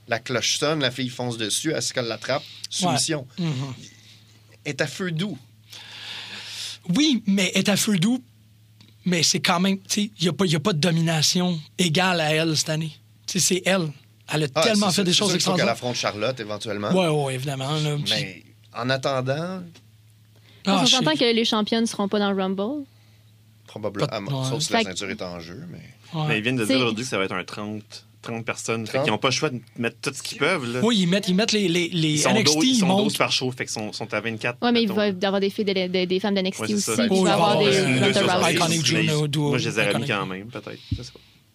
La 0.08 0.18
cloche 0.18 0.58
sonne, 0.58 0.80
la 0.80 0.90
fille 0.90 1.08
fonce 1.08 1.36
dessus, 1.36 1.72
Asuka 1.74 2.02
l'attrape, 2.02 2.42
soumission. 2.70 3.26
Mhm. 3.38 3.74
Elle 4.64 4.70
est 4.70 4.80
à 4.80 4.86
feu 4.86 5.12
doux. 5.12 5.38
Oui, 6.94 7.22
mais 7.26 7.50
est 7.54 7.68
à 7.68 7.76
feu 7.76 7.98
doux, 7.98 8.22
mais 9.04 9.22
c'est 9.22 9.40
quand 9.40 9.60
même. 9.60 9.78
Tu 9.80 9.84
sais, 9.88 10.10
il 10.18 10.22
n'y 10.22 10.28
a, 10.28 10.32
pas- 10.32 10.46
y 10.46 10.54
a 10.56 10.60
pas 10.60 10.72
de 10.72 10.78
domination 10.78 11.60
égale 11.78 12.20
à 12.20 12.32
elle 12.34 12.56
cette 12.56 12.68
année. 12.70 12.92
Tu 13.26 13.40
sais, 13.40 13.54
c'est 13.56 13.62
elle. 13.66 13.88
Elle 14.32 14.44
a 14.44 14.46
Ah, 14.54 14.62
tellement 14.62 14.90
fait 14.90 15.04
des 15.04 15.12
choses 15.12 15.18
faut 15.18 15.26
qu'elle 15.28 15.36
extraordinaires. 15.36 15.72
affronte 15.72 15.94
Charlotte 15.94 16.38
éventuellement. 16.40 16.88
Oui, 16.92 17.06
oui, 17.26 17.34
évidemment. 17.34 17.70
là. 17.70 17.96
Puis- 18.04 18.12
Mais 18.14 18.42
en 18.76 18.90
attendant, 18.90 19.62
Ah, 20.66 20.80
on 20.82 20.86
s'entend 20.86 21.12
que 21.14 21.32
les 21.34 21.44
championnes 21.44 21.82
ne 21.82 21.86
seront 21.86 22.08
pas 22.08 22.18
dans 22.18 22.32
le 22.32 22.42
Rumble. 22.42 22.84
probablement, 23.68 24.06
Pas- 24.06 24.18
ouais. 24.20 24.48
sauf 24.48 24.62
si 24.62 24.72
la 24.72 24.82
ceinture 24.82 25.10
est 25.10 25.22
en 25.22 25.38
jeu. 25.40 25.60
Mais... 25.70 26.36
Ils 26.36 26.42
viennent 26.42 26.56
de 26.56 26.64
dire 26.64 26.76
aujourd'hui 26.76 27.04
que 27.04 27.10
ça 27.10 27.18
va 27.18 27.24
être 27.24 27.34
un 27.34 27.44
30, 27.44 28.04
30 28.22 28.44
personnes. 28.44 28.86
Fait 28.86 28.92
30? 28.94 29.04
qu'ils 29.04 29.12
n'ont 29.12 29.18
pas 29.18 29.28
le 29.28 29.32
choix 29.34 29.50
de 29.50 29.60
mettre 29.76 29.96
tout 30.00 30.12
ce 30.14 30.22
qu'ils 30.22 30.38
peuvent. 30.38 30.64
Là. 30.72 30.80
Oui, 30.82 30.98
ils 31.00 31.06
mettent, 31.06 31.28
ils 31.28 31.34
mettent 31.34 31.52
les, 31.52 31.68
les, 31.68 31.88
les 31.88 32.08
Ils 32.12 32.18
sont, 32.20 32.30
NXT, 32.32 32.54
12, 32.54 32.64
ils 32.64 32.70
ils 32.70 32.78
sont 32.80 32.86
montent. 32.86 33.04
12 33.04 33.16
par 33.16 33.30
show, 33.32 33.50
fait 33.52 33.64
qu'ils 33.66 33.72
sont, 33.74 33.92
sont 33.92 34.12
à 34.14 34.20
24. 34.20 34.58
Ouais, 34.62 34.72
mais 34.72 34.82
il 34.82 34.90
va 34.90 35.08
y 35.08 35.10
avoir 35.24 35.40
des 35.40 35.50
filles, 35.50 35.64
de, 35.66 35.72
de- 35.88 36.04
des 36.06 36.20
femmes 36.20 36.34
de 36.34 36.40
NXT 36.40 36.60
Ouais, 36.60 36.74
aussi. 36.74 36.90
Oh, 36.90 37.02
il 37.02 37.22
va 37.24 37.30
y 37.30 37.32
avoir 37.32 37.58
des 37.58 37.64
Moi, 39.36 39.58
je 39.58 39.68
les 39.68 39.78
aurais 39.78 39.98
mis 39.98 40.06
quand 40.06 40.26
même, 40.26 40.46
peut-être. 40.48 40.78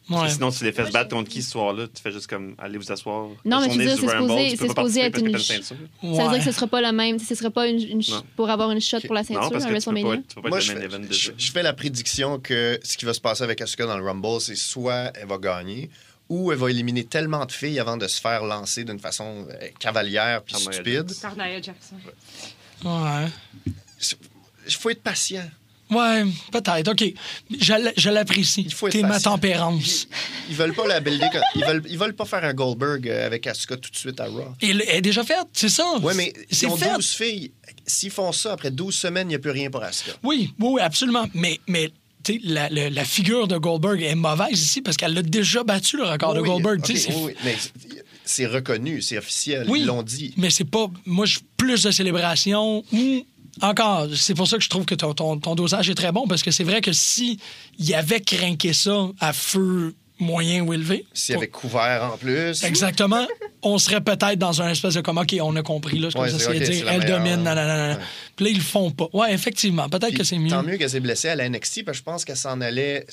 Ouais. 0.09 0.29
Sinon, 0.29 0.51
tu 0.51 0.63
les 0.65 0.71
fais 0.73 0.85
se 0.85 0.91
battre 0.91 1.15
contre 1.15 1.29
qui 1.29 1.41
ce 1.41 1.51
soir-là? 1.51 1.85
Tu 1.87 2.01
fais 2.01 2.11
juste 2.11 2.27
comme 2.27 2.55
aller 2.57 2.77
vous 2.77 2.91
asseoir. 2.91 3.29
Non, 3.45 3.61
mais 3.61 3.69
je 3.71 3.77
veux 3.77 3.85
dire, 3.85 3.95
c'est 3.97 4.07
supposé- 4.07 4.57
supposé 4.67 5.01
être 5.01 5.19
une. 5.19 5.37
Ça 5.37 5.73
veut 5.75 6.29
dire 6.29 6.37
que 6.39 6.43
ce 6.43 6.51
sera 6.51 6.67
pas 6.67 6.81
la 6.81 6.91
même. 6.91 7.17
Ce 7.19 7.33
sera 7.35 7.49
pas 7.49 7.67
une, 7.67 7.79
une 7.79 8.01
pour 8.35 8.49
avoir 8.49 8.71
une 8.71 8.81
shot 8.81 8.99
pour 9.01 9.13
la 9.15 9.23
ceinture 9.23 9.43
Non, 9.43 9.49
parce 9.51 9.63
que 9.65 9.69
tu 9.69 9.73
peux 9.73 9.79
pas, 9.85 9.91
WrestleMania. 9.91 10.13
être- 10.15 10.27
tu 10.27 10.35
peux 10.35 10.41
pas 10.41 10.49
Moi, 10.49 10.59
je 10.59 10.73
le 10.73 10.89
fais, 10.89 11.13
je, 11.13 11.31
je 11.37 11.51
fais 11.51 11.63
la 11.63 11.73
prédiction 11.73 12.39
que 12.39 12.79
ce 12.83 12.97
qui 12.97 13.05
va 13.05 13.13
se 13.13 13.21
passer 13.21 13.43
avec 13.43 13.61
Asuka 13.61 13.85
dans 13.85 13.97
le 13.97 14.03
Rumble, 14.03 14.41
c'est 14.41 14.55
soit 14.55 15.11
elle 15.15 15.27
va 15.27 15.37
gagner 15.37 15.89
ou 16.29 16.51
elle 16.51 16.57
va 16.57 16.69
éliminer 16.69 17.05
tellement 17.05 17.45
de 17.45 17.51
filles 17.51 17.79
avant 17.79 17.95
de 17.97 18.07
se 18.07 18.19
faire 18.19 18.43
lancer 18.43 18.83
d'une 18.83 18.99
façon 18.99 19.45
euh, 19.49 19.67
cavalière 19.79 20.41
puis 20.43 20.55
stupide. 20.55 21.13
Par 21.21 21.35
Jackson. 21.61 21.95
Ouais. 22.83 23.27
Il 24.67 24.73
faut 24.73 24.89
être 24.89 25.03
patient. 25.03 25.49
Ouais, 25.91 26.23
peut-être. 26.51 26.89
OK. 26.91 27.03
Je, 27.59 28.09
l'apprécie. 28.09 28.67
T'es 28.89 29.01
ma 29.03 29.19
tempérance. 29.19 30.07
Ils, 30.47 30.51
ils 30.51 30.55
veulent 30.55 30.73
pas 30.73 30.87
la 30.87 30.99
builder. 30.99 31.27
Ils 31.55 31.65
veulent, 31.65 31.83
ils 31.89 31.97
veulent 31.97 32.15
pas 32.15 32.25
faire 32.25 32.43
un 32.43 32.53
Goldberg 32.53 33.07
euh, 33.09 33.25
avec 33.25 33.45
Asuka 33.47 33.77
tout 33.77 33.91
de 33.91 33.95
suite 33.95 34.19
à 34.19 34.25
Raw. 34.25 34.53
Et 34.61 34.69
elle 34.69 34.81
est 34.87 35.01
déjà 35.01 35.23
faite, 35.23 35.47
c'est 35.53 35.69
ça? 35.69 35.97
Ouais, 36.01 36.13
mais 36.13 36.33
ils 36.49 36.67
ont 36.67 36.77
fait. 36.77 36.93
12 36.95 37.05
filles. 37.07 37.51
S'ils 37.85 38.11
font 38.11 38.31
ça, 38.31 38.53
après 38.53 38.71
12 38.71 38.95
semaines, 38.95 39.27
il 39.27 39.29
n'y 39.29 39.35
a 39.35 39.39
plus 39.39 39.51
rien 39.51 39.69
pour 39.69 39.83
Asuka. 39.83 40.11
Oui, 40.23 40.53
oui, 40.59 40.69
oui, 40.73 40.81
absolument. 40.81 41.27
Mais, 41.33 41.59
mais 41.67 41.91
tu 42.23 42.33
sais, 42.35 42.39
la, 42.43 42.69
la- 42.69 42.89
la 42.89 43.03
figure 43.03 43.47
de 43.47 43.57
Goldberg 43.57 44.01
est 44.01 44.15
mauvaise 44.15 44.61
ici 44.61 44.81
parce 44.81 44.95
qu'elle 44.97 45.17
a 45.17 45.21
déjà 45.23 45.63
battu 45.63 45.97
le 45.97 46.03
record 46.03 46.33
de 46.35 46.39
Oui, 46.39 46.47
Goldberg. 46.47 46.79
ok, 46.79 46.85
tu 46.85 46.95
sais, 46.97 47.09
c'est- 47.11 47.15
oui, 47.15 47.23
oui, 47.27 47.35
mais 47.43 47.55
c'est- 47.59 47.71
c'est 48.23 48.45
reconnu, 48.45 49.01
c'est 49.01 49.17
officiel. 49.17 49.65
Oui. 49.67 49.79
Ils 49.81 49.87
l'ont 49.87 50.03
dit. 50.03 50.33
Mais 50.37 50.51
c'est 50.51 50.63
pas. 50.63 50.87
Moi, 51.05 51.25
je 51.25 51.39
plus 51.57 51.83
de 51.83 51.91
célébration 51.91 52.83
ou. 52.93 53.25
Encore, 53.61 54.07
c'est 54.15 54.33
pour 54.33 54.47
ça 54.47 54.57
que 54.57 54.63
je 54.63 54.69
trouve 54.69 54.85
que 54.85 54.95
ton, 54.95 55.13
ton- 55.13 55.37
ton 55.37 55.55
dosage 55.55 55.89
est 55.89 55.95
très 55.95 56.11
bon 56.11 56.27
parce 56.27 56.41
que 56.43 56.51
c'est 56.51 56.63
vrai 56.63 56.79
que 56.81 56.93
si 56.93 57.37
il 57.79 57.93
avait 57.93 58.21
craqué 58.21 58.71
ça 58.73 59.09
à 59.19 59.33
feu 59.33 59.93
moyen 60.19 60.61
ou 60.61 60.71
élevé. 60.71 61.03
S'il 61.15 61.33
y 61.33 61.37
avait 61.37 61.47
couvert 61.47 62.11
en 62.13 62.17
plus. 62.17 62.63
Exactement. 62.63 63.27
on 63.63 63.79
serait 63.79 64.01
peut-être 64.01 64.37
dans 64.37 64.61
un 64.61 64.69
espèce 64.69 64.93
de 64.93 65.01
comme, 65.01 65.17
OK, 65.17 65.35
on 65.41 65.55
a 65.55 65.63
compris, 65.63 65.97
là, 65.97 66.11
ce 66.11 66.15
qu'on 66.15 66.21
Ouais, 66.21 66.29
essaie 66.29 66.37
c'est- 66.37 66.53
de 66.53 66.57
ok, 66.57 66.63
dire. 66.63 66.75
c'est 66.75 66.83
la 66.85 66.93
Elle 66.93 66.99
meilleure. 67.01 67.17
domine, 67.19 67.43
nanana. 67.43 67.97
Ouais. 67.97 68.03
Puis 68.35 68.45
là, 68.45 68.51
ils 68.51 68.57
le 68.57 68.63
font 68.63 68.91
pas. 68.91 69.07
Ouais, 69.13 69.33
effectivement. 69.33 69.89
Peut-être 69.89 70.13
que 70.15 70.23
c'est 70.23 70.37
mieux. 70.37 70.49
Tant 70.51 70.61
mieux 70.63 70.77
qu'elle 70.77 70.89
s'est 70.91 70.99
blessée 70.99 71.29
à 71.29 71.35
la 71.35 71.49
NXT, 71.49 71.83
parce 71.83 71.97
que 71.97 71.99
je 71.99 72.03
pense 72.03 72.23
qu'elle 72.25 72.37
s'en 72.37 72.61
allait. 72.61 73.05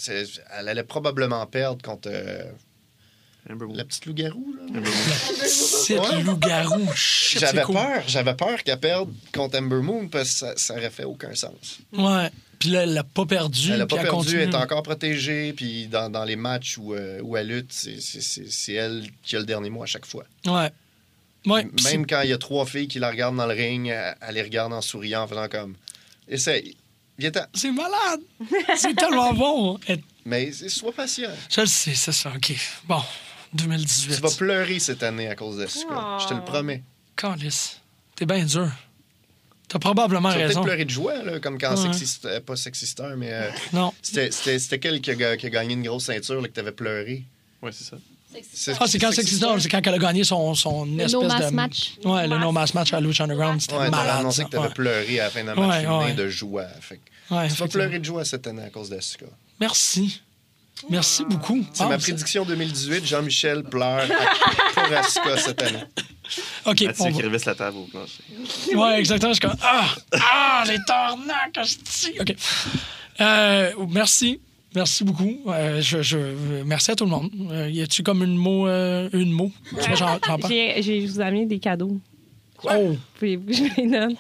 Elle 0.59 0.69
allait 0.69 0.83
probablement 0.85 1.45
perdre 1.47 1.81
contre 1.83 2.11
euh. 2.13 2.43
La 3.75 3.85
petite 3.85 4.07
loup-garou. 4.07 4.55
là. 4.57 4.81
Amber 5.89 5.99
Ouais. 5.99 6.23
loup-garou. 6.23 6.89
J'avais 7.37 7.63
cool. 7.63 7.75
peur, 7.75 8.03
j'avais 8.07 8.35
peur 8.35 8.63
qu'elle 8.63 8.79
perde 8.81 9.13
contre 9.33 9.59
Ember 9.59 9.83
Moon 9.83 10.09
parce 10.09 10.31
que 10.31 10.37
ça, 10.37 10.53
ça 10.57 10.75
aurait 10.75 10.91
fait 10.91 11.05
aucun 11.05 11.35
sens. 11.35 11.79
Ouais. 11.93 12.31
Puis 12.59 12.71
là, 12.71 12.83
elle 12.83 12.93
l'a 12.95 13.05
pas 13.05 13.25
perdu. 13.25 13.71
Elle 13.73 13.79
n'a 13.79 13.87
puis 13.87 13.97
pas 13.97 14.03
perdu, 14.03 14.17
continue. 14.19 14.41
elle 14.43 14.51
est 14.51 14.55
encore 14.57 14.83
protégée, 14.83 15.53
puis 15.53 15.87
dans, 15.87 16.11
dans 16.11 16.25
les 16.25 16.35
matchs 16.37 16.77
où, 16.79 16.93
euh, 16.93 17.21
où 17.23 17.37
elle 17.37 17.47
lutte, 17.49 17.73
c'est- 17.73 18.73
elle 18.73 19.09
qui 19.23 19.37
a 19.37 19.39
le 19.39 19.45
dernier 19.47 19.71
mot 19.71 19.83
à 19.83 19.87
chaque 19.87 20.07
fois. 20.07 20.25
Ouais. 20.45 20.71
Ouais. 21.47 21.67
Même 21.85 22.05
quand 22.07 22.21
il 22.23 22.31
y 22.31 22.33
a 22.33 22.39
trois 22.39 22.67
filles 22.67 22.89
qui 22.89 22.99
la 22.99 23.11
regardent 23.11 23.37
dans 23.37 23.47
le 23.47 23.55
ring, 23.55 23.87
elle, 23.87 24.17
elle 24.21 24.35
les 24.35 24.43
regarde 24.43 24.73
en 24.73 24.81
souriant, 24.81 25.23
en 25.23 25.29
faisant 25.29 25.49
comme 25.49 25.77
Essaye, 26.29 26.77
viens-t'en. 27.17 27.45
C'est 27.55 27.61
c'est 27.69 27.73
malade. 27.73 28.21
c'est 28.77 28.95
tellement 28.97 29.33
bon. 29.33 29.79
Et- 29.89 30.03
Mais 30.27 30.51
sois 30.53 30.93
patient. 30.93 31.31
Je 31.49 31.61
le 31.61 31.67
sais, 31.69 31.95
c'est 31.95 32.13
ça. 32.13 32.33
OK. 32.35 32.55
Bon. 32.87 33.01
2018. 33.55 34.17
Tu 34.17 34.21
vas 34.23 34.31
pleurer 34.31 34.79
cette 34.79 35.03
année 35.03 35.29
à 35.29 35.35
cause 35.35 35.57
de 35.59 35.67
ça. 35.67 35.81
Je 36.23 36.27
te 36.29 36.35
le 36.35 36.45
promets. 36.45 36.83
Calice. 37.17 37.81
T'es 38.17 38.27
bien 38.27 38.45
dur. 38.45 38.69
T'as 39.69 39.79
probablement 39.79 40.31
Tu 40.31 40.35
vas 40.35 40.41
peut-être 40.45 40.49
raison. 40.49 40.63
pleurer 40.63 40.85
de 40.87 40.91
joie, 40.91 41.23
là, 41.23 41.41
comme 41.41 41.59
quand 41.59 41.71
Ouais. 41.77 41.93
Sexy- 41.93 42.21
euh, 42.25 42.41
pas 42.41 42.57
Sexy 42.57 42.87
Star, 42.87 43.17
mais 43.17 43.31
euh, 43.33 43.51
Non. 43.75 43.93
c'était- 44.01 44.79
quel 44.79 45.01
qui 45.03 45.11
a, 45.11 45.37
qui 45.37 45.47
a 45.47 45.51
gagné 45.51 45.75
une 45.75 45.83
grosse 45.83 46.05
ceinture 46.07 46.41
là, 46.41 46.49
que 46.49 46.53
t'avais 46.55 46.73
pleuré? 46.73 47.25
Ouais, 47.63 47.71
c'est 47.73 47.85
ça. 47.85 47.99
C'est- 48.53 48.77
Ah, 48.81 48.87
c'est 48.87 48.99
quand 48.99 49.13
Sexy 49.13 49.37
Star, 49.37 49.61
c'est 49.61 49.69
quand 49.69 49.81
elle 49.87 49.95
a 49.95 49.99
gagné 49.99 50.25
son, 50.25 50.55
son 50.55 50.85
Le 50.87 50.93
espèce 51.01 51.13
no 51.13 51.23
mass 51.27 51.51
de... 51.51 51.55
match. 51.55 51.93
Ouais, 52.05 52.27
le 52.27 52.39
no 52.39 52.51
mass 52.53 52.73
match 52.73 52.93
à 52.95 53.01
Lucha 53.01 53.25
Underground. 53.25 53.61
C'était 53.61 53.75
Ouais, 53.77 53.91
malade. 53.91 54.21
annoncé 54.21 54.45
que 54.45 54.51
t'avais 54.51 54.69
Ouais. 54.69 54.75
pleuré 54.75 55.21
à 55.21 55.25
la 55.25 55.31
fin 55.31 55.45
d'un 55.45 55.55
match 55.55 55.87
ouais. 55.87 56.13
de 56.15 56.29
joie. 56.29 56.67
Fait 56.81 57.01
tu 57.29 57.35
vas 57.35 57.69
pleurer 57.69 57.99
de 57.99 58.05
joie 58.05 58.25
cette 58.25 58.47
année 58.47 58.63
à 58.63 58.71
cause 58.71 58.89
d'Asuka. 58.91 59.27
Merci. 59.61 60.23
Merci 60.91 61.25
beaucoup. 61.25 61.65
C'est 61.73 61.83
Ah, 61.85 61.89
ma 61.89 61.99
c'est- 61.99 62.13
prédiction 62.13 62.45
2018. 62.45 63.05
Jean-Michel 63.07 63.63
pleure 63.65 64.01
à- 64.11 64.75
pour 64.75 64.97
Asuka 64.97 65.37
cette 65.39 65.63
année. 65.63 65.79
OK. 66.67 66.83
Mathieu 66.83 66.95
on 67.01 67.13
qui 67.13 67.23
va- 67.23 67.39
la 67.47 67.55
table 67.55 67.77
au 67.79 67.85
plancher. 67.85 68.23
Ouais, 68.75 68.99
exactement. 68.99 69.33
Je 69.33 69.39
suis 69.41 69.49
comme 69.49 69.59
Ah! 69.63 69.87
Ah, 70.13 70.65
les 70.67 70.79
tornacs, 70.87 71.57
hostie! 71.59 72.13
OK. 72.21 72.35
Euh, 73.21 73.73
merci. 73.91 74.41
Merci 74.75 75.03
beaucoup. 75.03 75.41
Euh, 75.49 75.81
je, 75.81 76.03
je- 76.03 76.63
merci 76.65 76.91
à 76.91 76.95
tout 76.97 77.05
le 77.05 77.11
monde. 77.11 77.31
Euh, 77.51 77.69
y 77.71 77.81
a-tu 77.81 78.03
comme 78.03 78.23
une 78.23 78.37
mot? 78.37 78.69
euh, 78.69 79.09
une 79.15 79.33
mot? 79.33 79.51
Tu 79.71 79.75
vois, 79.77 79.95
j'en- 79.97 80.19
j'en 80.27 80.39
parle. 80.39 80.53
J'ai, 80.53 80.83
j'ai- 80.83 81.07
je 81.07 81.13
vous 81.13 81.21
ai 81.21 81.25
amené 81.25 81.47
des 81.47 81.59
cadeaux. 81.59 81.99
Oh! 82.65 82.97
Puis 83.19 83.39
je 83.49 83.81
les 83.81 83.89
donne? 83.91 84.17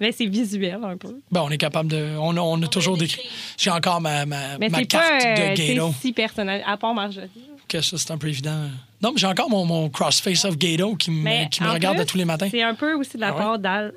Mais 0.00 0.12
c'est 0.12 0.26
visuel 0.26 0.78
un 0.82 0.96
peu. 0.96 1.20
Ben, 1.30 1.42
on 1.42 1.50
est 1.50 1.58
capable 1.58 1.90
de. 1.90 2.16
On 2.18 2.36
a, 2.36 2.40
on 2.40 2.62
a 2.62 2.66
toujours 2.68 2.96
décrit. 2.96 3.22
J'ai 3.56 3.70
encore 3.70 4.00
ma, 4.00 4.24
ma, 4.26 4.58
Mais 4.58 4.68
ma 4.68 4.84
carte 4.84 5.06
pas 5.22 5.26
euh, 5.26 5.54
de 5.54 5.74
Gato. 5.74 5.94
si 6.00 6.12
personnel, 6.12 6.62
à 6.66 6.76
part 6.76 6.94
Marjorie. 6.94 7.28
Que 7.66 7.80
ça, 7.80 7.98
c'est 7.98 8.10
un 8.12 8.18
peu 8.18 8.28
évident. 8.28 8.68
Non, 9.02 9.12
mais 9.12 9.18
j'ai 9.18 9.26
encore 9.26 9.50
mon, 9.50 9.64
mon 9.64 9.90
crossface 9.90 10.44
of 10.44 10.56
Gato 10.56 10.94
qui 10.96 11.10
me, 11.10 11.48
qui 11.48 11.62
me 11.62 11.70
regarde 11.70 11.96
plus, 11.98 12.06
tous 12.06 12.16
les 12.18 12.24
matins. 12.24 12.48
C'est 12.50 12.62
un 12.62 12.74
peu 12.74 12.94
aussi 12.94 13.16
de 13.16 13.20
la 13.20 13.28
Ah 13.28 13.32
ouais? 13.32 13.38
part 13.38 13.58
d'Al. 13.58 13.92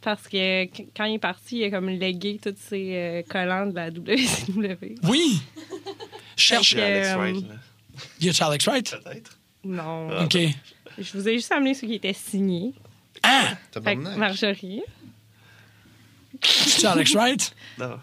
Parce 0.00 0.28
que 0.28 0.64
qu- 0.66 0.86
quand 0.96 1.04
il 1.06 1.14
est 1.14 1.18
parti, 1.18 1.58
il 1.58 1.64
a 1.64 1.70
comme 1.70 1.88
légué 1.88 2.38
tous 2.40 2.54
ses 2.68 2.90
euh, 2.94 3.22
collants 3.28 3.66
de 3.66 3.74
la 3.74 3.90
WCW. 3.90 4.94
Oui! 5.04 5.40
Cherche. 6.36 6.74
Que- 6.76 6.80
Alex 6.80 7.08
euh, 7.08 7.16
Wright, 7.16 7.48
là. 7.48 7.54
Y 8.20 8.42
Alex 8.42 8.64
Wright? 8.66 8.96
Peut-être. 9.02 9.38
Non. 9.64 10.08
Ah. 10.12 10.24
OK. 10.24 10.38
Je 10.98 11.18
vous 11.18 11.28
ai 11.28 11.34
juste 11.34 11.50
amené 11.50 11.74
ceux 11.74 11.86
qui 11.88 11.94
étaient 11.94 12.12
signés. 12.12 12.72
Ah! 13.24 13.56
Fait. 13.82 13.96
Marjorie. 13.96 14.82
C'est 16.44 16.86
Alex 16.86 17.12
Wright? 17.14 17.52
Non. 17.78 17.98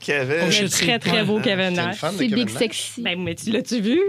Kevin. 0.00 0.36
Oh, 0.42 0.62
Le 0.62 0.68
très, 0.68 0.98
très 0.98 1.22
beau 1.24 1.36
ouais. 1.36 1.42
Kevin 1.42 1.70
Nash. 1.74 1.98
C'est 2.18 2.28
Big 2.28 2.48
Nash? 2.48 2.58
Sexy. 2.58 3.00
Ben, 3.02 3.18
mais 3.22 3.34
tu 3.34 3.50
l'as-tu 3.50 3.80
vu? 3.80 4.00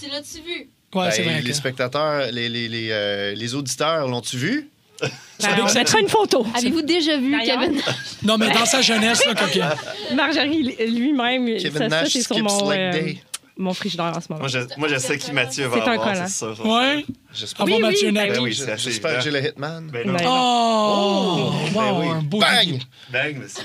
Tu 0.00 0.08
l'as-tu 0.08 0.38
vu? 0.40 0.68
Ouais, 0.94 1.10
c'est 1.10 1.22
Ben, 1.22 1.30
vrai. 1.32 1.40
les 1.42 1.50
que- 1.50 1.56
spectateurs, 1.56 2.30
les, 2.30 2.48
les, 2.48 2.68
les, 2.68 2.88
euh, 2.90 3.34
les 3.34 3.54
auditeurs, 3.54 4.06
l'ont-tu 4.08 4.36
vu? 4.36 4.68
Ben, 5.00 5.08
Big 5.56 5.64
on 5.68 5.74
mettra 5.74 5.98
une 5.98 6.08
photo. 6.08 6.46
Avez-vous 6.54 6.82
déjà 6.82 7.16
vu 7.16 7.36
Kevin? 7.44 7.80
Non, 8.22 8.38
mais 8.38 8.52
dans 8.52 8.66
sa 8.66 8.80
jeunesse, 8.82 9.24
là. 9.26 9.74
Marjorie 10.14 10.76
lui-même, 10.86 11.46
Kevin 11.58 11.88
ça, 11.90 12.04
c'est 12.06 12.22
sur 12.22 12.38
mon, 12.38 12.70
euh, 12.70 12.92
day. 12.92 13.18
Mon 13.58 13.74
frigidaire 13.74 14.12
en 14.16 14.20
ce 14.20 14.26
moment. 14.30 14.40
Moi, 14.40 14.48
je, 14.48 14.58
moi, 14.78 14.88
je 14.88 14.96
sais 14.96 15.18
qui 15.18 15.32
Mathieu 15.32 15.66
va 15.66 15.76
C'est 15.76 15.82
un 15.88 15.92
avoir, 15.92 16.16
c'est 16.28 16.32
sûr. 16.38 16.66
Ouais. 16.66 17.04
J'espère 17.34 17.62
Avoir 17.62 17.78
Oui, 17.78 17.82
Mathieu 17.82 18.08
oui, 18.08 18.12
ben 18.14 18.32
Ben 18.32 18.40
oui, 18.40 18.52
j'espère 18.52 19.18
que 19.18 19.24
j'ai 19.24 19.30
le 19.30 19.46
Hitman. 19.46 19.88
Ben 19.92 20.06
non. 20.06 20.14
Ben, 20.14 20.24
Oh! 20.26 21.52
Ben 21.72 21.80
Wow, 21.92 22.00
oui. 22.00 22.08
un 22.10 22.22
beau 22.22 22.38
Bang! 22.40 22.66
DDP. 22.66 22.82
Bang, 23.12 23.36
monsieur. 23.38 23.62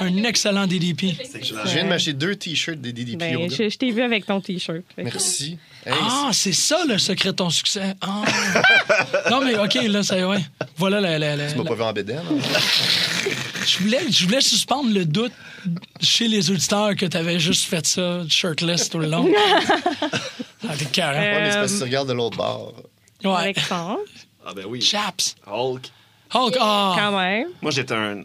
Un 0.00 0.22
excellent 0.24 0.66
DDP. 0.66 1.14
Je 1.42 1.54
viens 1.72 1.84
de 1.84 1.88
m'acheter 1.88 2.12
deux 2.12 2.36
t-shirts 2.36 2.80
des 2.80 2.92
DDP 2.92 3.18
ben, 3.18 3.50
je, 3.50 3.68
je 3.68 3.78
t'ai 3.78 3.90
vu 3.90 4.02
avec 4.02 4.26
ton 4.26 4.40
T-shirt. 4.40 4.82
Merci. 4.96 5.58
Hey, 5.86 5.94
Ah, 6.00 6.30
c'est 6.32 6.52
ça 6.52 6.84
le 6.86 6.98
secret 6.98 7.30
de 7.30 7.36
ton 7.36 7.48
succès. 7.50 7.94
Ah. 8.02 8.22
non, 9.30 9.40
mais 9.44 9.56
OK, 9.56 9.74
là, 9.88 10.02
c'est. 10.02 10.22
Ouais. 10.24 10.38
Voilà 10.76 11.00
la. 11.00 11.18
la- 11.18 11.36
la- 11.36 11.50
tu 11.50 11.56
m'as 11.56 11.64
la- 11.64 11.68
pas 11.70 11.76
vu 11.76 11.82
en 11.82 11.92
bédaine. 11.92 12.18
hein? 12.18 12.58
je, 13.68 13.78
voulais, 13.78 14.00
je 14.10 14.24
voulais 14.24 14.40
suspendre 14.40 14.90
le 14.92 15.04
doute 15.04 15.32
chez 16.00 16.28
les 16.28 16.50
auditeurs 16.50 16.96
que 16.96 17.06
tu 17.06 17.16
avais 17.16 17.38
juste 17.38 17.64
fait 17.64 17.86
ça, 17.86 18.22
shirtless 18.28 18.88
tout 18.90 18.98
le 18.98 19.06
long. 19.08 19.28
Ah, 20.68 20.74
t'es 20.76 20.86
carré. 20.86 21.18
Ouais, 21.18 21.40
mais 21.40 21.50
c'est 21.52 21.58
parce 21.58 21.70
que 21.72 21.76
Euh, 21.76 21.78
tu 21.78 21.84
regardes 21.84 22.08
de 22.08 22.12
l'autre 22.14 22.36
bord. 22.36 22.74
Ouais. 23.24 23.30
Alexandre, 23.32 24.00
Ah, 24.44 24.52
ben 24.54 24.64
oui. 24.66 24.80
Chaps. 24.82 25.36
Hulk. 25.46 25.88
Hulk, 26.34 26.56
ah. 26.60 26.96
quand 26.98 27.16
même. 27.18 27.46
Moi, 27.62 27.70
j'étais 27.70 27.94
un. 27.94 28.18
euh, 28.18 28.24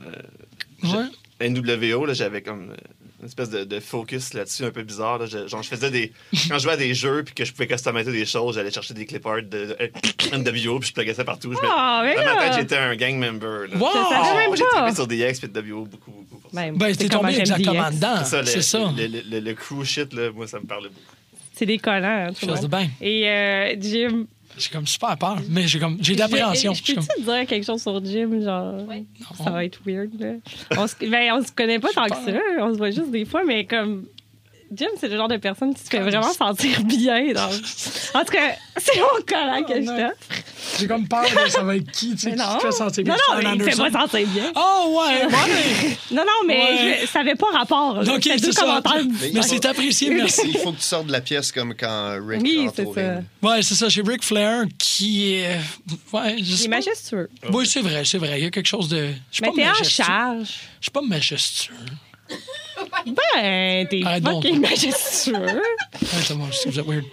Ouais. 0.83 1.49
NWO, 1.49 2.05
là, 2.07 2.13
j'avais 2.13 2.41
comme 2.41 2.71
euh, 2.71 2.75
une 3.23 3.27
espèce 3.29 3.49
de, 3.49 3.63
de 3.63 3.79
focus 3.79 4.33
là-dessus 4.33 4.65
un 4.65 4.71
peu 4.71 4.83
bizarre. 4.83 5.17
Là. 5.17 5.25
Je, 5.25 5.47
genre, 5.47 5.63
je 5.63 5.69
faisais 5.69 5.89
des. 5.89 6.11
Quand 6.49 6.57
je 6.57 6.63
jouais 6.63 6.73
à 6.73 6.77
des 6.77 6.93
jeux 6.93 7.23
puis 7.23 7.33
que 7.33 7.45
je 7.45 7.51
pouvais 7.53 7.67
customiser 7.67 8.11
des 8.11 8.25
choses, 8.25 8.55
j'allais 8.55 8.69
chercher 8.71 8.93
des 8.93 9.05
clip 9.05 9.25
art 9.25 9.37
de, 9.43 9.77
de 9.77 10.37
NWO 10.37 10.79
puis 10.79 10.89
je 10.89 10.93
pluguais 10.93 11.13
ça 11.13 11.23
partout. 11.23 11.53
Je 11.53 11.57
me- 11.57 11.69
Ah, 11.71 12.01
mais 12.03 12.15
Dans 12.15 12.21
ma 12.25 12.31
tête, 12.35 12.49
là! 12.51 12.59
j'étais 12.59 12.77
un 12.77 12.95
gang 12.95 13.15
member. 13.17 13.67
Là. 13.71 13.77
Wow! 13.77 14.47
Moi, 14.47 14.55
j'ai 14.57 14.63
trippé 14.65 14.93
sur 14.93 15.07
DX 15.07 15.39
puis 15.39 15.49
NWO 15.49 15.85
beaucoup, 15.85 16.11
beaucoup. 16.11 16.41
Pour 16.41 16.51
ça. 16.51 16.57
Ben, 16.61 16.75
Ben, 16.75 16.95
t'es 16.95 17.07
comme 17.07 17.21
tombé 17.21 17.39
exactement 17.39 17.89
dedans. 17.91 18.23
c'est 18.23 18.61
ça, 18.61 18.79
le. 18.79 19.01
Le, 19.01 19.07
le, 19.07 19.21
le- 19.29 19.39
le 19.39 19.53
crew 19.53 19.83
shit, 19.83 20.13
là, 20.13 20.31
moi, 20.31 20.47
ça 20.47 20.59
me 20.59 20.65
parlait 20.65 20.89
beaucoup. 20.89 20.99
C'est 21.55 21.65
des 21.65 21.77
collants, 21.77 22.27
hein, 22.27 22.33
tout 22.33 22.45
le 22.47 22.51
Chose 22.53 22.61
de 22.67 22.67
monde. 22.67 22.81
bien. 22.81 22.89
Et 23.07 23.29
euh, 23.29 23.75
Jim. 23.79 24.25
J'ai 24.57 24.69
comme 24.69 24.85
super 24.87 25.17
peur, 25.17 25.37
mais 25.49 25.67
j'ai 25.67 25.79
comme 25.79 25.97
j'ai 26.01 26.15
d'appréhension. 26.15 26.73
Je 26.73 26.79
Je 26.79 26.83
suis 26.83 26.93
peux-tu 26.95 27.07
comme- 27.07 27.25
te 27.25 27.31
dire 27.31 27.47
quelque 27.47 27.65
chose 27.65 27.81
sur 27.81 28.03
Jim? 28.05 28.41
Genre, 28.43 28.87
Ouais. 28.87 29.03
ça 29.43 29.49
va 29.49 29.65
être 29.65 29.79
weird. 29.85 30.11
Là? 30.19 30.33
On, 30.77 30.87
se, 30.87 30.95
ben, 31.09 31.33
on 31.33 31.43
se 31.43 31.51
connaît 31.51 31.79
pas 31.79 31.89
tant 31.93 32.05
que 32.05 32.15
ça. 32.15 32.31
On 32.59 32.73
se 32.73 32.77
voit 32.77 32.91
juste 32.91 33.11
des 33.11 33.25
fois, 33.25 33.43
mais 33.45 33.65
comme. 33.65 34.05
Jim, 34.75 34.87
c'est 34.99 35.07
le 35.09 35.17
genre 35.17 35.27
de 35.27 35.37
personne 35.37 35.73
qui 35.73 35.83
te 35.83 35.89
fait 35.89 35.99
vraiment 35.99 36.31
sentir 36.33 36.81
bien. 36.83 37.33
Dans... 37.33 37.49
En 38.19 38.23
tout 38.25 38.31
cas, 38.33 38.55
c'est 38.77 38.99
mon 38.99 39.21
collant 39.27 39.63
que 39.63 39.75
je 39.75 39.79
non. 39.81 39.97
t'offre. 39.97 40.41
J'ai 40.79 40.87
comme 40.87 41.07
peur 41.07 41.23
de 41.23 41.49
ça 41.49 41.61
va 41.63 41.75
être 41.75 41.91
qui, 41.91 42.11
tu 42.11 42.17
sais, 42.17 42.29
Mais 42.31 42.35
qui 42.35 42.39
non. 42.41 42.57
te 42.57 42.61
fait 42.65 42.71
sentir 42.71 43.03
bien. 43.03 43.13
Non, 43.13 43.41
non, 43.41 43.49
mais 43.57 43.65
il 43.65 43.71
fait 43.71 43.77
pas 43.77 43.91
sentir 43.91 44.27
bien. 44.27 44.51
Oh, 44.55 44.99
ouais, 45.01 45.25
ouais. 45.25 45.97
Non, 46.11 46.23
non, 46.25 46.47
mais 46.47 46.57
Ouais. 46.57 46.99
je- 47.03 47.07
ça 47.07 47.19
avait 47.19 47.35
pas 47.35 47.47
rapport. 47.53 48.01
là. 48.01 48.13
OK, 48.15 48.23
C'était 48.23 48.37
c'est 48.39 48.45
deux 48.45 48.51
ça. 48.51 48.61
commentaires 48.61 48.95
Mais 49.03 49.29
distincts. 49.29 49.41
c'est 49.43 49.65
apprécié, 49.65 50.09
merci. 50.09 50.41
Il 50.47 50.57
faut 50.57 50.71
que 50.71 50.77
tu 50.77 50.83
sortes 50.83 51.07
de 51.07 51.11
la 51.11 51.21
pièce 51.21 51.51
comme 51.51 51.73
quand 51.75 52.17
Rick 52.25 52.41
Oui, 52.41 52.67
c'est 52.75 52.85
ça. 52.85 52.91
ring. 53.15 53.23
Ouais, 53.41 53.61
c'est 53.61 53.75
ça, 53.75 53.89
chez 53.89 54.01
Ric 54.01 54.23
Flair, 54.23 54.63
qui 54.77 55.33
est. 55.35 55.59
Ouais, 56.11 56.37
je 56.39 56.43
Il 56.55 56.63
est 56.65 56.67
majestueux. 56.69 57.29
Oui, 57.51 57.67
c'est 57.67 57.81
vrai, 57.81 58.03
c'est 58.05 58.17
vrai. 58.17 58.39
Il 58.39 58.43
y 58.43 58.47
a 58.47 58.51
quelque 58.51 58.67
chose 58.67 58.87
de. 58.89 59.07
Je 59.31 59.35
suis 59.35 59.41
Mais 59.41 59.49
pas 59.49 59.53
t'es 59.55 59.67
en 59.81 59.83
charge. 59.83 60.47
Je 60.79 60.85
suis 60.85 60.91
pas 60.91 61.01
majestueux. 61.01 61.73
Ben, 63.05 63.87
t'es 63.87 64.01
Arrête 64.05 64.23
donc. 64.23 64.43
fucking 64.43 64.61
majestueux. 64.61 65.33
Moi, 65.33 66.47
je 66.51 66.81
weird. 66.81 67.05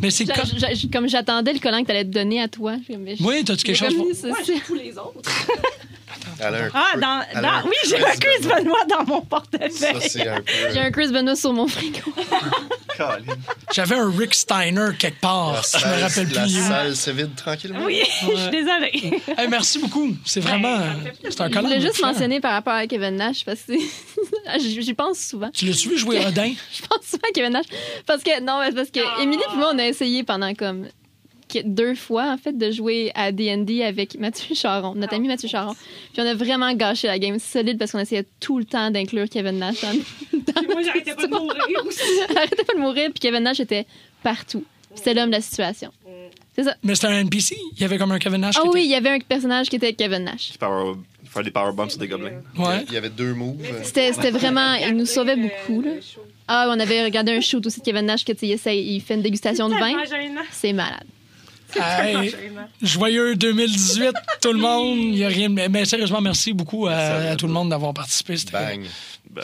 Mais 0.00 0.10
c'est 0.10 0.24
comme. 0.24 0.90
Comme 0.92 1.08
j'attendais 1.08 1.52
le 1.52 1.58
collant 1.58 1.82
que 1.82 1.86
t'allais 1.88 2.04
te 2.04 2.10
donner 2.10 2.40
à 2.40 2.48
toi. 2.48 2.76
j'ai- 3.16 3.24
Oui, 3.24 3.44
t'as-tu 3.44 3.64
quelque 3.64 3.76
chose? 3.76 3.94
pour. 3.94 4.06
Ça, 4.14 4.28
c'est- 4.44 4.60
tous 4.66 4.74
les 4.74 4.92
autres. 4.96 5.20
Attends, 6.40 6.70
Ah, 6.74 6.96
dans, 6.98 7.68
oui, 7.68 7.76
j'ai 7.88 7.96
un 8.04 8.16
Chris 8.16 8.42
Benoit 8.42 8.84
dans 8.88 9.04
mon 9.04 9.20
portefeuille. 9.22 9.68
peu. 9.92 10.72
J'ai 10.72 10.78
un 10.80 10.90
Chris 10.90 11.08
Benoit 11.12 11.36
sur 11.36 11.52
mon 11.52 11.66
frigo. 11.68 12.00
J'avais 13.74 13.96
un 13.96 14.10
Rick 14.10 14.34
Steiner 14.34 14.90
quelque 14.98 15.20
part. 15.20 15.52
La 15.54 15.60
je 15.62 15.76
me 15.76 15.80
salle, 15.80 16.02
rappelle 16.02 16.32
la 16.32 16.42
plus. 16.42 16.58
où. 16.58 16.68
salle 16.68 16.96
se 16.96 17.10
vide 17.10 17.34
tranquillement. 17.34 17.84
Oui, 17.84 18.02
je 18.22 18.36
suis 18.36 18.50
désolée. 18.50 19.20
Hey, 19.38 19.48
merci 19.48 19.78
beaucoup. 19.78 20.14
C'est 20.24 20.40
vraiment. 20.40 20.78
Ben, 20.78 20.92
fait 21.04 21.10
plaisir. 21.12 21.30
C'est 21.30 21.40
un 21.42 21.48
Je 21.50 21.58
voulais 21.60 21.80
juste 21.80 21.96
fier. 21.96 22.06
mentionner 22.06 22.40
par 22.40 22.52
rapport 22.52 22.74
à 22.74 22.86
Kevin 22.86 23.16
Nash 23.16 23.44
parce 23.44 23.62
que 23.62 23.72
j'y 24.58 24.94
pense 24.94 25.18
souvent. 25.18 25.50
Tu 25.52 25.64
l'as-tu 25.66 25.88
vu 25.88 25.98
jouer 25.98 26.18
Odin? 26.26 26.52
Je 26.72 26.82
pense 26.82 27.04
souvent 27.06 27.28
à 27.28 27.32
Kevin 27.32 27.52
Nash 27.52 27.66
parce 28.06 28.22
que 28.22 28.40
non, 28.40 28.60
mais 28.60 28.72
parce 28.72 28.90
que. 28.90 29.22
Émilie 29.22 29.42
et 29.52 29.56
moi 29.56 29.70
on 29.74 29.78
a 29.78 29.84
essayé 29.86 30.22
pendant 30.22 30.54
comme 30.54 30.86
deux 31.64 31.94
fois 31.94 32.30
en 32.32 32.36
fait 32.36 32.56
de 32.56 32.70
jouer 32.70 33.10
à 33.14 33.32
D&D 33.32 33.82
avec 33.82 34.18
Mathieu 34.18 34.54
Charon, 34.54 34.94
notre 34.94 35.14
ami 35.14 35.28
Mathieu 35.28 35.48
Charon. 35.48 35.74
Puis 36.12 36.22
on 36.22 36.26
a 36.26 36.34
vraiment 36.34 36.72
gâché 36.74 37.06
la 37.06 37.18
game 37.18 37.38
solide 37.38 37.78
parce 37.78 37.92
qu'on 37.92 37.98
essayait 37.98 38.26
tout 38.40 38.58
le 38.58 38.64
temps 38.64 38.90
d'inclure 38.90 39.28
Kevin 39.28 39.58
Nash 39.58 39.80
dans, 39.82 39.92
dans 40.54 40.62
Moi, 40.72 40.82
j'arrêtais 40.82 41.14
pas 41.14 41.26
de 41.26 41.32
mourir 41.32 41.62
aussi. 41.86 42.02
Arrêtez 42.36 42.64
pas 42.64 42.74
de 42.74 42.78
mourir, 42.80 43.10
puis 43.10 43.20
Kevin 43.20 43.42
Nash 43.44 43.60
était 43.60 43.86
partout. 44.22 44.64
Puis 44.88 44.96
C'était 44.98 45.14
l'homme 45.14 45.30
de 45.30 45.36
la 45.36 45.40
situation. 45.40 45.90
C'est 46.54 46.64
ça. 46.64 46.76
Mais 46.82 46.94
c'était 46.94 47.06
un 47.06 47.18
NPC. 47.20 47.56
Il 47.76 47.80
y 47.80 47.84
avait 47.84 47.96
comme 47.96 48.12
un 48.12 48.18
Kevin 48.18 48.42
Nash. 48.42 48.56
Ah 48.58 48.62
oui, 48.64 48.80
était- 48.80 48.84
il 48.84 48.90
y 48.90 48.94
avait 48.94 49.08
un 49.08 49.18
personnage 49.20 49.70
qui 49.70 49.76
était 49.76 49.94
Kevin 49.94 50.24
Nash. 50.24 50.52
Power- 50.58 50.94
Faire 51.24 51.42
des 51.44 51.50
powerbombs 51.50 51.88
sur 51.88 51.98
des 51.98 52.08
gobelins. 52.08 52.42
Ouais. 52.58 52.84
Il 52.88 52.92
y 52.92 52.96
avait 52.98 53.08
deux 53.08 53.32
moves. 53.32 53.56
C'était 53.84 54.12
c'était 54.12 54.30
vraiment. 54.30 54.74
Il 54.74 54.94
nous 54.96 55.06
sauvait 55.06 55.36
beaucoup, 55.36 55.80
là. 55.80 55.92
Ah, 56.46 56.66
on 56.68 56.78
avait 56.78 57.02
regardé 57.04 57.32
un 57.32 57.40
shoot 57.40 57.64
aussi 57.64 57.80
de 57.80 57.84
Kevin 57.86 58.04
Nash 58.04 58.22
que, 58.22 58.32
tu 58.32 58.40
sais, 58.40 58.46
il, 58.48 58.52
essaie- 58.52 58.82
il 58.82 59.00
fait 59.00 59.14
une 59.14 59.22
dégustation 59.22 59.70
de 59.70 59.74
vin. 59.76 59.94
C'est 60.50 60.74
malade. 60.74 61.04
Hey, 61.80 62.30
Gênant. 62.30 62.68
joyeux 62.82 63.34
2018, 63.36 64.12
tout 64.40 64.52
le 64.52 64.58
monde. 64.58 64.98
Il 64.98 65.16
y 65.16 65.24
a 65.24 65.28
rien. 65.28 65.48
de- 65.50 65.68
Mais 65.68 65.84
sérieusement, 65.84 66.20
merci 66.20 66.52
beaucoup 66.52 66.86
à, 66.86 66.92
à 66.94 67.36
tout 67.36 67.46
le 67.46 67.52
monde 67.52 67.70
d'avoir 67.70 67.94
participé. 67.94 68.34
Bang. 68.52 68.84
Ben, 69.30 69.42